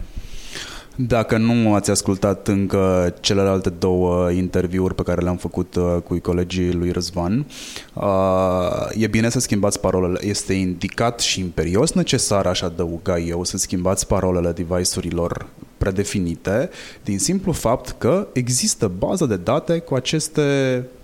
Dacă 0.95 1.37
nu 1.37 1.73
ați 1.73 1.89
ascultat 1.89 2.47
încă 2.47 3.13
celelalte 3.19 3.69
două 3.69 4.31
interviuri 4.31 4.95
pe 4.95 5.03
care 5.03 5.21
le-am 5.21 5.37
făcut 5.37 5.75
uh, 5.75 5.97
cu 6.03 6.19
colegii 6.19 6.73
lui 6.73 6.91
Răzvan, 6.91 7.45
uh, 7.93 8.87
e 8.93 9.07
bine 9.07 9.29
să 9.29 9.39
schimbați 9.39 9.79
parolele. 9.79 10.27
Este 10.27 10.53
indicat 10.53 11.19
și 11.19 11.39
imperios 11.39 11.91
necesar, 11.91 12.45
aș 12.45 12.61
adăuga 12.61 13.19
eu, 13.19 13.43
să 13.43 13.57
schimbați 13.57 14.07
parolele 14.07 14.51
device-urilor 14.51 15.47
predefinite, 15.77 16.69
din 17.03 17.19
simplu 17.19 17.51
fapt 17.51 17.95
că 17.97 18.27
există 18.33 18.91
bază 18.97 19.25
de 19.25 19.35
date 19.35 19.79
cu 19.79 19.95
aceste 19.95 20.41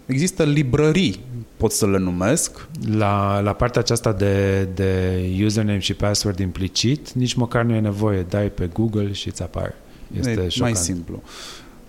Există 0.07 0.43
librării, 0.43 1.19
pot 1.57 1.71
să 1.71 1.88
le 1.88 1.97
numesc. 1.97 2.67
La, 2.97 3.39
la 3.39 3.53
partea 3.53 3.81
aceasta 3.81 4.13
de, 4.13 4.63
de 4.75 5.21
username 5.43 5.79
și 5.79 5.93
password 5.93 6.39
implicit, 6.39 7.11
nici 7.11 7.34
măcar 7.34 7.63
nu 7.63 7.73
e 7.73 7.79
nevoie. 7.79 8.25
Dai 8.29 8.49
pe 8.49 8.69
Google 8.73 9.11
și 9.11 9.27
îți 9.27 9.41
apare. 9.41 9.75
Este 10.17 10.29
e 10.29 10.34
șocant. 10.35 10.59
mai 10.59 10.75
simplu. 10.75 11.23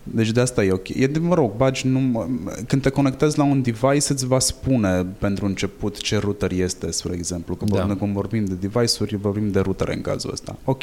Deci 0.02 0.30
de 0.30 0.40
asta 0.40 0.64
e 0.64 0.72
ok. 0.72 0.88
E 0.88 1.06
de, 1.06 1.18
mă 1.18 1.34
rog, 1.34 1.56
bagi, 1.56 1.86
nu, 1.86 2.28
când 2.66 2.82
te 2.82 2.88
conectezi 2.90 3.38
la 3.38 3.44
un 3.44 3.62
device, 3.62 4.12
îți 4.12 4.26
va 4.26 4.38
spune 4.38 5.06
pentru 5.18 5.46
început 5.46 5.96
ce 6.00 6.18
router 6.18 6.52
este, 6.52 6.90
spre 6.90 7.14
exemplu. 7.14 7.54
Când, 7.54 7.70
Da. 7.70 7.84
da. 7.84 7.96
când 7.96 8.12
vorbim 8.12 8.44
de 8.44 8.54
device-uri, 8.54 9.16
vorbim 9.16 9.50
de 9.50 9.60
routere 9.60 9.94
în 9.94 10.00
cazul 10.00 10.30
ăsta. 10.32 10.56
Ok. 10.64 10.82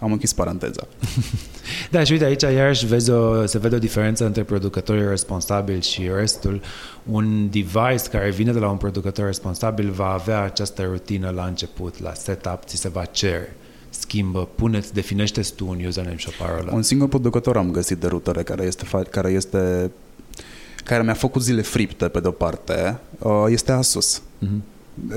Am 0.00 0.12
închis 0.12 0.32
paranteza. 0.32 0.86
Da, 1.90 2.04
și 2.04 2.12
uite, 2.12 2.24
aici 2.24 2.42
iarăși 2.42 2.86
vezi 2.86 3.10
o, 3.10 3.46
se 3.46 3.58
vede 3.58 3.74
o 3.74 3.78
diferență 3.78 4.24
între 4.24 4.42
producătorii 4.42 5.08
responsabili 5.08 5.82
și 5.82 6.10
restul. 6.16 6.60
Un 7.04 7.50
device 7.50 8.08
care 8.10 8.30
vine 8.30 8.52
de 8.52 8.58
la 8.58 8.70
un 8.70 8.76
producător 8.76 9.24
responsabil 9.24 9.90
va 9.90 10.06
avea 10.06 10.42
această 10.42 10.82
rutină 10.82 11.30
la 11.30 11.44
început, 11.44 12.00
la 12.00 12.14
setup, 12.14 12.58
ți 12.64 12.76
se 12.76 12.88
va 12.88 13.04
cere. 13.04 13.56
Schimbă, 13.88 14.48
puneți, 14.54 14.94
definește 14.94 15.40
tu 15.56 15.66
un 15.68 15.84
username 15.86 16.16
și 16.16 16.28
o 16.28 16.44
parolă. 16.44 16.70
Un 16.74 16.82
singur 16.82 17.08
producător 17.08 17.56
am 17.56 17.70
găsit 17.70 17.98
de 17.98 18.06
routere 18.06 18.42
care 18.42 18.64
este, 18.64 18.84
fa- 18.86 19.10
care 19.10 19.30
este 19.30 19.90
care 20.84 21.02
mi-a 21.02 21.14
făcut 21.14 21.42
zile 21.42 21.62
fripte 21.62 22.08
pe 22.08 22.20
de-o 22.20 22.30
parte, 22.30 22.98
uh, 23.18 23.44
este 23.48 23.72
Asus. 23.72 24.22
Mhm. 24.38 24.62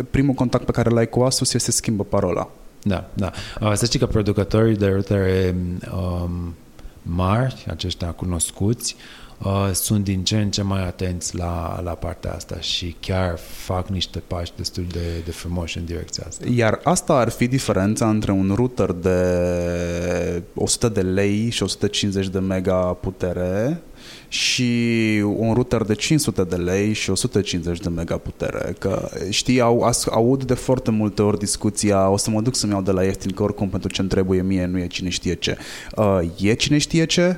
Primul 0.10 0.34
contact 0.34 0.66
pe 0.66 0.72
care 0.72 0.90
l-ai 0.90 1.10
cu 1.10 1.22
Asus 1.22 1.54
este 1.54 1.72
să 1.72 1.78
schimbă 1.78 2.04
parola. 2.04 2.50
Da, 2.84 3.10
da. 3.14 3.32
Uh, 3.62 3.74
Să 3.74 3.86
știi 3.86 4.00
că 4.00 4.06
producătorii 4.06 4.76
de 4.76 4.88
routere 4.88 5.56
um, 5.94 6.56
mari, 7.02 7.66
aceștia 7.70 8.08
cunoscuți, 8.08 8.96
uh, 9.44 9.70
sunt 9.74 10.04
din 10.04 10.24
ce 10.24 10.38
în 10.38 10.52
ce 10.52 10.62
mai 10.62 10.86
atenți 10.86 11.36
la, 11.36 11.82
la 11.84 11.92
partea 11.92 12.34
asta 12.34 12.60
și 12.60 12.96
chiar 13.00 13.38
fac 13.38 13.88
niște 13.88 14.24
pași 14.28 14.52
destul 14.56 14.86
de, 14.92 15.22
de 15.26 15.32
frumoși 15.32 15.78
în 15.78 15.86
direcția 15.86 16.24
asta. 16.28 16.46
Iar 16.56 16.80
asta 16.84 17.14
ar 17.14 17.30
fi 17.30 17.48
diferența 17.48 18.10
între 18.10 18.32
un 18.32 18.52
router 18.56 18.92
de 18.92 20.44
100 20.56 20.90
de 20.90 21.02
lei 21.02 21.50
și 21.50 21.64
150 21.64 22.28
de 22.28 22.40
mega 22.40 22.76
putere 22.76 23.82
și 24.28 25.22
un 25.36 25.54
router 25.54 25.82
de 25.82 25.94
500 25.94 26.44
de 26.44 26.56
lei 26.56 26.94
și 26.94 27.10
150 27.10 27.80
de 27.80 27.90
mega 27.90 28.18
putere. 28.18 28.76
Că 28.80 29.10
știi, 29.30 29.62
au, 29.62 29.82
as, 29.82 30.06
aud 30.06 30.44
de 30.44 30.54
foarte 30.54 30.92
multe 30.92 31.22
ori 31.22 31.40
discuția 31.40 32.10
o 32.10 32.18
să 32.18 32.30
mă 32.30 32.42
duc 32.42 32.56
să-mi 32.56 32.72
iau 32.72 32.82
de 32.82 32.92
la 32.92 33.04
ieftin, 33.04 33.32
că 33.32 33.44
oricum 33.44 33.70
pentru 33.70 33.90
ce-mi 33.90 34.08
trebuie 34.08 34.42
mie 34.42 34.66
nu 34.66 34.80
e 34.80 34.88
cine 34.88 35.10
știe 35.10 35.34
ce. 35.34 35.58
Uh, 35.96 36.20
e 36.40 36.54
cine 36.54 36.78
știe 36.78 37.06
ce? 37.06 37.38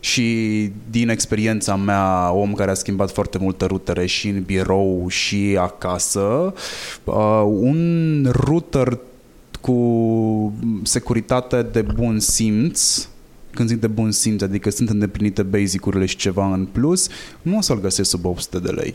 Și 0.00 0.70
din 0.90 1.08
experiența 1.08 1.76
mea, 1.76 2.32
om 2.32 2.52
care 2.52 2.70
a 2.70 2.74
schimbat 2.74 3.12
foarte 3.12 3.38
multe 3.38 3.64
rutere 3.64 4.06
și 4.06 4.28
în 4.28 4.42
birou 4.42 5.08
și 5.08 5.56
acasă, 5.60 6.54
uh, 7.04 7.42
un 7.46 8.28
router 8.32 8.98
cu 9.60 10.52
securitate 10.82 11.62
de 11.62 11.82
bun 11.82 12.20
simț, 12.20 13.08
când 13.56 13.68
zic 13.68 13.80
de 13.80 13.86
bun 13.86 14.10
simț, 14.10 14.42
adică 14.42 14.70
sunt 14.70 14.88
îndeplinite 14.88 15.42
basic-urile 15.42 16.06
și 16.06 16.16
ceva 16.16 16.52
în 16.52 16.64
plus, 16.64 17.08
nu 17.42 17.56
o 17.56 17.60
să-l 17.60 17.80
găsesc 17.80 18.10
sub 18.10 18.24
800 18.24 18.58
de 18.58 18.70
lei. 18.70 18.94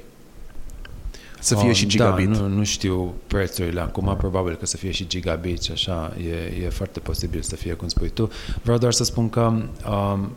Să 1.40 1.56
fie 1.56 1.70
Uh, 1.70 1.76
și 1.76 1.88
gigabit. 1.88 2.30
Da, 2.30 2.40
nu, 2.40 2.48
nu 2.48 2.64
știu 2.64 3.14
prețurile 3.28 3.82
acum, 3.82 4.16
probabil 4.18 4.56
că 4.56 4.66
să 4.66 4.78
fie 4.78 4.92
și 4.92 5.08
gigabit 5.08 5.62
și 5.62 5.72
așa, 5.72 6.14
e, 6.18 6.64
e 6.66 6.70
foarte 6.70 7.00
posibil 7.00 7.42
să 7.42 7.56
fie 7.56 7.74
cum 7.74 7.88
spui 7.88 8.10
tu. 8.10 8.30
Vreau 8.62 8.78
doar 8.78 8.94
să 8.94 9.04
spun 9.04 9.30
că 9.30 9.42
um, 9.42 10.32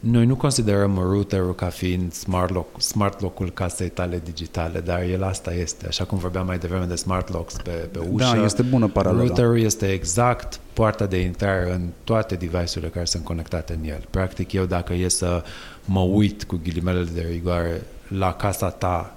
noi 0.00 0.26
nu 0.26 0.36
considerăm 0.36 0.98
routerul 0.98 1.54
ca 1.54 1.66
fiind 1.66 2.12
smart, 2.12 2.52
lock, 2.52 2.80
smart 2.82 3.20
lock-ul 3.20 3.50
casei 3.50 3.88
tale 3.88 4.20
digitale, 4.24 4.80
dar 4.80 5.02
el 5.02 5.22
asta 5.22 5.54
este. 5.54 5.86
Așa 5.86 6.04
cum 6.04 6.18
vorbeam 6.18 6.46
mai 6.46 6.58
devreme 6.58 6.84
de 6.84 6.94
smart 6.94 7.32
locks 7.32 7.54
pe, 7.54 7.70
pe 7.70 7.98
ușă. 8.10 8.36
Da, 8.36 8.44
este 8.44 8.62
bună 8.62 8.88
paralela. 8.88 9.24
Routerul 9.24 9.60
este 9.60 9.92
exact 9.92 10.60
poarta 10.72 11.06
de 11.06 11.20
intrare 11.20 11.72
în 11.72 11.88
toate 12.04 12.34
device-urile 12.34 12.90
care 12.92 13.04
sunt 13.04 13.24
conectate 13.24 13.78
în 13.82 13.88
el. 13.88 14.04
Practic, 14.10 14.52
eu 14.52 14.64
dacă 14.64 14.94
e 14.94 15.08
să 15.08 15.42
mă 15.84 16.00
uit 16.00 16.44
cu 16.44 16.60
ghilimele 16.62 17.04
de 17.14 17.26
rigoare 17.30 17.82
la 18.08 18.32
casa 18.32 18.68
ta 18.68 19.14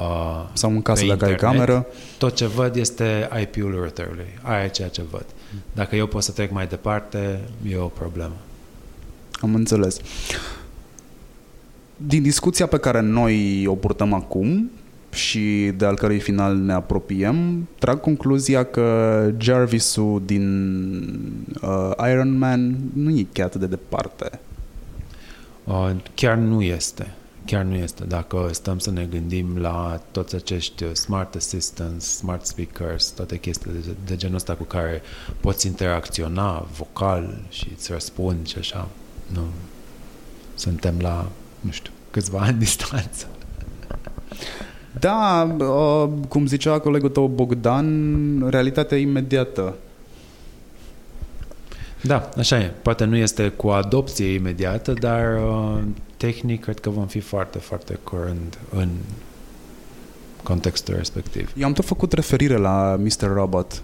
uh, 0.00 0.48
Sau 0.52 0.70
în 0.70 0.82
casă 0.82 1.00
pe 1.00 1.08
dacă 1.08 1.24
ai 1.24 1.30
internet, 1.30 1.58
cameră. 1.58 1.86
Tot 2.18 2.34
ce 2.34 2.46
văd 2.46 2.76
este 2.76 3.28
IP-ul 3.40 3.74
routerului. 3.74 4.38
Aia 4.42 4.64
e 4.64 4.68
ceea 4.68 4.88
ce 4.88 5.02
văd. 5.10 5.26
Dacă 5.72 5.96
eu 5.96 6.06
pot 6.06 6.22
să 6.22 6.32
trec 6.32 6.50
mai 6.50 6.66
departe, 6.66 7.40
e 7.68 7.76
o 7.76 7.86
problemă. 7.86 8.36
Am 9.40 9.54
înțeles. 9.54 9.96
Din 11.96 12.22
discuția 12.22 12.66
pe 12.66 12.78
care 12.78 13.00
noi 13.00 13.66
o 13.66 13.74
purtăm 13.74 14.12
acum 14.12 14.70
și 15.12 15.72
de 15.76 15.84
al 15.84 15.96
cărei 15.96 16.18
final 16.18 16.56
ne 16.56 16.72
apropiem, 16.72 17.68
trag 17.78 18.00
concluzia 18.00 18.64
că 18.64 19.30
Jarvisul 19.38 20.22
din 20.24 20.44
uh, 21.62 21.90
Iron 22.10 22.38
Man 22.38 22.76
nu 22.92 23.10
e 23.10 23.26
chiar 23.32 23.46
atât 23.46 23.60
de 23.60 23.66
departe. 23.66 24.40
Uh, 25.64 25.90
chiar 26.14 26.36
nu 26.36 26.62
este. 26.62 27.14
Chiar 27.44 27.64
nu 27.64 27.74
este. 27.74 28.04
Dacă 28.04 28.48
stăm 28.52 28.78
să 28.78 28.90
ne 28.90 29.04
gândim 29.04 29.58
la 29.58 30.02
toți 30.10 30.34
acești 30.34 30.84
uh, 30.84 30.92
smart 30.92 31.34
assistants, 31.34 32.16
smart 32.16 32.46
speakers, 32.46 33.06
toate 33.06 33.38
chestiile 33.38 33.78
de, 33.84 33.90
de 34.06 34.16
genul 34.16 34.36
ăsta 34.36 34.54
cu 34.54 34.64
care 34.64 35.02
poți 35.40 35.66
interacționa 35.66 36.66
vocal 36.76 37.38
și 37.48 37.68
îți 37.74 37.92
răspund 37.92 38.46
și 38.46 38.58
așa, 38.58 38.88
nu. 39.32 39.42
Suntem 40.54 40.94
la, 41.00 41.28
nu 41.60 41.70
știu, 41.70 41.92
câțiva 42.10 42.38
ani 42.38 42.58
distanță. 42.64 43.26
Da, 44.98 45.42
uh, 45.58 46.08
cum 46.28 46.46
zicea 46.46 46.78
colegul 46.78 47.08
tău 47.08 47.26
Bogdan, 47.26 48.48
realitatea 48.48 48.98
imediată. 48.98 49.74
Da, 52.02 52.28
așa 52.36 52.58
e. 52.58 52.72
Poate 52.82 53.04
nu 53.04 53.16
este 53.16 53.48
cu 53.48 53.68
adopție 53.68 54.32
imediată, 54.32 54.92
dar 54.92 55.42
uh, 55.42 55.78
tehnic 56.16 56.62
cred 56.62 56.80
că 56.80 56.90
vom 56.90 57.06
fi 57.06 57.20
foarte, 57.20 57.58
foarte 57.58 57.98
curând 58.02 58.58
în 58.70 58.88
contextul 60.42 60.94
respectiv. 60.94 61.52
Eu 61.56 61.66
am 61.66 61.72
tot 61.72 61.84
făcut 61.84 62.12
referire 62.12 62.56
la 62.56 62.96
Mr. 62.98 63.32
Robot. 63.32 63.82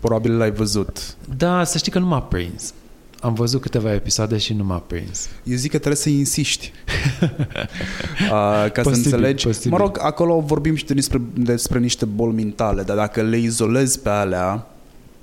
Probabil 0.00 0.36
l-ai 0.36 0.50
văzut. 0.50 1.16
Da, 1.36 1.64
să 1.64 1.78
știi 1.78 1.92
că 1.92 1.98
nu 1.98 2.06
m-a 2.06 2.22
prins. 2.22 2.74
Am 3.22 3.34
văzut 3.34 3.60
câteva 3.60 3.92
episoade 3.92 4.36
și 4.38 4.52
nu 4.54 4.64
m-a 4.64 4.78
prins. 4.86 5.28
Eu 5.44 5.56
zic 5.56 5.70
că 5.70 5.76
trebuie 5.76 5.96
să 5.96 6.08
insiști. 6.08 6.72
uh, 7.20 8.28
ca 8.30 8.70
Posibil, 8.82 9.02
să 9.02 9.08
înțelegi. 9.14 9.46
posibil. 9.46 9.70
Mă 9.70 9.76
rog, 9.76 9.98
acolo 10.00 10.40
vorbim 10.40 10.74
și 10.74 10.84
despre, 10.84 11.20
despre 11.34 11.78
niște 11.78 12.04
boli 12.04 12.34
mentale, 12.34 12.82
dar 12.82 12.96
dacă 12.96 13.22
le 13.22 13.36
izolezi 13.38 14.00
pe 14.00 14.08
alea 14.08 14.66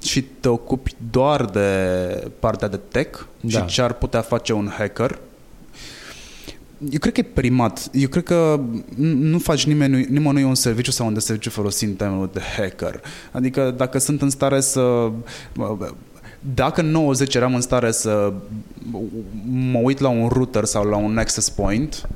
și 0.03 0.21
te 0.21 0.47
ocupi 0.47 0.95
doar 1.11 1.45
de 1.45 1.67
partea 2.39 2.67
de 2.67 2.80
tech 2.91 3.19
Da. 3.39 3.49
și 3.59 3.65
ce 3.65 3.81
ar 3.81 3.93
putea 3.93 4.21
face 4.21 4.53
un 4.53 4.71
hacker, 4.77 5.19
eu 6.91 6.99
cred 6.99 7.13
că 7.13 7.19
e 7.19 7.23
primat. 7.23 7.89
Eu 7.93 8.07
cred 8.07 8.23
că 8.23 8.59
nu 8.95 9.39
faci 9.39 9.65
nimeni, 9.65 10.05
nimănui 10.09 10.43
un 10.43 10.55
serviciu 10.55 10.91
sau 10.91 11.07
un 11.07 11.13
de 11.13 11.19
serviciu 11.19 11.49
folosind 11.49 11.97
termenul 11.97 12.30
de 12.34 12.41
hacker. 12.57 13.01
Adică 13.31 13.73
dacă 13.77 13.97
sunt 13.97 14.21
în 14.21 14.30
stare 14.30 14.59
să... 14.61 15.11
Dacă 16.53 16.81
90 16.81 17.35
eram 17.35 17.55
în 17.55 17.61
stare 17.61 17.91
să 17.91 18.33
mă 19.71 19.79
uit 19.79 19.99
la 19.99 20.09
un 20.09 20.27
router 20.27 20.65
sau 20.65 20.83
la 20.83 20.95
un 20.95 21.17
access 21.17 21.49
point, 21.49 22.09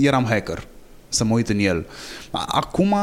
eram 0.00 0.24
hacker 0.24 0.66
să 1.08 1.24
mă 1.24 1.34
uit 1.34 1.48
în 1.48 1.58
el. 1.58 1.86
Acum, 2.30 2.94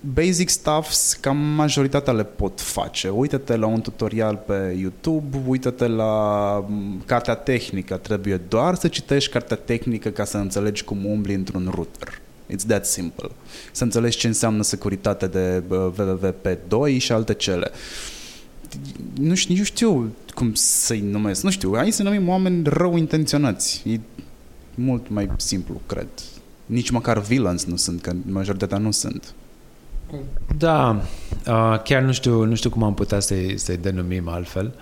basic 0.00 0.48
stuffs, 0.48 1.18
cam 1.20 1.36
majoritatea 1.36 2.12
le 2.12 2.24
pot 2.24 2.60
face. 2.60 3.08
Uită-te 3.08 3.56
la 3.56 3.66
un 3.66 3.80
tutorial 3.80 4.36
pe 4.46 4.76
YouTube, 4.80 5.42
uită-te 5.46 5.86
la 5.86 6.64
m, 6.68 7.02
cartea 7.06 7.34
tehnică. 7.34 7.96
Trebuie 7.96 8.40
doar 8.48 8.74
să 8.74 8.88
citești 8.88 9.30
cartea 9.30 9.56
tehnică 9.56 10.08
ca 10.08 10.24
să 10.24 10.36
înțelegi 10.36 10.84
cum 10.84 11.04
umbli 11.04 11.34
într-un 11.34 11.70
router. 11.74 12.20
It's 12.52 12.66
that 12.66 12.86
simple. 12.86 13.28
Să 13.72 13.84
înțelegi 13.84 14.18
ce 14.18 14.26
înseamnă 14.26 14.62
securitate 14.62 15.26
de 15.26 15.62
bă, 15.66 15.92
WWP2 15.92 16.98
și 16.98 17.12
alte 17.12 17.34
cele. 17.34 17.70
Nu 19.20 19.34
știu, 19.34 19.56
nu 19.56 19.64
știu 19.64 20.14
cum 20.34 20.54
să-i 20.54 21.00
numesc. 21.00 21.42
Nu 21.42 21.50
știu, 21.50 21.74
hai 21.76 21.90
să 21.90 22.02
numim 22.02 22.28
oameni 22.28 22.62
rău 22.64 22.96
intenționați. 22.96 23.82
E 23.86 24.00
mult 24.74 25.08
mai 25.08 25.30
simplu, 25.36 25.80
cred. 25.86 26.08
Nici 26.66 26.90
măcar 26.90 27.18
villains 27.18 27.64
nu 27.64 27.76
sunt, 27.76 28.00
că 28.00 28.12
majoritatea 28.26 28.78
nu 28.78 28.90
sunt. 28.90 29.34
Da, 30.58 31.02
uh, 31.46 31.80
chiar 31.82 32.02
nu 32.02 32.12
știu, 32.12 32.44
nu 32.44 32.54
știu 32.54 32.70
cum 32.70 32.82
am 32.82 32.94
putea 32.94 33.20
să-i, 33.20 33.58
să-i 33.58 33.76
denumim 33.76 34.28
altfel. 34.28 34.74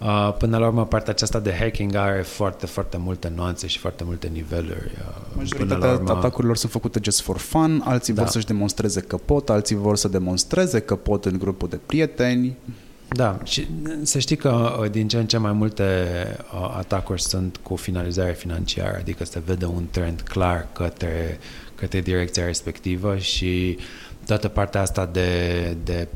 Uh, 0.00 0.34
până 0.38 0.58
la 0.58 0.66
urmă, 0.66 0.86
partea 0.86 1.12
aceasta 1.12 1.38
de 1.38 1.54
hacking 1.60 1.94
are 1.94 2.22
foarte, 2.22 2.66
foarte 2.66 2.96
multe 2.96 3.32
nuanțe 3.34 3.66
și 3.66 3.78
foarte 3.78 4.04
multe 4.04 4.26
niveluri. 4.26 4.90
Uh, 4.98 5.14
până 5.14 5.36
Majoritatea 5.36 5.88
la 5.88 5.94
urmă, 5.94 6.10
atacurilor 6.10 6.56
sunt 6.56 6.72
făcute 6.72 7.00
just 7.02 7.20
for 7.20 7.36
fun, 7.36 7.82
alții 7.84 8.14
Da. 8.14 8.22
vor 8.22 8.30
să-și 8.30 8.46
demonstreze 8.46 9.00
că 9.00 9.16
pot, 9.16 9.50
alții 9.50 9.76
vor 9.76 9.96
să 9.96 10.08
demonstreze 10.08 10.80
că 10.80 10.96
pot 10.96 11.24
în 11.24 11.38
grupul 11.38 11.68
de 11.68 11.78
prieteni. 11.86 12.56
Da, 13.12 13.38
și 13.44 13.66
să 14.02 14.18
știi 14.18 14.36
că 14.36 14.78
uh, 14.80 14.90
din 14.90 15.08
ce 15.08 15.18
în 15.18 15.26
ce 15.26 15.36
mai 15.36 15.52
multe 15.52 15.84
uh, 16.54 16.74
atacuri 16.76 17.22
sunt 17.22 17.56
cu 17.56 17.76
finalizare 17.76 18.32
financiară, 18.32 18.96
adică 19.00 19.24
se 19.24 19.42
vede 19.44 19.64
un 19.64 19.86
trend 19.90 20.20
clar 20.20 20.66
către, 20.72 21.38
către 21.74 22.00
direcția 22.00 22.44
respectivă 22.44 23.16
și 23.16 23.78
toată 24.26 24.48
partea 24.48 24.80
asta 24.80 25.06
de, 25.06 25.76
de 25.84 26.08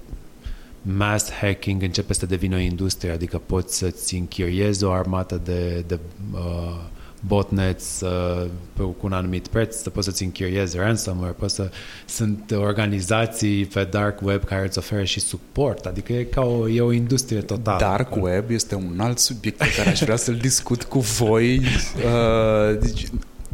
mass 0.83 1.31
hacking 1.31 1.83
începe 1.83 2.13
să 2.15 2.27
devină 2.27 2.57
o 2.57 2.59
industrie, 2.59 3.11
adică 3.11 3.39
poți 3.47 3.79
să-ți 3.79 4.15
închiriezi 4.15 4.85
o 4.85 4.91
armată 4.91 5.41
de, 5.45 5.85
de 5.87 5.99
uh, 6.33 6.81
botnets 7.27 8.01
uh, 8.01 8.47
pe, 8.73 8.83
cu 8.83 8.97
un 9.01 9.13
anumit 9.13 9.47
preț, 9.47 9.77
să 9.77 9.91
poți 9.91 10.07
să-ți 10.07 10.23
închiriezi 10.23 10.77
ransomware, 10.77 11.35
poți 11.39 11.55
să, 11.55 11.71
sunt 12.07 12.55
organizații 12.57 13.65
pe 13.65 13.89
dark 13.91 14.21
web 14.23 14.45
care 14.45 14.67
îți 14.67 14.79
oferă 14.79 15.05
și 15.05 15.21
suport, 15.21 15.85
adică 15.85 16.13
e 16.13 16.23
ca 16.23 16.41
o, 16.41 16.69
e 16.69 16.81
o 16.81 16.93
industrie 16.93 17.41
totală. 17.41 17.79
Dark 17.79 18.17
web 18.17 18.51
este 18.51 18.75
un 18.75 19.01
alt 19.01 19.19
subiect 19.19 19.59
pe 19.59 19.73
care 19.77 19.89
aș 19.89 20.01
vrea 20.01 20.17
să-l 20.17 20.37
discut 20.37 20.83
cu 20.83 20.99
voi. 20.99 21.61
Uh, 21.95 22.79
deci, 22.81 23.07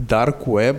dark 0.07 0.47
web, 0.47 0.77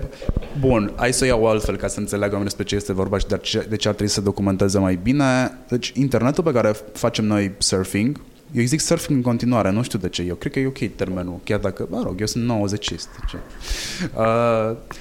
bun, 0.59 0.93
hai 0.95 1.13
să 1.13 1.23
o 1.23 1.27
iau 1.27 1.47
altfel 1.47 1.75
ca 1.75 1.87
să 1.87 1.99
înțeleagă 1.99 2.33
oamenii 2.33 2.55
despre 2.55 2.63
ce 2.63 2.75
este 2.75 2.93
vorba 2.93 3.17
și 3.17 3.25
de 3.25 3.37
ce, 3.37 3.65
de 3.69 3.75
ce 3.75 3.87
ar 3.87 3.93
trebui 3.93 4.13
să 4.13 4.21
documenteze 4.21 4.79
mai 4.79 4.99
bine. 5.03 5.57
Deci, 5.67 5.91
internetul 5.95 6.43
pe 6.43 6.51
care 6.51 6.75
facem 6.93 7.25
noi 7.25 7.51
surfing, 7.57 8.21
eu 8.51 8.63
zic 8.63 8.79
surfing 8.79 9.17
în 9.17 9.23
continuare, 9.23 9.71
nu 9.71 9.81
știu 9.81 9.99
de 9.99 10.09
ce. 10.09 10.21
Eu 10.21 10.35
cred 10.35 10.51
că 10.51 10.59
e 10.59 10.67
ok 10.67 10.95
termenul, 10.95 11.39
chiar 11.43 11.59
dacă, 11.59 11.87
mă 11.89 12.01
rog, 12.03 12.19
eu 12.19 12.25
sunt 12.25 12.43
90 12.43 12.89
uh, 12.89 12.97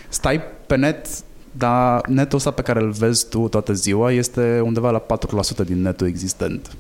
Stai 0.08 0.40
pe 0.66 0.76
net, 0.76 1.06
dar 1.52 2.06
netul 2.06 2.38
ăsta 2.38 2.50
pe 2.50 2.62
care 2.62 2.80
îl 2.80 2.90
vezi 2.90 3.28
tu 3.28 3.48
toată 3.48 3.72
ziua 3.72 4.12
este 4.12 4.60
undeva 4.64 4.90
la 4.90 5.06
4% 5.62 5.64
din 5.66 5.82
netul 5.82 6.06
existent. 6.06 6.70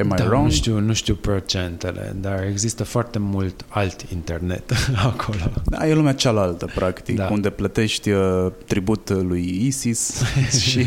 Am 0.00 0.06
I 0.06 0.14
da, 0.16 0.24
wrong? 0.24 0.44
nu 0.44 0.50
știu, 0.50 0.78
nu 0.78 0.92
știu 0.92 1.14
procentele, 1.14 2.16
dar 2.20 2.44
există 2.46 2.84
foarte 2.84 3.18
mult 3.18 3.64
alt 3.68 4.04
internet 4.12 4.72
acolo. 5.12 5.52
Da, 5.64 5.88
e 5.88 5.94
lumea 5.94 6.12
cealaltă, 6.12 6.70
practic, 6.74 7.16
Da. 7.16 7.24
da. 7.24 7.32
unde 7.32 7.50
plătești 7.50 8.10
uh, 8.10 8.46
tribut 8.66 9.10
lui 9.10 9.66
ISIS 9.66 10.22
și, 10.68 10.86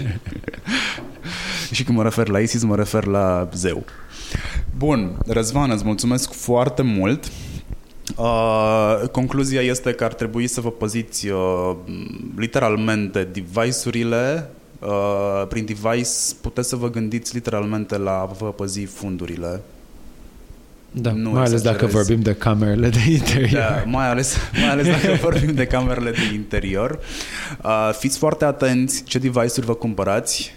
și 1.71 1.83
când 1.83 1.97
mă 1.97 2.03
refer 2.03 2.27
la 2.27 2.39
ISIS, 2.39 2.63
mă 2.63 2.75
refer 2.75 3.05
la 3.05 3.49
zeu. 3.53 3.85
Bun, 4.77 5.17
Răzvan, 5.27 5.69
îți 5.69 5.85
mulțumesc 5.85 6.33
foarte 6.33 6.81
mult. 6.81 7.31
Uh, 8.17 9.01
concluzia 9.11 9.61
este 9.61 9.91
că 9.91 10.03
ar 10.03 10.13
trebui 10.13 10.47
să 10.47 10.61
vă 10.61 10.71
păziți 10.71 11.27
uh, 11.27 11.75
literalmente 12.37 13.27
device-urile. 13.31 14.49
Uh, 14.79 15.47
prin 15.47 15.65
device 15.65 16.09
puteți 16.41 16.69
să 16.69 16.75
vă 16.75 16.89
gândiți 16.89 17.33
literalmente 17.33 17.97
la 17.97 18.11
a 18.11 18.25
vă 18.25 18.45
păzi 18.51 18.79
fundurile. 18.79 19.61
Da, 20.91 21.11
Nu 21.11 21.29
mai 21.29 21.39
ales 21.39 21.51
exagerez. 21.51 21.79
dacă 21.81 21.97
vorbim 21.97 22.21
de 22.21 22.33
camerele 22.33 22.89
de 22.89 23.11
interior. 23.11 23.61
Da, 23.61 23.83
mai 23.85 24.09
ales, 24.09 24.37
mai 24.59 24.69
ales 24.69 24.85
dacă 24.87 25.17
vorbim 25.29 25.53
de 25.53 25.65
camerele 25.65 26.11
de 26.11 26.33
interior. 26.33 26.99
Uh, 27.63 27.89
fiți 27.99 28.17
foarte 28.17 28.45
atenți 28.45 29.03
ce 29.03 29.19
device-uri 29.19 29.65
vă 29.65 29.73
cumpărați. 29.73 30.53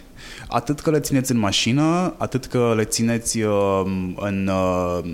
Atât 0.48 0.80
că 0.80 0.90
le 0.90 1.00
țineți 1.00 1.32
în 1.32 1.38
mașină, 1.38 2.14
atât 2.18 2.44
că 2.44 2.72
le 2.76 2.84
țineți 2.84 3.40
uh, 3.40 3.82
în, 4.16 4.50
uh, 4.52 5.04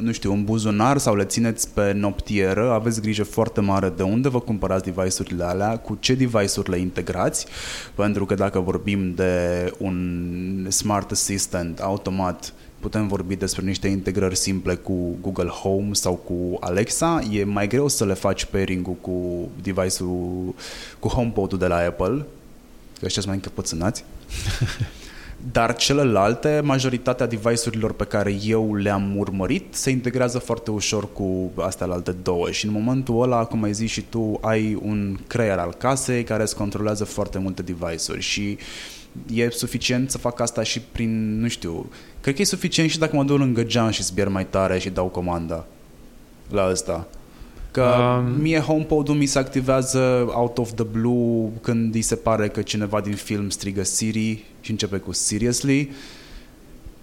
nu 0.00 0.12
știu, 0.12 0.32
în 0.32 0.44
buzunar 0.44 0.98
sau 0.98 1.14
le 1.14 1.24
țineți 1.24 1.68
pe 1.68 1.92
noptieră, 1.92 2.70
aveți 2.72 3.00
grijă 3.00 3.24
foarte 3.24 3.60
mare 3.60 3.92
de 3.96 4.02
unde 4.02 4.28
vă 4.28 4.40
cumpărați 4.40 4.84
device-urile 4.84 5.44
alea, 5.44 5.78
cu 5.78 5.96
ce 6.00 6.14
device-uri 6.14 6.70
le 6.70 6.78
integrați, 6.78 7.46
pentru 7.94 8.26
că 8.26 8.34
dacă 8.34 8.60
vorbim 8.60 9.14
de 9.14 9.72
un 9.78 10.66
smart 10.70 11.10
assistant 11.10 11.78
automat 11.78 12.52
putem 12.80 13.08
vorbi 13.08 13.36
despre 13.36 13.64
niște 13.64 13.88
integrări 13.88 14.36
simple 14.36 14.74
cu 14.74 15.16
Google 15.20 15.48
Home 15.48 15.92
sau 15.92 16.14
cu 16.14 16.56
Alexa. 16.60 17.20
E 17.30 17.44
mai 17.44 17.68
greu 17.68 17.88
să 17.88 18.04
le 18.04 18.14
faci 18.14 18.44
pairing-ul 18.44 18.96
cu 19.00 19.48
device-ul, 19.62 20.54
cu 20.98 21.08
HomePod-ul 21.08 21.58
de 21.58 21.66
la 21.66 21.76
Apple, 21.76 22.26
că 22.98 23.04
ăștia 23.04 23.22
sunt 23.22 23.26
mai 23.26 23.34
încăpățânați. 23.34 24.04
Dar 25.52 25.76
celelalte, 25.76 26.60
majoritatea 26.64 27.26
device-urilor 27.26 27.92
pe 27.92 28.04
care 28.04 28.36
eu 28.44 28.74
le-am 28.74 29.16
urmărit 29.16 29.74
se 29.74 29.90
integrează 29.90 30.38
foarte 30.38 30.70
ușor 30.70 31.12
cu 31.12 31.50
astea 31.56 31.86
alte 31.86 32.12
două 32.12 32.50
și 32.50 32.66
în 32.66 32.72
momentul 32.72 33.22
ăla, 33.22 33.44
cum 33.44 33.62
ai 33.62 33.72
zis 33.72 33.90
și 33.90 34.00
tu, 34.00 34.38
ai 34.40 34.78
un 34.82 35.18
creier 35.26 35.58
al 35.58 35.74
casei 35.74 36.24
care 36.24 36.42
îți 36.42 36.56
controlează 36.56 37.04
foarte 37.04 37.38
multe 37.38 37.62
device-uri 37.62 38.20
și 38.20 38.58
e 39.32 39.50
suficient 39.50 40.10
să 40.10 40.18
fac 40.18 40.40
asta 40.40 40.62
și 40.62 40.80
prin, 40.80 41.40
nu 41.40 41.48
știu, 41.48 41.90
cred 42.20 42.34
că 42.34 42.40
e 42.40 42.44
suficient 42.44 42.90
și 42.90 42.98
dacă 42.98 43.16
mă 43.16 43.24
duc 43.24 43.38
lângă 43.38 43.62
geam 43.62 43.90
și 43.90 44.02
zbier 44.02 44.28
mai 44.28 44.46
tare 44.46 44.78
și 44.78 44.90
dau 44.90 45.06
comanda 45.06 45.64
la 46.50 46.62
asta. 46.62 47.06
Că 47.70 47.94
um, 48.18 48.40
mie 48.40 48.58
HomePod-ul 48.58 49.14
mi 49.14 49.26
se 49.26 49.38
activează 49.38 50.30
out 50.34 50.58
of 50.58 50.72
the 50.74 50.84
blue 50.84 51.48
când 51.60 51.94
îi 51.94 52.02
se 52.02 52.14
pare 52.14 52.48
că 52.48 52.62
cineva 52.62 53.00
din 53.00 53.14
film 53.14 53.48
strigă 53.48 53.84
Siri 53.84 54.44
și 54.60 54.70
începe 54.70 54.96
cu 54.96 55.12
Seriously. 55.12 55.90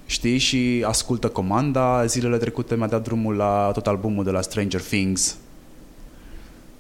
Știi? 0.06 0.38
Și 0.38 0.84
ascultă 0.88 1.28
comanda. 1.28 2.06
Zilele 2.06 2.38
trecute 2.38 2.76
mi-a 2.76 2.88
dat 2.88 3.04
drumul 3.04 3.36
la 3.36 3.72
tot 3.74 3.88
albumul 3.88 4.24
de 4.24 4.32
la 4.32 4.42
Stranger 4.42 4.82
Things 4.82 5.38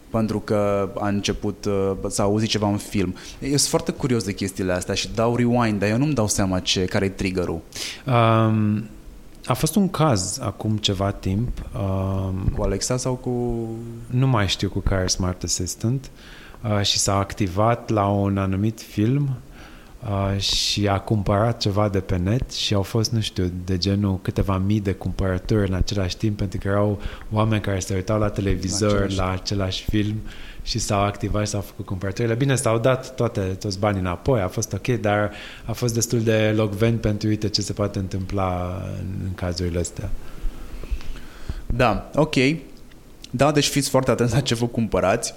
pentru 0.09 0.39
că 0.39 0.89
a 0.99 1.07
început 1.07 1.65
uh, 1.65 1.91
să 2.07 2.21
auzi 2.21 2.47
ceva 2.47 2.67
în 2.67 2.77
film. 2.77 3.15
Eu 3.39 3.47
sunt 3.47 3.61
foarte 3.61 3.91
curios 3.91 4.23
de 4.23 4.33
chestiile 4.33 4.71
astea 4.71 4.93
și 4.93 5.09
dau 5.15 5.35
rewind, 5.35 5.79
dar 5.79 5.89
eu 5.89 5.97
nu-mi 5.97 6.13
dau 6.13 6.27
seama 6.27 6.59
ce, 6.59 6.85
care 6.85 7.05
e 7.05 7.09
triggerul. 7.09 7.61
Um, 8.05 8.83
a 9.47 9.53
fost 9.53 9.75
un 9.75 9.89
caz 9.89 10.39
acum 10.41 10.77
ceva 10.77 11.11
timp. 11.11 11.61
Um, 11.75 12.51
cu 12.55 12.61
Alexa 12.61 12.97
sau 12.97 13.13
cu... 13.13 13.29
Nu 14.07 14.27
mai 14.27 14.47
știu 14.47 14.69
cu 14.69 14.79
care 14.79 15.07
Smart 15.07 15.43
Assistant. 15.43 16.09
Uh, 16.63 16.81
și 16.81 16.97
s-a 16.97 17.17
activat 17.17 17.89
la 17.89 18.07
un 18.07 18.37
anumit 18.37 18.81
film 18.81 19.29
uh, 20.09 20.39
și 20.39 20.87
a 20.87 20.99
cumpărat 20.99 21.59
ceva 21.59 21.89
de 21.89 21.99
pe 21.99 22.17
net 22.17 22.51
și 22.51 22.73
au 22.73 22.81
fost, 22.81 23.11
nu 23.11 23.19
știu, 23.19 23.51
de 23.65 23.77
genul 23.77 24.19
câteva 24.21 24.57
mii 24.57 24.79
de 24.79 24.93
cumpărături 24.93 25.69
în 25.69 25.73
același 25.75 26.17
timp 26.17 26.37
pentru 26.37 26.59
că 26.59 26.67
erau 26.67 27.01
oameni 27.31 27.61
care 27.61 27.79
se 27.79 27.95
uitau 27.95 28.19
la 28.19 28.29
televizor 28.29 28.91
la 28.91 28.95
același, 28.97 29.17
la 29.17 29.31
același 29.31 29.83
film 29.83 30.15
și 30.67 30.79
s-au 30.79 30.99
activat 30.99 31.45
și 31.45 31.51
s-au 31.51 31.61
făcut 31.61 31.85
cumpărăturile. 31.85 32.33
Bine, 32.33 32.55
s-au 32.55 32.79
dat 32.79 33.15
toate, 33.15 33.41
toți 33.41 33.79
banii 33.79 33.99
înapoi, 33.99 34.41
a 34.41 34.47
fost 34.47 34.73
ok, 34.73 34.87
dar 34.87 35.31
a 35.65 35.71
fost 35.71 35.93
destul 35.93 36.21
de 36.21 36.53
locvent 36.55 37.01
pentru 37.01 37.27
uite 37.27 37.49
ce 37.49 37.61
se 37.61 37.73
poate 37.73 37.99
întâmpla 37.99 38.81
în, 38.99 39.07
în 39.23 39.33
cazurile 39.33 39.79
astea. 39.79 40.09
Da, 41.65 42.09
ok. 42.15 42.35
Da, 43.29 43.51
deci 43.51 43.67
fiți 43.67 43.89
foarte 43.89 44.11
atenți 44.11 44.33
la 44.33 44.39
ce 44.39 44.55
vă 44.55 44.67
cumpărați. 44.67 45.33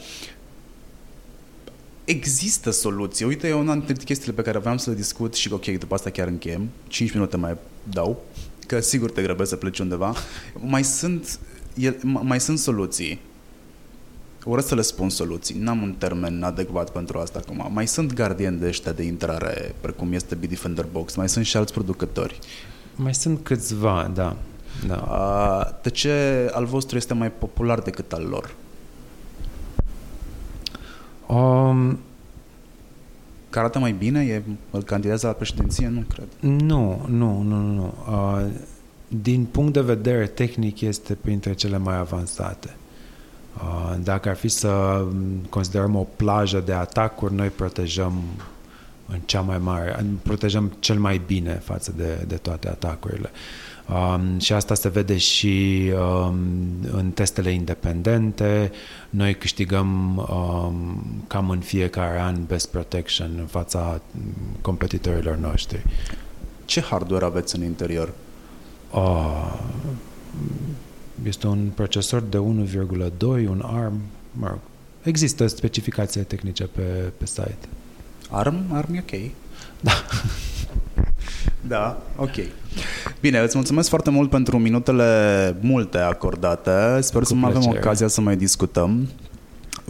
Există 2.05 2.70
soluții. 2.70 3.24
Uite, 3.24 3.48
eu 3.48 3.59
una 3.59 3.74
dintre 3.74 4.05
chestiile 4.05 4.35
pe 4.35 4.43
care 4.43 4.59
vreau 4.59 4.78
să 4.78 4.90
le 4.90 4.97
discut 4.97 5.35
și 5.35 5.52
ok, 5.52 5.66
după 5.66 5.94
asta 5.94 6.11
chiar 6.11 6.27
încheiem. 6.27 6.69
5 6.89 7.12
minute 7.12 7.36
mai 7.36 7.57
dau, 7.82 8.23
că 8.66 8.81
sigur 8.81 9.11
te 9.11 9.23
grăbesc 9.23 9.51
să 9.51 9.57
pleci 9.57 9.78
undeva. 9.78 10.15
Mai 10.55 10.85
sunt, 10.85 11.39
mai 12.02 12.40
sunt 12.40 12.59
soluții 12.59 13.20
Urăsc 14.44 14.66
să 14.66 14.74
le 14.74 14.80
spun 14.80 15.08
soluții. 15.08 15.58
N-am 15.58 15.82
un 15.82 15.94
termen 15.98 16.42
adecvat 16.42 16.90
pentru 16.90 17.18
asta 17.18 17.40
acum. 17.42 17.72
Mai 17.72 17.86
sunt 17.86 18.12
gardieni 18.12 18.58
de 18.58 18.66
ăștia 18.66 18.92
de 18.92 19.02
intrare, 19.02 19.74
precum 19.80 20.12
este 20.12 20.34
Bitdefender 20.34 20.86
Box. 20.92 21.14
Mai 21.14 21.28
sunt 21.28 21.44
și 21.44 21.56
alți 21.56 21.72
producători. 21.72 22.38
Mai 22.94 23.14
sunt 23.14 23.40
câțiva, 23.42 24.10
da. 24.14 24.36
da. 24.86 25.78
de 25.82 25.90
ce 25.90 26.10
al 26.52 26.64
vostru 26.64 26.96
este 26.96 27.14
mai 27.14 27.32
popular 27.32 27.80
decât 27.80 28.12
al 28.12 28.22
lor? 28.22 28.54
Um, 31.26 31.98
că 33.50 33.58
arată 33.58 33.78
mai 33.78 33.92
bine? 33.92 34.24
E, 34.24 34.42
îl 34.70 34.82
candidează 34.82 35.26
la 35.26 35.32
președinție? 35.32 35.88
Nu 35.88 36.04
cred. 36.14 36.28
Nu, 36.40 37.04
nu, 37.08 37.42
nu, 37.42 37.60
nu. 37.60 37.94
Uh, 38.08 38.46
din 39.08 39.44
punct 39.44 39.72
de 39.72 39.80
vedere 39.80 40.26
tehnic 40.26 40.80
este 40.80 41.14
printre 41.14 41.54
cele 41.54 41.78
mai 41.78 41.96
avansate. 41.96 42.76
Uh, 43.56 43.94
dacă 44.02 44.28
ar 44.28 44.36
fi 44.36 44.48
să 44.48 45.05
considerăm 45.48 45.97
o 45.97 46.06
plajă 46.16 46.62
de 46.66 46.72
atacuri, 46.72 47.35
noi 47.35 47.48
protejăm 47.48 48.22
în 49.06 49.18
cea 49.24 49.40
mai 49.40 49.59
mare, 49.59 50.05
protejăm 50.22 50.72
cel 50.78 50.98
mai 50.98 51.20
bine 51.27 51.52
față 51.64 51.93
de, 51.97 52.24
de 52.27 52.36
toate 52.36 52.68
atacurile. 52.68 53.31
Um, 53.89 54.39
și 54.39 54.52
asta 54.52 54.74
se 54.74 54.89
vede 54.89 55.16
și 55.16 55.90
um, 55.94 56.36
în 56.93 57.10
testele 57.10 57.51
independente. 57.51 58.72
Noi 59.10 59.35
câștigăm 59.35 60.16
um, 60.16 61.05
cam 61.27 61.51
în 61.51 61.59
fiecare 61.59 62.20
an 62.20 62.44
best 62.47 62.70
protection 62.70 63.31
în 63.39 63.47
fața 63.47 64.01
competitorilor 64.60 65.36
noștri. 65.36 65.85
Ce 66.64 66.81
hardware 66.81 67.24
aveți 67.24 67.56
în 67.56 67.62
interior? 67.62 68.12
Uh, 68.90 69.59
este 71.22 71.47
un 71.47 71.68
procesor 71.74 72.20
de 72.20 72.36
1,2, 72.36 73.47
un 73.48 73.62
ARM, 73.64 74.01
mă 74.32 74.47
rog, 74.47 74.59
există 75.02 75.47
specificații 75.47 76.22
tehnice 76.24 76.64
pe, 76.64 77.12
pe 77.16 77.26
site. 77.26 77.68
ARM? 78.30 78.64
ARM 78.72 78.94
e 78.94 79.05
ok. 79.09 79.30
Da. 79.80 79.92
da, 81.74 82.02
ok. 82.16 82.34
Bine, 83.20 83.38
îți 83.38 83.56
mulțumesc 83.56 83.88
foarte 83.88 84.10
mult 84.10 84.30
pentru 84.30 84.59
minutele 84.59 85.56
multe 85.60 85.98
acordate. 85.98 87.01
Sper 87.01 87.20
Cu 87.22 87.26
să 87.26 87.34
mai 87.34 87.51
avem 87.51 87.68
ocazia 87.68 88.09
să 88.09 88.20
mai 88.20 88.36
discutăm. 88.36 89.09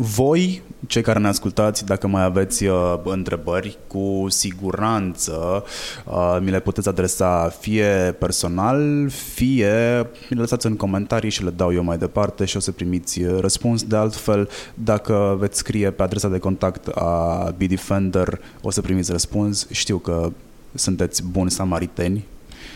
Voi, 0.02 0.62
cei 0.86 1.02
care 1.02 1.18
ne 1.18 1.28
ascultați, 1.28 1.85
dacă 1.85 2.06
mai 2.06 2.22
aveți 2.22 2.64
uh, 2.64 2.94
întrebări, 3.05 3.78
cu 3.86 4.27
siguranță 4.28 5.64
uh, 6.05 6.39
mi 6.40 6.51
le 6.51 6.60
puteți 6.60 6.89
adresa 6.89 7.52
fie 7.59 8.16
personal, 8.18 9.09
fie 9.35 10.06
mi 10.28 10.36
le 10.36 10.40
lăsați 10.40 10.66
în 10.66 10.77
comentarii 10.77 11.31
și 11.31 11.44
le 11.44 11.51
dau 11.51 11.72
eu 11.72 11.82
mai 11.82 11.98
departe 11.98 12.44
și 12.44 12.56
o 12.56 12.60
să 12.60 12.72
primiți 12.72 13.22
uh, 13.22 13.40
răspuns. 13.40 13.82
De 13.82 13.97
altfel, 13.97 14.48
dacă 14.74 15.36
veți 15.39 15.59
scrie 15.59 15.90
pe 15.90 16.02
adresa 16.02 16.28
de 16.28 16.39
contact 16.39 16.86
a 16.86 17.55
Bidefender, 17.56 18.40
o 18.62 18.70
să 18.70 18.81
primiți 18.81 19.12
răspuns. 19.12 19.66
Știu 19.70 19.98
că 19.98 20.32
sunteți 20.74 21.22
buni 21.22 21.51
samariteni, 21.51 22.24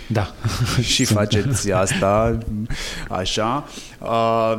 da. 0.08 0.34
și 0.92 1.04
faceți 1.04 1.72
asta 1.72 2.38
așa. 3.08 3.64
Uh, 4.00 4.54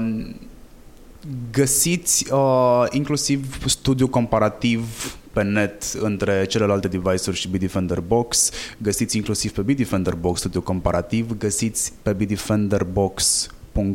găsiți 1.52 2.34
uh, 2.34 2.86
inclusiv 2.92 3.66
studiu 3.66 4.08
comparativ 4.08 4.86
pe 5.34 5.44
net 5.44 5.84
între 5.84 6.46
celelalte 6.46 6.88
device-uri 6.88 7.38
și 7.38 7.48
Bitdefender 7.48 8.00
Box. 8.00 8.52
Găsiți 8.78 9.18
inclusiv 9.18 9.52
pe 9.52 9.62
Bitdefender 9.62 10.14
Box 10.14 10.40
studiu 10.40 10.62
comparativ. 10.62 11.38
Găsiți 11.38 11.94
pe 12.02 12.14
Bitdefender 12.14 12.84
Box 12.84 13.50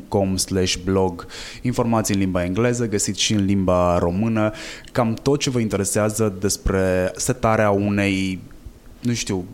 com 0.08 0.36
slash 0.36 0.76
blog 0.84 1.26
informații 1.62 2.14
în 2.14 2.20
limba 2.20 2.44
engleză, 2.44 2.88
găsiți 2.88 3.20
și 3.20 3.32
în 3.32 3.44
limba 3.44 3.98
română 3.98 4.52
cam 4.92 5.14
tot 5.14 5.38
ce 5.38 5.50
vă 5.50 5.58
interesează 5.58 6.34
despre 6.40 7.12
setarea 7.16 7.70
unei 7.70 8.40
nu 9.00 9.12
știu, 9.12 9.44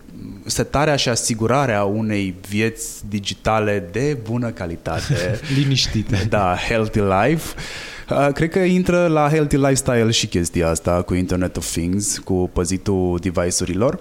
setarea 0.45 0.97
și 0.97 1.09
asigurarea 1.09 1.85
unei 1.85 2.35
vieți 2.49 3.09
digitale 3.09 3.89
de 3.93 4.19
bună 4.23 4.51
calitate. 4.51 5.41
Liniștite. 5.57 6.27
Da, 6.29 6.57
healthy 6.69 7.01
life. 7.01 7.55
Uh, 8.11 8.29
cred 8.33 8.51
că 8.51 8.59
intră 8.59 9.07
la 9.07 9.29
healthy 9.29 9.57
lifestyle 9.57 10.11
și 10.11 10.27
chestia 10.27 10.69
asta 10.69 11.03
cu 11.03 11.15
Internet 11.15 11.57
of 11.57 11.71
Things, 11.71 12.19
cu 12.19 12.51
păzitul 12.53 13.19
device-urilor. 13.21 13.99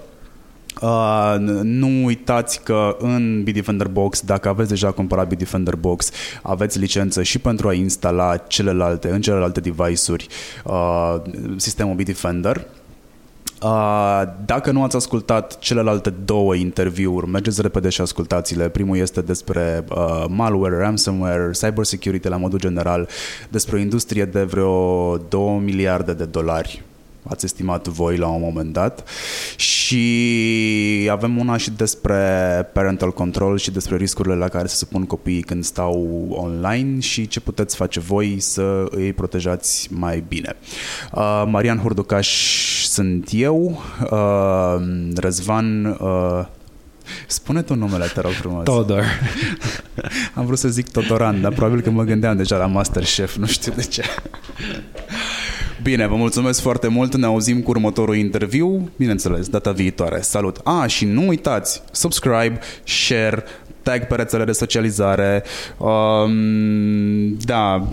Uh, 0.81 1.35
nu 1.63 2.05
uitați 2.05 2.63
că 2.63 2.97
în 2.99 3.43
Bitdefender 3.43 3.87
Box, 3.87 4.21
dacă 4.21 4.49
aveți 4.49 4.69
deja 4.69 4.91
cumpărat 4.91 5.27
Bitdefender 5.27 5.75
Box, 5.75 6.09
aveți 6.41 6.79
licență 6.79 7.23
și 7.23 7.39
pentru 7.39 7.67
a 7.67 7.73
instala 7.73 8.37
celelalte, 8.37 9.09
în 9.09 9.21
celelalte 9.21 9.59
device-uri 9.59 10.27
uh, 10.63 11.15
sistemul 11.57 11.95
Bitdefender 11.95 12.57
Uh, 12.57 12.84
dacă 14.45 14.71
nu 14.71 14.83
ați 14.83 14.95
ascultat 14.95 15.59
celelalte 15.59 16.09
două 16.09 16.55
interviuri, 16.55 17.27
mergeți 17.27 17.61
repede 17.61 17.89
și 17.89 18.01
ascultați-le. 18.01 18.69
Primul 18.69 18.97
este 18.97 19.21
despre 19.21 19.85
uh, 19.89 20.25
malware, 20.27 20.77
ransomware, 20.77 21.51
cybersecurity 21.51 22.27
la 22.27 22.37
modul 22.37 22.59
general, 22.59 23.09
despre 23.49 23.75
o 23.75 23.79
industrie 23.79 24.25
de 24.25 24.43
vreo 24.43 25.17
2 25.17 25.61
miliarde 25.63 26.13
de 26.13 26.25
dolari 26.25 26.84
ați 27.29 27.45
estimat 27.45 27.87
voi 27.87 28.17
la 28.17 28.27
un 28.27 28.41
moment 28.41 28.73
dat 28.73 29.09
și 29.55 31.07
avem 31.11 31.37
una 31.37 31.57
și 31.57 31.71
despre 31.71 32.15
parental 32.73 33.11
control 33.11 33.57
și 33.57 33.71
despre 33.71 33.95
riscurile 33.95 34.35
la 34.35 34.47
care 34.47 34.67
se 34.67 34.75
supun 34.75 35.05
copiii 35.05 35.41
când 35.41 35.63
stau 35.63 36.27
online 36.29 36.99
și 36.99 37.27
ce 37.27 37.39
puteți 37.39 37.75
face 37.75 37.99
voi 37.99 38.39
să 38.39 38.85
îi 38.89 39.13
protejați 39.13 39.87
mai 39.93 40.23
bine. 40.27 40.55
Uh, 41.13 41.43
Marian 41.47 41.77
Hurducaș 41.77 42.29
sunt 42.83 43.29
eu, 43.31 43.81
uh, 44.11 44.81
Răzvan 45.15 45.85
uh, 45.85 46.45
Spune 47.27 47.61
tu 47.61 47.75
numele, 47.75 48.05
te 48.05 48.21
rog 48.21 48.31
frumos. 48.31 48.63
Todor. 48.63 49.03
Am 50.35 50.45
vrut 50.45 50.57
să 50.57 50.67
zic 50.67 50.91
Todoran, 50.91 51.41
dar 51.41 51.51
probabil 51.51 51.81
că 51.81 51.89
mă 51.89 52.03
gândeam 52.03 52.37
deja 52.37 52.57
la 52.57 52.65
Masterchef, 52.65 53.35
nu 53.35 53.45
știu 53.45 53.73
de 53.75 53.81
ce. 53.81 54.03
Bine, 55.85 56.07
vă 56.07 56.15
mulțumesc 56.15 56.61
foarte 56.61 56.87
mult, 56.87 57.15
ne 57.15 57.25
auzim 57.25 57.61
cu 57.61 57.69
următorul 57.69 58.15
interviu, 58.15 58.89
bineînțeles, 58.97 59.47
data 59.47 59.71
viitoare. 59.71 60.21
Salut! 60.21 60.57
A, 60.63 60.81
ah, 60.81 60.89
și 60.89 61.05
nu 61.05 61.27
uitați, 61.27 61.81
subscribe, 61.91 62.59
share, 62.83 63.43
tag 63.81 64.07
pe 64.07 64.15
rețele 64.15 64.43
de 64.43 64.51
socializare, 64.51 65.43
um, 65.77 67.37
da, 67.37 67.87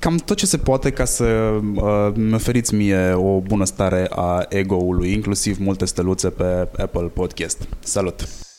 cam 0.00 0.16
tot 0.16 0.36
ce 0.36 0.46
se 0.46 0.56
poate 0.56 0.90
ca 0.90 1.04
să 1.04 1.24
uh, 1.24 2.12
mi 2.14 2.34
oferiți 2.34 2.74
mie 2.74 3.12
o 3.12 3.38
bună 3.38 3.64
stare 3.64 4.06
a 4.10 4.46
ego-ului, 4.48 5.12
inclusiv 5.12 5.58
multe 5.58 5.84
steluțe 5.84 6.28
pe 6.28 6.68
Apple 6.76 7.10
Podcast. 7.14 7.68
Salut! 7.78 8.49